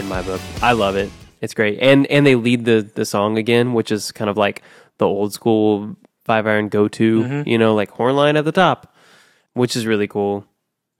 in 0.00 0.08
my 0.08 0.22
book, 0.22 0.40
I 0.62 0.72
love 0.72 0.96
it. 0.96 1.10
It's 1.40 1.54
great, 1.54 1.78
and 1.80 2.06
and 2.08 2.26
they 2.26 2.34
lead 2.34 2.64
the 2.64 2.82
the 2.94 3.04
song 3.04 3.38
again, 3.38 3.72
which 3.72 3.90
is 3.92 4.12
kind 4.12 4.28
of 4.30 4.36
like 4.36 4.62
the 4.98 5.06
old 5.06 5.32
school 5.32 5.96
five 6.24 6.46
iron 6.46 6.68
go 6.68 6.88
to. 6.88 7.42
You 7.46 7.58
know, 7.58 7.74
like 7.74 7.90
horn 7.92 8.16
line 8.16 8.36
at 8.36 8.44
the 8.44 8.52
top, 8.52 8.94
which 9.54 9.76
is 9.76 9.86
really 9.86 10.08
cool. 10.08 10.44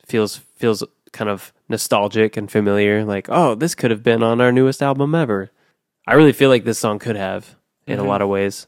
Feels 0.07 0.37
feels 0.57 0.85
kind 1.13 1.29
of 1.29 1.53
nostalgic 1.69 2.37
and 2.37 2.51
familiar. 2.51 3.05
Like, 3.05 3.29
oh, 3.29 3.55
this 3.55 3.75
could 3.75 3.91
have 3.91 4.03
been 4.03 4.23
on 4.23 4.41
our 4.41 4.53
newest 4.53 4.83
album 4.83 5.15
ever. 5.15 5.51
I 6.07 6.15
really 6.15 6.33
feel 6.33 6.49
like 6.49 6.65
this 6.65 6.79
song 6.79 6.99
could 6.99 7.17
have 7.17 7.57
in 7.87 7.99
Mhm. 7.99 8.05
a 8.05 8.09
lot 8.09 8.23
of 8.23 8.29
ways. 8.29 8.67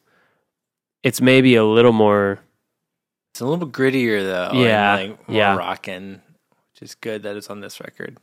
It's 1.03 1.21
maybe 1.21 1.55
a 1.57 1.65
little 1.65 1.93
more 1.93 2.41
It's 3.33 3.41
a 3.41 3.47
little 3.47 3.65
bit 3.67 3.73
grittier 3.73 4.23
though. 4.23 4.59
Yeah, 4.61 4.95
like 4.97 5.29
more 5.29 5.37
yeah. 5.39 5.57
rockin', 5.57 6.21
which 6.75 6.83
is 6.83 6.95
good 6.95 7.23
that 7.23 7.35
it's 7.37 7.49
on 7.51 7.61
this 7.61 7.81
record. 7.81 8.19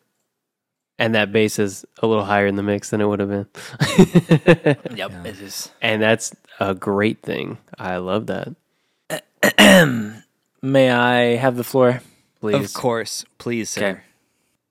And 0.99 1.15
that 1.15 1.31
bass 1.31 1.57
is 1.57 1.85
a 2.03 2.07
little 2.07 2.25
higher 2.25 2.45
in 2.45 2.55
the 2.55 2.63
mix 2.63 2.91
than 2.91 3.01
it 3.01 3.05
would 3.05 3.19
have 3.19 3.29
been. 3.29 3.47
Yep, 4.95 5.11
it 5.25 5.41
is. 5.41 5.71
and 5.81 6.01
that's 6.01 6.35
a 6.59 6.75
great 6.75 7.21
thing. 7.23 7.57
I 7.77 7.97
love 7.97 8.27
that. 8.27 8.53
May 10.61 10.91
I 10.91 11.35
have 11.37 11.55
the 11.55 11.63
floor? 11.63 12.01
Please. 12.41 12.55
Of 12.55 12.73
course, 12.73 13.25
please, 13.37 13.69
sir. 13.69 13.81
Okay. 13.89 13.99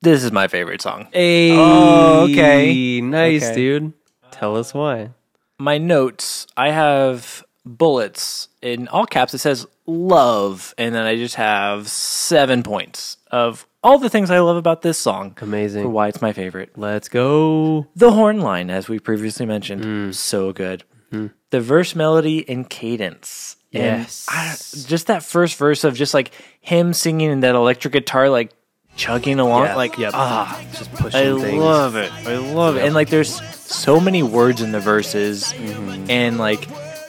This 0.01 0.23
is 0.23 0.31
my 0.33 0.47
favorite 0.49 0.81
song. 0.81 1.09
Hey, 1.13 1.51
Oh, 1.53 2.25
okay. 2.31 3.01
Nice, 3.01 3.45
Okay. 3.45 3.55
dude. 3.55 3.93
Tell 4.31 4.57
us 4.57 4.73
why. 4.73 5.11
My 5.59 5.77
notes, 5.79 6.47
I 6.57 6.71
have 6.71 7.45
bullets 7.67 8.49
in 8.63 8.87
all 8.89 9.07
caps. 9.07 9.35
It 9.35 9.39
says 9.39 9.67
love, 9.87 10.73
and 10.79 10.95
then 10.95 11.05
I 11.05 11.17
just 11.17 11.35
have 11.35 11.89
seven 11.89 12.63
points 12.63 13.17
of 13.31 13.67
all 13.83 13.99
the 13.99 14.09
things 14.11 14.31
I 14.31 14.41
love 14.41 14.57
about 14.57 14.83
this 14.83 14.99
song 14.99 15.37
Amazing. 15.41 15.85
for 15.85 15.89
why 15.89 16.09
it's 16.09 16.21
my 16.23 16.33
favorite. 16.33 16.73
Let's 16.77 17.09
go. 17.09 17.87
The 17.95 18.13
horn 18.13 18.41
line, 18.41 18.71
as 18.71 18.89
we 18.89 18.99
previously 18.99 19.47
mentioned, 19.47 19.85
Mm. 19.85 20.15
so 20.15 20.53
good. 20.53 20.85
Mm-hmm. 21.13 21.29
The 21.51 21.61
verse, 21.61 21.95
melody, 21.95 22.47
and 22.49 22.69
cadence. 22.69 23.57
And 23.73 24.01
Yes. 24.03 24.27
I, 24.29 24.55
just 24.89 25.07
that 25.07 25.23
first 25.23 25.57
verse 25.57 25.85
of 25.85 25.95
just 25.95 26.13
like 26.15 26.33
him 26.61 26.93
singing 26.93 27.31
and 27.31 27.43
that 27.43 27.55
electric 27.55 27.93
guitar, 27.93 28.29
like 28.29 28.51
chugging 28.97 29.39
along, 29.39 29.65
Yeah. 29.65 29.77
like 29.77 29.97
Yep. 29.99 30.13
ah, 30.15 30.61
Just 30.73 30.91
I 30.95 30.97
pushing 30.97 31.39
things. 31.41 31.55
I 31.63 31.65
love 31.65 31.97
it. 31.97 32.13
I 32.27 32.37
love 32.37 32.77
it. 32.77 32.85
And 32.85 32.95
like, 32.95 33.11
there's 33.11 33.41
so 33.61 34.01
many 34.01 34.23
words 34.23 34.61
in 34.61 34.73
the 34.73 34.81
verses, 34.81 35.53
Mm-hmm. 35.53 36.11
and 36.11 36.39
like, 36.39 36.67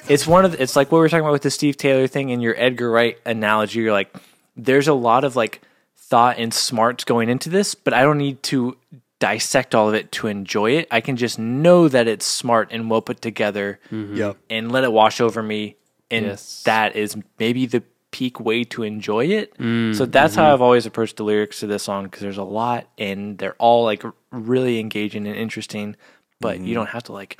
it's 0.08 0.26
one 0.28 0.46
of 0.46 0.52
the, 0.54 0.62
it's 0.62 0.76
like 0.76 0.92
what 0.92 1.00
we 1.00 1.02
were 1.02 1.10
talking 1.10 1.22
about 1.24 1.34
with 1.34 1.42
the 1.44 1.52
Steve 1.52 1.78
Taylor 1.78 2.08
thing 2.08 2.32
and 2.32 2.42
your 2.42 2.56
Edgar 2.58 2.90
Wright 2.92 3.18
analogy. 3.26 3.80
You're 3.80 3.92
like, 3.94 4.14
there's 4.56 4.88
a 4.88 4.94
lot 4.94 5.24
of 5.24 5.36
like 5.36 5.62
thought 6.10 6.38
and 6.38 6.54
smarts 6.54 7.04
going 7.04 7.30
into 7.30 7.50
this, 7.50 7.76
but 7.76 7.94
I 7.94 8.02
don't 8.02 8.18
need 8.18 8.42
to 8.44 8.78
dissect 9.20 9.76
all 9.76 9.90
of 9.90 9.96
it 9.96 10.12
to 10.14 10.28
enjoy 10.28 10.72
it. 10.72 10.88
I 10.92 11.02
can 11.02 11.16
just 11.18 11.38
know 11.38 11.88
that 11.88 12.08
it's 12.08 12.26
smart 12.26 12.70
and 12.72 12.90
well 12.90 13.02
put 13.02 13.22
together, 13.22 13.80
Yep. 13.92 14.38
and 14.50 14.72
let 14.72 14.84
it 14.84 14.92
wash 14.92 15.20
over 15.22 15.44
me. 15.44 15.76
And 16.10 16.26
Yes. 16.26 16.64
that 16.64 16.96
is 16.96 17.16
maybe 17.38 17.66
the 17.66 17.84
peak 18.12 18.40
way 18.40 18.64
to 18.64 18.82
enjoy 18.82 19.26
it. 19.26 19.56
Mm, 19.60 19.96
so 19.96 20.06
that's 20.06 20.34
mm-hmm. 20.34 20.42
how 20.42 20.54
I've 20.54 20.62
always 20.62 20.86
approached 20.88 21.18
the 21.18 21.24
lyrics 21.24 21.60
to 21.60 21.68
this 21.68 21.84
song 21.84 22.06
because 22.06 22.22
there's 22.22 22.38
a 22.40 22.44
lot 22.44 22.88
and 22.98 23.38
they're 23.38 23.56
all 23.60 23.84
like 23.84 24.04
really 24.32 24.80
engaging 24.80 25.28
and 25.28 25.36
interesting, 25.36 25.96
but 26.40 26.56
Mm-hmm. 26.58 26.66
you 26.66 26.74
don't 26.74 26.90
have 26.90 27.04
to 27.04 27.12
like 27.14 27.38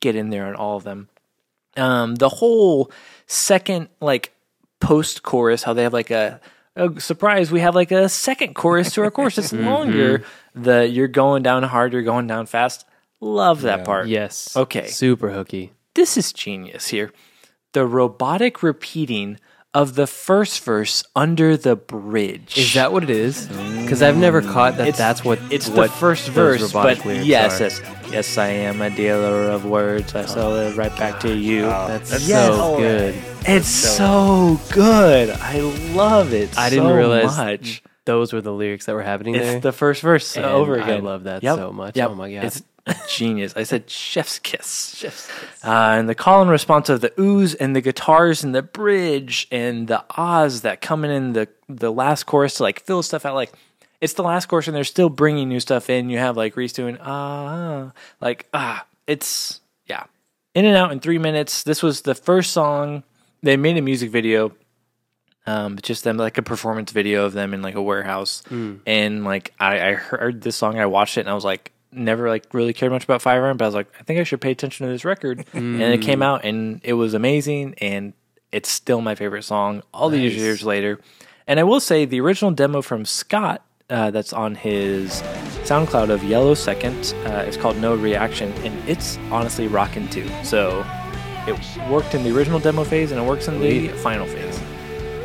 get 0.00 0.14
in 0.14 0.30
there 0.30 0.46
on 0.46 0.54
all 0.54 0.76
of 0.76 0.84
them. 0.84 1.08
Um, 1.76 2.14
the 2.16 2.28
whole 2.28 2.92
second 3.26 3.88
like 4.00 4.32
post 4.80 5.22
chorus, 5.22 5.62
how 5.64 5.72
they 5.72 5.82
have 5.82 5.92
like 5.94 6.10
a, 6.10 6.40
a 6.76 7.00
surprise, 7.00 7.50
we 7.50 7.60
have 7.60 7.74
like 7.74 7.90
a 7.92 8.08
second 8.08 8.54
chorus 8.54 8.92
to 8.94 9.02
our 9.02 9.10
chorus. 9.10 9.38
It's 9.38 9.52
Mm-hmm. 9.52 9.66
longer. 9.66 10.24
The 10.54 10.88
you're 10.88 11.08
going 11.08 11.42
down 11.42 11.62
hard, 11.62 11.92
you're 11.92 12.02
going 12.02 12.26
down 12.26 12.46
fast. 12.46 12.86
Love 13.20 13.62
that 13.62 13.84
part. 13.84 14.08
Yes. 14.08 14.56
Okay. 14.56 14.88
Super 14.88 15.30
hooky. 15.30 15.72
This 15.94 16.16
is 16.16 16.32
genius 16.32 16.88
here. 16.88 17.12
The 17.72 17.86
robotic 17.86 18.62
repeating 18.62 19.38
of 19.74 19.94
the 19.94 20.06
first 20.06 20.62
verse 20.64 21.02
under 21.16 21.56
the 21.56 21.74
bridge. 21.76 22.58
Is 22.58 22.74
that 22.74 22.92
what 22.92 23.02
it 23.02 23.10
is? 23.10 23.46
Because 23.48 24.02
I've 24.02 24.16
never 24.18 24.42
caught 24.42 24.76
that. 24.76 24.88
It's- 24.88 24.98
that's 24.98 25.24
what 25.24 25.38
It's 25.50 25.68
what 25.68 25.90
the 25.90 25.96
first 25.96 26.28
verse, 26.28 26.72
but 26.72 27.04
yes, 27.06 27.58
yes, 27.60 27.80
yes, 28.10 28.36
I 28.38 28.48
am 28.48 28.82
a 28.82 28.90
dealer 28.90 29.48
of 29.50 29.64
words. 29.64 30.14
I 30.14 30.26
sell 30.26 30.52
oh. 30.52 30.68
it 30.68 30.76
right 30.76 30.94
back 30.98 31.20
to 31.20 31.34
you. 31.34 31.62
That's, 31.62 32.28
Yes. 32.28 32.54
so 32.54 32.76
good. 32.76 33.14
it's 33.46 33.66
so 33.68 34.60
good. 34.72 35.30
I 35.30 35.60
love 35.94 36.32
it. 36.34 36.56
I 36.58 36.68
didn't 36.68 36.88
so 36.88 36.94
realize 36.94 37.36
much. 37.38 37.82
those 38.04 38.32
were 38.34 38.42
the 38.42 38.52
lyrics 38.52 38.84
that 38.86 38.94
were 38.94 39.02
happening 39.02 39.36
It's 39.36 39.44
there. 39.44 39.60
the 39.60 39.72
first 39.72 40.02
verse 40.02 40.36
And 40.36 40.44
over 40.44 40.80
I 40.82 40.96
love 40.98 41.24
that 41.24 41.42
Yep, 41.42 41.56
so 41.56 41.72
much. 41.72 41.96
yep. 41.96 42.10
Oh 42.10 42.14
my 42.14 42.30
god. 42.32 42.44
It's 42.44 42.62
genius. 43.08 43.52
I 43.56 43.62
said 43.62 43.88
chef's 43.88 44.38
kiss. 44.38 44.96
Chef's 44.96 45.26
kiss. 45.26 45.64
Uh, 45.64 45.94
and 45.98 46.08
the 46.08 46.14
call 46.14 46.42
and 46.42 46.50
response 46.50 46.88
of 46.88 47.00
the 47.00 47.10
oohs 47.10 47.54
and 47.58 47.76
the 47.76 47.80
guitars 47.80 48.42
and 48.42 48.54
the 48.54 48.62
bridge 48.62 49.46
and 49.50 49.88
the 49.88 50.04
ahs 50.16 50.62
that 50.62 50.80
come 50.80 51.04
in 51.04 51.32
the 51.32 51.48
the 51.68 51.92
last 51.92 52.24
chorus 52.24 52.54
to 52.54 52.62
like 52.64 52.80
fill 52.80 53.02
stuff 53.02 53.24
out. 53.24 53.34
Like 53.34 53.52
it's 54.00 54.14
the 54.14 54.24
last 54.24 54.46
chorus 54.46 54.66
and 54.66 54.76
they're 54.76 54.84
still 54.84 55.08
bringing 55.08 55.48
new 55.48 55.60
stuff 55.60 55.90
in. 55.90 56.10
You 56.10 56.18
have 56.18 56.36
like 56.36 56.56
Reese 56.56 56.72
doing 56.72 56.98
ah, 57.00 57.92
like 58.20 58.48
ah. 58.52 58.86
It's 59.06 59.60
yeah, 59.86 60.04
in 60.54 60.64
and 60.64 60.76
out 60.76 60.92
in 60.92 61.00
three 61.00 61.18
minutes. 61.18 61.64
This 61.64 61.82
was 61.82 62.02
the 62.02 62.14
first 62.14 62.52
song 62.52 63.02
they 63.42 63.56
made 63.56 63.76
a 63.76 63.82
music 63.82 64.10
video 64.10 64.52
um, 65.46 65.78
just 65.82 66.04
them 66.04 66.16
like 66.16 66.38
a 66.38 66.42
performance 66.42 66.92
video 66.92 67.24
of 67.24 67.32
them 67.32 67.52
in 67.54 67.62
like 67.62 67.74
a 67.74 67.82
warehouse, 67.82 68.42
and 68.86 69.24
like 69.24 69.52
I, 69.58 69.88
I 69.88 69.92
heard 69.94 70.40
this 70.40 70.56
song, 70.56 70.78
I 70.78 70.86
watched 70.86 71.18
it, 71.18 71.22
and 71.22 71.28
I 71.28 71.34
was 71.34 71.44
like, 71.44 71.72
never 71.92 72.28
like 72.28 72.52
really 72.52 72.72
cared 72.72 72.92
much 72.92 73.04
about 73.04 73.22
Five 73.22 73.42
Iron, 73.42 73.56
but 73.56 73.64
I 73.64 73.68
was 73.68 73.74
like, 73.74 73.88
I 73.98 74.02
think 74.02 74.20
I 74.20 74.24
should 74.24 74.40
pay 74.40 74.50
attention 74.50 74.86
to 74.86 74.92
this 74.92 75.04
record, 75.04 75.44
and 75.52 75.80
it 75.82 76.02
came 76.02 76.22
out, 76.22 76.44
and 76.44 76.80
it 76.84 76.94
was 76.94 77.14
amazing, 77.14 77.74
and 77.78 78.12
it's 78.50 78.70
still 78.70 79.00
my 79.00 79.14
favorite 79.14 79.42
song 79.44 79.82
all 79.94 80.08
these 80.10 80.34
years 80.36 80.62
later, 80.64 81.00
and 81.46 81.58
I 81.60 81.64
will 81.64 81.80
say 81.80 82.04
the 82.04 82.20
original 82.20 82.50
demo 82.50 82.82
from 82.82 83.04
Scott. 83.04 83.64
Uh, 83.90 84.10
that's 84.10 84.32
on 84.32 84.54
his 84.54 85.20
SoundCloud 85.64 86.08
of 86.08 86.24
Yellow 86.24 86.54
Second. 86.54 87.14
Uh, 87.26 87.44
it's 87.46 87.58
called 87.58 87.76
No 87.76 87.94
Reaction, 87.94 88.50
and 88.64 88.88
it's 88.88 89.18
honestly 89.30 89.66
rocking 89.66 90.08
too. 90.08 90.26
So 90.44 90.82
it 91.46 91.58
worked 91.90 92.14
in 92.14 92.22
the 92.22 92.34
original 92.34 92.58
demo 92.58 92.84
phase, 92.84 93.12
and 93.12 93.20
it 93.20 93.26
works 93.26 93.48
in 93.48 93.60
the 93.60 93.88
final 93.98 94.26
phase. 94.26 94.58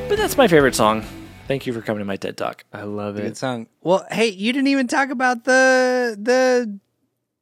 But 0.10 0.18
that's 0.18 0.36
my 0.36 0.50
favorite 0.50 0.76
song. 0.76 1.06
Thank 1.48 1.66
you 1.66 1.74
for 1.74 1.82
coming 1.82 2.00
to 2.00 2.06
my 2.06 2.18
TED 2.18 2.36
Talk. 2.38 2.64
I 2.74 2.84
love 2.84 3.18
it. 3.18 3.22
Good 3.24 3.38
song. 3.38 3.68
Well, 3.82 4.06
hey, 4.12 4.28
you 4.28 4.52
didn't 4.52 4.68
even 4.68 4.88
talk 4.88 5.10
about 5.10 5.46
the 5.46 6.18
the 6.20 6.78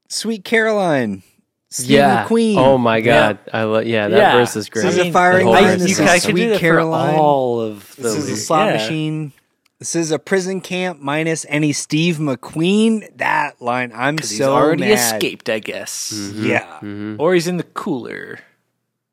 Sweet 0.10 0.44
Caroline. 0.46 1.24
Steve 1.72 1.90
yeah. 1.90 2.26
McQueen. 2.26 2.56
Oh 2.58 2.78
my 2.78 3.02
god. 3.02 3.40
I 3.52 3.64
love. 3.64 3.86
Yeah, 3.86 4.08
that 4.08 4.34
verse 4.36 4.56
is 4.56 4.70
great. 4.70 4.84
This 4.84 4.94
is 4.96 5.02
I 5.02 5.06
a 5.08 5.12
firing 5.12 5.48
The 5.48 5.54
whole 5.54 5.62
line. 5.64 5.80
This 5.80 5.92
is 5.92 6.00
is 6.00 6.00
I 6.02 6.16
awesome. 6.18 6.32
could 6.32 6.36
do 6.38 6.50
Sweet 6.52 6.60
Caroline. 6.60 7.16
all 7.16 7.60
of 7.62 7.96
the 7.96 8.02
This 8.04 8.14
is 8.16 8.24
a 8.24 8.28
lyrics. 8.28 8.46
slot 8.46 8.68
Yeah. 8.68 8.74
machine. 8.74 9.34
This 9.80 9.96
is 9.96 10.12
a 10.12 10.20
prison 10.20 10.62
camp 10.62 11.02
minus 11.02 11.46
any 11.50 11.74
Steve 11.74 12.16
McQueen. 12.18 13.10
That 13.18 13.62
line, 13.62 13.92
I'm 13.94 14.18
'Cause 14.18 14.30
he's 14.30 14.42
already 14.42 14.84
mad. 14.84 14.92
escaped, 14.94 15.50
I 15.50 15.60
guess. 15.60 16.14
Yeah, 16.34 16.66
Mhm. 16.82 17.18
Or 17.20 17.34
he's 17.34 17.48
in 17.48 17.58
the 17.58 17.64
cooler. 17.64 18.40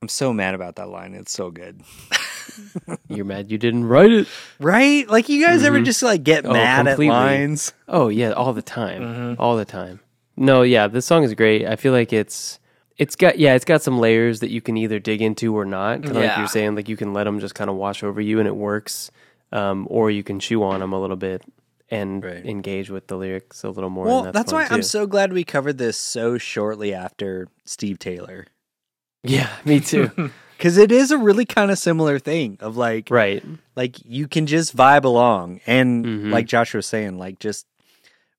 I'm 0.02 0.09
so 0.09 0.32
mad 0.32 0.55
about 0.55 0.77
that 0.77 0.89
line. 0.89 1.14
It's 1.14 1.32
so 1.32 1.51
good, 1.51 1.81
You're 3.08 3.24
mad 3.24 3.50
you 3.50 3.58
didn't 3.58 3.84
write 3.86 4.12
it. 4.12 4.28
right? 4.60 5.08
Like 5.08 5.28
you 5.28 5.44
guys 5.44 5.62
ever 5.64 5.80
just 5.80 6.02
like 6.02 6.22
get 6.22 6.44
Oh, 6.46 6.52
mad 6.52 6.86
completely. 6.86 7.08
at 7.08 7.12
lines? 7.18 7.72
Oh 7.88 8.08
yeah, 8.08 8.30
all 8.32 8.52
the 8.52 8.62
time, 8.62 9.36
all 9.38 9.56
the 9.56 9.64
time. 9.64 10.00
No, 10.36 10.62
yeah, 10.62 10.86
this 10.88 11.04
song 11.06 11.24
is 11.24 11.34
great. 11.34 11.66
I 11.66 11.76
feel 11.76 11.92
like 11.92 12.12
it's 12.12 12.58
it's 12.98 13.16
got 13.16 13.38
yeah, 13.38 13.54
it's 13.54 13.64
got 13.64 13.82
some 13.82 13.98
layers 13.98 14.40
that 14.40 14.50
you 14.50 14.60
can 14.60 14.76
either 14.76 14.98
dig 14.98 15.22
into 15.22 15.56
or 15.56 15.64
not. 15.64 16.02
Kind 16.02 16.10
of 16.10 16.16
like 16.16 16.24
Yeah. 16.24 16.38
you're 16.38 16.48
saying, 16.48 16.74
like 16.74 16.88
you 16.88 16.96
can 16.96 17.12
let 17.12 17.24
them 17.24 17.40
just 17.40 17.54
kind 17.54 17.68
of 17.70 17.76
wash 17.76 18.02
over 18.02 18.20
you 18.20 18.38
and 18.38 18.46
it 18.48 18.56
works, 18.56 19.10
um, 19.52 19.86
or 19.90 20.10
you 20.10 20.22
can 20.22 20.40
chew 20.40 20.62
on 20.62 20.80
them 20.80 20.92
a 20.92 21.00
little 21.00 21.16
bit 21.16 21.42
and 21.90 22.24
Right. 22.24 22.44
engage 22.46 22.88
with 22.90 23.06
the 23.08 23.16
lyrics 23.16 23.62
a 23.64 23.68
little 23.70 23.90
more. 23.90 24.06
Well, 24.06 24.24
and 24.24 24.32
that's, 24.34 24.50
fun 24.52 24.62
why 24.62 24.68
I'm 24.70 24.80
too. 24.80 24.82
so 24.86 25.06
glad 25.06 25.32
we 25.32 25.44
covered 25.44 25.76
this 25.78 25.98
so 25.98 26.38
shortly 26.38 26.94
after 26.94 27.48
Steve 27.66 27.98
Taylor. 27.98 28.46
yeah, 29.22 29.50
me 29.64 29.80
too. 29.80 30.30
Because 30.62 30.78
it 30.78 30.93
is 30.93 31.10
a 31.10 31.18
really 31.18 31.44
kind 31.44 31.72
of 31.72 31.78
similar 31.78 32.20
thing 32.20 32.56
of 32.60 32.76
like, 32.76 33.09
right, 33.10 33.43
like 33.74 33.97
you 34.05 34.28
can 34.28 34.47
just 34.47 34.76
vibe 34.76 35.02
along 35.02 35.60
and 35.66 36.05
Mhm. 36.06 36.30
like 36.30 36.47
Josh 36.47 36.72
was 36.72 36.86
saying, 36.86 37.18
like 37.18 37.40
just 37.40 37.66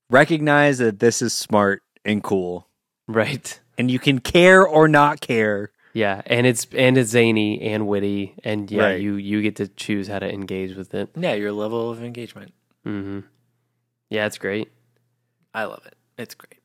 recognize 0.09 0.77
that 0.77 0.99
this 0.99 1.21
is 1.21 1.33
smart 1.33 1.83
and 2.05 2.23
cool, 2.23 2.69
right. 3.09 3.59
and 3.77 3.91
you 3.91 3.99
can 3.99 4.19
care 4.19 4.65
or 4.65 4.87
not 4.87 5.19
care. 5.19 5.71
Yeah, 5.91 6.21
and 6.25 6.47
it's 6.47 6.65
and 6.73 6.97
it's 6.97 7.09
zany 7.11 7.61
and 7.61 7.87
witty, 7.87 8.35
and 8.41 8.71
yeah, 8.71 8.83
Right. 8.83 9.01
you 9.01 9.15
you 9.15 9.41
get 9.41 9.57
to 9.57 9.67
choose 9.67 10.07
how 10.07 10.19
to 10.19 10.31
engage 10.33 10.77
with 10.77 10.93
it. 10.95 11.09
Yeah, 11.17 11.33
your 11.33 11.51
level 11.51 11.91
of 11.91 12.01
engagement. 12.01 12.53
mm-hmm 12.85 13.19
Yeah, 14.09 14.27
it's 14.27 14.37
great. 14.37 14.69
I 15.53 15.65
love 15.65 15.85
it. 15.85 15.95
It's 16.17 16.35
great. 16.35 16.61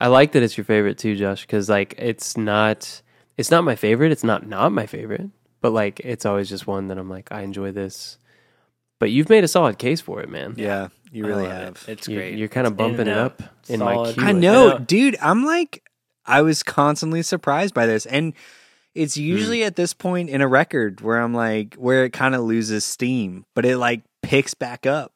I 0.00 0.06
like 0.06 0.32
that 0.32 0.42
it's 0.42 0.56
your 0.56 0.64
favorite 0.64 0.96
too, 0.96 1.16
Josh, 1.16 1.42
because 1.42 1.68
like 1.68 1.94
it's 1.98 2.38
not 2.38 3.02
it's 3.36 3.50
not 3.50 3.64
my 3.64 3.74
favorite. 3.76 4.12
It's 4.12 4.24
not 4.24 4.46
not 4.46 4.72
my 4.72 4.86
favorite, 4.86 5.30
but 5.60 5.72
like 5.72 6.00
it's 6.00 6.24
always 6.26 6.48
just 6.48 6.66
one 6.66 6.88
that 6.88 6.98
I'm 6.98 7.08
like 7.10 7.30
I 7.32 7.42
enjoy 7.42 7.72
this. 7.72 8.18
But 9.00 9.10
you've 9.10 9.28
made 9.30 9.42
a 9.44 9.48
solid 9.48 9.78
case 9.78 10.00
for 10.00 10.20
it, 10.20 10.28
man. 10.28 10.54
Yeah, 10.56 10.88
you 11.10 11.26
really 11.26 11.42
love 11.42 11.52
it. 11.52 11.64
have. 11.64 11.84
It's 11.88 12.06
You- 12.08 12.16
great. 12.18 12.38
You're 12.38 12.48
kind 12.48 12.66
of 12.66 12.76
bumping 12.76 13.08
it 13.08 13.16
up 13.18 13.42
in 13.68 13.80
my 13.80 13.94
Solid. 13.94 14.14
queue. 14.14 14.24
I 14.24 14.28
I 14.28 14.32
know, 14.32 14.68
know. 14.70 14.78
dude. 14.78 15.16
I'm 15.20 15.44
like, 15.44 15.82
I 16.24 16.42
was 16.42 16.62
constantly 16.62 17.22
surprised 17.22 17.74
by 17.74 17.86
this, 17.86 18.06
and 18.06 18.32
it's 18.94 19.16
Hmm. 19.16 19.22
usually 19.22 19.64
at 19.64 19.74
this 19.74 19.92
point 19.92 20.30
in 20.30 20.40
a 20.40 20.46
record 20.46 21.00
where 21.00 21.20
I'm 21.20 21.34
like, 21.34 21.74
where 21.74 22.04
it 22.04 22.12
kind 22.12 22.34
of 22.36 22.42
loses 22.42 22.84
steam, 22.84 23.44
but 23.56 23.64
it 23.66 23.76
like 23.78 24.02
picks 24.22 24.54
back 24.54 24.86
up. 24.86 25.12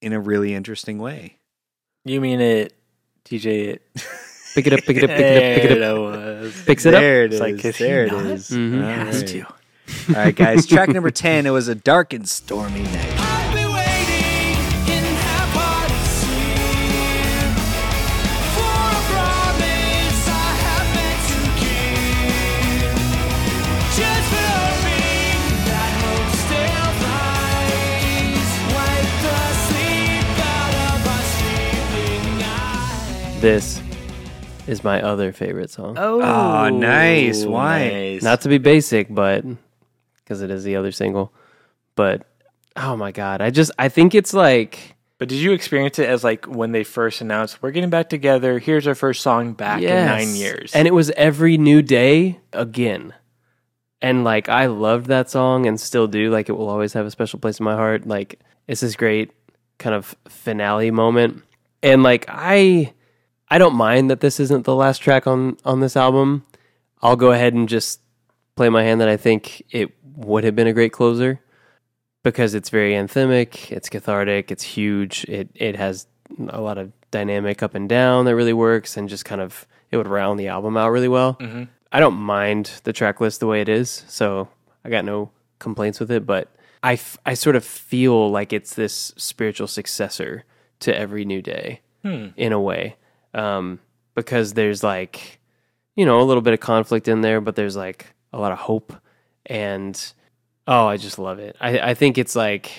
in 0.00 0.12
a 0.12 0.18
really 0.18 0.52
interesting 0.52 0.98
way. 0.98 1.36
You 2.04 2.20
mean 2.20 2.40
it, 2.40 2.72
TJ? 3.24 3.68
It. 3.68 3.82
Pick 4.54 4.66
it 4.66 4.72
up, 4.74 4.80
pick 4.80 4.96
it 4.98 5.04
up, 5.04 5.10
pick 5.10 5.20
it 5.20 5.36
up, 5.36 5.62
pick 5.62 5.70
it 5.70 5.82
up. 5.82 6.52
Picks 6.66 6.84
it 6.86 6.94
up. 6.94 7.00
there 7.00 7.22
it 7.24 7.26
It's 7.26 7.34
is. 7.36 7.40
like, 7.40 7.64
is 7.64 7.76
he 7.76 7.84
there 7.84 8.04
it 8.06 8.12
not? 8.12 8.26
is. 8.26 8.50
Mhm. 8.50 8.82
All 8.84 8.88
Has 9.06 9.18
right. 9.20 9.26
to. 9.28 9.40
All 9.44 10.14
right, 10.24 10.34
guys. 10.36 10.66
Track 10.66 10.88
number 10.90 11.10
10. 11.10 11.46
It 11.46 11.50
was 11.50 11.68
a 11.68 11.74
dark 11.74 12.12
and 12.12 12.28
stormy 12.28 12.82
night. 12.82 13.14
I've 13.18 13.54
been 13.54 13.72
waiting 13.72 14.66
in 14.92 15.04
half-hearted 15.24 16.06
sleep 16.20 17.56
for 18.56 18.76
a 18.92 19.00
promise 19.08 20.20
I 20.28 20.30
have 20.64 20.88
meant 20.96 21.22
to 21.32 21.40
keep. 21.60 22.92
Just 23.96 24.26
for 24.32 24.48
hoping 24.52 25.40
that 25.68 25.92
hope 26.04 26.32
still 26.44 26.90
flies, 27.00 28.50
wipe 28.74 29.10
the 29.24 29.40
sleep 29.66 30.28
out 30.52 30.74
of 30.88 30.96
my 31.08 31.20
sleeping 31.38 32.42
eyes. 32.44 33.40
This 33.40 33.66
is 34.66 34.84
my 34.84 35.02
other 35.02 35.32
favorite 35.32 35.70
song. 35.70 35.96
Oh, 35.98 36.20
ah, 36.22 36.68
nice. 36.70 37.44
Why? 37.44 37.88
nice. 37.88 38.22
Not 38.22 38.42
to 38.42 38.48
be 38.48 38.58
basic, 38.58 39.12
but 39.12 39.44
because 40.22 40.42
it 40.42 40.50
is 40.50 40.64
the 40.64 40.76
other 40.76 40.92
single. 40.92 41.32
But 41.94 42.26
oh 42.76 42.96
my 42.96 43.12
god, 43.12 43.40
I 43.40 43.50
just 43.50 43.70
I 43.78 43.88
think 43.88 44.14
it's 44.14 44.32
like 44.32 44.96
But 45.18 45.28
did 45.28 45.38
you 45.38 45.52
experience 45.52 45.98
it 45.98 46.08
as 46.08 46.24
like 46.24 46.46
when 46.46 46.72
they 46.72 46.84
first 46.84 47.20
announced 47.20 47.62
we're 47.62 47.70
getting 47.70 47.90
back 47.90 48.08
together? 48.08 48.58
Here's 48.58 48.86
our 48.86 48.94
first 48.94 49.22
song 49.22 49.52
back 49.52 49.82
in 49.82 50.06
nine 50.06 50.28
yes. 50.28 50.38
years, 50.38 50.72
and 50.74 50.88
it 50.88 50.94
was 50.94 51.10
every 51.10 51.58
new 51.58 51.82
day 51.82 52.40
again. 52.52 53.14
And 54.00 54.24
like 54.24 54.48
I 54.48 54.66
loved 54.66 55.06
that 55.06 55.30
song 55.30 55.66
and 55.66 55.78
still 55.78 56.06
do. 56.06 56.30
Like 56.30 56.48
it 56.48 56.52
will 56.52 56.68
always 56.68 56.92
have 56.94 57.06
a 57.06 57.10
special 57.10 57.38
place 57.38 57.60
in 57.60 57.64
my 57.64 57.74
heart. 57.74 58.06
Like 58.06 58.40
it's 58.66 58.80
this 58.80 58.96
great 58.96 59.32
kind 59.78 59.94
of 59.94 60.16
finale 60.28 60.90
moment. 60.90 61.42
And 61.82 62.02
like 62.02 62.24
I 62.28 62.94
I 63.52 63.58
don't 63.58 63.74
mind 63.74 64.08
that 64.08 64.20
this 64.20 64.40
isn't 64.40 64.64
the 64.64 64.74
last 64.74 65.02
track 65.02 65.26
on 65.26 65.58
on 65.62 65.80
this 65.80 65.94
album. 65.94 66.46
I'll 67.02 67.16
go 67.16 67.32
ahead 67.32 67.52
and 67.52 67.68
just 67.68 68.00
play 68.56 68.70
my 68.70 68.82
hand 68.82 69.02
that 69.02 69.10
I 69.10 69.18
think 69.18 69.62
it 69.70 69.92
would 70.16 70.42
have 70.44 70.56
been 70.56 70.66
a 70.66 70.72
great 70.72 70.94
closer 70.94 71.38
because 72.22 72.54
it's 72.54 72.70
very 72.70 72.94
anthemic, 72.94 73.70
it's 73.70 73.90
cathartic, 73.90 74.50
it's 74.50 74.62
huge. 74.62 75.26
It 75.28 75.50
it 75.54 75.76
has 75.76 76.06
a 76.48 76.62
lot 76.62 76.78
of 76.78 76.92
dynamic 77.10 77.62
up 77.62 77.74
and 77.74 77.90
down 77.90 78.24
that 78.24 78.34
really 78.34 78.54
works 78.54 78.96
and 78.96 79.06
just 79.06 79.26
kind 79.26 79.42
of 79.42 79.66
it 79.90 79.98
would 79.98 80.08
round 80.08 80.40
the 80.40 80.48
album 80.48 80.78
out 80.78 80.88
really 80.88 81.08
well. 81.08 81.34
Mm-hmm. 81.34 81.64
I 81.92 82.00
don't 82.00 82.16
mind 82.16 82.80
the 82.84 82.94
track 82.94 83.20
list 83.20 83.40
the 83.40 83.46
way 83.46 83.60
it 83.60 83.68
is, 83.68 84.02
so 84.08 84.48
I 84.82 84.88
got 84.88 85.04
no 85.04 85.30
complaints 85.58 86.00
with 86.00 86.10
it, 86.10 86.24
but 86.24 86.48
I, 86.82 86.94
f- 86.94 87.18
I 87.26 87.34
sort 87.34 87.54
of 87.54 87.66
feel 87.66 88.30
like 88.30 88.54
it's 88.54 88.74
this 88.74 89.12
spiritual 89.18 89.66
successor 89.66 90.44
to 90.80 90.98
Every 90.98 91.26
New 91.26 91.42
Day 91.42 91.82
hmm. 92.02 92.28
in 92.34 92.54
a 92.54 92.58
way. 92.60 92.96
Um, 93.34 93.80
because 94.14 94.54
there's 94.54 94.82
like, 94.82 95.40
you 95.96 96.04
know, 96.04 96.20
a 96.20 96.24
little 96.24 96.42
bit 96.42 96.54
of 96.54 96.60
conflict 96.60 97.08
in 97.08 97.22
there, 97.22 97.40
but 97.40 97.56
there's 97.56 97.76
like 97.76 98.06
a 98.32 98.38
lot 98.38 98.52
of 98.52 98.58
hope. 98.58 98.92
And 99.46 100.12
oh, 100.66 100.86
I 100.86 100.96
just 100.96 101.18
love 101.18 101.38
it. 101.38 101.56
I, 101.60 101.78
I 101.78 101.94
think 101.94 102.18
it's 102.18 102.36
like 102.36 102.70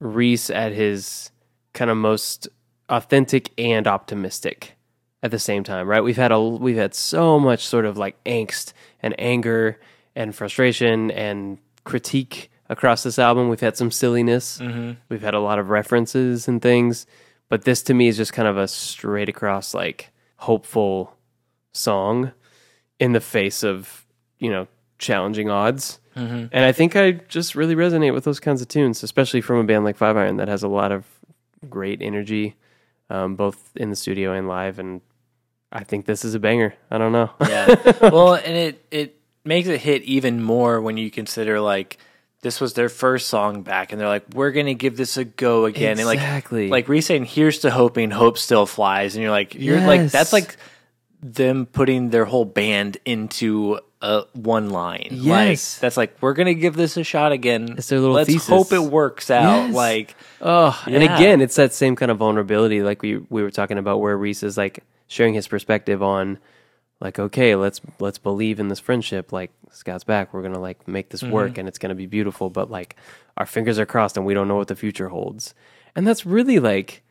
Reese 0.00 0.50
at 0.50 0.72
his 0.72 1.30
kind 1.72 1.90
of 1.90 1.96
most 1.96 2.48
authentic 2.88 3.50
and 3.58 3.86
optimistic 3.86 4.76
at 5.22 5.30
the 5.30 5.38
same 5.38 5.64
time, 5.64 5.86
right? 5.88 6.02
We've 6.02 6.16
had 6.16 6.32
a 6.32 6.40
we've 6.40 6.76
had 6.76 6.94
so 6.94 7.38
much 7.38 7.66
sort 7.66 7.84
of 7.84 7.96
like 7.96 8.22
angst 8.24 8.72
and 9.02 9.14
anger 9.18 9.78
and 10.14 10.34
frustration 10.34 11.10
and 11.10 11.58
critique 11.84 12.50
across 12.68 13.02
this 13.02 13.18
album. 13.18 13.48
We've 13.48 13.60
had 13.60 13.76
some 13.76 13.90
silliness. 13.90 14.58
We've 15.08 15.22
had 15.22 15.34
a 15.34 15.40
lot 15.40 15.58
of 15.58 15.70
references 15.70 16.48
and 16.48 16.60
things, 16.62 17.06
but 17.48 17.64
this 17.64 17.82
to 17.84 17.94
me 17.94 18.08
is 18.08 18.16
just 18.16 18.32
kind 18.32 18.48
of 18.48 18.56
a 18.56 18.68
straight 18.68 19.28
across 19.28 19.74
like 19.74 20.10
hopeful 20.38 21.14
song 21.72 22.32
in 22.98 23.12
the 23.12 23.20
face 23.20 23.62
of, 23.62 24.06
you 24.38 24.50
know, 24.50 24.66
challenging 24.98 25.50
odds. 25.50 26.00
And 26.14 26.64
I 26.64 26.72
think 26.72 26.96
I 26.96 27.12
just 27.12 27.54
really 27.54 27.74
resonate 27.74 28.14
with 28.14 28.24
those 28.24 28.40
kinds 28.40 28.62
of 28.62 28.68
tunes, 28.68 29.02
especially 29.02 29.42
from 29.42 29.58
a 29.58 29.64
band 29.64 29.84
like 29.84 29.98
Five 29.98 30.16
Iron 30.16 30.38
that 30.38 30.48
has 30.48 30.62
a 30.62 30.68
lot 30.68 30.90
of 30.90 31.04
great 31.68 32.00
energy, 32.00 32.56
um, 33.10 33.36
both 33.36 33.70
in 33.76 33.90
the 33.90 33.96
studio 33.96 34.32
and 34.32 34.48
live. 34.48 34.78
And 34.78 35.02
I 35.70 35.84
think 35.84 36.06
this 36.06 36.24
is 36.24 36.34
a 36.34 36.38
banger. 36.38 36.74
I 36.90 36.96
don't 36.96 37.12
know. 37.12 37.30
yeah. 37.40 37.74
Well, 38.00 38.34
and 38.34 38.56
it 38.56 38.86
it 38.90 39.20
makes 39.44 39.68
it 39.68 39.82
hit 39.82 40.02
even 40.04 40.42
more 40.42 40.80
when 40.80 40.96
you 40.96 41.10
consider 41.10 41.60
like 41.60 41.98
this 42.46 42.60
was 42.60 42.74
their 42.74 42.88
first 42.88 43.26
song 43.26 43.62
back, 43.62 43.90
and 43.90 44.00
they're 44.00 44.06
like, 44.06 44.22
we're 44.34 44.52
gonna 44.52 44.74
give 44.74 44.96
this 44.96 45.16
a 45.16 45.24
go 45.24 45.64
again, 45.64 45.98
Exactly. 45.98 46.62
and 46.62 46.70
like 46.70 46.84
like 46.84 46.88
Reese 46.88 47.06
saying, 47.06 47.24
"Here's 47.24 47.58
to 47.60 47.70
hoping, 47.72 48.12
hope 48.12 48.38
still 48.38 48.66
flies," 48.66 49.16
and 49.16 49.22
you're 49.22 49.32
like, 49.32 49.56
you're 49.56 49.80
like 49.80 50.10
that's 50.12 50.32
like 50.32 50.56
them 51.20 51.66
putting 51.66 52.10
their 52.10 52.24
whole 52.24 52.44
band 52.44 52.98
into 53.04 53.80
a 54.00 54.22
one 54.34 54.70
line. 54.70 55.08
Yes. 55.10 55.76
like, 55.76 55.80
that's 55.80 55.96
like 55.96 56.16
we're 56.20 56.34
gonna 56.34 56.54
give 56.54 56.76
this 56.76 56.96
a 56.96 57.02
shot 57.02 57.32
again. 57.32 57.74
It's 57.78 57.88
their 57.88 57.98
little 57.98 58.14
Let's 58.14 58.28
thesis. 58.28 58.46
hope 58.48 58.72
it 58.72 58.78
works 58.82 59.28
out. 59.30 59.66
Yes. 59.66 59.74
Like 59.74 60.14
Oh, 60.40 60.80
and 60.86 61.02
again, 61.02 61.40
it's 61.40 61.56
that 61.56 61.72
same 61.72 61.96
kind 61.96 62.10
of 62.12 62.18
vulnerability, 62.18 62.82
like 62.82 63.02
we 63.02 63.16
we 63.28 63.42
were 63.42 63.50
talking 63.50 63.78
about, 63.78 64.00
where 64.00 64.16
Reese 64.16 64.42
is 64.44 64.56
like 64.56 64.84
sharing 65.08 65.34
his 65.34 65.48
perspective 65.48 66.02
on, 66.02 66.38
like, 67.00 67.18
okay, 67.18 67.54
let's 67.54 67.80
let's 67.98 68.18
believe 68.18 68.58
in 68.58 68.68
this 68.68 68.80
friendship. 68.80 69.32
Like 69.32 69.50
Scott's 69.70 70.04
back, 70.04 70.32
we're 70.32 70.42
gonna 70.42 70.60
like 70.60 70.88
make 70.88 71.10
this 71.10 71.22
work, 71.22 71.52
mm-hmm. 71.52 71.60
and 71.60 71.68
it's 71.68 71.78
gonna 71.78 71.94
be 71.94 72.06
beautiful. 72.06 72.50
But 72.50 72.70
like, 72.70 72.96
our 73.36 73.46
fingers 73.46 73.78
are 73.78 73.86
crossed, 73.86 74.16
and 74.16 74.24
we 74.24 74.34
don't 74.34 74.48
know 74.48 74.56
what 74.56 74.68
the 74.68 74.76
future 74.76 75.08
holds. 75.08 75.54
And 75.94 76.06
that's 76.06 76.26
really 76.26 76.58
like, 76.58 77.02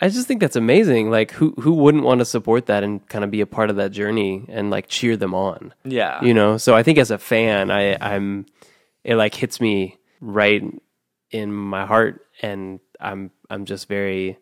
I 0.00 0.08
just 0.08 0.26
think 0.26 0.40
that's 0.40 0.56
amazing. 0.56 1.10
Like, 1.10 1.30
who 1.32 1.52
who 1.60 1.74
wouldn't 1.74 2.04
want 2.04 2.20
to 2.20 2.24
support 2.24 2.66
that 2.66 2.82
and 2.82 3.06
kind 3.08 3.24
of 3.24 3.30
be 3.30 3.40
a 3.40 3.46
part 3.46 3.70
of 3.70 3.76
that 3.76 3.92
journey 3.92 4.44
and 4.48 4.70
like 4.70 4.88
cheer 4.88 5.16
them 5.16 5.34
on? 5.34 5.74
yeah, 5.84 6.22
you 6.24 6.34
know 6.34 6.56
so 6.56 6.74
i 6.74 6.82
think 6.82 6.98
as 6.98 7.10
a 7.10 7.18
fan 7.18 7.70
i 7.70 7.96
i'm 8.00 8.46
it 9.04 9.16
like 9.16 9.34
hits 9.34 9.60
me 9.60 9.98
right 10.20 10.62
in 11.30 11.52
my 11.52 11.86
heart 11.86 12.24
and 12.40 12.80
i'm 13.00 13.30
i'm 13.50 13.64
just 13.64 13.88
very 13.88 14.38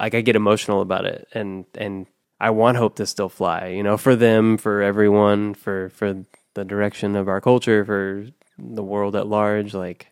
like 0.00 0.14
i 0.14 0.20
get 0.20 0.36
emotional 0.36 0.80
about 0.80 1.04
it 1.04 1.26
and 1.32 1.64
and 1.74 2.06
i 2.40 2.50
want 2.50 2.76
hope 2.76 2.96
to 2.96 3.06
still 3.06 3.28
fly 3.28 3.68
you 3.68 3.82
know 3.82 3.96
for 3.96 4.16
them 4.16 4.56
for 4.56 4.82
everyone 4.82 5.54
for 5.54 5.88
for 5.90 6.24
the 6.54 6.64
direction 6.64 7.16
of 7.16 7.28
our 7.28 7.40
culture 7.40 7.84
for 7.84 8.26
the 8.58 8.82
world 8.82 9.14
at 9.14 9.26
large 9.26 9.74
like 9.74 10.08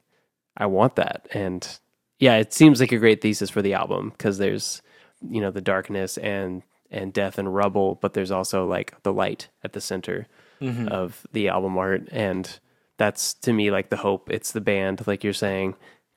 i 0.56 0.66
want 0.66 0.96
that. 0.96 1.26
And 1.32 1.78
yeah 2.18 2.36
it 2.36 2.52
seems 2.52 2.80
like 2.80 2.92
a 2.92 2.98
great 2.98 3.20
thesis 3.20 3.50
for 3.50 3.62
the 3.62 3.74
album 3.74 4.10
because 4.10 4.38
there's 4.38 4.82
you 5.28 5.40
know 5.40 5.50
the 5.50 5.60
darkness 5.60 6.18
and 6.18 6.62
and 6.90 7.12
death 7.12 7.38
and 7.38 7.54
rubble 7.54 7.96
but 8.00 8.14
there's 8.14 8.30
also 8.30 8.66
like 8.66 9.02
the 9.02 9.12
light 9.12 9.48
at 9.64 9.72
the 9.72 9.80
center 9.80 10.28
mm-hmm. 10.60 10.88
of 10.88 11.26
the 11.32 11.48
album 11.48 11.76
art. 11.78 12.08
And 12.10 12.58
that's 12.98 13.34
to 13.34 13.52
me 13.52 13.70
like 13.70 13.90
the 13.90 13.96
hope. 13.96 14.30
It's 14.30 14.52
the 14.52 14.60
band 14.60 15.06
like 15.06 15.24
you're 15.24 15.32
saying 15.32 15.74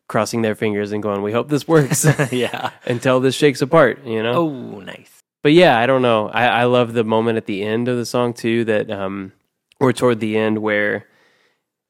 crossing 0.08 0.42
their 0.42 0.56
fingers 0.56 0.92
and 0.92 1.04
going 1.04 1.22
we 1.22 1.32
hope 1.32 1.50
this 1.50 1.68
works. 1.68 2.06
Yeah. 2.32 2.72
until 2.86 3.20
this 3.20 3.36
shakes 3.36 3.62
apart 3.62 4.06
you 4.06 4.24
know? 4.24 4.34
Oh, 4.34 4.80
nice. 4.80 5.19
But 5.44 5.54
yeah 5.54 5.78
i 5.80 5.86
don't 5.86 6.02
know. 6.02 6.28
I, 6.30 6.46
I 6.48 6.64
love 6.66 6.94
the 6.94 7.04
moment 7.04 7.38
at 7.38 7.46
the 7.46 7.64
end 7.64 7.88
of 7.88 7.98
the 7.98 8.06
song 8.06 8.34
too 8.34 8.66
that 8.66 8.90
um 8.92 9.32
or 9.80 9.94
toward 9.94 10.20
the 10.20 10.38
end 10.38 10.60
where 10.60 11.06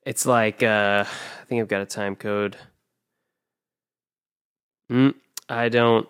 it's 0.05 0.25
like 0.25 0.61
uh 0.63 1.05
i 1.07 1.43
think 1.45 1.61
i've 1.61 1.67
got 1.67 1.81
a 1.81 1.85
time 1.85 2.15
code. 2.15 2.55
Mm, 4.91 5.13
i 5.47 5.69
don't. 5.69 6.07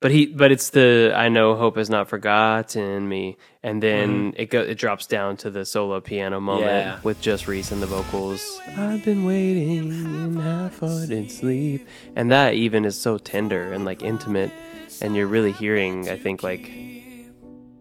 But 0.00 0.10
he 0.10 0.26
but 0.26 0.52
it's 0.52 0.70
the 0.70 1.12
i 1.16 1.28
know 1.28 1.56
hope 1.56 1.76
has 1.76 1.90
not 1.90 2.08
forgotten 2.08 3.08
me. 3.08 3.36
And 3.62 3.82
then 3.82 4.34
it 4.36 4.50
go 4.50 4.60
it 4.60 4.76
drops 4.78 5.06
down 5.06 5.36
to 5.38 5.50
the 5.50 5.64
solo 5.64 6.00
piano 6.00 6.38
moment 6.40 6.66
Yeah. 6.70 7.00
with 7.02 7.20
just 7.20 7.48
reese 7.48 7.72
and 7.72 7.82
the 7.82 7.86
vocals. 7.86 8.60
I've 8.76 9.04
been 9.04 9.24
waiting 9.24 9.90
in 9.90 10.36
half 10.36 10.82
in 10.82 11.28
sleep. 11.28 11.86
And 12.14 12.30
that 12.30 12.54
even 12.54 12.84
is 12.84 12.98
so 13.00 13.18
tender 13.18 13.72
and 13.72 13.84
like 13.84 14.02
intimate 14.02 14.52
and 15.00 15.14
you're 15.16 15.26
really 15.26 15.52
hearing 15.52 16.08
i 16.08 16.16
think 16.16 16.42
like 16.42 16.70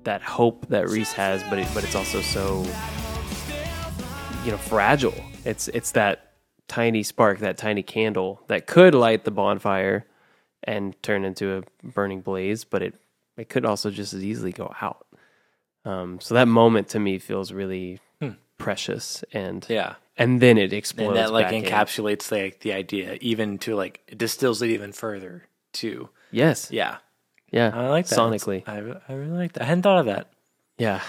that 0.06 0.22
hope 0.22 0.68
that 0.70 0.88
reese 0.90 1.12
has 1.14 1.44
but 1.50 1.60
it, 1.60 1.68
but 1.74 1.84
it's 1.84 1.96
also 1.96 2.22
so 2.22 2.64
you 4.46 4.52
know 4.52 4.58
fragile. 4.58 5.16
It's 5.44 5.68
it's 5.70 5.92
that 5.92 6.34
tiny 6.68 7.04
spark 7.04 7.40
that 7.40 7.58
tiny 7.58 7.84
candle 7.84 8.42
that 8.48 8.68
could 8.68 8.96
light 8.96 9.24
the 9.24 9.32
bonfire 9.32 10.06
and 10.64 11.02
turn 11.04 11.26
into 11.26 11.58
a 11.58 11.88
burning 11.88 12.22
blaze 12.22 12.64
but 12.64 12.82
it 12.82 12.96
it 13.38 13.50
could 13.50 13.66
also 13.66 13.92
just 13.92 14.14
as 14.14 14.24
easily 14.24 14.52
go 14.52 14.74
out. 14.82 15.06
Um, 15.84 16.20
so 16.22 16.34
that 16.36 16.48
moment 16.48 16.88
to 16.90 17.00
me 17.00 17.20
feels 17.20 17.52
really 17.52 18.00
precious 18.58 19.24
and 19.34 19.66
Yeah. 19.68 19.96
and 20.18 20.42
then 20.42 20.58
it 20.58 20.72
explodes 20.72 21.10
and 21.10 21.18
that 21.18 21.34
like 21.34 21.48
back 21.48 21.54
in. 21.54 21.64
encapsulates 21.64 22.32
like 22.32 22.62
the 22.62 22.74
idea 22.74 23.18
even 23.22 23.58
to 23.60 23.76
like 23.76 24.02
it 24.08 24.18
distills 24.18 24.62
it 24.62 24.70
even 24.70 24.92
further 24.94 25.44
too. 25.74 26.10
Yes. 26.32 26.70
Yeah 26.72 26.98
yeah 27.52 27.72
i 27.74 27.90
like 27.90 28.08
that 28.08 28.18
sonically 28.18 28.64
i, 28.68 28.78
I 29.08 29.14
really 29.16 29.32
like 29.38 29.54
that 29.54 29.64
i 29.64 29.66
hadn't 29.66 29.84
thought 29.84 30.00
of 30.00 30.06
that 30.08 30.28
yeah 30.78 31.02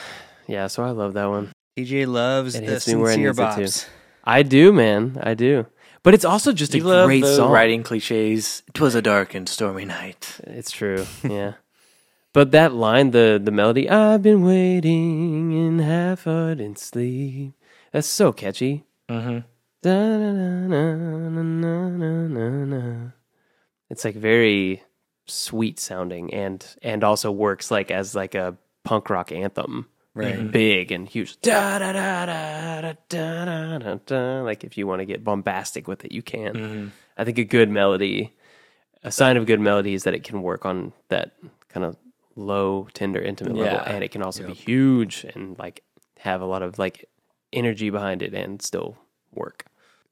yeah 0.47 0.67
so 0.69 0.83
i 0.85 0.91
love 0.91 1.15
that 1.15 1.27
one 1.27 1.53
TJ 1.79 2.07
loves 2.07 2.55
It 2.55 2.65
the 2.65 2.73
hits 2.73 2.89
me 2.89 2.95
where 2.95 3.11
it 3.11 3.15
sincere 3.15 3.33
needs 3.35 3.39
it 3.39 3.43
to. 3.43 3.61
bops. 3.85 3.89
I 4.25 4.43
do, 4.43 4.73
man. 4.73 5.19
I 5.23 5.35
do. 5.35 5.67
But 6.03 6.15
it's 6.15 6.25
also 6.25 6.55
just 6.55 6.73
a 6.73 6.79
You 6.79 6.85
love 6.85 7.07
great 7.07 7.21
the 7.23 7.37
song. 7.37 7.53
writing 7.53 7.83
cliches. 7.83 8.63
Twas 8.73 8.95
a 8.95 9.03
dark 9.03 9.35
and 9.35 9.47
stormy 9.47 9.85
night. 9.85 10.41
It's 10.45 10.71
true. 10.71 11.05
Yeah. 11.23 11.53
but 12.33 12.51
that 12.53 12.73
line, 12.73 13.11
the 13.11 13.39
the 13.43 13.51
melody, 13.53 13.91
I've 13.91 14.23
been 14.23 14.41
waiting 14.43 15.53
in 15.53 15.81
half 15.81 16.27
ardent 16.27 16.79
sleep. 16.79 17.53
That's 17.93 18.09
so 18.09 18.33
catchy. 18.33 18.85
Mm-hmm. 19.11 19.41
It's 23.91 24.05
like 24.05 24.15
very 24.17 24.83
sweet 25.27 25.78
sounding 25.78 26.32
and 26.32 26.77
and 26.82 27.05
also 27.05 27.31
works 27.31 27.70
like 27.70 27.90
as 27.90 28.15
like 28.15 28.35
a 28.35 28.57
punk 28.85 29.11
rock 29.11 29.32
anthem. 29.32 29.86
Right. 30.15 30.35
Mm-hmm. 30.35 30.48
Big 30.48 30.93
and 30.93 31.07
huge. 31.07 31.39
Da 31.43 31.78
da 31.78 31.93
da 31.93 32.24
da 32.24 32.81
da 32.81 32.94
da 33.11 33.78
da 33.78 33.94
da. 34.07 34.40
Like 34.43 34.65
if 34.65 34.78
you 34.78 34.86
want 34.86 35.01
to 35.01 35.05
get 35.05 35.23
bombastic 35.23 35.86
with 35.86 36.07
it, 36.07 36.12
you 36.12 36.23
can. 36.23 36.55
Mm-hmm. 36.55 36.89
I 37.19 37.24
think 37.24 37.36
a 37.36 37.44
good 37.44 37.69
melody, 37.69 38.35
a 39.03 39.12
sign 39.12 39.36
of 39.36 39.43
a 39.43 39.47
good 39.47 39.61
melody 39.61 39.93
is 39.93 40.05
that 40.05 40.15
it 40.15 40.24
can 40.24 40.40
work 40.43 40.65
on 40.65 40.94
that 41.09 41.32
kind 41.69 41.85
of 41.85 41.97
low, 42.35 42.89
tender, 42.94 43.20
intimate 43.20 43.57
yeah. 43.57 43.62
level, 43.65 43.81
and 43.86 44.05
it 44.05 44.11
can 44.11 44.23
also 44.23 44.43
yep. 44.43 44.48
be 44.48 44.55
huge 44.55 45.24
and 45.35 45.59
like 45.59 45.82
have 46.19 46.40
a 46.40 46.47
lot 46.47 46.62
of 46.62 46.78
like 46.78 47.09
energy 47.53 47.90
behind 47.90 48.23
it 48.23 48.32
and 48.32 48.62
still 48.62 48.97
work. 49.35 49.66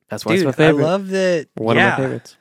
That's 0.09 0.24
why 0.27 0.36
Dude, 0.36 0.47
it's 0.47 0.59
my 0.59 0.65
favorite. 0.65 0.85
I 0.85 0.86
love 0.86 1.09
that. 1.09 1.49
One 1.55 1.77
yeah. 1.77 1.95
of 1.95 1.99
my 1.99 2.05
favorites. 2.05 2.36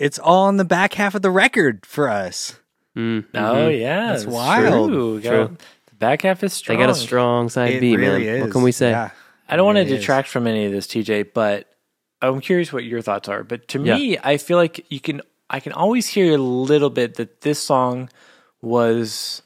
It's 0.00 0.18
all 0.18 0.46
on 0.46 0.56
the 0.56 0.64
back 0.64 0.94
half 0.94 1.14
of 1.14 1.22
the 1.22 1.30
record 1.30 1.84
for 1.86 2.08
us. 2.08 2.58
Mm, 2.96 3.24
Oh 3.34 3.38
mhm. 3.38 3.80
yeah, 3.80 4.06
That's 4.08 4.22
it's 4.24 4.32
wild. 4.32 4.90
True. 4.90 5.20
True. 5.20 5.56
The 5.88 5.94
back 5.96 6.22
half 6.22 6.42
is 6.42 6.52
strong. 6.52 6.78
They 6.78 6.84
got 6.84 6.90
a 6.90 6.94
strong 6.94 7.48
side 7.48 7.74
It 7.74 7.80
B, 7.80 7.96
really 7.96 8.24
man. 8.26 8.36
is. 8.36 8.42
What 8.42 8.50
can 8.52 8.62
we 8.62 8.72
say? 8.72 8.90
Yeah. 8.90 9.10
I 9.48 9.56
don't 9.56 9.66
want 9.66 9.76
to 9.76 9.82
really 9.82 9.94
is. 9.94 10.00
detract 10.00 10.28
from 10.28 10.46
any 10.46 10.64
of 10.66 10.72
this, 10.72 10.86
TJ, 10.86 11.32
but 11.34 11.66
I'm 12.22 12.40
curious 12.40 12.72
what 12.72 12.84
your 12.84 13.00
thoughts 13.02 13.28
are. 13.28 13.42
But 13.44 13.68
to 13.68 13.82
Yeah. 13.82 13.96
me, 13.96 14.18
I 14.22 14.36
feel 14.38 14.56
like 14.56 14.84
you 14.90 15.00
can 15.00 15.20
I 15.50 15.60
can 15.60 15.72
always 15.72 16.06
hear 16.06 16.34
a 16.34 16.38
little 16.38 16.90
bit 16.90 17.14
that 17.16 17.40
this 17.40 17.58
song 17.60 18.08
was 18.62 19.42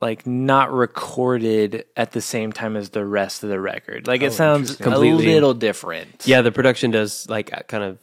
like 0.00 0.26
not 0.26 0.72
recorded 0.72 1.84
at 1.96 2.12
the 2.12 2.20
same 2.20 2.52
time 2.52 2.76
as 2.76 2.90
the 2.90 3.04
rest 3.04 3.42
of 3.42 3.48
the 3.50 3.60
record. 3.60 4.06
Like 4.06 4.22
it 4.22 4.32
sounds 4.32 4.78
a 4.78 4.82
Completely. 4.82 5.26
little 5.32 5.54
different. 5.54 6.22
Yeah, 6.26 6.42
the 6.42 6.52
production 6.52 6.90
does 6.90 7.28
like 7.28 7.50
kind 7.68 7.84
of 7.84 7.98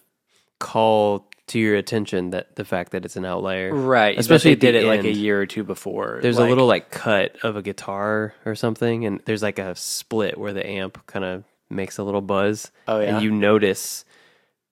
call 0.59 1.27
to 1.51 1.59
your 1.59 1.75
attention 1.75 2.31
that 2.31 2.55
the 2.55 2.65
fact 2.65 2.91
that 2.91 3.05
it's 3.05 3.15
an 3.15 3.25
outlier. 3.25 3.73
Right. 3.73 4.17
Especially 4.17 4.55
did 4.55 4.75
it 4.75 4.85
like 4.85 5.03
a 5.03 5.11
year 5.11 5.39
or 5.41 5.45
two 5.45 5.63
before. 5.63 6.19
There's 6.21 6.37
Like, 6.39 6.47
a 6.47 6.49
little 6.49 6.67
like 6.67 6.89
cut 6.91 7.37
of 7.43 7.55
a 7.55 7.61
guitar 7.61 8.33
or 8.45 8.55
something, 8.55 9.05
and 9.05 9.21
there's 9.25 9.43
like 9.43 9.59
a 9.59 9.75
split 9.75 10.37
where 10.37 10.53
the 10.53 10.65
amp 10.67 11.05
kind 11.07 11.23
of 11.25 11.43
makes 11.69 11.97
a 11.97 12.03
little 12.03 12.21
buzz. 12.21 12.71
Oh, 12.87 12.99
yeah? 12.99 13.15
and 13.15 13.23
you 13.23 13.31
notice 13.31 14.03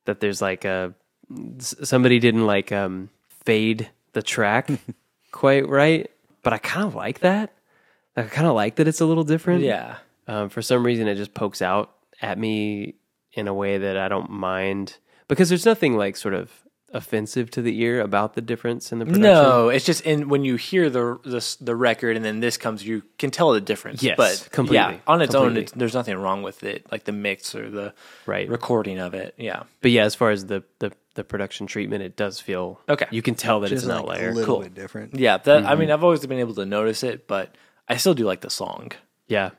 that 0.05 0.19
there's 0.19 0.41
like 0.41 0.65
a 0.65 0.93
somebody 1.59 2.19
didn't 2.19 2.45
like 2.45 2.71
um 2.71 3.09
fade 3.45 3.89
the 4.13 4.21
track 4.23 4.69
quite 5.31 5.67
right, 5.67 6.09
but 6.43 6.53
I 6.53 6.57
kind 6.57 6.85
of 6.85 6.95
like 6.95 7.19
that. 7.19 7.53
I 8.15 8.23
kind 8.23 8.47
of 8.47 8.53
like 8.55 8.75
that 8.75 8.87
it's 8.87 9.01
a 9.01 9.05
little 9.05 9.23
different. 9.23 9.63
Yeah. 9.63 9.97
Um, 10.27 10.49
for 10.49 10.61
some 10.61 10.85
reason, 10.85 11.07
it 11.07 11.15
just 11.15 11.33
pokes 11.33 11.61
out 11.61 11.91
at 12.21 12.37
me 12.37 12.95
in 13.33 13.47
a 13.47 13.53
way 13.53 13.77
that 13.77 13.97
I 13.97 14.07
don't 14.07 14.29
mind 14.29 14.97
because 15.27 15.49
there's 15.49 15.65
nothing 15.65 15.95
like 15.95 16.17
sort 16.17 16.33
of 16.33 16.51
offensive 16.93 17.51
to 17.51 17.61
the 17.61 17.79
ear 17.81 18.01
about 18.01 18.33
the 18.33 18.41
difference 18.41 18.91
in 18.91 18.99
the 18.99 19.05
production. 19.05 19.23
No, 19.23 19.69
it's 19.69 19.85
just 19.85 20.01
in 20.01 20.29
when 20.29 20.43
you 20.43 20.55
hear 20.55 20.89
the, 20.89 21.19
the 21.23 21.57
the 21.61 21.75
record 21.75 22.15
and 22.15 22.23
then 22.25 22.39
this 22.39 22.57
comes, 22.57 22.85
you 22.85 23.03
can 23.17 23.31
tell 23.31 23.51
the 23.51 23.61
difference. 23.61 24.01
Yes, 24.03 24.15
but 24.17 24.49
completely, 24.51 24.95
Yeah, 24.95 24.99
on 25.07 25.21
its 25.21 25.35
own, 25.35 25.57
it's, 25.57 25.71
there's 25.73 25.93
nothing 25.93 26.17
wrong 26.17 26.43
with 26.43 26.63
it, 26.63 26.85
like 26.91 27.03
the 27.05 27.11
mix 27.11 27.53
or 27.55 27.69
the 27.69 27.93
Right. 28.25 28.47
recording 28.49 28.99
of 28.99 29.13
it. 29.13 29.35
Yeah, 29.37 29.63
But 29.81 29.91
yeah, 29.91 30.03
as 30.05 30.15
far 30.15 30.31
as 30.31 30.45
the, 30.47 30.63
the, 30.79 30.91
the 31.15 31.23
production 31.23 31.67
treatment, 31.67 32.03
it 32.03 32.15
does 32.15 32.39
feel 32.39 32.79
Okay. 32.89 33.05
You 33.11 33.21
can 33.21 33.35
tell 33.35 33.59
that 33.61 33.69
Just 33.69 33.83
it's 33.85 33.91
an 33.91 33.95
like 33.95 33.99
outlier. 34.17 34.29
a 34.29 34.33
little 34.33 34.55
Cool. 34.55 34.63
bit 34.63 34.73
different. 34.73 35.15
yeah. 35.15 35.37
That 35.37 35.65
I 35.65 35.69
Mm-hmm. 35.71 35.79
mean, 35.79 35.91
I've 35.91 36.03
always 36.03 36.25
been 36.25 36.39
able 36.39 36.55
to 36.55 36.65
notice 36.65 37.03
it, 37.03 37.27
but 37.27 37.55
I 37.87 37.97
still 37.97 38.13
do 38.13 38.25
like 38.25 38.41
the 38.41 38.49
song. 38.49 38.91
Yeah, 39.27 39.49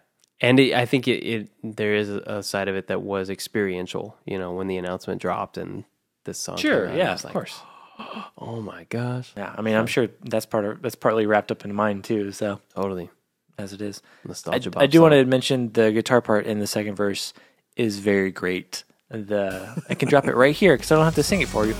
and 0.40 0.58
it, 0.58 0.72
I 0.74 0.86
think 0.86 1.06
it, 1.06 1.22
it 1.24 1.48
there 1.62 1.94
is 1.94 2.08
a 2.08 2.42
side 2.42 2.68
of 2.68 2.74
it 2.76 2.86
that 2.88 3.02
was 3.02 3.28
experiential. 3.30 4.16
You 4.24 4.38
know, 4.38 4.52
when 4.52 4.66
the 4.68 4.78
announcement 4.78 5.20
dropped 5.20 5.58
and 5.58 5.84
this 6.24 6.38
song. 6.38 6.56
Sure, 6.56 6.88
out, 6.88 6.96
yeah, 6.96 7.14
of 7.14 7.24
like, 7.24 7.32
course. 7.32 7.60
Oh 8.38 8.62
my 8.62 8.84
gosh! 8.84 9.32
Yeah, 9.36 9.54
I 9.56 9.60
mean, 9.60 9.76
I'm 9.76 9.86
sure 9.86 10.08
that's 10.24 10.46
part 10.46 10.64
of 10.64 10.80
that's 10.80 10.94
partly 10.94 11.26
wrapped 11.26 11.52
up 11.52 11.64
in 11.66 11.74
mine 11.74 12.00
too. 12.00 12.32
So 12.32 12.60
Totally 12.74 13.10
as 13.58 13.74
it 13.74 13.82
is, 13.82 14.00
I, 14.24 14.28
nostalgia. 14.28 14.70
I 14.76 14.86
do 14.86 15.02
want 15.02 15.12
to 15.12 15.24
mention 15.26 15.70
the 15.72 15.92
guitar 15.92 16.22
part 16.22 16.46
in 16.46 16.60
the 16.60 16.66
second 16.66 16.94
verse 16.94 17.34
is 17.76 17.98
very 17.98 18.30
great. 18.30 18.84
The 19.10 19.82
I 19.90 19.94
can 19.94 20.08
drop 20.08 20.26
it 20.26 20.34
right 20.34 20.54
here 20.56 20.76
because 20.76 20.90
I 20.90 20.94
don't 20.94 21.04
have 21.04 21.14
to 21.16 21.22
sing 21.22 21.42
it 21.42 21.48
for 21.48 21.66
you. 21.66 21.74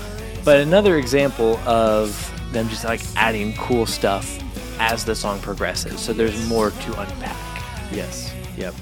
But 0.45 0.59
another 0.59 0.97
example 0.97 1.57
of 1.59 2.11
them 2.51 2.69
just 2.69 2.83
like 2.83 3.01
adding 3.15 3.53
cool 3.55 3.85
stuff 3.87 4.37
as 4.79 5.03
the 5.05 5.15
song 5.15 5.39
progresses. 5.39 5.99
So 5.99 6.13
there's 6.13 6.47
more 6.47 6.69
to 6.71 6.99
unpack. 6.99 7.63
Yes. 7.91 8.33
Yep. 8.57 8.75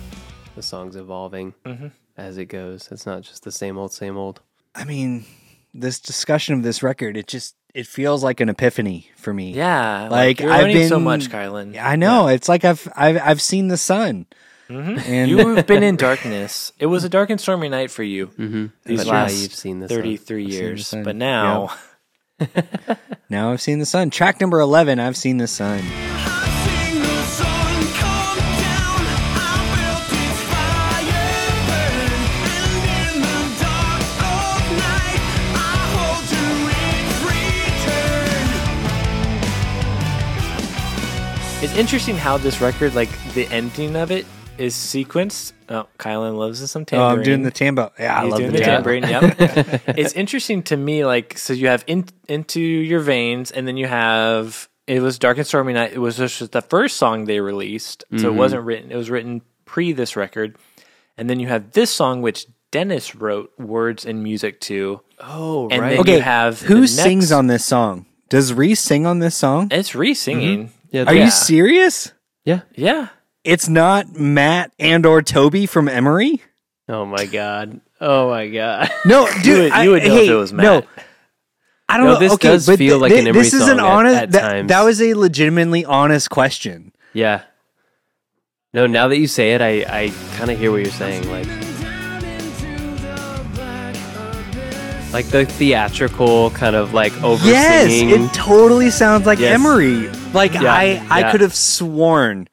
The 0.56 0.61
song's 0.64 0.95
evolving 0.98 1.53
Mm-hmm. 1.65 1.88
as 2.18 2.38
it 2.38 2.45
goes. 2.45 2.90
It's 2.91 3.06
not 3.06 3.22
just 3.22 3.44
the 3.44 3.52
same 3.52 3.77
old, 3.77 3.94
same 3.94 4.18
old. 4.18 4.41
I 4.76 4.84
mean, 4.84 5.26
this 5.74 6.00
discussion 6.00 6.56
of 6.56 6.64
this 6.64 6.82
record, 6.84 7.16
it 7.18 7.28
just 7.28 7.56
it 7.74 7.86
feels 7.88 8.24
like 8.24 8.40
an 8.40 8.50
epiphany 8.50 9.10
for 9.16 9.32
me. 9.34 9.54
Yeah, 9.54 10.08
Like, 10.10 10.40
you're 10.40 10.52
I've 10.52 10.66
been 10.74 10.90
so 10.90 11.00
much, 11.00 11.30
Kylan. 11.30 11.80
I 11.80 11.96
know. 11.98 12.28
It's 12.28 12.50
like 12.50 12.66
I've 12.66 12.88
I've 12.96 13.18
I've 13.22 13.41
seen 13.41 13.68
the 13.68 13.78
sun. 13.78 14.26
And 14.70 15.30
You've 15.32 15.66
been 15.66 15.82
in 15.82 15.96
darkness. 15.96 16.74
It 16.78 16.86
was 16.86 17.04
a 17.04 17.10
dark 17.10 17.32
and 17.32 17.41
stormy 17.41 17.70
night 17.70 17.90
for 17.90 18.04
you 18.04 18.28
Mm-hmm. 18.28 18.66
these 18.86 19.00
but 19.00 19.08
now 19.08 19.14
last 19.14 19.41
you've 19.41 19.54
seen 19.56 19.80
this. 19.80 19.90
one. 19.90 20.00
33 20.02 20.44
seen 20.44 20.50
the 20.50 20.56
years. 20.56 20.88
sun. 20.88 21.04
But 21.04 21.16
now, 21.16 21.72
now 23.30 23.52
I've 23.52 23.62
seen 23.62 23.80
the 23.80 23.86
sun. 23.86 24.10
Track 24.12 24.40
number 24.40 24.60
eleven, 24.60 25.00
I've 25.00 25.18
seen 25.18 25.38
the 25.38 25.48
sun. 25.48 25.80
Interesting 41.80 42.18
how 42.18 42.38
this 42.38 42.60
record, 42.60 42.93
like 42.93 43.07
the 43.35 43.47
ending 43.47 43.95
of 43.95 44.11
it, 44.11 44.26
is 44.57 44.76
sequenced. 44.76 45.53
Oh, 45.69 45.88
Kylan 45.97 46.38
loves 46.38 46.69
some 46.69 46.81
Oh, 46.81 46.84
tambourine. 46.84 47.19
I'm 47.19 47.23
doing 47.23 47.43
the 47.43 47.51
tambo. 47.51 47.93
Yeah, 47.97 48.19
I 48.19 48.23
He's 48.23 48.31
love 48.31 48.39
doing 48.41 48.51
the, 48.51 48.57
the 48.57 48.64
tambourine. 48.65 49.03
Yep. 49.03 49.81
it's 49.97 50.11
interesting 50.11 50.61
to 50.64 50.76
me, 50.76 51.06
like 51.06 51.38
so 51.38 51.53
you 51.53 51.69
have 51.69 51.85
in, 51.88 52.03
into 52.27 52.60
your 52.60 52.99
veins, 52.99 53.51
and 53.51 53.65
then 53.65 53.77
you 53.77 53.88
have 53.88 54.68
it 54.88 55.01
was 55.01 55.18
dark 55.18 55.38
and 55.38 55.47
stormy 55.47 55.72
night. 55.72 55.93
It 55.93 55.99
was 55.99 56.18
just 56.18 56.51
the 56.51 56.61
first 56.61 56.97
song 56.97 57.23
they 57.23 57.39
released, 57.39 58.03
so 58.10 58.15
it 58.15 58.19
mm-hmm. 58.23 58.38
wasn't 58.38 58.64
written. 58.65 58.91
It 58.91 58.97
was 58.97 59.10
written 59.10 59.41
pre 59.64 59.93
this 59.93 60.18
record, 60.18 60.57
and 61.18 61.30
then 61.30 61.39
you 61.39 61.47
have 61.47 61.72
this 61.72 61.91
song 61.91 62.22
which 62.22 62.45
Dennis 62.72 63.15
wrote 63.15 63.57
words 63.57 64.06
and 64.06 64.22
music 64.22 64.60
to. 64.61 64.99
Oh, 65.22 65.69
And 65.69 65.81
right. 65.81 65.91
then 65.91 65.99
Okay, 66.01 66.15
you 66.18 66.23
have 66.23 66.60
who 66.60 66.81
the 66.81 66.88
sings 66.89 67.31
on 67.31 67.47
this 67.47 67.64
song? 67.64 68.06
Does 68.27 68.51
Reese 68.53 68.81
sing 68.81 69.06
on 69.06 69.19
this 69.19 69.38
song? 69.38 69.69
It's 69.72 69.95
Reese 69.95 70.19
singing. 70.19 70.73
Yeah. 70.91 71.03
Are 71.06 71.14
yeah. 71.14 71.26
you 71.26 71.32
serious? 71.32 72.14
yeah. 72.45 72.61
Yeah. 72.76 73.10
It's 73.44 73.70
not 73.70 74.14
Matt 74.20 74.72
and 74.80 75.06
or 75.06 75.22
Toby 75.22 75.66
from 75.66 75.88
Emery. 75.88 76.41
Oh 76.88 77.06
my 77.06 77.26
god. 77.26 77.80
Oh 78.02 78.30
my 78.30 78.48
god. 78.49 78.90
No, 79.06 79.28
dude, 79.44 79.64
would- 79.64 79.72
I- 79.72 79.84
you 79.84 79.91
would 79.91 80.03
know 80.03 80.18
if 80.18 80.30
it 80.30 80.34
was 80.36 80.52
Matt. 80.53 80.64
No, 80.64 80.84
I 81.88 81.98
don't 81.98 82.06
No, 82.07 82.14
know. 82.14 82.20
this 82.20 82.34
okay, 82.34 82.49
does 82.49 82.66
but 82.68 82.78
feel 82.78 82.98
thi- 82.98 83.02
like 83.02 83.11
an 83.11 83.18
thi- 83.24 83.30
Emery 83.30 83.41
This 83.44 83.53
is 83.53 83.61
an 83.61 83.78
song 83.78 83.80
at- 83.80 83.86
honest. 83.86 84.16
at 84.16 84.32
that, 84.32 84.41
times. 84.41 84.68
that 84.70 84.82
was 84.84 85.02
a 85.02 85.14
legitimately 85.14 85.86
honest 85.86 86.30
question. 86.30 86.91
yeah. 87.14 87.44
No, 88.72 88.86
now 88.86 89.07
that 89.07 89.18
you 89.18 89.26
say 89.26 89.53
it, 89.53 89.61
I 89.61 89.80
I 89.90 90.14
kind 90.38 90.52
of 90.52 90.60
hear 90.60 90.70
what 90.72 90.78
you're 90.84 90.91
saying. 90.91 91.28
Like, 91.32 91.48
like 95.11 95.26
the 95.28 95.45
theatrical 95.45 96.52
kind 96.52 96.76
of 96.76 96.94
like 96.94 97.11
over 97.24 97.44
Yes, 97.48 97.90
singing. 97.90 98.26
it 98.26 98.34
totally 98.34 98.91
sounds 98.91 99.26
like 99.26 99.40
Yes. 99.40 99.56
Emery. 99.56 100.07
Like 100.34 100.53
Yeah, 100.53 100.73
I, 100.73 101.06
I 101.10 101.31
could 101.31 101.41
have 101.41 101.56
sworn 101.56 102.47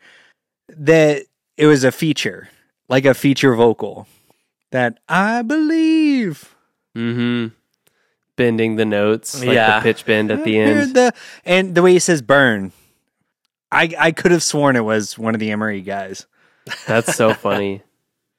that 0.69 1.23
it 1.57 1.67
was 1.67 1.85
a 1.85 1.93
feature, 1.93 2.49
like 2.89 3.05
a 3.05 3.15
feature 3.15 3.55
vocal. 3.55 4.07
That 4.73 4.99
I 5.09 5.43
believe. 5.43 6.55
mm-hmm. 6.97 7.49
Bending 8.37 8.77
the 8.77 8.85
notes, 8.85 9.41
like 9.45 9.55
Yeah. 9.55 9.79
the 9.79 9.83
pitch 9.83 10.05
bend 10.05 10.31
at 10.31 10.45
the 10.45 10.59
end. 10.59 10.95
the- 10.95 11.13
and 11.45 11.75
the 11.75 11.83
way 11.83 11.93
he 11.93 11.99
says 11.99 12.21
"burn," 12.21 12.73
I, 13.73 13.95
I 13.99 14.11
could 14.13 14.31
have 14.33 14.43
sworn 14.43 14.77
it 14.77 14.85
was 14.85 15.17
one 15.19 15.35
of 15.35 15.41
the 15.41 15.51
Emery 15.51 15.81
guys. 15.83 16.27
That's 16.87 17.15
so 17.15 17.33
funny. 17.47 17.83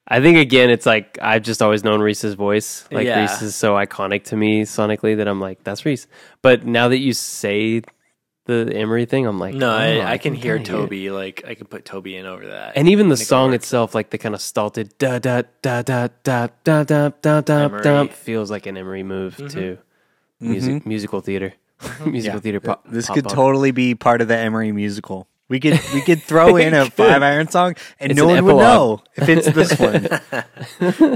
I 0.06 0.20
think 0.20 0.38
again, 0.38 0.70
it's 0.70 0.86
like 0.86 1.18
I've 1.20 1.42
just 1.42 1.60
always 1.62 1.82
known 1.82 2.00
Reese's 2.00 2.34
voice. 2.34 2.86
Like 2.92 3.06
Yeah. 3.06 3.20
Reese 3.22 3.42
is 3.42 3.54
so 3.56 3.74
iconic 3.74 4.24
to 4.24 4.36
me 4.36 4.62
sonically 4.62 5.16
that 5.16 5.26
I'm 5.28 5.40
like, 5.40 5.64
that's 5.64 5.84
Reese. 5.84 6.06
But 6.42 6.64
now 6.64 6.88
that 6.88 6.98
you 6.98 7.12
say 7.12 7.82
the 8.48 8.72
Emery 8.74 9.04
thing, 9.04 9.26
I'm 9.26 9.38
like, 9.38 9.54
No, 9.54 9.70
oh, 9.70 9.76
I, 9.76 10.12
I 10.12 10.18
can 10.18 10.34
hear 10.34 10.56
kinda 10.56 10.70
it. 10.70 10.72
Toby. 10.76 11.10
Like 11.10 11.44
I 11.46 11.54
can 11.54 11.66
put 11.66 11.84
Toby 11.84 12.16
in 12.16 12.24
over 12.26 12.46
that. 12.48 12.72
And 12.76 12.88
even 12.88 13.08
the 13.08 13.16
Make 13.16 13.26
song 13.26 13.50
work. 13.50 13.56
itself, 13.56 13.94
like 13.94 14.08
the 14.10 14.18
kind 14.18 14.34
of 14.34 14.40
stalted 14.40 14.96
da 14.98 15.18
da 15.18 15.42
da 15.62 15.82
da 15.82 16.08
da 16.24 16.48
da 16.64 16.82
da 16.84 17.10
da 17.10 17.40
da 17.42 17.54
Emery. 17.64 17.82
da, 17.82 18.06
feels 18.06 18.50
like 18.50 18.66
an 18.66 18.76
Emery 18.76 19.02
move 19.02 19.36
mm-hmm. 19.36 19.48
too. 19.48 19.78
Mm-hmm. 20.42 20.50
Music, 20.50 20.86
musical 20.86 21.20
theater, 21.20 21.54
mm-hmm. 21.80 22.10
musical 22.12 22.40
theater. 22.40 22.60
Pop, 22.60 22.84
This 22.88 23.06
pop 23.06 23.14
could 23.16 23.24
punk. 23.24 23.34
totally 23.36 23.70
be 23.70 23.94
part 23.94 24.22
of 24.22 24.28
the 24.28 24.36
Emery 24.36 24.72
musical. 24.72 25.28
We 25.48 25.60
could 25.60 25.78
we 25.92 26.00
could 26.00 26.22
throw 26.30 26.56
in 26.56 26.72
a 26.72 26.90
five 26.90 27.22
iron 27.22 27.48
song 27.48 27.74
and 28.00 28.12
It's 28.12 28.18
no 28.18 28.30
an 28.30 28.44
one 28.44 28.56
would 28.56 28.62
epilogue. 28.62 29.00
know 29.00 29.04
if 29.16 29.28
it's 29.28 29.50
this 29.52 29.78
one. 29.78 30.08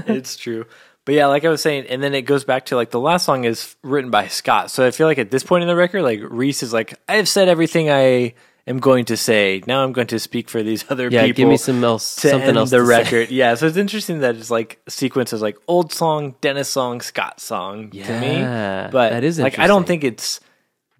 it's 0.07 0.37
true. 0.37 0.67
But 1.05 1.15
yeah, 1.17 1.27
like 1.27 1.45
I 1.45 1.49
was 1.49 1.61
saying, 1.63 1.87
and 1.89 2.03
then 2.03 2.15
it 2.15 2.23
goes 2.23 2.45
back 2.45 2.67
to 2.67 2.77
like 2.77 2.91
the 2.91 3.01
last 3.01 3.25
song 3.27 3.45
is 3.45 3.75
written 3.83 4.11
by 4.11 4.29
Scott. 4.29 4.71
So 4.71 4.87
I 4.87 4.91
feel 4.93 5.07
like 5.09 5.19
at 5.19 5.31
this 5.31 5.43
point 5.43 5.63
in 5.63 5.69
the 5.69 5.75
record, 5.77 6.03
like 6.03 6.21
Reese 6.23 6.63
is 6.63 6.73
like, 6.73 6.95
I've 7.09 7.29
said 7.29 7.49
everything 7.49 7.91
I 7.91 8.35
am 8.69 8.79
going 8.79 9.07
to 9.07 9.17
say. 9.17 9.63
Now 9.67 9.83
I'm 9.83 9.93
going 9.93 10.07
to 10.09 10.21
speak 10.21 10.49
for 10.49 10.63
these 10.63 10.85
other 10.91 11.09
Yeah, 11.09 11.23
people. 11.27 11.37
give 11.37 11.49
me 11.49 11.57
some 11.57 11.83
else, 11.83 12.15
to 12.17 12.29
something 12.31 12.51
end 12.51 12.57
else. 12.57 12.71
the 12.71 12.79
to 12.79 12.87
say. 12.87 13.03
record. 13.03 13.31
yeah, 13.33 13.55
so 13.57 13.67
it's 13.67 13.77
interesting 13.77 14.21
that 14.21 14.37
it's 14.37 14.51
like 14.51 14.81
sequences 14.89 15.43
like 15.43 15.57
old 15.67 15.93
song, 15.93 16.37
Dennis 16.41 16.69
song, 16.69 17.01
Scott 17.01 17.41
song 17.41 17.91
yeah, 17.93 18.07
to 18.07 18.21
me. 18.21 18.41
But 18.93 19.11
that 19.11 19.25
is 19.25 19.41
like 19.41 19.59
I 19.59 19.67
don't 19.67 19.87
think 19.87 20.05
it's 20.05 20.39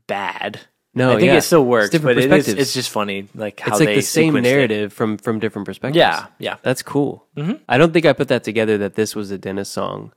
bad. 0.09 0.59
No, 0.95 1.13
I 1.13 1.15
think 1.17 1.27
yeah. 1.29 1.37
it 1.37 1.41
still 1.43 1.63
It's 1.63 1.69
works, 1.69 1.91
different 1.91 2.17
but 2.17 2.23
it 2.25 2.27
is, 2.27 2.31
perspectives. 2.45 2.61
it's 2.61 2.75
just 2.75 2.91
funny 2.91 3.27
like 3.35 3.61
how 3.61 3.71
It's 3.71 3.81
like 3.81 3.89
they 3.89 3.95
the 3.97 4.03
same 4.03 4.35
sequenced 4.35 4.39
it. 4.39 4.43
narrative 4.43 4.93
from 4.93 5.17
from 5.17 5.39
different 5.39 5.65
perspectives. 5.67 5.97
Yeah, 5.97 6.27
yeah. 6.39 6.57
That's 6.63 6.83
cool. 6.83 7.27
I 7.69 7.79
don't 7.79 7.93
think 7.93 8.05
I 8.05 8.13
put 8.13 8.29
that 8.29 8.45
together 8.45 8.77
that 8.79 8.95
this 8.95 9.17
was 9.17 9.31
a 9.31 9.39
Dennis 9.39 9.71
song. 9.71 10.13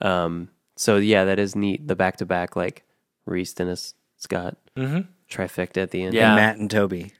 Um, 0.00 0.50
so 0.76 0.98
yeah, 0.98 1.24
that 1.24 1.38
is 1.40 1.56
neat. 1.56 1.88
The 1.88 1.96
back 1.96 2.18
to 2.18 2.26
back, 2.26 2.54
like 2.54 2.84
Reese, 3.26 3.52
Dennis, 3.54 3.94
Scott, 4.16 4.56
trifecta 4.76 5.78
at 5.82 5.90
the 5.90 6.02
end. 6.04 6.14
Yeah. 6.14 6.28
And 6.28 6.36
Matt 6.36 6.56
and 6.58 6.70
Toby. 6.70 7.12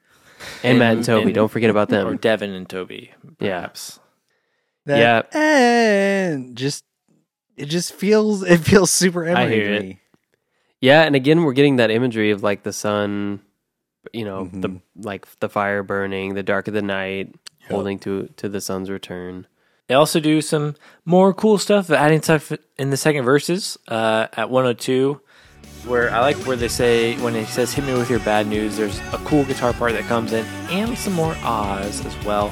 and 0.62 0.78
Matt 0.78 0.90
and 0.90 0.98
And- 0.98 1.04
Toby. 1.06 1.24
and- 1.26 1.34
don't 1.34 1.50
forget 1.50 1.70
about 1.70 1.88
them. 1.88 2.06
Or. 2.06 2.14
Devin 2.14 2.50
and 2.52 2.68
Toby, 2.68 3.10
Yeah. 3.40 3.56
perhaps. 3.60 3.98
That, 4.86 5.34
and 5.34 6.54
just 6.56 6.84
it 7.56 7.66
just 7.66 7.92
feels 7.94 8.42
it 8.44 8.58
feels 8.58 8.90
super 8.90 9.24
Emery 9.24 9.42
I 9.42 9.48
hear 9.48 9.80
to 9.80 9.86
it. 9.88 9.96
Me. 10.84 10.88
Yeah, 10.88 11.02
and 11.02 11.16
again, 11.16 11.42
we're 11.44 11.52
getting 11.52 11.76
that 11.76 11.90
imagery 11.90 12.30
of 12.30 12.42
like 12.42 12.62
the 12.62 12.72
sun, 12.72 13.40
you 14.12 14.24
know, 14.24 14.44
the 14.52 14.68
Mm-hmm. 14.68 15.02
like 15.02 15.26
the 15.40 15.48
fire 15.48 15.82
burning, 15.82 16.34
the 16.34 16.42
dark 16.42 16.68
of 16.68 16.74
the 16.74 16.82
night, 16.82 17.34
holding 17.70 17.98
to 18.00 18.28
to 18.36 18.48
the 18.48 18.60
sun's 18.60 18.90
return. 18.90 19.46
They 19.88 19.94
also 19.94 20.18
do 20.20 20.40
some 20.40 20.76
more 21.04 21.34
cool 21.34 21.58
stuff, 21.58 21.90
adding 21.90 22.22
stuff 22.22 22.52
in 22.78 22.90
the 22.90 22.96
second 22.96 23.24
verses 23.24 23.76
uh, 23.88 24.28
at 24.34 24.48
102, 24.48 25.20
where 25.86 26.10
I 26.10 26.20
like 26.20 26.36
where 26.46 26.56
they 26.56 26.68
say, 26.68 27.16
when 27.20 27.34
he 27.34 27.44
says, 27.44 27.74
hit 27.74 27.84
me 27.84 27.92
with 27.92 28.08
your 28.08 28.20
bad 28.20 28.46
news, 28.46 28.78
there's 28.78 28.98
a 29.12 29.18
cool 29.26 29.44
guitar 29.44 29.74
part 29.74 29.92
that 29.92 30.04
comes 30.04 30.32
in 30.32 30.46
and 30.70 30.96
some 30.96 31.12
more 31.12 31.36
ahs 31.42 32.04
as 32.06 32.16
well. 32.24 32.48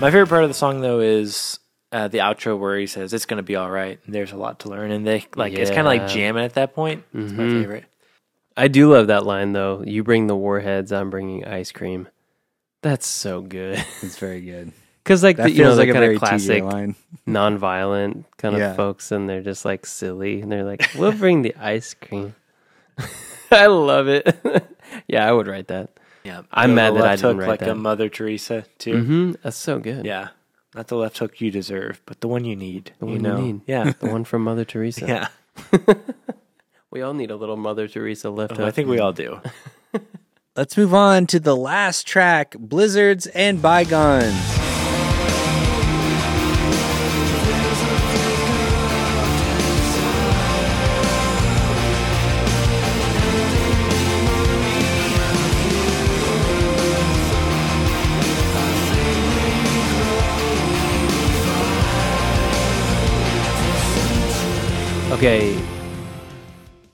My 0.00 0.10
favorite 0.10 0.28
part 0.30 0.44
of 0.44 0.48
the 0.48 0.54
song, 0.54 0.80
though, 0.80 1.00
is 1.00 1.58
uh, 1.92 2.08
the 2.08 2.18
outro 2.18 2.58
where 2.58 2.78
he 2.78 2.86
says, 2.86 3.12
it's 3.12 3.26
going 3.26 3.36
to 3.36 3.42
be 3.42 3.54
all 3.54 3.70
right. 3.70 4.00
There's 4.08 4.32
a 4.32 4.36
lot 4.36 4.60
to 4.60 4.68
learn. 4.70 4.90
And 4.90 5.06
they, 5.06 5.26
like, 5.36 5.52
it's 5.52 5.70
kind 5.70 5.80
of 5.82 5.86
like 5.86 6.08
jamming 6.08 6.42
at 6.44 6.54
that 6.54 6.74
point. 6.74 7.04
It's 7.14 7.32
my 7.32 7.48
favorite. 7.48 7.84
I 8.56 8.68
do 8.68 8.92
love 8.92 9.06
that 9.06 9.24
line 9.24 9.52
though. 9.52 9.82
You 9.86 10.02
bring 10.04 10.26
the 10.26 10.36
warheads, 10.36 10.92
I'm 10.92 11.08
bringing 11.10 11.44
ice 11.46 11.72
cream. 11.72 12.08
That's 12.82 13.06
so 13.06 13.40
good. 13.40 13.84
It's 14.02 14.18
very 14.18 14.40
good. 14.40 14.72
Because 15.04 15.24
like 15.24 15.36
That 15.36 15.48
the, 15.48 15.54
feels 15.54 15.58
you 15.58 15.64
know, 15.64 15.74
like 15.74 15.86
the 15.86 15.90
a 15.90 15.94
kind 15.94 16.04
very 16.04 16.14
of 16.14 16.20
classic 16.20 16.62
TJ 16.62 16.72
line. 16.72 16.94
non-violent 17.26 18.24
kind 18.36 18.54
of 18.54 18.60
Yeah. 18.60 18.74
folks, 18.74 19.10
and 19.10 19.28
they're 19.28 19.42
just 19.42 19.64
like 19.64 19.84
silly, 19.84 20.40
and 20.40 20.52
they're 20.52 20.62
like, 20.62 20.90
"We'll 20.96 21.10
bring 21.10 21.42
the 21.42 21.56
ice 21.58 21.92
cream." 21.94 22.36
I 23.50 23.66
love 23.66 24.06
it. 24.06 24.32
yeah, 25.08 25.28
I 25.28 25.32
would 25.32 25.48
write 25.48 25.66
that. 25.68 25.90
Yeah. 26.22 26.42
I'm 26.52 26.70
Go 26.70 26.74
mad 26.76 26.94
that 26.94 26.98
I 27.04 27.08
left 27.10 27.22
didn't 27.22 27.30
hook 27.36 27.40
write 27.40 27.48
like 27.48 27.60
that. 27.60 27.68
a 27.70 27.74
Mother 27.74 28.08
Teresa, 28.08 28.64
too. 28.78 29.02
hmm 29.02 29.30
That's 29.42 29.56
so 29.56 29.80
good. 29.80 30.04
Yeah. 30.06 30.28
Not 30.74 30.88
the 30.88 30.96
left 30.96 31.18
hook 31.18 31.40
you 31.40 31.50
deserve, 31.50 32.00
but 32.06 32.20
the 32.20 32.28
one 32.28 32.44
you 32.44 32.56
need. 32.56 32.92
the 32.98 33.06
you 33.06 33.12
one 33.12 33.22
know? 33.22 33.36
you 33.36 33.42
need. 33.42 33.60
Yeah. 33.66 33.92
the 34.00 34.08
one 34.08 34.24
from 34.24 34.42
Mother 34.42 34.64
Teresa. 34.64 35.06
yeah. 35.06 35.94
we 36.90 37.02
all 37.02 37.12
need 37.12 37.30
a 37.30 37.36
little 37.36 37.56
Mother 37.58 37.88
Teresa 37.88 38.30
left. 38.30 38.58
Oh, 38.58 38.66
I 38.66 38.70
think 38.70 38.88
we 38.88 38.98
all 38.98 39.12
do. 39.12 39.40
Let's 40.56 40.76
move 40.76 40.94
on 40.94 41.26
to 41.28 41.40
the 41.40 41.56
last 41.56 42.06
track, 42.06 42.56
Blizzards 42.58 43.26
and 43.28 43.60
Bygones. 43.60 44.61
Okay. 65.22 65.54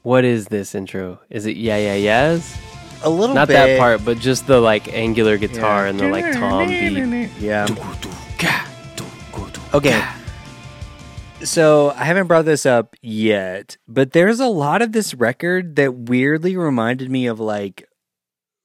What 0.03 0.23
is 0.23 0.49
this 0.49 0.75
intro? 0.75 1.19
Is 1.31 1.47
it 1.47 1.57
yeah 1.57 1.79
yeah 1.79 1.95
yeahs? 1.95 2.59
A 3.03 3.09
little 3.09 3.29
bit. 3.29 3.35
Not 3.35 3.49
bit. 3.49 3.55
that 3.55 3.79
part, 3.79 4.05
but 4.05 4.19
just 4.19 4.47
the 4.47 4.61
like 4.61 4.93
angular 4.93 5.39
guitar 5.39 5.87
and 5.87 5.99
the 5.99 6.09
like 6.11 6.35
tom 6.35 6.69
beat. 6.69 7.31
Yeah. 7.39 7.67
Okay. 9.73 10.07
So 11.43 11.89
I 11.93 12.05
haven't 12.05 12.27
brought 12.27 12.45
this 12.45 12.67
up 12.67 12.97
yet, 13.01 13.79
but 13.89 14.13
there's 14.13 14.41
a 14.41 14.47
lot 14.47 14.83
of 14.83 14.93
this 14.93 15.15
record 15.15 15.77
that 15.77 15.95
weirdly 15.95 16.55
reminded 16.55 17.11
me 17.11 17.29
of 17.29 17.41
like 17.41 17.89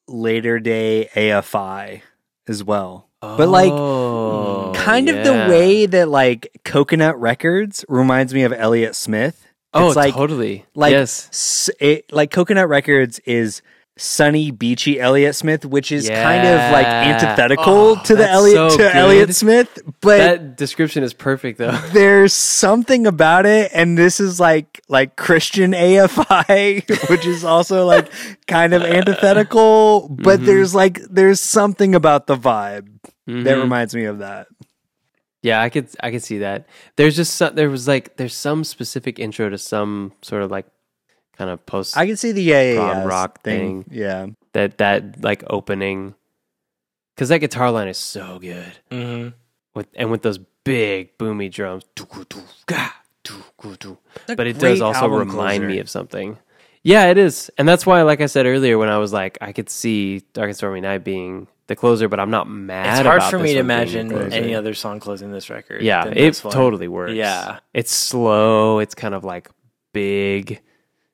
later 0.09 0.59
day 0.59 1.07
AFI 1.15 2.01
as 2.49 2.65
well. 2.65 3.07
But 3.21 3.47
like 3.47 3.71
Oh, 3.71 4.73
kind 4.75 5.07
of 5.07 5.23
the 5.23 5.31
way 5.49 5.85
that 5.85 6.09
like 6.09 6.59
Coconut 6.65 7.17
Records 7.17 7.85
reminds 7.87 8.33
me 8.33 8.43
of 8.43 8.51
Elliott 8.51 8.97
Smith. 8.97 9.42
Oh, 9.73 9.87
it's 9.87 9.95
like 9.95 10.13
totally. 10.13 10.65
like 10.75 10.91
yes. 10.91 11.69
it, 11.79 12.11
like 12.11 12.31
Coconut 12.31 12.69
Records 12.69 13.19
is 13.25 13.61
sunny, 13.95 14.49
beachy 14.49 14.99
Elliott 14.99 15.35
Smith, 15.35 15.65
which 15.65 15.91
is 15.91 16.09
kind 16.09 16.47
of 16.47 16.71
like 16.71 16.85
antithetical 16.87 17.63
Oh, 17.67 18.01
to 18.05 18.15
the 18.15 18.27
Elliott 18.27 18.55
so 18.55 18.69
to 18.71 18.77
good. 18.77 18.95
Elliott 18.95 19.35
Smith, 19.35 19.79
but 20.01 20.17
that 20.17 20.57
description 20.57 21.03
is 21.03 21.13
perfect 21.13 21.59
though. 21.59 21.71
there's 21.93 22.33
something 22.33 23.05
about 23.05 23.45
it, 23.45 23.69
and 23.73 23.95
this 23.97 24.19
is 24.19 24.39
like 24.39 24.81
like 24.89 25.15
Christian 25.15 25.73
AFI, 25.73 26.87
which 27.09 27.25
is 27.27 27.43
also 27.43 27.85
like 27.85 28.11
kind 28.47 28.73
of 28.73 28.81
antithetical, 28.83 30.07
but 30.09 30.37
Mm-hmm. 30.37 30.45
there's 30.45 30.73
like 30.75 30.99
there's 31.09 31.39
something 31.39 31.93
about 31.95 32.27
the 32.27 32.35
vibe 32.35 32.87
that 33.27 33.33
Mhm. 33.33 33.61
reminds 33.61 33.95
me 33.95 34.05
of 34.05 34.19
that. 34.19 34.47
Yeah, 35.43 35.61
I 35.61 35.69
could 35.69 35.89
I 36.01 36.09
could 36.09 36.23
see 36.23 36.39
that. 36.39 36.65
There's 36.95 37.15
just 37.15 37.35
some, 37.35 37.53
there 37.53 37.69
was 37.69 37.87
like 37.87 38.17
there's 38.17 38.35
some 38.35 38.63
specific 38.63 39.19
intro 39.19 39.49
to 39.49 39.57
some 39.59 40.13
sort 40.23 40.41
of 40.41 40.49
like 40.49 40.65
kind 41.37 41.49
of 41.51 41.63
post 41.65 41.95
I 41.97 42.07
can 42.07 42.15
see 42.17 42.31
the 42.31 42.41
yeah, 42.41 42.73
yeah, 42.73 42.75
Prog 42.93 43.05
rock 43.07 43.41
thing. 43.43 43.83
thing. 43.83 43.93
Yeah, 43.99 44.27
that 44.53 44.77
that 44.79 45.21
like 45.21 45.43
opening 45.49 46.15
because 47.13 47.29
that 47.29 47.39
guitar 47.39 47.69
line 47.71 47.87
is 47.89 47.97
so 47.99 48.39
good 48.39 48.71
Mm-hmm. 48.89 49.29
with 49.75 49.87
and 49.95 50.09
with 50.09 50.21
those 50.23 50.39
big 50.63 51.17
boomy 51.17 51.51
drums. 51.51 51.83
But 54.27 54.47
it 54.47 54.59
does 54.59 54.81
also 54.81 54.99
album 55.01 55.27
remind 55.29 55.67
me 55.67 55.79
of 55.79 55.89
something. 55.89 56.37
Yeah, 56.85 57.05
it 57.05 57.17
is, 57.17 57.49
and 57.57 57.67
that's 57.67 57.85
why, 57.85 58.01
like 58.01 58.19
I 58.19 58.25
said 58.25 58.45
earlier, 58.45 58.77
when 58.77 58.89
I 58.89 58.97
was 58.97 59.13
like, 59.13 59.37
I 59.39 59.53
could 59.53 59.69
see 59.69 60.19
Dark 60.33 60.47
and 60.49 60.55
Stormy 60.57 60.81
Night 60.81 61.05
being 61.05 61.47
the 61.67 61.75
closer, 61.75 62.07
but 62.07 62.19
I'm 62.19 62.29
not 62.29 62.49
mad. 62.49 62.99
It's 62.99 63.07
hard 63.07 63.23
for 63.23 63.39
me 63.39 63.53
to 63.53 63.63
one 63.63 63.85
being 63.85 64.07
the 64.09 64.15
imagine 64.15 64.33
any 64.33 64.55
other 64.55 64.73
song 64.73 64.99
closing 64.99 65.31
this 65.31 65.49
record. 65.49 65.81
Yeah, 65.81 66.05
it 66.07 66.33
totally 66.35 66.87
works. 66.87 67.13
Yeah. 67.13 67.59
It's 67.73 67.91
slow. 67.91 68.79
It's 68.79 68.95
kind 68.95 69.13
of 69.13 69.23
like 69.23 69.49
big. 69.93 70.61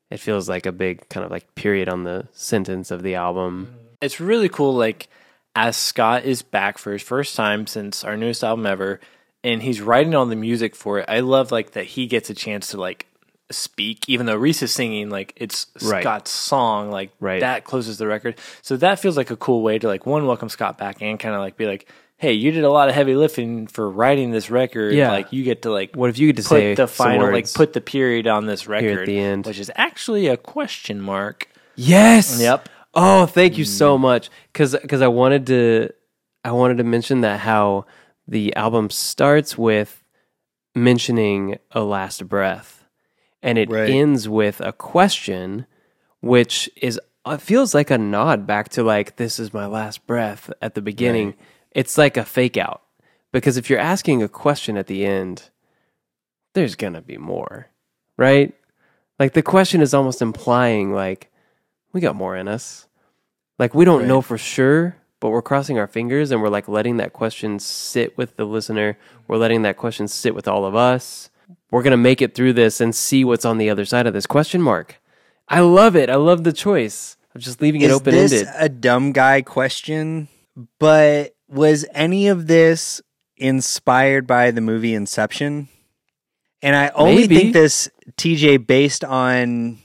It 0.10 0.20
feels 0.20 0.50
like 0.50 0.66
a 0.66 0.72
big 0.72 1.08
kind 1.10 1.24
of 1.24 1.32
like 1.32 1.54
period 1.56 1.88
on 1.88 2.04
the 2.04 2.28
sentence 2.32 2.90
of 2.90 3.04
the 3.04 3.16
album. 3.16 3.76
It's 4.02 4.20
really 4.20 4.50
cool. 4.50 4.74
Like 4.74 5.08
as 5.56 5.78
Scott 5.78 6.24
is 6.24 6.42
back 6.42 6.78
for 6.78 6.94
his 6.94 7.04
first 7.04 7.36
time 7.36 7.68
since 7.68 8.04
our 8.04 8.18
newest 8.18 8.44
album 8.44 8.66
ever, 8.66 9.00
and 9.44 9.62
he's 9.62 9.82
writing 9.82 10.16
all 10.16 10.26
the 10.26 10.36
music 10.36 10.76
for 10.76 11.00
it. 11.00 11.06
I 11.08 11.20
love 11.20 11.52
like 11.52 11.72
that 11.72 11.86
he 11.86 12.08
gets 12.08 12.30
a 12.30 12.34
chance 12.34 12.70
to 12.70 12.78
like 12.78 13.06
speak, 13.52 14.08
even 14.08 14.26
though 14.26 14.36
Reese 14.36 14.62
is 14.64 14.72
singing. 14.72 15.10
Like 15.10 15.34
it's 15.36 15.68
Right. 15.82 16.02
Scott's 16.02 16.32
song. 16.32 16.92
Like 16.92 17.12
Right. 17.20 17.42
that 17.42 17.64
closes 17.64 17.98
the 17.98 18.08
record. 18.08 18.38
So 18.62 18.78
that 18.78 19.00
feels 19.00 19.18
like 19.18 19.32
a 19.32 19.36
cool 19.36 19.62
way 19.62 19.80
to 19.80 19.88
like 19.88 20.06
one 20.06 20.26
welcome 20.26 20.50
Scott 20.50 20.78
back 20.78 21.02
and 21.02 21.20
kind 21.20 21.36
of 21.36 21.42
like 21.42 21.58
be 21.58 21.66
like. 21.66 21.90
Hey, 22.22 22.34
you 22.34 22.52
did 22.52 22.66
a 22.66 22.70
lot 22.70 22.90
of 22.90 22.96
heavy 22.96 23.16
lifting 23.16 23.66
for 23.66 23.90
writing 23.90 24.32
this 24.32 24.52
record. 24.52 24.94
Yeah. 24.94 25.10
Like 25.12 25.32
you 25.32 25.46
get 25.46 25.62
to 25.62 25.72
like 25.72 25.96
What 25.96 26.10
if 26.10 26.20
you 26.20 26.28
get 26.28 26.44
to 26.44 26.50
put 26.50 26.50
say 26.50 26.76
the 26.76 26.86
final 26.86 27.32
like 27.32 27.54
put 27.54 27.72
the 27.72 27.80
period 27.80 28.28
on 28.28 28.46
this 28.46 28.68
record 28.68 29.00
at 29.00 29.06
the 29.06 29.18
end? 29.18 29.46
which 29.46 29.58
is 29.58 29.72
actually 29.76 30.28
a 30.28 30.36
question 30.36 31.00
mark. 31.00 31.48
Yes. 31.78 32.42
Yep. 32.42 32.68
Oh, 32.94 33.26
thank 33.26 33.58
you 33.58 33.64
so 33.64 33.98
mm. 33.98 34.02
much 34.02 34.30
cuz 34.54 34.76
Because 34.76 35.02
I 35.02 35.08
wanted 35.08 35.48
to 35.48 35.92
I 36.44 36.52
wanted 36.52 36.78
to 36.80 36.84
mention 36.84 37.22
that 37.22 37.40
how 37.40 37.86
the 38.28 38.54
album 38.56 38.90
starts 38.90 39.58
with 39.58 40.04
mentioning 40.76 41.58
a 41.72 41.82
last 41.82 42.28
breath, 42.28 42.79
and 43.42 43.58
it 43.58 43.70
Right. 43.70 43.90
ends 43.90 44.28
with 44.28 44.60
a 44.62 44.72
question, 44.74 45.66
which 46.22 46.70
is 46.76 47.00
it 47.26 47.42
feels 47.42 47.74
like 47.74 47.92
a 47.92 47.98
nod 47.98 48.48
back 48.48 48.70
to 48.70 48.84
like 48.84 49.18
this 49.18 49.40
is 49.40 49.54
my 49.54 49.66
last 49.66 50.06
breath 50.08 50.52
at 50.62 50.74
the 50.76 50.82
beginning. 50.82 51.36
It's 51.72 51.98
like 51.98 52.18
a 52.18 52.26
fake 52.26 52.58
out 52.58 52.82
because 53.32 53.58
if 53.58 53.70
you're 53.70 53.80
asking 53.80 54.24
a 54.24 54.28
question 54.28 54.78
at 54.78 54.88
the 54.88 55.06
end, 55.06 55.50
there's 56.54 56.76
gonna 56.76 57.02
be 57.02 57.18
more, 57.18 57.68
right? 58.18 58.54
Like 59.20 59.34
the 59.34 59.42
question 59.44 59.82
is 59.82 59.94
almost 59.94 60.22
implying 60.22 60.94
like 60.94 61.30
we 61.94 62.02
got 62.02 62.16
more 62.16 62.36
in 62.36 62.48
us. 62.48 62.88
Like 63.60 63.74
we 63.76 63.86
don't 63.86 64.08
know 64.08 64.22
for 64.22 64.38
sure, 64.38 64.96
but 65.20 65.30
we're 65.30 65.42
crossing 65.42 65.78
our 65.78 65.88
fingers 65.88 66.32
and 66.32 66.42
we're 66.42 66.50
like 66.50 66.68
letting 66.68 66.98
that 66.98 67.14
question 67.14 67.60
sit 67.60 68.18
with 68.18 68.38
the 68.38 68.46
listener. 68.46 68.98
We're 69.28 69.38
letting 69.38 69.64
that 69.64 69.78
question 69.78 70.08
sit 70.08 70.34
with 70.34 70.48
all 70.48 70.66
of 70.66 70.76
us. 70.76 71.30
We're 71.72 71.84
gonna 71.84 71.98
make 71.98 72.22
it 72.22 72.34
through 72.34 72.54
this 72.54 72.82
and 72.82 72.96
see 72.96 73.24
what's 73.24 73.46
on 73.46 73.58
the 73.58 73.70
other 73.70 73.86
side 73.86 74.08
of 74.08 74.14
this 74.14 74.26
question 74.26 74.62
mark. 74.62 75.02
I 75.48 75.62
love 75.62 75.96
it. 75.96 76.10
I 76.10 76.16
love 76.16 76.44
the 76.44 76.54
choice 76.54 77.18
of 77.34 77.42
just 77.42 77.62
leaving 77.62 77.82
it 77.82 77.92
open 77.92 78.14
ended. 78.14 78.48
a 78.56 78.70
dumb 78.70 79.12
guy 79.12 79.42
question? 79.42 80.28
But 80.80 81.36
was 81.48 81.86
any 81.94 82.28
of 82.28 82.48
this 82.48 83.02
inspired 83.38 84.28
by 84.28 84.52
the 84.52 84.62
movie 84.62 84.94
Inception? 84.94 85.70
And 86.62 86.76
I 86.76 86.90
only 86.90 87.22
Maybe. 87.22 87.36
think 87.36 87.54
this 87.54 87.90
TJ 88.18 88.68
based 88.68 89.04
on 89.04 89.80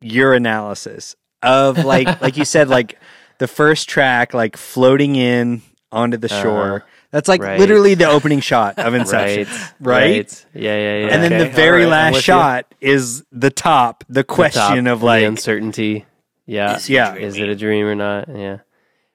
your 0.00 0.34
analysis 0.34 1.14
of 1.42 1.84
like 1.84 2.20
like 2.20 2.36
you 2.36 2.44
said 2.44 2.68
like 2.68 2.98
the 3.38 3.46
first 3.46 3.88
track 3.88 4.34
like 4.34 4.56
floating 4.56 5.16
in 5.16 5.62
onto 5.92 6.16
the 6.16 6.28
shore. 6.28 6.76
Uh-huh. 6.76 6.86
That's 7.14 7.28
like 7.28 7.40
Right. 7.40 7.60
literally 7.60 7.94
the 7.94 8.08
opening 8.08 8.40
shot 8.40 8.76
of 8.78 8.92
Inception. 9.00 9.46
Right. 9.78 10.16
Right? 10.16 10.46
Yeah, 10.52 10.76
yeah, 10.76 11.06
yeah. 11.06 11.14
And 11.14 11.22
then 11.22 11.38
the 11.38 11.48
very 11.48 11.84
all 11.84 11.90
right, 11.90 11.96
I'm 11.96 12.02
last 12.06 12.12
with 12.14 12.16
you. 12.18 12.34
shot 12.34 12.74
is 12.80 13.22
the 13.30 13.50
top, 13.50 14.02
the 14.08 14.14
The 14.14 14.22
top, 14.24 14.34
question 14.36 14.86
of 14.88 14.98
the 15.00 15.06
like 15.06 15.24
uncertainty. 15.24 16.06
Yeah. 16.44 16.74
Is 16.76 16.90
Yeah. 16.90 17.14
Is 17.14 17.38
it 17.38 17.48
a 17.48 17.54
dream 17.54 17.86
or 17.86 17.94
not? 17.94 18.28
Yeah. 18.28 18.58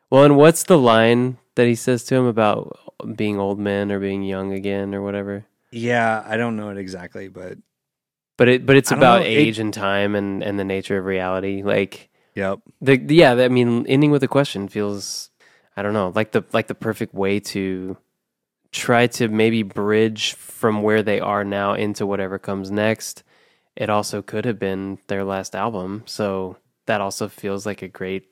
Well, 0.09 0.23
and 0.23 0.37
what's 0.37 0.63
the 0.63 0.77
line 0.77 1.39
that 1.55 1.67
he 1.67 1.75
says 1.75 2.05
to 2.05 2.15
him 2.15 2.25
about 2.25 2.79
being 3.17 3.37
old 3.37 3.59
men 3.59 3.91
or 3.91 3.99
being 3.99 4.23
young 4.23 4.53
again 4.53 4.95
or 4.95 5.01
whatever? 5.01 5.45
Yeah, 5.71 6.23
I 6.25 6.37
don't 6.37 6.55
know 6.55 6.69
it 6.69 6.77
exactly, 6.77 7.27
but 7.27 7.57
But 8.37 8.47
it 8.47 8.65
but 8.65 8.77
it's 8.77 8.91
about 8.91 9.21
know, 9.21 9.27
it- 9.27 9.31
age 9.31 9.59
and 9.59 9.73
time 9.73 10.15
and 10.15 10.41
and 10.41 10.57
the 10.57 10.63
nature 10.63 10.97
of 10.97 11.03
reality. 11.05 11.63
Like 11.63 12.09
yep. 12.33 12.59
the 12.81 12.95
the- 12.97 13.15
yeah, 13.15 13.33
I 13.33 13.49
mean 13.49 13.85
ending 13.87 14.09
with 14.11 14.23
a 14.23 14.27
question 14.29 14.69
feels 14.69 15.29
I 15.79 15.81
don't 15.81 15.93
know, 15.93 16.11
like 16.13 16.31
the 16.31 16.43
like 16.51 16.67
the 16.67 16.75
perfect 16.75 17.13
way 17.13 17.39
to 17.39 17.95
try 18.71 19.07
to 19.07 19.29
maybe 19.29 19.63
bridge 19.63 20.33
from 20.33 20.81
where 20.83 21.01
they 21.01 21.19
are 21.21 21.43
now 21.45 21.73
into 21.73 22.05
whatever 22.05 22.37
comes 22.37 22.69
next. 22.69 23.23
It 23.77 23.89
also 23.89 24.21
could 24.21 24.43
have 24.43 24.59
been 24.59 24.97
their 25.07 25.23
last 25.23 25.55
album, 25.55 26.03
so 26.05 26.57
that 26.85 26.99
also 26.99 27.29
feels 27.29 27.65
like 27.65 27.81
a 27.81 27.87
great 27.87 28.27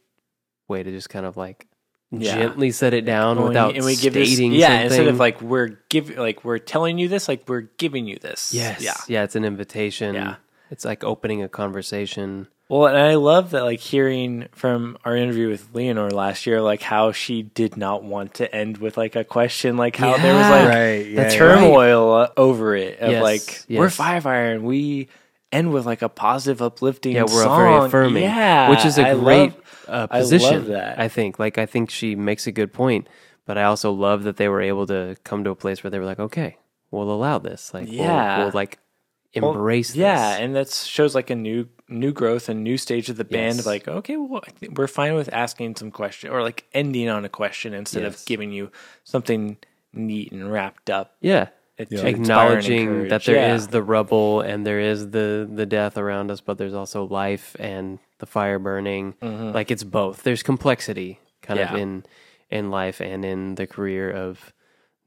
way 0.68 0.84
to 0.84 0.92
just 0.92 1.10
kind 1.10 1.26
of 1.26 1.38
like 1.38 1.68
Yeah. 2.12 2.36
gently 2.36 2.72
set 2.72 2.94
it 2.94 3.06
down 3.06 3.38
Well, 3.38 3.48
without 3.48 3.76
and 3.76 3.86
we 3.86 3.96
give 3.96 4.14
this, 4.14 4.38
yeah, 4.38 4.68
something. 4.68 4.86
instead 4.88 5.08
of 5.08 5.20
like 5.20 5.42
we're 5.42 5.80
giving, 5.90 6.18
like 6.18 6.44
we're 6.44 6.58
telling 6.60 6.98
you 6.98 7.08
this, 7.08 7.30
like 7.30 7.48
we're 7.48 7.62
giving 7.78 8.06
you 8.08 8.18
this. 8.20 8.54
yes, 8.54 8.82
Yeah. 8.82 8.96
yeah, 9.08 9.24
it's 9.24 9.36
an 9.38 9.46
invitation. 9.46 10.16
Yeah. 10.16 10.36
It's 10.70 10.84
like 10.84 11.06
opening 11.06 11.42
a 11.44 11.48
conversation. 11.50 12.48
Well, 12.70 12.88
and 12.88 12.98
I 12.98 13.16
love 13.16 13.52
that, 13.52 13.64
like 13.64 13.80
hearing 13.80 14.48
from 14.52 14.98
our 15.06 15.16
interview 15.16 15.48
with 15.48 15.72
Leanor 15.74 16.12
last 16.12 16.46
year, 16.46 16.62
like 16.62 16.82
how 16.82 17.14
she 17.14 17.42
did 17.42 17.78
not 17.78 18.04
want 18.04 18.34
to 18.36 18.54
end 18.54 18.78
with 18.80 18.98
like 18.98 19.16
a 19.16 19.24
question, 19.24 19.78
like 19.78 19.96
how 19.96 20.18
there 20.18 20.34
was 20.36 20.50
like 20.50 20.68
right. 20.68 21.04
the 21.04 21.10
Yeah, 21.12 21.22
yeah. 21.24 21.30
turmoil 21.30 22.12
uh, 22.14 22.30
over 22.36 22.76
it 22.76 23.00
of 23.00 23.12
Yes, 23.12 23.24
like 23.24 23.64
we're 23.70 23.86
yes. 23.86 23.96
five 23.96 24.26
iron, 24.26 24.64
we 24.64 25.08
end 25.50 25.72
with 25.72 25.86
like 25.86 26.02
a 26.02 26.10
positive, 26.10 26.62
uplifting. 26.62 27.14
Yeah, 27.16 27.22
we're 27.24 27.44
song. 27.46 27.58
very 27.60 27.86
affirming. 27.86 28.24
Yeah, 28.24 28.70
which 28.70 28.84
is 28.84 28.98
a 28.98 29.08
I 29.08 29.14
great 29.14 29.52
love- 29.52 29.64
uh, 29.88 29.92
I 30.12 30.18
love 30.20 30.24
position. 30.24 30.68
that. 30.72 31.00
I 31.00 31.08
think. 31.08 31.40
Like, 31.40 31.58
I 31.58 31.66
think 31.66 31.90
she 31.90 32.16
makes 32.16 32.46
a 32.48 32.52
good 32.52 32.74
point, 32.74 33.08
but 33.46 33.58
I 33.58 33.64
also 33.64 33.94
love 33.94 34.24
that 34.24 34.36
they 34.36 34.50
were 34.50 34.62
able 34.62 34.86
to 34.88 35.16
come 35.24 35.46
to 35.46 35.52
a 35.52 35.56
place 35.56 35.82
where 35.82 35.90
they 35.90 36.00
were 36.00 36.04
like, 36.06 36.20
okay, 36.20 36.58
we'll 36.92 37.10
allow 37.10 37.38
this. 37.40 37.74
Like, 37.74 37.86
we'll- 37.86 37.94
Yeah. 37.96 38.40
we'll, 38.40 38.52
like 38.54 38.80
Well, 39.36 39.52
embrace. 39.52 39.96
Yeah, 39.96 40.32
this. 40.32 40.40
and 40.42 40.56
that 40.56 40.70
shows 40.72 41.14
like 41.16 41.30
a 41.30 41.36
new 41.36 41.68
new 41.90 42.12
growth 42.12 42.50
and 42.50 42.64
new 42.64 42.78
stage 42.78 43.10
of 43.10 43.18
the 43.18 43.24
band. 43.24 43.56
Yes. 43.56 43.60
Of 43.60 43.66
like, 43.68 43.88
okay, 43.88 44.18
well, 44.18 44.42
I 44.46 44.52
think 44.52 44.78
we're 44.78 44.88
fine 44.88 45.16
with 45.16 45.30
asking 45.32 45.76
some 45.78 45.92
question 45.92 46.30
or 46.32 46.42
like 46.42 46.66
ending 46.74 47.08
on 47.10 47.24
a 47.26 47.30
question 47.30 47.74
instead 47.74 48.04
Yes. 48.04 48.22
of 48.22 48.26
giving 48.26 48.52
you 48.52 48.72
something 49.04 49.58
neat 49.94 50.32
and 50.32 50.52
wrapped 50.52 50.90
up. 50.90 51.16
yeah. 51.22 51.48
It- 51.78 51.90
Yeah. 51.92 52.02
to 52.02 52.08
inspire 52.08 52.08
and 52.08 52.22
Acknowledging 52.22 53.08
that 53.10 53.24
there 53.26 53.36
is 53.36 53.42
encourage. 53.44 53.62
Yeah. 53.62 53.68
the 53.72 53.84
rubble 53.84 54.42
and 54.42 54.66
there 54.66 54.80
is 54.80 55.12
the 55.12 55.48
the 55.52 55.66
death 55.68 55.96
around 55.98 56.32
us, 56.32 56.42
but 56.42 56.58
there's 56.58 56.74
also 56.74 57.06
life 57.06 57.56
and 57.60 58.00
the 58.18 58.26
fire 58.26 58.58
burning. 58.60 59.14
Like 59.22 59.70
it's 59.70 59.84
both. 59.84 60.24
There's 60.24 60.42
complexity 60.42 61.20
kind 61.44 61.60
of 61.60 61.68
Mm-hmm. 61.68 61.78
In 61.78 62.04
in 62.50 62.72
life 62.72 63.00
and 63.02 63.24
in 63.24 63.56
the 63.56 63.68
career 63.68 64.10
of 64.10 64.52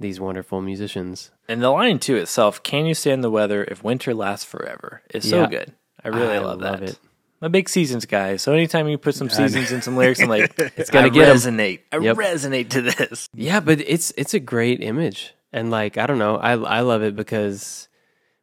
these 0.00 0.18
wonderful 0.18 0.60
musicians. 0.62 1.30
And 1.48 1.62
the 1.62 1.70
line 1.70 1.98
to 2.00 2.16
itself, 2.16 2.62
"Can 2.62 2.86
you 2.86 2.94
stand 2.94 3.22
the 3.22 3.30
weather 3.30 3.64
if 3.64 3.84
winter 3.84 4.14
lasts 4.14 4.44
forever?" 4.44 5.02
is 5.14 5.28
so 5.28 5.42
Yeah. 5.42 5.46
good. 5.48 5.72
I 6.02 6.08
really 6.08 6.36
I 6.36 6.38
love 6.40 6.60
that. 6.60 6.72
love 6.72 6.82
it. 6.82 6.98
I'm 7.42 7.46
a 7.46 7.50
big 7.50 7.68
seasons 7.68 8.04
guy, 8.06 8.36
so 8.36 8.52
anytime 8.52 8.88
you 8.88 8.98
put 8.98 9.14
some 9.14 9.30
seasons 9.30 9.72
in 9.72 9.80
some 9.82 9.96
lyrics, 9.96 10.20
I'm 10.20 10.28
like, 10.28 10.52
it's 10.76 10.90
gonna 10.90 11.06
I 11.06 11.10
get 11.10 11.28
'em. 11.28 11.36
resonate. 11.36 11.80
I 11.92 11.98
Yep. 11.98 12.16
resonate 12.16 12.68
to 12.70 12.82
this. 12.82 13.28
Yeah, 13.34 13.60
but 13.60 13.80
it's 13.80 14.12
it's 14.16 14.34
a 14.34 14.40
great 14.40 14.82
image, 14.82 15.32
and 15.52 15.70
like 15.70 15.96
I 15.98 16.06
don't 16.06 16.18
know, 16.18 16.36
I 16.36 16.52
I 16.52 16.80
love 16.80 17.02
it 17.02 17.14
because 17.16 17.88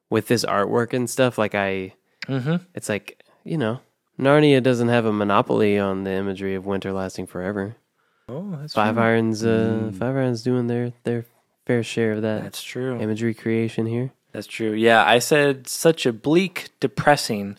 with 0.10 0.28
this 0.28 0.46
artwork 0.46 0.94
and 0.94 1.10
stuff, 1.10 1.38
like 1.38 1.54
I, 1.56 1.94
Mm-hmm. 2.28 2.56
it's 2.76 2.90
like 2.90 3.24
you 3.44 3.58
know, 3.58 3.80
Narnia 4.20 4.62
doesn't 4.64 4.90
have 4.90 5.06
a 5.06 5.14
monopoly 5.14 5.78
on 5.80 6.04
the 6.04 6.12
imagery 6.12 6.56
of 6.56 6.66
winter 6.66 6.92
lasting 6.92 7.28
forever. 7.28 7.76
Oh, 8.30 8.58
that's 8.60 8.74
Five 8.74 8.96
true. 8.96 9.04
Irons, 9.04 9.46
uh, 9.46 9.92
Five 9.94 10.16
Irons 10.16 10.42
doing 10.44 10.68
their 10.68 10.92
their 11.04 11.26
fair 11.68 11.84
share 11.84 12.14
of 12.14 12.22
that 12.24 12.42
That's 12.44 12.64
true. 12.64 13.00
imagery 13.00 13.34
creation 13.34 13.86
here. 13.86 14.12
That's 14.32 14.48
true. 14.48 14.72
Yeah, 14.74 15.04
I 15.06 15.20
said 15.20 15.68
such 15.68 16.06
a 16.06 16.14
bleak, 16.14 16.70
depressing, 16.80 17.58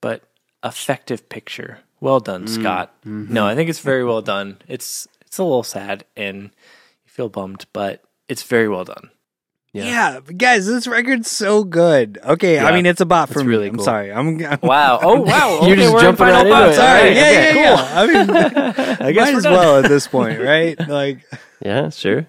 but 0.00 0.22
effective 0.64 1.28
picture. 1.28 1.80
Well 2.00 2.20
done, 2.20 2.44
Mm, 2.44 2.48
Scott. 2.48 2.94
mm-hmm. 3.04 3.32
No, 3.32 3.46
I 3.46 3.54
think 3.54 3.68
it's 3.68 3.80
very 3.80 4.04
well 4.04 4.22
done. 4.22 4.58
It's 4.68 5.08
it's 5.26 5.38
a 5.38 5.42
little 5.42 5.62
sad 5.64 6.04
and 6.16 6.44
you 6.44 7.10
feel 7.10 7.28
bummed, 7.28 7.66
but 7.72 8.02
it's 8.28 8.42
very 8.44 8.68
well 8.68 8.84
done. 8.84 9.10
Yeah. 9.72 9.84
Yeah. 9.84 10.20
guys, 10.36 10.66
this 10.66 10.86
record's 10.86 11.30
so 11.30 11.62
good. 11.64 12.18
Okay, 12.24 12.58
I 12.58 12.72
mean 12.72 12.86
it's 12.86 13.00
a 13.00 13.06
bot 13.06 13.28
it's 13.30 13.38
for 13.40 13.44
really 13.44 13.64
me. 13.64 13.70
I'm 13.70 13.76
cool. 13.76 13.84
sorry. 13.84 14.12
I'm, 14.12 14.44
I'm 14.44 14.58
Wow. 14.62 14.98
Oh 15.02 15.20
wow. 15.22 15.60
You're 15.62 15.72
Okay, 15.72 15.76
just 15.82 15.94
we're 15.94 16.00
jumping 16.00 16.26
right 16.26 16.46
into 16.46 16.50
thoughts. 16.56 16.72
it. 16.72 16.76
Sorry. 16.76 17.02
right, 17.02 17.16
yeah, 17.16 17.28
okay, 17.28 17.34
yeah, 17.34 17.52
cool. 17.52 17.62
yeah. 17.76 18.00
I 18.00 18.06
mean, 18.06 19.06
I 19.08 19.12
guess 19.12 19.30
we're 19.32 19.36
as 19.38 19.42
done. 19.44 19.52
well 19.52 19.76
at 19.82 19.88
this 19.88 20.06
point, 20.08 20.40
right? 20.40 20.78
Like, 20.88 21.18
Yeah, 21.64 21.90
sure. 21.90 22.26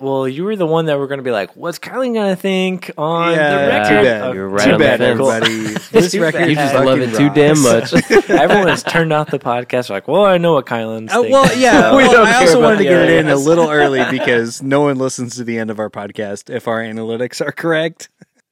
Well, 0.00 0.26
you 0.26 0.44
were 0.44 0.56
the 0.56 0.64
one 0.66 0.86
that 0.86 0.98
were 0.98 1.06
going 1.06 1.18
to 1.18 1.22
be 1.24 1.30
like, 1.30 1.54
"What's 1.56 1.78
Kylie 1.78 2.14
going 2.14 2.34
to 2.34 2.36
think 2.36 2.90
on 2.96 3.32
the 3.32 3.36
yeah, 3.36 3.66
record?" 3.66 3.88
too 3.88 4.02
bad. 4.04 4.22
Oh, 4.22 4.32
You're 4.32 4.48
right 4.48 4.64
too 4.64 4.72
on 4.72 4.78
the 4.78 4.84
bad, 4.84 4.98
fence. 4.98 5.10
everybody. 5.20 5.74
This 5.92 6.12
Too 6.12 6.22
record 6.22 6.38
bad. 6.38 6.48
You 6.48 6.54
just 6.56 6.72
fucking 6.72 6.86
love 6.86 7.00
it 7.00 7.14
too 7.14 7.30
damn 7.30 7.62
much. 7.62 7.92
Everyone 8.30 8.68
has 8.68 8.82
turned 8.82 9.12
off 9.12 9.30
the 9.30 9.38
podcast. 9.38 9.90
Like, 9.90 10.08
well, 10.08 10.24
I 10.24 10.38
know 10.38 10.54
what 10.54 10.64
Kylan's. 10.66 11.12
Uh, 11.12 11.16
thinking. 11.16 11.32
well, 11.32 11.58
yeah. 11.58 11.90
So- 11.90 11.96
We 11.98 12.02
well, 12.04 12.12
don't 12.12 12.26
I 12.26 12.32
care 12.32 12.40
also 12.40 12.52
about 12.58 12.62
wanted 12.62 12.76
to 12.78 12.84
the 12.84 12.88
get 12.90 13.02
it 13.10 13.18
in 13.20 13.26
a 13.28 13.32
others. 13.32 13.46
little 13.46 13.68
early 13.70 14.04
because 14.10 14.62
no 14.62 14.80
one 14.80 14.96
listens 14.98 15.36
to 15.36 15.44
the 15.44 15.58
end 15.58 15.70
of 15.70 15.78
our 15.78 15.90
podcast 15.90 16.48
if 16.48 16.66
our 16.66 16.80
analytics 16.80 17.40
are 17.46 17.52
correct. 17.52 18.08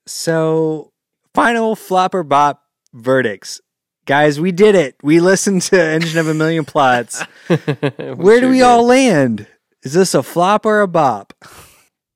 So, 0.06 0.92
final 1.34 1.74
flopper 1.76 2.22
bop 2.22 2.62
verdicts. 2.92 3.60
Guys, 4.04 4.38
we 4.40 4.52
did 4.52 4.74
it. 4.74 4.96
We 5.02 5.20
listened 5.20 5.62
to 5.62 5.80
Engine 5.80 6.18
of 6.18 6.28
a 6.28 6.34
Million 6.34 6.64
Plots. 6.64 7.22
Where 7.48 8.40
do 8.40 8.48
we 8.50 8.58
did. 8.58 8.62
all 8.62 8.84
land? 8.84 9.46
Is 9.82 9.94
this 9.94 10.14
a 10.14 10.22
flop 10.22 10.64
or 10.64 10.80
a 10.80 10.88
bop? 10.88 11.32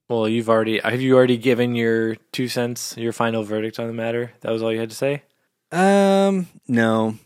Well, 0.08 0.28
you've 0.28 0.48
already 0.48 0.78
have 0.78 1.00
you 1.00 1.16
already 1.16 1.36
given 1.36 1.74
your 1.74 2.14
two 2.30 2.48
cents, 2.48 2.96
your 2.96 3.12
final 3.12 3.42
verdict 3.42 3.80
on 3.80 3.88
the 3.88 3.92
matter? 3.92 4.32
That 4.40 4.52
was 4.52 4.62
all 4.62 4.72
you 4.72 4.78
had 4.78 4.90
to 4.90 4.96
say. 4.96 5.22
Um, 5.72 6.46
no. 6.68 7.16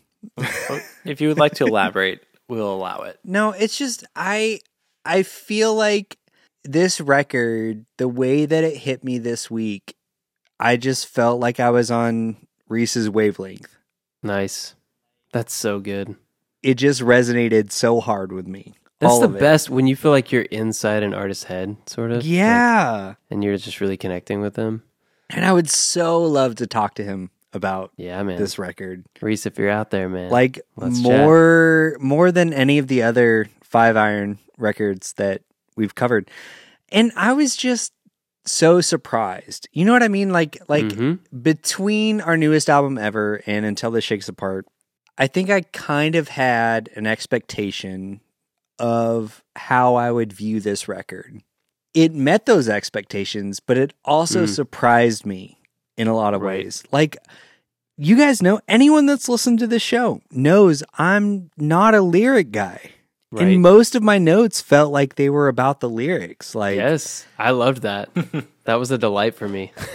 If 1.05 1.21
you 1.21 1.27
would 1.27 1.37
like 1.37 1.53
to 1.55 1.65
elaborate, 1.65 2.21
we'll 2.47 2.73
allow 2.73 3.01
it. 3.01 3.19
No, 3.23 3.51
it's 3.51 3.77
just 3.77 4.03
I 4.15 4.61
I 5.05 5.23
feel 5.23 5.75
like 5.75 6.17
this 6.63 6.99
record, 6.99 7.85
the 7.97 8.07
way 8.07 8.45
that 8.45 8.63
it 8.63 8.77
hit 8.77 9.03
me 9.03 9.17
this 9.17 9.49
week, 9.49 9.95
I 10.59 10.77
just 10.77 11.07
felt 11.07 11.39
like 11.39 11.59
I 11.59 11.69
was 11.69 11.89
on 11.91 12.37
Reese's 12.67 13.09
wavelength. 13.09 13.77
Nice. 14.23 14.75
That's 15.33 15.53
so 15.53 15.79
good. 15.79 16.15
It 16.61 16.75
just 16.75 17.01
resonated 17.01 17.71
so 17.71 17.99
hard 17.99 18.31
with 18.31 18.47
me. 18.47 18.73
That's 19.01 19.13
All 19.13 19.19
the 19.19 19.27
best 19.27 19.69
when 19.69 19.87
you 19.87 19.95
feel 19.97 20.11
like 20.11 20.31
you're 20.31 20.43
inside 20.43 21.01
an 21.03 21.13
artist's 21.13 21.45
head, 21.45 21.75
sort 21.87 22.11
of. 22.11 22.17
like, 22.17 22.25
Yeah. 22.25 23.15
and 23.29 23.43
you're 23.43 23.57
just 23.57 23.81
really 23.81 23.97
connecting 23.97 24.39
with 24.41 24.53
them. 24.53 24.83
and 25.29 25.43
I 25.45 25.51
would 25.53 25.69
so 25.69 26.21
love 26.21 26.55
to 26.55 26.67
talk 26.67 26.93
to 26.95 27.03
him 27.03 27.29
about 27.53 27.91
Yeah, 27.97 28.21
man. 28.23 28.37
this 28.37 28.59
record. 28.59 29.05
Reese, 29.21 29.45
if 29.45 29.57
you're 29.57 29.69
out 29.69 29.89
there, 29.91 30.07
man. 30.07 30.29
Like 30.29 30.61
Let's 30.77 30.99
more 30.99 31.97
more 31.99 32.31
than 32.31 32.53
any 32.53 32.77
of 32.77 32.87
the 32.87 33.01
other 33.03 33.47
Five 33.63 33.95
Iron 33.97 34.39
records 34.57 35.13
that 35.13 35.41
we've 35.75 35.95
covered. 35.95 36.29
And 36.91 37.11
I 37.15 37.33
was 37.33 37.55
just 37.55 37.91
so 38.45 38.81
surprised. 38.81 39.67
You 39.71 39.85
know 39.85 39.93
what 39.93 40.03
I 40.03 40.07
mean? 40.09 40.31
Like 40.31 40.57
like 40.67 40.85
Mhm. 40.85 41.19
between 41.41 42.21
our 42.21 42.35
newest 42.37 42.69
album 42.69 42.97
ever 42.97 43.41
and 43.47 43.65
Until 43.65 43.91
This 43.91 44.03
Shakes 44.03 44.27
Apart, 44.29 44.65
I 45.17 45.27
think 45.27 45.49
I 45.49 45.61
kind 45.61 46.15
of 46.15 46.27
had 46.29 46.89
an 46.95 47.07
expectation 47.07 48.19
of 48.81 49.43
how 49.55 49.95
I 49.95 50.11
would 50.11 50.33
view 50.33 50.59
this 50.59 50.87
record. 50.87 51.41
It 51.93 52.13
met 52.13 52.45
those 52.45 52.67
expectations, 52.67 53.59
but 53.59 53.77
it 53.77 53.93
also 54.03 54.45
Mm. 54.45 54.49
surprised 54.49 55.25
me 55.25 55.59
in 55.97 56.07
a 56.07 56.15
lot 56.15 56.33
of 56.33 56.41
Right. 56.41 56.63
ways. 56.65 56.83
Like 56.91 57.17
you 57.97 58.17
guys 58.17 58.41
know 58.41 58.59
anyone 58.67 59.05
that's 59.05 59.29
listened 59.29 59.59
to 59.59 59.67
this 59.67 59.81
show 59.83 60.21
knows 60.31 60.81
I'm 60.97 61.51
not 61.57 61.93
a 61.93 62.01
lyric 62.01 62.51
guy. 62.51 62.79
Right. 63.33 63.43
And 63.47 63.61
most 63.61 63.93
of 63.95 64.01
my 64.03 64.17
notes 64.17 64.59
felt 64.59 64.91
like 64.91 65.15
they 65.15 65.29
were 65.29 65.47
about 65.47 65.79
the 65.79 65.87
lyrics. 65.89 66.55
Like 66.55 66.75
yes, 66.77 67.25
I 67.37 67.51
loved 67.51 67.83
that. 67.83 68.09
that 68.65 68.75
was 68.75 68.89
a 68.91 68.97
delight 68.97 69.35
for 69.35 69.47
me. 69.47 69.71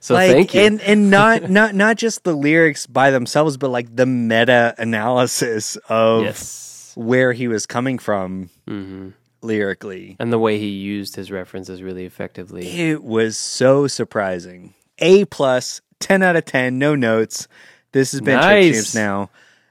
so 0.00 0.14
like, 0.14 0.30
thank 0.32 0.54
you. 0.54 0.60
And 0.62 0.80
and 0.82 1.10
not 1.10 1.48
not 1.58 1.74
not 1.74 1.96
just 1.96 2.24
the 2.24 2.34
lyrics 2.34 2.86
by 2.86 3.10
themselves, 3.10 3.56
but 3.56 3.70
like 3.70 3.94
the 3.94 4.06
meta 4.06 4.74
analysis 4.78 5.76
of 5.88 6.22
yes. 6.24 6.71
Where 6.94 7.32
he 7.32 7.48
was 7.48 7.66
coming 7.66 7.98
from 7.98 8.50
hmm 8.66 9.10
lyrically. 9.42 10.16
And 10.20 10.32
the 10.32 10.38
way 10.38 10.58
he 10.58 10.68
used 10.68 11.16
his 11.16 11.30
references 11.30 11.82
really 11.82 12.04
effectively. 12.04 12.66
It 12.66 13.02
was 13.02 13.36
so 13.36 13.88
surprising. 13.88 14.74
A 14.98 15.24
plus, 15.24 15.80
ten 15.98 16.22
out 16.22 16.36
of 16.36 16.44
ten, 16.44 16.78
no 16.78 16.94
notes. 16.94 17.48
This 17.90 18.12
has 18.12 18.20
been 18.20 18.38
Nice. 18.38 18.66
Chip 18.66 18.74
Champs 18.74 18.94
now. 18.94 19.30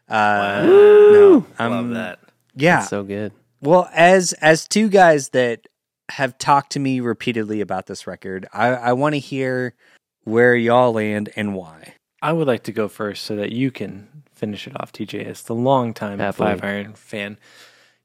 Uh, 0.09 0.65
no, 0.65 1.45
I'm, 1.57 1.71
Love 1.71 1.89
that. 1.91 2.19
Yeah. 2.53 2.77
That's 2.77 2.89
so 2.89 3.03
good. 3.03 3.31
Well, 3.61 3.89
as 3.93 4.33
as 4.33 4.67
two 4.67 4.89
guys 4.89 5.29
that 5.29 5.67
have 6.09 6.37
talked 6.37 6.73
to 6.73 6.79
me 6.79 6.99
repeatedly 6.99 7.61
about 7.61 7.85
this 7.85 8.05
record, 8.05 8.47
I, 8.51 8.67
I 8.69 8.93
want 8.93 9.15
to 9.15 9.19
hear 9.19 9.73
where 10.23 10.53
y'all 10.53 10.91
land 10.91 11.29
and 11.35 11.55
why. 11.55 11.93
I 12.21 12.33
would 12.33 12.47
like 12.47 12.63
to 12.63 12.71
go 12.71 12.87
first 12.87 13.23
so 13.23 13.35
that 13.37 13.51
you 13.51 13.71
can 13.71 14.23
finish 14.41 14.67
it 14.67 14.73
off, 14.81 14.91
TJ, 14.91 15.25
as 15.25 15.43
the 15.43 15.55
longtime 15.55 16.19
Happily. 16.19 16.49
Five 16.49 16.63
Iron 16.65 16.93
fan. 16.95 17.37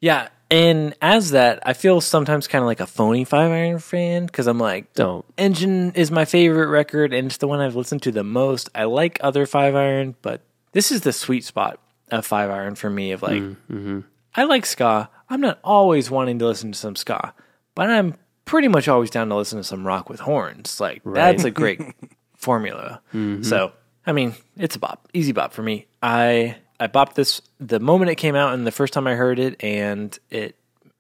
Yeah, 0.00 0.28
and 0.50 0.94
as 1.02 1.30
that, 1.30 1.60
I 1.66 1.72
feel 1.72 2.00
sometimes 2.00 2.46
kind 2.46 2.62
of 2.62 2.66
like 2.66 2.80
a 2.80 2.86
phony 2.86 3.24
Five 3.24 3.50
Iron 3.50 3.78
fan 3.80 4.26
because 4.26 4.46
I'm 4.46 4.58
like, 4.60 4.92
Don't. 4.94 5.24
Engine 5.38 5.92
is 5.94 6.10
my 6.12 6.24
favorite 6.26 6.68
record 6.68 7.12
and 7.12 7.26
it's 7.26 7.38
the 7.38 7.48
one 7.48 7.60
I've 7.60 7.74
listened 7.74 8.02
to 8.02 8.12
the 8.12 8.22
most. 8.22 8.68
I 8.74 8.84
like 8.84 9.18
other 9.22 9.46
Five 9.46 9.74
Iron, 9.74 10.14
but 10.22 10.42
this 10.72 10.92
is 10.92 11.00
the 11.00 11.12
sweet 11.12 11.44
spot 11.44 11.80
of 12.12 12.24
Five 12.26 12.50
Iron 12.50 12.74
for 12.76 12.90
me. 12.90 13.10
Of 13.12 13.22
like, 13.22 13.42
Mm-hmm. 13.42 14.00
I 14.36 14.44
like 14.44 14.66
ska. 14.66 15.08
I'm 15.30 15.40
not 15.40 15.58
always 15.64 16.10
wanting 16.10 16.38
to 16.40 16.46
listen 16.46 16.70
to 16.72 16.78
some 16.78 16.94
ska, 16.94 17.32
but 17.74 17.88
I'm 17.90 18.14
pretty 18.44 18.68
much 18.68 18.86
always 18.86 19.10
down 19.10 19.30
to 19.30 19.34
listen 19.34 19.58
to 19.58 19.64
some 19.64 19.84
rock 19.86 20.08
with 20.10 20.20
horns. 20.20 20.78
Like 20.78 21.02
that's 21.04 21.42
a 21.44 21.50
great 21.50 21.80
formula. 22.36 23.00
So 23.40 23.72
I 24.06 24.12
mean, 24.12 24.34
it's 24.56 24.76
a 24.76 24.78
bop, 24.78 25.08
easy 25.12 25.32
bop 25.32 25.52
for 25.52 25.62
me. 25.62 25.86
I 26.02 26.56
I 26.78 26.86
bopped 26.86 27.14
this 27.14 27.42
the 27.58 27.80
moment 27.80 28.10
it 28.10 28.16
came 28.16 28.36
out 28.36 28.54
and 28.54 28.66
the 28.66 28.72
first 28.72 28.92
time 28.92 29.06
I 29.06 29.14
heard 29.14 29.38
it, 29.38 29.62
and 29.62 30.16
it 30.30 30.54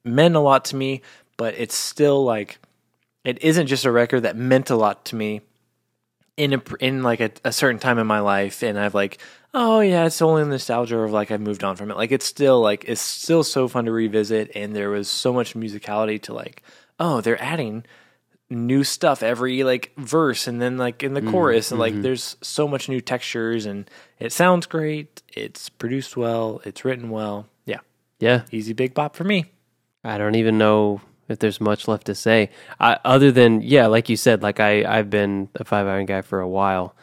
meant 0.04 0.34
a 0.34 0.40
lot 0.40 0.66
to 0.66 0.76
me. 0.76 1.02
But 1.36 1.54
it's 1.56 1.76
still 1.76 2.24
like 2.24 2.58
it 3.24 3.42
isn't 3.42 3.66
just 3.66 3.84
a 3.84 3.90
record 3.90 4.22
that 4.22 4.36
meant 4.36 4.70
a 4.70 4.76
lot 4.76 5.04
to 5.06 5.16
me 5.16 5.42
in 6.36 6.54
a, 6.54 6.62
in 6.80 7.02
like 7.02 7.20
a, 7.20 7.30
a 7.44 7.52
certain 7.52 7.78
time 7.78 7.98
in 7.98 8.06
my 8.06 8.20
life, 8.20 8.62
and 8.62 8.78
I've 8.78 8.94
like, 8.94 9.18
oh 9.54 9.80
yeah, 9.80 10.06
it's 10.06 10.20
only 10.20 10.44
nostalgia 10.44 10.98
of 10.98 11.12
like 11.12 11.30
I've 11.30 11.40
moved 11.40 11.62
on 11.62 11.76
from 11.76 11.90
it. 11.90 11.96
Like 11.96 12.12
it's 12.12 12.26
still 12.26 12.60
like 12.60 12.84
it's 12.86 13.00
still 13.00 13.44
so 13.44 13.68
fun 13.68 13.84
to 13.84 13.92
revisit, 13.92 14.50
and 14.54 14.74
there 14.74 14.90
was 14.90 15.08
so 15.08 15.32
much 15.32 15.54
musicality 15.54 16.20
to 16.22 16.34
like, 16.34 16.62
oh, 16.98 17.20
they're 17.20 17.40
adding 17.42 17.84
new 18.48 18.84
stuff 18.84 19.22
every 19.22 19.64
like 19.64 19.92
verse 19.96 20.46
and 20.46 20.62
then 20.62 20.78
like 20.78 21.02
in 21.02 21.14
the 21.14 21.20
mm-hmm, 21.20 21.32
chorus 21.32 21.72
and 21.72 21.80
like 21.80 21.92
mm-hmm. 21.92 22.02
there's 22.02 22.36
so 22.42 22.68
much 22.68 22.88
new 22.88 23.00
textures 23.00 23.66
and 23.66 23.90
it 24.20 24.32
sounds 24.32 24.66
great 24.66 25.20
it's 25.32 25.68
produced 25.68 26.16
well 26.16 26.60
it's 26.64 26.84
written 26.84 27.10
well 27.10 27.48
yeah 27.64 27.80
Yeah. 28.20 28.42
easy 28.52 28.72
big 28.72 28.94
bop 28.94 29.16
for 29.16 29.24
me 29.24 29.46
I 30.04 30.18
don't 30.18 30.36
even 30.36 30.56
know 30.56 31.00
if 31.28 31.40
there's 31.40 31.60
much 31.60 31.88
left 31.88 32.06
to 32.06 32.14
say. 32.14 32.50
I, 32.78 32.98
other 33.04 33.32
than 33.32 33.60
yeah, 33.60 33.86
like 33.88 34.08
you 34.08 34.16
said, 34.16 34.42
like 34.42 34.60
I 34.60 34.84
I've 34.84 35.10
been 35.10 35.48
a 35.56 35.64
Five 35.64 35.86
Iron 35.86 36.06
guy 36.06 36.22
for 36.22 36.40
a 36.40 36.48
while, 36.48 36.94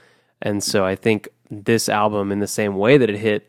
and 0.41 0.63
so 0.63 0.85
I 0.85 0.95
think 0.95 1.27
this 1.51 1.89
album, 1.89 2.31
in 2.31 2.39
the 2.39 2.47
same 2.47 2.75
way 2.75 2.97
that 2.97 3.09
it 3.09 3.17
hit, 3.17 3.47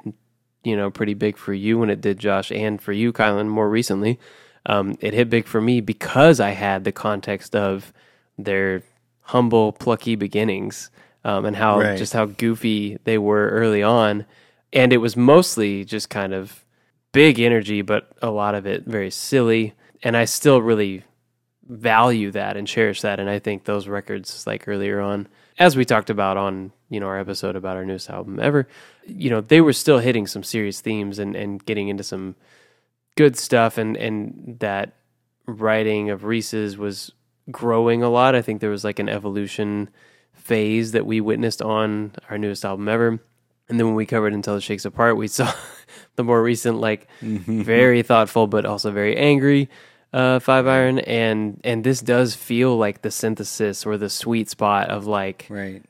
you 0.65 0.77
know, 0.77 0.91
pretty 0.91 1.15
big 1.15 1.37
for 1.39 1.55
you 1.55 1.79
when 1.79 1.91
it 1.91 2.01
did, 2.01 2.19
Josh, 2.19 2.51
and 2.51 2.83
for 2.83 2.93
you, 2.93 3.12
Kylan, 3.12 3.47
more 3.47 3.71
recently, 3.71 4.19
um, 4.66 4.97
it 5.01 5.15
hit 5.15 5.31
big 5.31 5.47
for 5.47 5.61
me 5.61 5.81
because 5.81 6.41
I 6.41 6.51
had 6.51 6.85
the 6.85 6.93
context 6.93 7.55
of 7.55 7.93
their 8.39 8.82
humble, 9.23 9.73
plucky 9.73 10.16
beginnings, 10.16 10.91
um, 11.24 11.45
and 11.47 11.57
how 11.57 11.78
Right. 11.81 11.97
just 11.99 12.12
how 12.12 12.27
goofy 12.27 12.99
they 13.05 13.19
were 13.19 13.49
early 13.51 13.82
on, 13.82 14.27
and 14.73 14.93
it 14.93 14.99
was 14.99 15.16
mostly 15.16 15.85
just 15.85 16.11
kind 16.11 16.35
of 16.35 16.65
big 17.12 17.39
energy, 17.41 17.81
but 17.82 18.11
a 18.20 18.31
lot 18.31 18.55
of 18.55 18.66
it 18.66 18.85
very 18.85 19.11
silly. 19.11 19.73
And 20.03 20.16
I 20.16 20.24
still 20.27 20.61
really 20.61 21.05
value 21.69 22.31
that 22.32 22.57
and 22.57 22.66
cherish 22.66 23.01
that. 23.03 23.19
And 23.20 23.31
I 23.31 23.39
think 23.39 23.65
those 23.65 23.89
records, 23.89 24.47
like 24.47 24.69
earlier 24.69 25.01
on, 25.01 25.28
as 25.59 25.77
we 25.77 25.85
talked 25.85 26.11
about 26.11 26.36
on 26.36 26.73
you 26.91 27.01
know 27.01 27.07
our 27.07 27.19
episode 27.19 27.57
about 27.57 27.77
our 27.77 27.85
newest 27.85 28.11
album 28.11 28.39
ever, 28.41 28.66
you 29.07 29.31
know 29.31 29.41
they 29.41 29.61
were 29.61 29.73
still 29.73 29.99
hitting 29.99 30.27
some 30.27 30.43
serious 30.43 30.81
themes 30.81 31.19
and 31.19 31.35
and 31.36 31.65
getting 31.65 31.89
into 31.89 32.03
some 32.03 32.35
good 33.16 33.36
stuff. 33.36 33.78
And 33.78 33.97
and 33.97 34.57
that 34.61 34.95
writing 35.47 36.11
of 36.11 36.24
Reese's 36.24 36.77
was 36.77 37.12
growing 37.51 38.03
a 38.03 38.09
lot. 38.09 38.35
I 38.35 38.43
think 38.43 38.61
there 38.61 38.70
was 38.70 38.85
like 38.85 38.99
an 38.99 39.09
evolution 39.09 39.91
phase 40.32 40.93
that 40.93 41.07
we 41.07 41.20
witnessed 41.20 41.62
on 41.62 42.12
our 42.31 42.39
newest 42.39 42.65
album 42.65 42.89
ever. 42.89 43.20
And 43.69 43.81
then 43.81 43.86
when 43.86 43.95
we 43.95 44.05
covered 44.05 44.35
Until 44.35 44.57
It 44.57 44.62
Shakes 44.62 44.85
Apart, 44.85 45.16
we 45.16 45.28
saw 45.28 45.53
the 46.16 46.24
more 46.24 46.43
recent, 46.43 46.78
like 46.81 47.09
very 47.20 48.03
thoughtful 48.03 48.47
but 48.47 48.66
also 48.66 48.91
very 48.91 49.16
angry 49.16 49.69
uh, 50.15 50.39
Five 50.39 50.69
Iron, 50.69 51.01
and 51.01 51.61
and 51.65 51.82
this 51.82 52.01
does 52.01 52.36
feel 52.36 52.77
like 52.78 53.03
the 53.03 53.11
synthesis 53.11 53.85
or 53.85 53.99
the 53.99 54.09
sweet 54.09 54.49
spot 54.49 54.89
of 54.89 55.07
like 55.07 55.47
Right. 55.51 55.82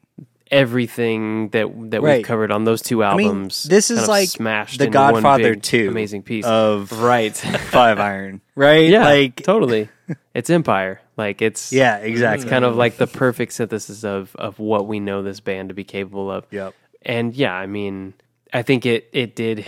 Everything 0.54 1.48
that 1.50 1.66
that 1.90 2.02
Right. 2.02 2.18
we've 2.18 2.26
covered 2.26 2.50
on 2.50 2.64
those 2.64 2.80
two 2.82 3.02
I 3.04 3.16
mean, 3.16 3.26
albums. 3.28 3.64
this 3.64 3.90
is 3.90 4.08
like 4.08 4.28
smashed 4.28 4.78
The 4.78 4.86
Godfather 4.86 5.54
2 5.54 5.88
amazing 5.88 6.22
piece 6.22 6.44
of 6.46 6.90
right. 6.92 7.36
Five 7.36 7.98
Iron, 7.98 8.40
right? 8.54 8.88
yeah, 8.88 9.04
Like, 9.04 9.36
totally. 9.36 9.88
It's 10.34 10.50
Empire. 10.50 11.00
Like 11.16 11.42
it's 11.42 11.72
yeah, 11.72 11.98
It's 11.98 12.08
exactly. 12.08 12.48
kind 12.50 12.64
of 12.64 12.76
like 12.76 12.96
the 12.96 13.06
perfect 13.06 13.52
synthesis 13.52 14.04
of 14.04 14.34
of 14.36 14.58
what 14.58 14.86
we 14.86 15.00
know 15.00 15.22
this 15.22 15.40
band 15.40 15.68
to 15.70 15.74
be 15.74 15.84
capable 15.84 16.30
of. 16.30 16.44
Yep. 16.50 16.74
And 17.02 17.34
yeah, 17.34 17.52
I 17.54 17.66
mean, 17.66 18.14
I 18.52 18.62
think 18.62 18.84
it 18.86 19.08
it 19.12 19.34
did 19.36 19.64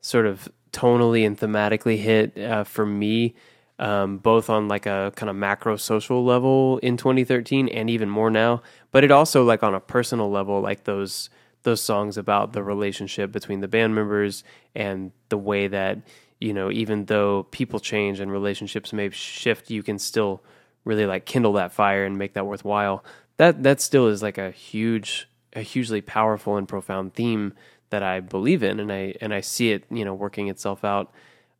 sort 0.00 0.26
of 0.26 0.48
tonally 0.72 1.26
and 1.26 1.38
thematically 1.38 1.96
hit 1.98 2.36
uh, 2.38 2.64
for 2.64 2.84
me, 2.86 3.34
um, 3.78 4.18
both 4.18 4.48
on 4.50 4.68
like 4.68 4.86
a 4.86 5.12
kind 5.16 5.30
of 5.30 5.36
macro 5.36 5.76
social 5.76 6.24
level 6.24 6.78
in 6.78 6.96
2013 6.96 7.68
and 7.68 7.88
even 7.90 8.08
more 8.08 8.30
now. 8.30 8.62
But 8.94 9.02
it 9.02 9.10
also 9.10 9.42
like 9.42 9.64
on 9.64 9.74
a 9.74 9.80
personal 9.80 10.30
level, 10.30 10.60
like 10.60 10.84
those 10.84 11.28
those 11.64 11.80
songs 11.80 12.16
about 12.16 12.52
the 12.52 12.62
relationship 12.62 13.32
between 13.32 13.58
the 13.58 13.66
band 13.66 13.92
members 13.92 14.44
and 14.72 15.10
the 15.30 15.36
way 15.36 15.66
that 15.66 15.98
you 16.40 16.54
know 16.54 16.70
even 16.70 17.06
though 17.06 17.42
people 17.50 17.80
change 17.80 18.20
and 18.20 18.30
relationships 18.30 18.92
may 18.92 19.10
shift, 19.10 19.68
you 19.68 19.82
can 19.82 19.98
still 19.98 20.44
really 20.84 21.06
like 21.06 21.26
kindle 21.26 21.54
that 21.54 21.72
fire 21.72 22.04
and 22.04 22.18
make 22.18 22.34
that 22.34 22.46
worthwhile. 22.46 23.04
That 23.36 23.64
that 23.64 23.80
still 23.80 24.06
is 24.06 24.22
like 24.22 24.38
a 24.38 24.52
huge 24.52 25.28
a 25.54 25.62
hugely 25.62 26.00
powerful 26.00 26.56
and 26.56 26.68
profound 26.68 27.14
theme 27.14 27.52
that 27.90 28.04
I 28.04 28.20
believe 28.20 28.62
in, 28.62 28.78
and 28.78 28.92
I 28.92 29.16
and 29.20 29.34
I 29.34 29.40
see 29.40 29.72
it, 29.72 29.82
you 29.90 30.04
know, 30.04 30.14
working 30.14 30.46
itself 30.46 30.84
out 30.84 31.10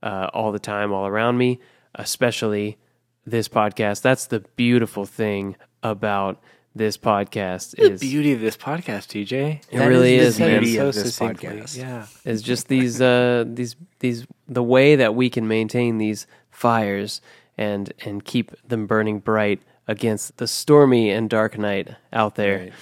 uh, 0.05 0.31
all 0.33 0.53
the 0.53 0.61
time, 0.61 0.93
all 0.93 1.09
around 1.09 1.37
me. 1.37 1.59
Especially 1.97 2.79
this 3.27 3.49
podcast. 3.49 4.03
That's 4.03 4.27
the 4.27 4.39
beautiful 4.55 5.05
thing 5.05 5.57
about 5.83 6.41
this 6.75 6.97
podcast 6.97 7.79
is 7.79 8.01
the 8.01 8.09
beauty 8.11 8.33
of 8.33 8.41
this 8.41 8.57
podcast 8.57 9.07
tj 9.09 9.61
It 9.71 9.79
really 9.79 10.17
is, 10.17 10.37
said 10.37 10.49
it 10.49 10.53
man. 10.55 10.61
Beauty 10.63 10.77
so 10.77 10.89
of 10.89 10.95
this 10.95 11.19
podcast. 11.19 11.77
yeah 11.77 12.07
is 12.25 12.43
just 12.43 12.69
these 12.69 13.01
uh 13.01 13.45
these 13.47 13.77
these 14.01 14.27
the 14.49 14.63
way 14.63 14.97
that 14.97 15.15
we 15.15 15.31
can 15.31 15.47
maintain 15.47 15.99
these 15.99 16.27
fires 16.51 17.21
and 17.57 17.93
and 18.05 18.25
keep 18.25 18.51
them 18.67 18.87
burning 18.87 19.21
bright 19.21 19.63
against 19.87 20.37
the 20.39 20.47
stormy 20.47 21.11
and 21.11 21.29
dark 21.31 21.59
night 21.59 21.95
out 22.13 22.35
there. 22.37 22.59
Right. 22.59 22.73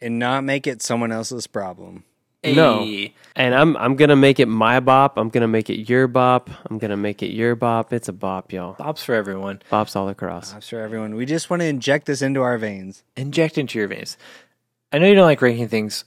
And 0.00 0.18
not 0.18 0.44
make 0.44 0.66
it 0.66 0.82
someone 0.82 1.10
else's 1.10 1.46
problem. 1.46 2.04
No. 2.54 3.08
And 3.34 3.54
I'm 3.54 3.76
I'm 3.76 3.96
gonna 3.96 4.16
make 4.16 4.40
it 4.40 4.46
my 4.46 4.80
bop. 4.80 5.18
I'm 5.18 5.28
gonna 5.28 5.48
make 5.48 5.68
it 5.68 5.88
your 5.88 6.06
bop. 6.08 6.48
I'm 6.70 6.78
gonna 6.78 6.96
make 6.96 7.22
it 7.22 7.30
your 7.32 7.54
bop. 7.54 7.92
It's 7.92 8.08
a 8.08 8.12
bop, 8.12 8.52
y'all. 8.52 8.74
bops 8.76 9.04
for 9.04 9.14
everyone 9.14 9.60
Bops 9.70 9.94
all 9.96 10.08
across. 10.08 10.54
I'm 10.54 10.60
sure 10.60 10.80
everyone. 10.80 11.14
We 11.16 11.26
just 11.26 11.50
want 11.50 11.60
to 11.60 11.66
inject 11.66 12.06
this 12.06 12.22
into 12.22 12.40
our 12.42 12.56
veins. 12.56 13.02
inject 13.16 13.58
into 13.58 13.78
your 13.78 13.88
veins. 13.88 14.16
I 14.92 14.98
know 14.98 15.06
you 15.06 15.14
don't 15.14 15.26
like 15.26 15.42
ranking 15.42 15.68
things. 15.68 16.04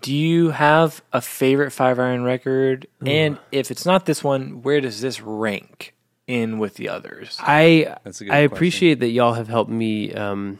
Do 0.00 0.12
you 0.12 0.50
have 0.50 1.00
a 1.12 1.20
favorite 1.20 1.70
five 1.70 2.00
iron 2.00 2.24
record? 2.24 2.88
And 3.04 3.38
if 3.52 3.70
it's 3.70 3.86
not 3.86 4.04
this 4.06 4.24
one, 4.24 4.62
where 4.62 4.80
does 4.80 5.00
this 5.00 5.20
rank 5.20 5.94
in 6.26 6.58
with 6.58 6.74
the 6.74 6.88
others? 6.88 7.36
That's 7.36 7.40
I 7.48 7.60
a 7.60 7.84
good 7.84 7.94
I 8.02 8.02
question. 8.02 8.44
appreciate 8.52 9.00
that 9.00 9.10
y'all 9.10 9.34
have 9.34 9.46
helped 9.46 9.70
me 9.70 10.12
um, 10.12 10.58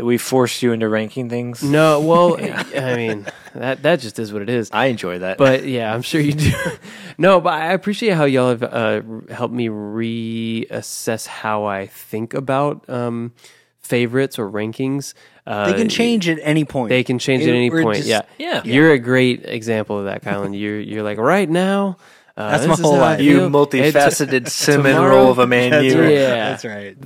that 0.00 0.06
we 0.06 0.16
forced 0.16 0.62
you 0.62 0.72
into 0.72 0.88
ranking 0.88 1.28
things. 1.28 1.62
No, 1.62 2.00
well, 2.00 2.36
I 2.74 2.96
mean 2.96 3.26
that 3.54 3.82
that 3.82 4.00
just 4.00 4.18
is 4.18 4.32
what 4.32 4.40
it 4.40 4.48
is. 4.48 4.70
I 4.72 4.86
enjoy 4.86 5.18
that. 5.18 5.36
But 5.36 5.64
yeah, 5.66 5.92
I'm 5.92 6.00
sure 6.00 6.22
you 6.22 6.32
do. 6.32 6.52
no, 7.18 7.38
but 7.38 7.52
I 7.52 7.72
appreciate 7.74 8.14
how 8.14 8.24
y'all 8.24 8.48
have 8.48 8.62
uh, 8.62 9.02
helped 9.30 9.52
me 9.52 9.68
reassess 9.68 11.26
how 11.26 11.64
I 11.66 11.86
think 11.86 12.32
about 12.32 12.88
um, 12.88 13.32
favorites 13.80 14.38
or 14.38 14.50
rankings. 14.50 15.12
Uh, 15.46 15.70
They 15.72 15.76
can 15.78 15.88
change 15.90 16.28
at 16.30 16.38
any 16.42 16.64
point. 16.64 16.88
They 16.88 17.04
can 17.04 17.18
change 17.18 17.42
at 17.42 17.50
any 17.54 17.70
point. 17.70 17.98
just- 17.98 18.08
yeah, 18.08 18.22
Yeah. 18.38 18.62
You're 18.64 18.92
a 18.92 18.98
great 18.98 19.44
example 19.44 19.98
of 19.98 20.04
that, 20.06 20.22
Kylan. 20.22 20.58
You're 20.58 20.80
you're 20.80 21.02
like 21.02 21.18
right 21.18 21.48
now. 21.48 21.98
Uh, 22.40 22.50
That's 22.56 22.66
my 22.66 22.76
whole 22.76 22.96
life. 22.98 23.20
you 23.20 23.40
multifaceted 23.50 24.32
And 24.32 24.46
t- 24.46 24.50
cinnamon 24.50 24.92
tomorrow- 24.94 25.16
roll 25.16 25.30
of 25.30 25.38
a 25.38 25.46
man. 25.46 25.70
That's 25.70 25.84
you. 25.94 26.00
right. 26.00 26.12
Yeah. 26.12 26.50
That's 26.50 26.64
right. 26.64 26.96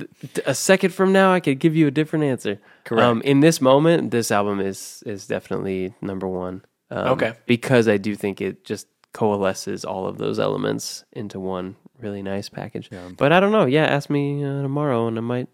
a 0.45 0.53
second 0.55 0.93
from 0.93 1.11
now, 1.11 1.33
I 1.33 1.39
could 1.39 1.59
give 1.59 1.75
you 1.75 1.87
a 1.87 1.91
different 1.91 2.25
answer. 2.25 2.59
Correct. 2.85 3.03
Um, 3.03 3.21
in 3.23 3.39
this 3.41 3.59
moment, 3.61 4.11
this 4.11 4.31
album 4.31 4.59
is 4.59 5.03
is 5.05 5.27
definitely 5.27 5.93
number 6.01 6.27
one. 6.27 6.63
Um, 6.91 7.07
Okay. 7.13 7.33
because 7.47 7.87
I 7.87 7.97
do 7.97 8.15
think 8.15 8.39
it 8.41 8.63
just 8.63 8.87
coalesces 9.13 9.83
all 9.85 10.07
of 10.07 10.17
those 10.17 10.39
elements 10.39 11.03
into 11.11 11.39
one 11.39 11.75
really 11.99 12.21
nice 12.21 12.49
package. 12.49 12.89
But 13.17 13.31
I 13.31 13.39
don't 13.39 13.51
know. 13.51 13.65
Yeah, 13.65 13.85
ask 13.85 14.09
me 14.09 14.43
uh, 14.43 14.61
tomorrow, 14.61 15.07
and 15.07 15.17
I 15.17 15.21
might 15.21 15.47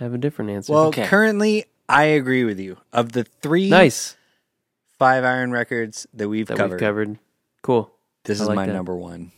have 0.00 0.12
a 0.12 0.18
different 0.18 0.50
answer. 0.50 0.72
Well, 0.72 0.86
Okay. 0.86 1.06
currently, 1.06 1.64
I 1.88 2.04
agree 2.04 2.44
with 2.44 2.58
you. 2.60 2.76
Of 2.92 3.12
the 3.12 3.24
three 3.24 3.70
nice 3.70 4.16
five 4.98 5.24
iron 5.24 5.52
records 5.52 6.06
that 6.12 6.28
we've 6.28 6.46
that 6.48 6.56
covered, 6.56 6.72
we've 6.72 6.80
covered. 6.80 7.18
Cool. 7.62 7.93
This 8.24 8.40
I 8.40 8.42
is 8.42 8.48
like 8.48 8.56
my 8.56 8.66
that. 8.66 8.72
number 8.72 8.96
one. 8.96 9.32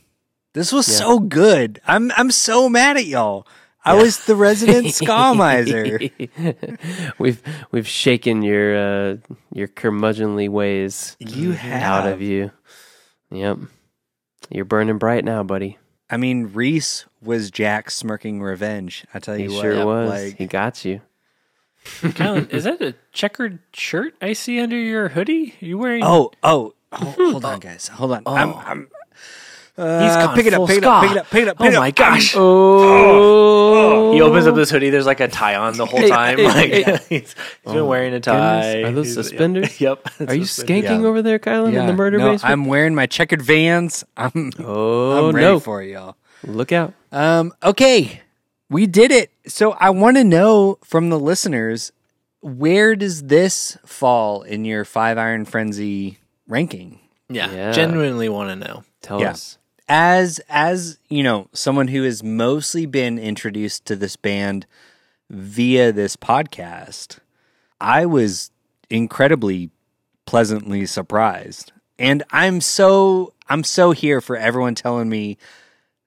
This 0.55 0.73
was 0.73 0.89
Yeah. 0.89 0.95
so 0.97 1.19
good. 1.21 1.81
I'm 1.87 2.11
I'm 2.17 2.31
so 2.31 2.69
mad 2.69 2.97
at 2.97 3.07
y'all. 3.07 3.47
I 3.85 3.95
was 3.95 4.25
the 4.27 4.35
resident 4.35 4.91
ska 4.95 5.33
miser. 5.37 6.01
we've 7.19 7.41
we've 7.71 7.87
shaken 7.87 8.43
your 8.43 8.77
uh, 8.77 9.17
your 9.53 9.69
curmudgeonly 9.69 10.49
ways 10.49 11.17
You 11.21 11.53
have. 11.53 11.83
out 11.83 12.13
of 12.13 12.21
you. 12.23 12.51
Yep, 13.31 13.59
you're 14.51 14.65
burning 14.65 14.99
bright 14.99 15.25
now, 15.25 15.43
buddy. 15.43 15.79
I 16.09 16.17
mean, 16.17 16.51
Reese 16.53 17.05
was 17.21 17.51
Jack's 17.51 17.97
smirking 17.97 18.41
revenge. 18.41 19.05
I 19.13 19.19
tell 19.19 19.35
He 19.35 19.45
you 19.45 19.53
what, 19.53 19.63
sure 19.63 19.85
was. 19.87 20.11
Like, 20.11 20.37
he 20.37 20.47
got 20.47 20.85
you. 20.85 21.01
Colin, 22.15 22.49
is 22.51 22.65
that 22.65 22.81
a 22.83 22.95
checkered 23.13 23.59
shirt 23.73 24.15
I 24.21 24.33
see 24.33 24.61
under 24.61 24.77
your 24.79 25.09
hoodie? 25.09 25.55
Are 25.61 25.65
you 25.65 25.79
wearing? 25.79 26.03
oh, 26.05 26.31
oh, 26.43 26.75
hold 26.99 27.45
on, 27.45 27.61
guys, 27.61 27.89
hold 27.89 28.13
on. 28.13 28.23
I'm, 28.27 28.55
I'm. 28.55 28.89
Uh, 29.79 30.03
He's 30.07 30.17
gone 30.17 30.35
pick 30.35 30.47
it 30.47 30.55
up, 30.55 30.67
pick 30.67 30.79
it 30.79 30.85
up, 30.85 31.03
pick 31.03 31.11
it 31.13 31.19
up, 31.19 31.31
pick 31.31 31.43
it 31.43 31.49
up. 31.49 31.57
Oh 31.61 31.65
pick 31.65 31.75
it 31.75 31.79
my 31.79 31.91
gosh! 31.91 32.35
Oh, 32.35 34.13
He 34.15 34.23
opens 34.23 34.47
up 34.47 34.55
this 34.55 34.71
hoodie. 34.71 34.89
There's 34.89 35.05
like 35.05 35.21
a 35.21 35.29
tie 35.29 35.55
on 35.55 35.77
the 35.77 35.85
whole 35.85 36.01
time. 36.09 36.39
like 36.39 36.71
hey. 36.71 36.83
he's, 37.09 37.35
he's 37.35 37.35
been 37.65 37.87
wearing 37.87 38.15
a 38.15 38.21
tie. 38.21 38.73
goodness. 38.73 38.89
Are 38.89 38.93
those 38.95 39.07
He's- 39.07 39.15
suspenders? 39.15 39.81
Yep. 39.87 40.09
Are 40.29 40.35
you 40.35 40.43
skanking 40.45 40.83
Yeah. 41.03 41.07
over 41.07 41.21
there, 41.21 41.39
Kylan, 41.39 41.79
in 41.79 41.87
the 41.87 41.93
murder 41.93 42.17
no, 42.19 42.31
basement? 42.33 42.51
I'm 42.53 42.65
wearing 42.65 42.95
my 42.95 43.05
checkered 43.07 43.43
Vans. 43.43 44.03
I'm, 44.17 44.51
oh 44.61 45.29
I'm 45.29 45.35
ready 45.35 45.47
no! 45.47 45.61
for 45.61 45.83
y'all. 45.83 46.17
Look 46.45 46.73
out! 46.73 46.95
Um, 47.13 47.53
okay, 47.63 48.23
we 48.71 48.87
did 48.87 49.11
it. 49.11 49.31
So 49.47 49.73
I 49.73 49.91
want 49.91 50.17
to 50.17 50.25
know 50.25 50.79
from 50.85 51.11
the 51.11 51.19
listeners, 51.19 51.93
where 52.41 52.97
does 52.97 53.25
this 53.25 53.77
fall 53.85 54.41
in 54.43 54.65
your 54.65 54.87
five 54.87 55.19
iron 55.19 55.45
frenzy 55.45 56.17
ranking? 56.49 57.01
Yeah, 57.29 57.51
Yeah. 57.53 57.73
genuinely 57.73 58.29
want 58.29 58.51
to 58.51 58.57
know. 58.69 58.85
Tell 59.03 59.21
Yeah. 59.21 59.31
us. 59.31 59.59
As 59.89 60.41
as 60.49 60.99
you 61.09 61.23
know, 61.23 61.49
someone 61.53 61.89
who 61.89 62.03
has 62.03 62.23
mostly 62.23 62.87
been 62.87 63.19
introduced 63.19 63.85
to 63.87 63.97
this 63.97 64.17
band 64.17 64.67
via 65.31 65.93
this 65.93 66.17
podcast, 66.17 67.19
I 67.81 68.05
was 68.07 68.51
incredibly 68.91 69.71
pleasantly 70.25 70.87
surprised. 70.87 71.73
And 71.99 72.23
I'm 72.31 72.61
so 72.61 73.33
I'm 73.49 73.63
so 73.65 73.93
here 73.93 74.21
for 74.21 74.37
everyone 74.37 74.75
telling 74.75 75.09
me 75.09 75.39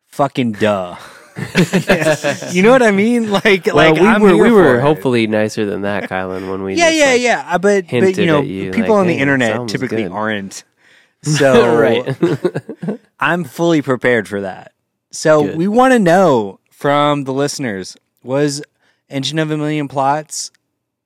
fucking 0.07 0.53
duh. 0.53 0.97
you 2.51 2.63
know 2.63 2.71
what 2.71 2.83
I 2.83 2.91
mean? 2.91 3.29
Like 3.31 3.65
Well, 3.67 3.75
like 3.75 3.95
we 4.01 4.07
I'm 4.07 4.21
were 4.21 4.35
we 4.35 4.51
were 4.51 4.77
it. 4.77 4.81
hopefully 4.81 5.27
nicer 5.27 5.65
than 5.65 5.81
that, 5.83 6.09
Kylan, 6.09 6.49
when 6.49 6.63
we 6.63 6.75
Yeah, 6.75 6.89
yeah, 6.89 7.05
like- 7.11 7.21
yeah. 7.21 7.45
Uh, 7.47 7.57
But 7.57 7.85
but 7.89 8.17
you 8.17 8.25
know, 8.25 8.41
you, 8.41 8.71
people 8.71 8.95
like, 8.95 9.01
on 9.01 9.07
the 9.07 9.13
hey, 9.13 9.19
internet 9.19 9.67
typically 9.67 10.03
good. 10.03 10.11
aren't. 10.11 10.63
So 11.21 11.77
right. 11.77 12.99
I'm 13.19 13.43
fully 13.43 13.81
prepared 13.81 14.25
for 14.29 14.39
that. 14.39 14.71
So 15.11 15.43
Good. 15.43 15.57
we 15.57 15.67
want 15.67 15.91
to 15.91 15.99
know 15.99 16.61
from 16.71 17.25
the 17.25 17.33
listeners 17.33 17.97
was 18.23 18.61
Engine 19.09 19.37
of 19.37 19.51
a 19.51 19.57
Million 19.57 19.89
Plots 19.89 20.49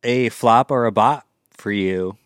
a 0.03 0.29
flop 0.29 0.69
or 0.69 0.85
a 0.85 0.91
bot 0.91 1.25
for 1.49 1.71
you? 1.71 2.17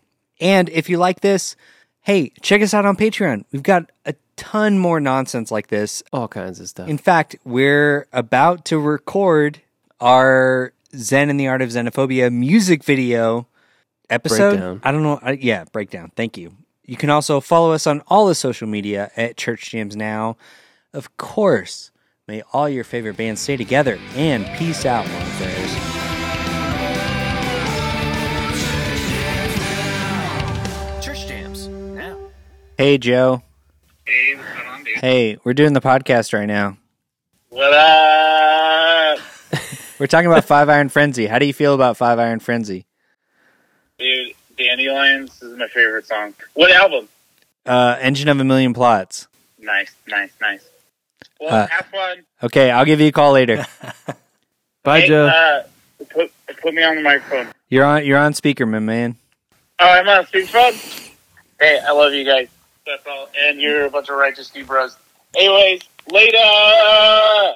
And 0.42 0.68
if 0.68 0.90
you 0.90 0.98
like 0.98 1.22
this, 1.22 1.56
hey, 2.02 2.34
check 2.42 2.62
us 2.62 2.74
out 2.74 2.86
on 2.86 2.98
Patreon. 2.98 3.46
We've 3.54 3.64
got 3.64 3.90
a 4.06 4.14
ton 4.38 4.80
more 4.80 5.00
nonsense 5.02 5.52
like 5.52 5.68
this. 5.68 6.02
All 6.14 6.28
kinds 6.28 6.60
of 6.62 6.70
stuff. 6.70 6.88
In 6.88 6.98
fact, 6.98 7.36
we're 7.44 8.08
about 8.14 8.64
to 8.66 8.80
record 8.80 9.62
our 10.00 10.72
Zen 10.96 11.30
and 11.30 11.40
the 11.40 11.48
Art 11.48 11.62
of 11.62 11.70
Xenophobia 11.70 12.32
music 12.32 12.84
video 12.84 13.48
episode. 14.10 14.52
Breakdown. 14.52 14.82
I 14.84 14.92
don't 14.92 15.04
know. 15.04 15.20
I, 15.22 15.32
yeah, 15.34 15.66
breakdown. 15.72 16.12
Thank 16.16 16.38
you. 16.38 16.54
You 16.86 16.96
can 16.96 17.10
also 17.10 17.42
follow 17.42 17.74
us 17.74 17.86
on 17.86 18.02
all 18.08 18.28
the 18.28 18.36
social 18.36 18.68
media 18.68 19.12
at 19.18 19.36
Church 19.36 19.72
Jams 19.72 19.96
Now. 19.98 20.38
Of 20.94 21.18
course, 21.18 21.92
may 22.28 22.42
all 22.54 22.70
your 22.70 22.86
favorite 22.86 23.18
bands 23.18 23.42
stay 23.42 23.58
together 23.58 24.00
and 24.16 24.46
peace 24.58 24.86
out, 24.86 25.06
long 25.06 25.30
prayers. 25.32 25.74
Church 31.04 31.28
jams 31.28 31.68
now. 31.68 32.18
Hey, 32.78 32.98
Joe. 32.98 33.44
Hey, 34.08 34.36
what's 34.36 34.48
going 34.54 34.68
on, 34.68 34.84
dude? 34.86 34.98
Hey, 35.00 35.38
we're 35.44 35.54
doing 35.54 35.74
the 35.74 35.82
podcast 35.82 36.34
right 36.34 36.46
now. 36.46 36.78
What 37.50 37.74
up? 37.74 39.20
We're 40.00 40.08
talking 40.08 40.28
about 40.30 40.46
Five 40.46 40.70
Iron 40.70 40.90
Frenzy. 40.90 41.26
How 41.28 41.40
do 41.40 41.46
you 41.46 41.54
feel 41.54 41.74
about 41.74 41.98
Five 41.98 42.18
Iron 42.20 42.40
Frenzy? 42.40 42.86
Dude, 43.98 44.34
Dandelions 44.58 45.42
is 45.42 45.58
my 45.58 45.68
favorite 45.68 46.06
song. 46.06 46.36
What 46.54 46.72
album? 46.72 47.10
Uh, 47.66 47.98
Engine 48.00 48.30
of 48.30 48.40
a 48.40 48.44
Million 48.44 48.74
Plots. 48.74 49.28
Nice, 49.60 49.92
nice, 50.08 50.32
nice. 50.40 50.64
Well, 51.42 51.64
Uh, 51.64 51.68
have 51.68 51.86
fun. 51.88 52.24
Okay, 52.44 52.70
I'll 52.72 52.86
give 52.86 53.00
you 53.02 53.08
a 53.08 53.12
call 53.12 53.32
later. 53.34 53.66
Bye, 54.84 55.02
Hey, 55.02 55.08
Joe. 55.08 55.26
uh, 55.28 55.64
put, 56.10 56.32
put 56.62 56.74
me 56.74 56.84
on 56.84 56.96
the 56.96 57.02
microphone. 57.02 57.52
You're 57.70 57.84
on. 57.86 58.06
You're 58.06 58.20
on 58.20 58.34
speaker, 58.36 58.66
my 58.66 58.80
man. 58.80 59.16
Oh, 59.80 59.86
I'm 59.90 60.08
on 60.08 60.26
speakerphone? 60.26 61.12
Hey, 61.60 61.80
I 61.86 61.92
love 61.92 62.14
you 62.14 62.24
guys. 62.24 62.48
All. 63.10 63.30
And 63.40 63.62
you're 63.62 63.86
a 63.86 63.90
bunch 63.90 64.10
of 64.10 64.16
righteous 64.16 64.50
dude. 64.50 64.70
Anyways, 65.38 65.82
later! 66.10 67.56